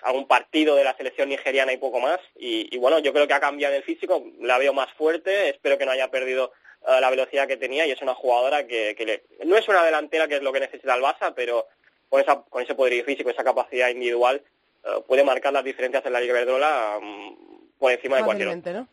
algún 0.00 0.26
partido 0.26 0.74
de 0.74 0.84
la 0.84 0.96
selección 0.96 1.28
nigeriana 1.28 1.74
y 1.74 1.76
poco 1.76 2.00
más. 2.00 2.20
Y, 2.36 2.74
y 2.74 2.78
bueno, 2.78 2.98
yo 3.00 3.12
creo 3.12 3.28
que 3.28 3.34
ha 3.34 3.40
cambiado 3.40 3.74
el 3.74 3.82
físico, 3.82 4.24
la 4.40 4.56
veo 4.56 4.72
más 4.72 4.90
fuerte, 4.94 5.50
espero 5.50 5.76
que 5.76 5.84
no 5.84 5.92
haya 5.92 6.10
perdido 6.10 6.52
eh, 6.88 6.98
la 6.98 7.10
velocidad 7.10 7.46
que 7.46 7.58
tenía 7.58 7.84
y 7.84 7.90
es 7.90 8.00
una 8.00 8.14
jugadora 8.14 8.66
que, 8.66 8.94
que 8.96 9.04
le- 9.04 9.24
no 9.44 9.58
es 9.58 9.68
una 9.68 9.84
delantera 9.84 10.28
que 10.28 10.36
es 10.36 10.42
lo 10.42 10.50
que 10.54 10.60
necesita 10.60 10.94
el 10.94 11.02
Barça, 11.02 11.34
pero 11.36 11.66
con, 12.14 12.20
esa, 12.20 12.42
con 12.42 12.62
ese 12.62 12.76
poderío 12.76 13.04
físico, 13.04 13.28
esa 13.28 13.42
capacidad 13.42 13.88
individual, 13.88 14.40
eh, 14.84 14.88
puede 15.04 15.24
marcar 15.24 15.52
las 15.52 15.64
diferencias 15.64 16.06
en 16.06 16.12
la 16.12 16.20
Liga 16.20 16.34
Iberdrola 16.34 17.00
mm, 17.02 17.76
por 17.76 17.90
encima 17.90 18.18
de 18.18 18.22
cualquier 18.22 18.48
otro. 18.50 18.86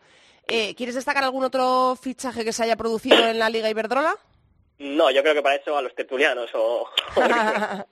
Eh, 0.48 0.74
¿Quieres 0.74 0.96
destacar 0.96 1.24
algún 1.24 1.44
otro 1.44 1.96
fichaje 2.02 2.44
que 2.44 2.52
se 2.52 2.64
haya 2.64 2.76
producido 2.76 3.24
en 3.28 3.38
la 3.38 3.52
Liga 3.52 3.70
Iberdrola? 3.70 4.18
No, 4.80 5.12
yo 5.12 5.22
creo 5.22 5.36
que 5.36 5.44
para 5.44 5.54
eso 5.54 5.78
a 5.78 5.84
los 5.84 5.94
tertulianos 5.94 6.50
o... 6.56 6.90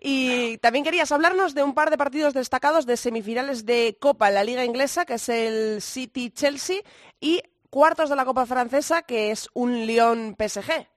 y 0.00 0.56
también 0.56 0.86
querías 0.86 1.12
hablarnos 1.12 1.54
de 1.54 1.62
un 1.62 1.74
par 1.74 1.90
de 1.90 1.98
partidos 1.98 2.32
destacados 2.32 2.86
de 2.86 2.96
semifinales 2.96 3.66
de 3.66 3.98
Copa 4.00 4.28
en 4.28 4.34
la 4.36 4.44
Liga 4.44 4.64
Inglesa, 4.64 5.04
que 5.04 5.14
es 5.14 5.28
el 5.28 5.82
City-Chelsea, 5.82 6.80
y 7.20 7.42
cuartos 7.68 8.08
de 8.08 8.16
la 8.16 8.24
Copa 8.24 8.46
Francesa, 8.46 9.02
que 9.02 9.32
es 9.32 9.50
un 9.52 9.86
Lyon-PSG. 9.86 10.88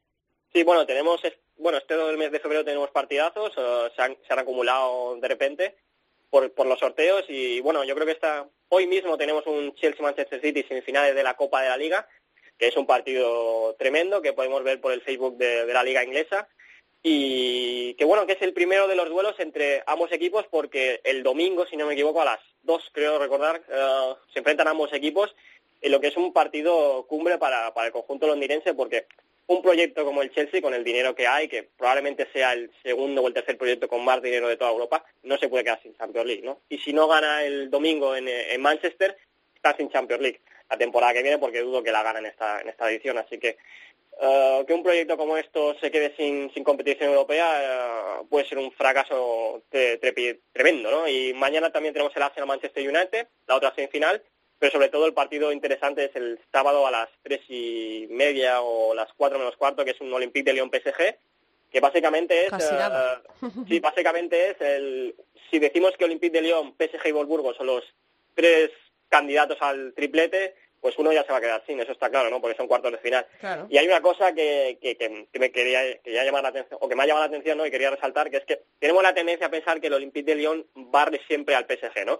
Sí, 0.53 0.63
bueno, 0.63 0.85
tenemos, 0.85 1.19
bueno, 1.57 1.77
este 1.77 1.95
mes 2.17 2.31
de 2.31 2.39
febrero 2.39 2.65
tenemos 2.65 2.91
partidazos, 2.91 3.53
se, 3.95 4.01
han, 4.01 4.17
se 4.25 4.33
han 4.33 4.39
acumulado 4.39 5.17
de 5.17 5.27
repente 5.27 5.75
por, 6.29 6.51
por 6.51 6.67
los 6.67 6.79
sorteos 6.79 7.23
y 7.29 7.59
bueno, 7.61 7.83
yo 7.83 7.95
creo 7.95 8.05
que 8.05 8.13
está, 8.13 8.47
hoy 8.69 8.87
mismo 8.87 9.17
tenemos 9.17 9.45
un 9.47 9.73
Chelsea-Manchester 9.75 10.41
City 10.41 10.63
semifinales 10.67 11.15
de 11.15 11.23
la 11.23 11.35
Copa 11.35 11.61
de 11.61 11.69
la 11.69 11.77
Liga, 11.77 12.07
que 12.57 12.67
es 12.67 12.77
un 12.77 12.85
partido 12.85 13.75
tremendo 13.77 14.21
que 14.21 14.33
podemos 14.33 14.63
ver 14.63 14.81
por 14.81 14.91
el 14.91 15.01
Facebook 15.01 15.37
de, 15.37 15.65
de 15.65 15.73
la 15.73 15.83
Liga 15.83 16.03
Inglesa 16.03 16.47
y 17.07 17.93
que 17.93 18.05
bueno, 18.05 18.25
que 18.25 18.33
es 18.33 18.41
el 18.41 18.53
primero 18.53 18.87
de 18.87 18.95
los 18.95 19.09
duelos 19.09 19.35
entre 19.37 19.83
ambos 19.85 20.11
equipos 20.11 20.45
porque 20.49 21.01
el 21.03 21.21
domingo, 21.21 21.67
si 21.67 21.77
no 21.77 21.85
me 21.85 21.93
equivoco, 21.93 22.21
a 22.21 22.25
las 22.25 22.39
dos 22.63 22.89
creo 22.91 23.19
recordar, 23.19 23.61
eh, 23.69 24.13
se 24.33 24.39
enfrentan 24.39 24.67
ambos 24.67 24.91
equipos 24.91 25.35
en 25.81 25.91
lo 25.91 25.99
que 25.99 26.07
es 26.07 26.17
un 26.17 26.33
partido 26.33 27.05
cumbre 27.07 27.37
para, 27.37 27.73
para 27.75 27.87
el 27.87 27.93
conjunto 27.93 28.25
londinense 28.25 28.73
porque 28.73 29.05
un 29.47 29.61
proyecto 29.61 30.03
como 30.05 30.21
el 30.21 30.31
Chelsea, 30.31 30.61
con 30.61 30.73
el 30.73 30.83
dinero 30.83 31.13
que 31.13 31.27
hay, 31.27 31.47
que 31.47 31.63
probablemente 31.63 32.27
sea 32.33 32.53
el 32.53 32.71
segundo 32.81 33.21
o 33.21 33.27
el 33.27 33.33
tercer 33.33 33.57
proyecto 33.57 33.87
con 33.87 34.03
más 34.03 34.21
dinero 34.21 34.47
de 34.47 34.57
toda 34.57 34.71
Europa, 34.71 35.05
no 35.23 35.37
se 35.37 35.49
puede 35.49 35.63
quedar 35.63 35.81
sin 35.83 35.95
Champions 35.95 36.27
League, 36.27 36.41
¿no? 36.43 36.61
Y 36.69 36.79
si 36.79 36.93
no 36.93 37.07
gana 37.07 37.43
el 37.43 37.69
domingo 37.69 38.15
en, 38.15 38.27
Manchester, 38.61 39.15
está 39.55 39.75
sin 39.77 39.89
Champions 39.89 40.21
League 40.21 40.41
la 40.69 40.77
temporada 40.77 41.13
que 41.13 41.21
viene, 41.21 41.37
porque 41.37 41.61
dudo 41.61 41.83
que 41.83 41.91
la 41.91 42.01
gana 42.01 42.19
en 42.19 42.25
esta, 42.25 42.59
en 42.61 42.69
esta 42.69 42.89
edición. 42.89 43.19
Así 43.19 43.37
que 43.37 43.57
eh, 44.19 44.63
que 44.65 44.73
un 44.73 44.81
proyecto 44.81 45.15
como 45.15 45.37
esto 45.37 45.75
se 45.79 45.91
quede 45.91 46.15
sin, 46.17 46.51
sin 46.53 46.63
competición 46.63 47.09
europea 47.09 48.21
eh, 48.21 48.25
puede 48.29 48.47
ser 48.47 48.57
un 48.57 48.71
fracaso 48.71 49.61
tre- 49.71 49.99
trepi- 49.99 50.39
tremendo, 50.53 50.89
¿no? 50.89 51.07
Y 51.07 51.33
mañana 51.33 51.71
también 51.71 51.93
tenemos 51.93 52.15
el 52.15 52.23
Arsenal-Manchester 52.23 52.87
United, 52.87 53.27
la 53.45 53.55
otra 53.57 53.75
semifinal, 53.75 54.23
pero 54.59 54.71
sobre 54.71 54.89
todo 54.89 55.05
el 55.05 55.13
partido 55.13 55.51
interesante 55.51 56.05
es 56.05 56.15
el 56.15 56.39
sábado 56.51 56.87
a 56.87 56.91
las 56.91 57.09
tres 57.23 57.41
y 57.49 58.07
media 58.09 58.61
o 58.61 58.93
las 58.93 59.11
cuatro 59.17 59.37
menos 59.39 59.55
cuarto, 59.57 59.83
que 59.85 59.91
es 59.91 60.01
un 60.01 60.13
Olympique 60.13 60.45
de 60.45 60.53
Lyon 60.53 60.71
PSG, 60.71 61.15
que 61.71 61.79
básicamente 61.79 62.45
es, 62.45 62.49
sí, 63.67 63.79
básicamente 63.79 64.51
es 64.51 64.61
el, 64.61 65.15
si 65.51 65.59
decimos 65.59 65.91
que 65.97 66.05
Olympique 66.05 66.31
de 66.37 66.41
Lyon, 66.41 66.73
PSG 66.77 67.07
y 67.07 67.11
Wolfsburgo 67.11 67.53
son 67.53 67.67
los 67.67 67.83
tres 68.33 68.71
candidatos 69.09 69.57
al 69.61 69.93
triplete, 69.93 70.55
pues 70.81 70.97
uno 70.99 71.11
ya 71.11 71.23
se 71.23 71.31
va 71.31 71.39
a 71.39 71.41
quedar 71.41 71.63
sin, 71.65 71.79
eso 71.79 71.91
está 71.91 72.09
claro, 72.11 72.29
¿no? 72.29 72.39
Porque 72.39 72.55
son 72.57 72.67
cuartos 72.67 72.91
de 72.91 72.99
final. 72.99 73.25
Claro. 73.39 73.65
Y 73.69 73.77
hay 73.77 73.87
una 73.87 74.01
cosa 74.01 74.33
que, 74.33 74.77
que, 74.79 74.95
que- 74.95 75.27
que 75.33 75.39
me 75.39 75.51
quería, 75.51 75.97
quería 76.01 76.23
llamar 76.23 76.43
la 76.43 76.49
atención, 76.49 76.77
o 76.81 76.87
que 76.87 76.95
me 76.95 77.03
ha 77.03 77.07
llamado 77.07 77.25
la 77.25 77.29
atención, 77.29 77.57
¿no? 77.57 77.65
Y 77.65 77.71
quería 77.71 77.89
resaltar, 77.89 78.29
que 78.29 78.37
es 78.37 78.45
que 78.45 78.61
tenemos 78.79 79.01
la 79.01 79.13
tendencia 79.13 79.47
a 79.47 79.51
pensar 79.51 79.81
que 79.81 79.87
el 79.87 79.93
Olympique 79.93 80.25
de 80.31 80.35
Lyon 80.35 80.65
barre 80.75 81.19
siempre 81.27 81.55
al 81.55 81.65
PSG, 81.65 82.05
¿no? 82.05 82.19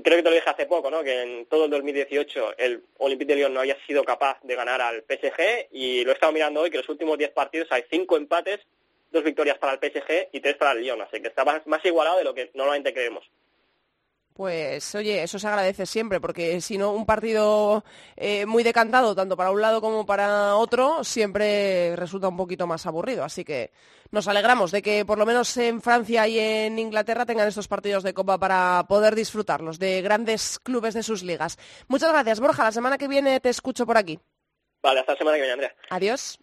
Creo 0.00 0.16
que 0.16 0.22
te 0.22 0.30
lo 0.30 0.34
dije 0.34 0.48
hace 0.48 0.64
poco, 0.64 0.90
¿no? 0.90 1.02
Que 1.02 1.20
en 1.20 1.46
todo 1.46 1.66
el 1.66 1.70
2018 1.70 2.56
el 2.56 2.82
Olympique 2.96 3.34
de 3.34 3.40
Lyon 3.40 3.52
no 3.52 3.60
había 3.60 3.76
sido 3.86 4.04
capaz 4.04 4.38
de 4.42 4.56
ganar 4.56 4.80
al 4.80 5.04
PSG 5.06 5.68
y 5.70 6.02
lo 6.04 6.12
he 6.12 6.14
estado 6.14 6.32
mirando 6.32 6.62
hoy 6.62 6.70
que 6.70 6.78
los 6.78 6.88
últimos 6.88 7.18
10 7.18 7.30
partidos 7.32 7.68
hay 7.70 7.84
5 7.90 8.16
empates, 8.16 8.60
dos 9.10 9.22
victorias 9.22 9.58
para 9.58 9.74
el 9.74 9.78
PSG 9.78 10.30
y 10.32 10.40
3 10.40 10.56
para 10.56 10.72
el 10.72 10.80
Lyon, 10.80 11.02
así 11.02 11.20
que 11.20 11.28
está 11.28 11.44
más, 11.44 11.66
más 11.66 11.84
igualado 11.84 12.16
de 12.16 12.24
lo 12.24 12.32
que 12.32 12.50
normalmente 12.54 12.94
creemos. 12.94 13.28
Pues 14.34 14.94
oye, 14.94 15.22
eso 15.22 15.38
se 15.38 15.46
agradece 15.46 15.84
siempre, 15.84 16.20
porque 16.20 16.60
si 16.60 16.78
no, 16.78 16.92
un 16.92 17.04
partido 17.04 17.84
eh, 18.16 18.46
muy 18.46 18.62
decantado, 18.62 19.14
tanto 19.14 19.36
para 19.36 19.50
un 19.50 19.60
lado 19.60 19.80
como 19.80 20.06
para 20.06 20.56
otro, 20.56 21.04
siempre 21.04 21.94
resulta 21.96 22.28
un 22.28 22.36
poquito 22.36 22.66
más 22.66 22.86
aburrido. 22.86 23.24
Así 23.24 23.44
que 23.44 23.72
nos 24.10 24.28
alegramos 24.28 24.70
de 24.70 24.82
que 24.82 25.04
por 25.04 25.18
lo 25.18 25.26
menos 25.26 25.56
en 25.56 25.82
Francia 25.82 26.26
y 26.28 26.38
en 26.38 26.78
Inglaterra 26.78 27.26
tengan 27.26 27.48
estos 27.48 27.68
partidos 27.68 28.02
de 28.02 28.14
Copa 28.14 28.38
para 28.38 28.84
poder 28.88 29.14
disfrutarlos 29.14 29.78
de 29.78 30.02
grandes 30.02 30.58
clubes 30.58 30.94
de 30.94 31.02
sus 31.02 31.22
ligas. 31.22 31.58
Muchas 31.88 32.10
gracias, 32.10 32.40
Borja. 32.40 32.64
La 32.64 32.72
semana 32.72 32.98
que 32.98 33.08
viene 33.08 33.40
te 33.40 33.50
escucho 33.50 33.86
por 33.86 33.96
aquí. 33.96 34.18
Vale, 34.82 35.00
hasta 35.00 35.12
la 35.12 35.18
semana 35.18 35.36
que 35.36 35.42
viene, 35.42 35.52
Andrea. 35.52 35.74
Adiós. 35.90 36.41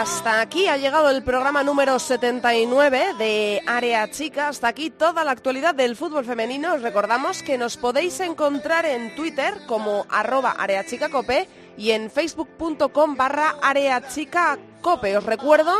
Hasta 0.00 0.40
aquí 0.40 0.68
ha 0.68 0.76
llegado 0.76 1.10
el 1.10 1.24
programa 1.24 1.64
número 1.64 1.98
79 1.98 3.14
de 3.18 3.60
Área 3.66 4.08
Chica. 4.08 4.46
Hasta 4.46 4.68
aquí 4.68 4.90
toda 4.90 5.24
la 5.24 5.32
actualidad 5.32 5.74
del 5.74 5.96
fútbol 5.96 6.24
femenino. 6.24 6.74
Os 6.74 6.82
recordamos 6.82 7.42
que 7.42 7.58
nos 7.58 7.76
podéis 7.76 8.20
encontrar 8.20 8.86
en 8.86 9.16
Twitter 9.16 9.54
como 9.66 10.06
arroba 10.08 10.52
areachicacope 10.52 11.48
y 11.76 11.90
en 11.90 12.12
facebook.com 12.12 13.16
barra 13.16 13.56
areachicacope. 13.60 15.16
Os 15.16 15.24
recuerdo, 15.24 15.72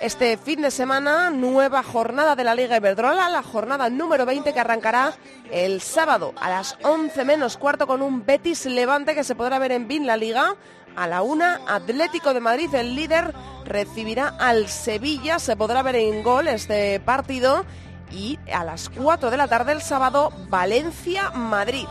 este 0.00 0.36
fin 0.36 0.62
de 0.62 0.70
semana, 0.70 1.30
nueva 1.30 1.82
jornada 1.82 2.36
de 2.36 2.44
la 2.44 2.54
Liga 2.54 2.76
Iberdrola, 2.76 3.28
la 3.28 3.42
jornada 3.42 3.90
número 3.90 4.24
20 4.24 4.52
que 4.52 4.60
arrancará 4.60 5.14
el 5.50 5.80
sábado 5.80 6.32
a 6.40 6.48
las 6.48 6.76
11 6.82 7.24
menos 7.24 7.56
cuarto 7.56 7.88
con 7.88 8.02
un 8.02 8.24
Betis 8.24 8.66
Levante 8.66 9.16
que 9.16 9.24
se 9.24 9.34
podrá 9.34 9.58
ver 9.58 9.72
en 9.72 9.88
BIN 9.88 10.06
La 10.06 10.16
Liga. 10.16 10.54
A 10.96 11.06
la 11.06 11.22
una, 11.22 11.60
Atlético 11.66 12.34
de 12.34 12.40
Madrid, 12.40 12.72
el 12.74 12.94
líder, 12.94 13.34
recibirá 13.64 14.28
al 14.38 14.68
Sevilla. 14.68 15.38
Se 15.38 15.56
podrá 15.56 15.82
ver 15.82 15.96
en 15.96 16.22
gol 16.22 16.48
este 16.48 17.00
partido. 17.00 17.64
Y 18.12 18.38
a 18.52 18.64
las 18.64 18.90
4 18.90 19.30
de 19.30 19.36
la 19.36 19.48
tarde 19.48 19.72
el 19.72 19.82
sábado, 19.82 20.32
Valencia-Madrid. 20.48 21.86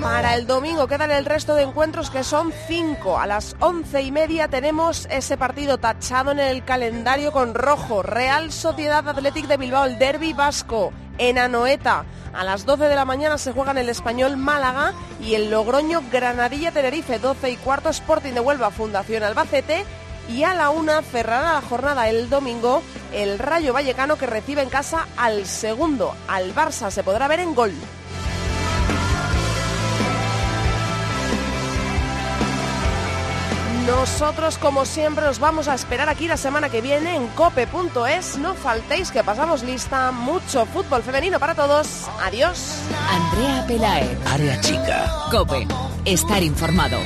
Para 0.00 0.34
el 0.34 0.46
domingo 0.46 0.86
quedan 0.86 1.10
el 1.10 1.24
resto 1.24 1.54
de 1.54 1.62
encuentros 1.62 2.10
que 2.10 2.24
son 2.24 2.52
cinco. 2.66 3.18
A 3.18 3.26
las 3.26 3.56
once 3.60 4.02
y 4.02 4.10
media 4.10 4.48
tenemos 4.48 5.06
ese 5.10 5.36
partido 5.36 5.78
tachado 5.78 6.30
en 6.30 6.38
el 6.38 6.64
calendario 6.64 7.32
con 7.32 7.54
rojo. 7.54 8.02
Real 8.02 8.52
Sociedad 8.52 9.08
Athletic 9.08 9.46
de 9.46 9.56
Bilbao, 9.56 9.84
el 9.84 9.98
derby 9.98 10.32
vasco 10.32 10.92
en 11.18 11.38
Anoeta. 11.38 12.04
A 12.32 12.44
las 12.44 12.66
12 12.66 12.84
de 12.84 12.94
la 12.94 13.04
mañana 13.04 13.38
se 13.38 13.52
juegan 13.52 13.78
el 13.78 13.88
Español 13.88 14.36
Málaga 14.36 14.92
y 15.20 15.34
el 15.34 15.50
Logroño 15.50 16.02
Granadilla 16.10 16.72
Tenerife. 16.72 17.18
12 17.18 17.50
y 17.50 17.56
cuarto 17.56 17.88
Sporting 17.88 18.32
de 18.32 18.40
Huelva, 18.40 18.70
Fundación 18.70 19.22
Albacete. 19.22 19.84
Y 20.28 20.42
a 20.42 20.54
la 20.54 20.70
una 20.70 21.02
cerrará 21.02 21.54
la 21.54 21.62
jornada 21.62 22.08
el 22.08 22.28
domingo 22.28 22.82
el 23.12 23.38
Rayo 23.38 23.72
Vallecano 23.72 24.16
que 24.16 24.26
recibe 24.26 24.62
en 24.62 24.68
casa 24.68 25.06
al 25.16 25.46
segundo. 25.46 26.14
Al 26.28 26.54
Barça 26.54 26.90
se 26.90 27.04
podrá 27.04 27.28
ver 27.28 27.40
en 27.40 27.54
gol. 27.54 27.72
Nosotros, 33.86 34.58
como 34.58 34.84
siempre, 34.84 35.28
os 35.28 35.38
vamos 35.38 35.68
a 35.68 35.74
esperar 35.74 36.08
aquí 36.08 36.26
la 36.26 36.36
semana 36.36 36.68
que 36.68 36.80
viene 36.80 37.14
en 37.14 37.28
cope.es. 37.28 38.36
No 38.36 38.54
faltéis 38.54 39.12
que 39.12 39.22
pasamos 39.22 39.62
lista. 39.62 40.10
Mucho 40.10 40.66
fútbol 40.66 41.02
femenino 41.02 41.38
para 41.38 41.54
todos. 41.54 42.08
Adiós. 42.20 42.80
Andrea 43.08 43.64
Pelae. 43.68 44.18
Área 44.26 44.60
chica. 44.60 45.12
Cope. 45.30 45.68
Estar 46.04 46.42
informado. 46.42 46.98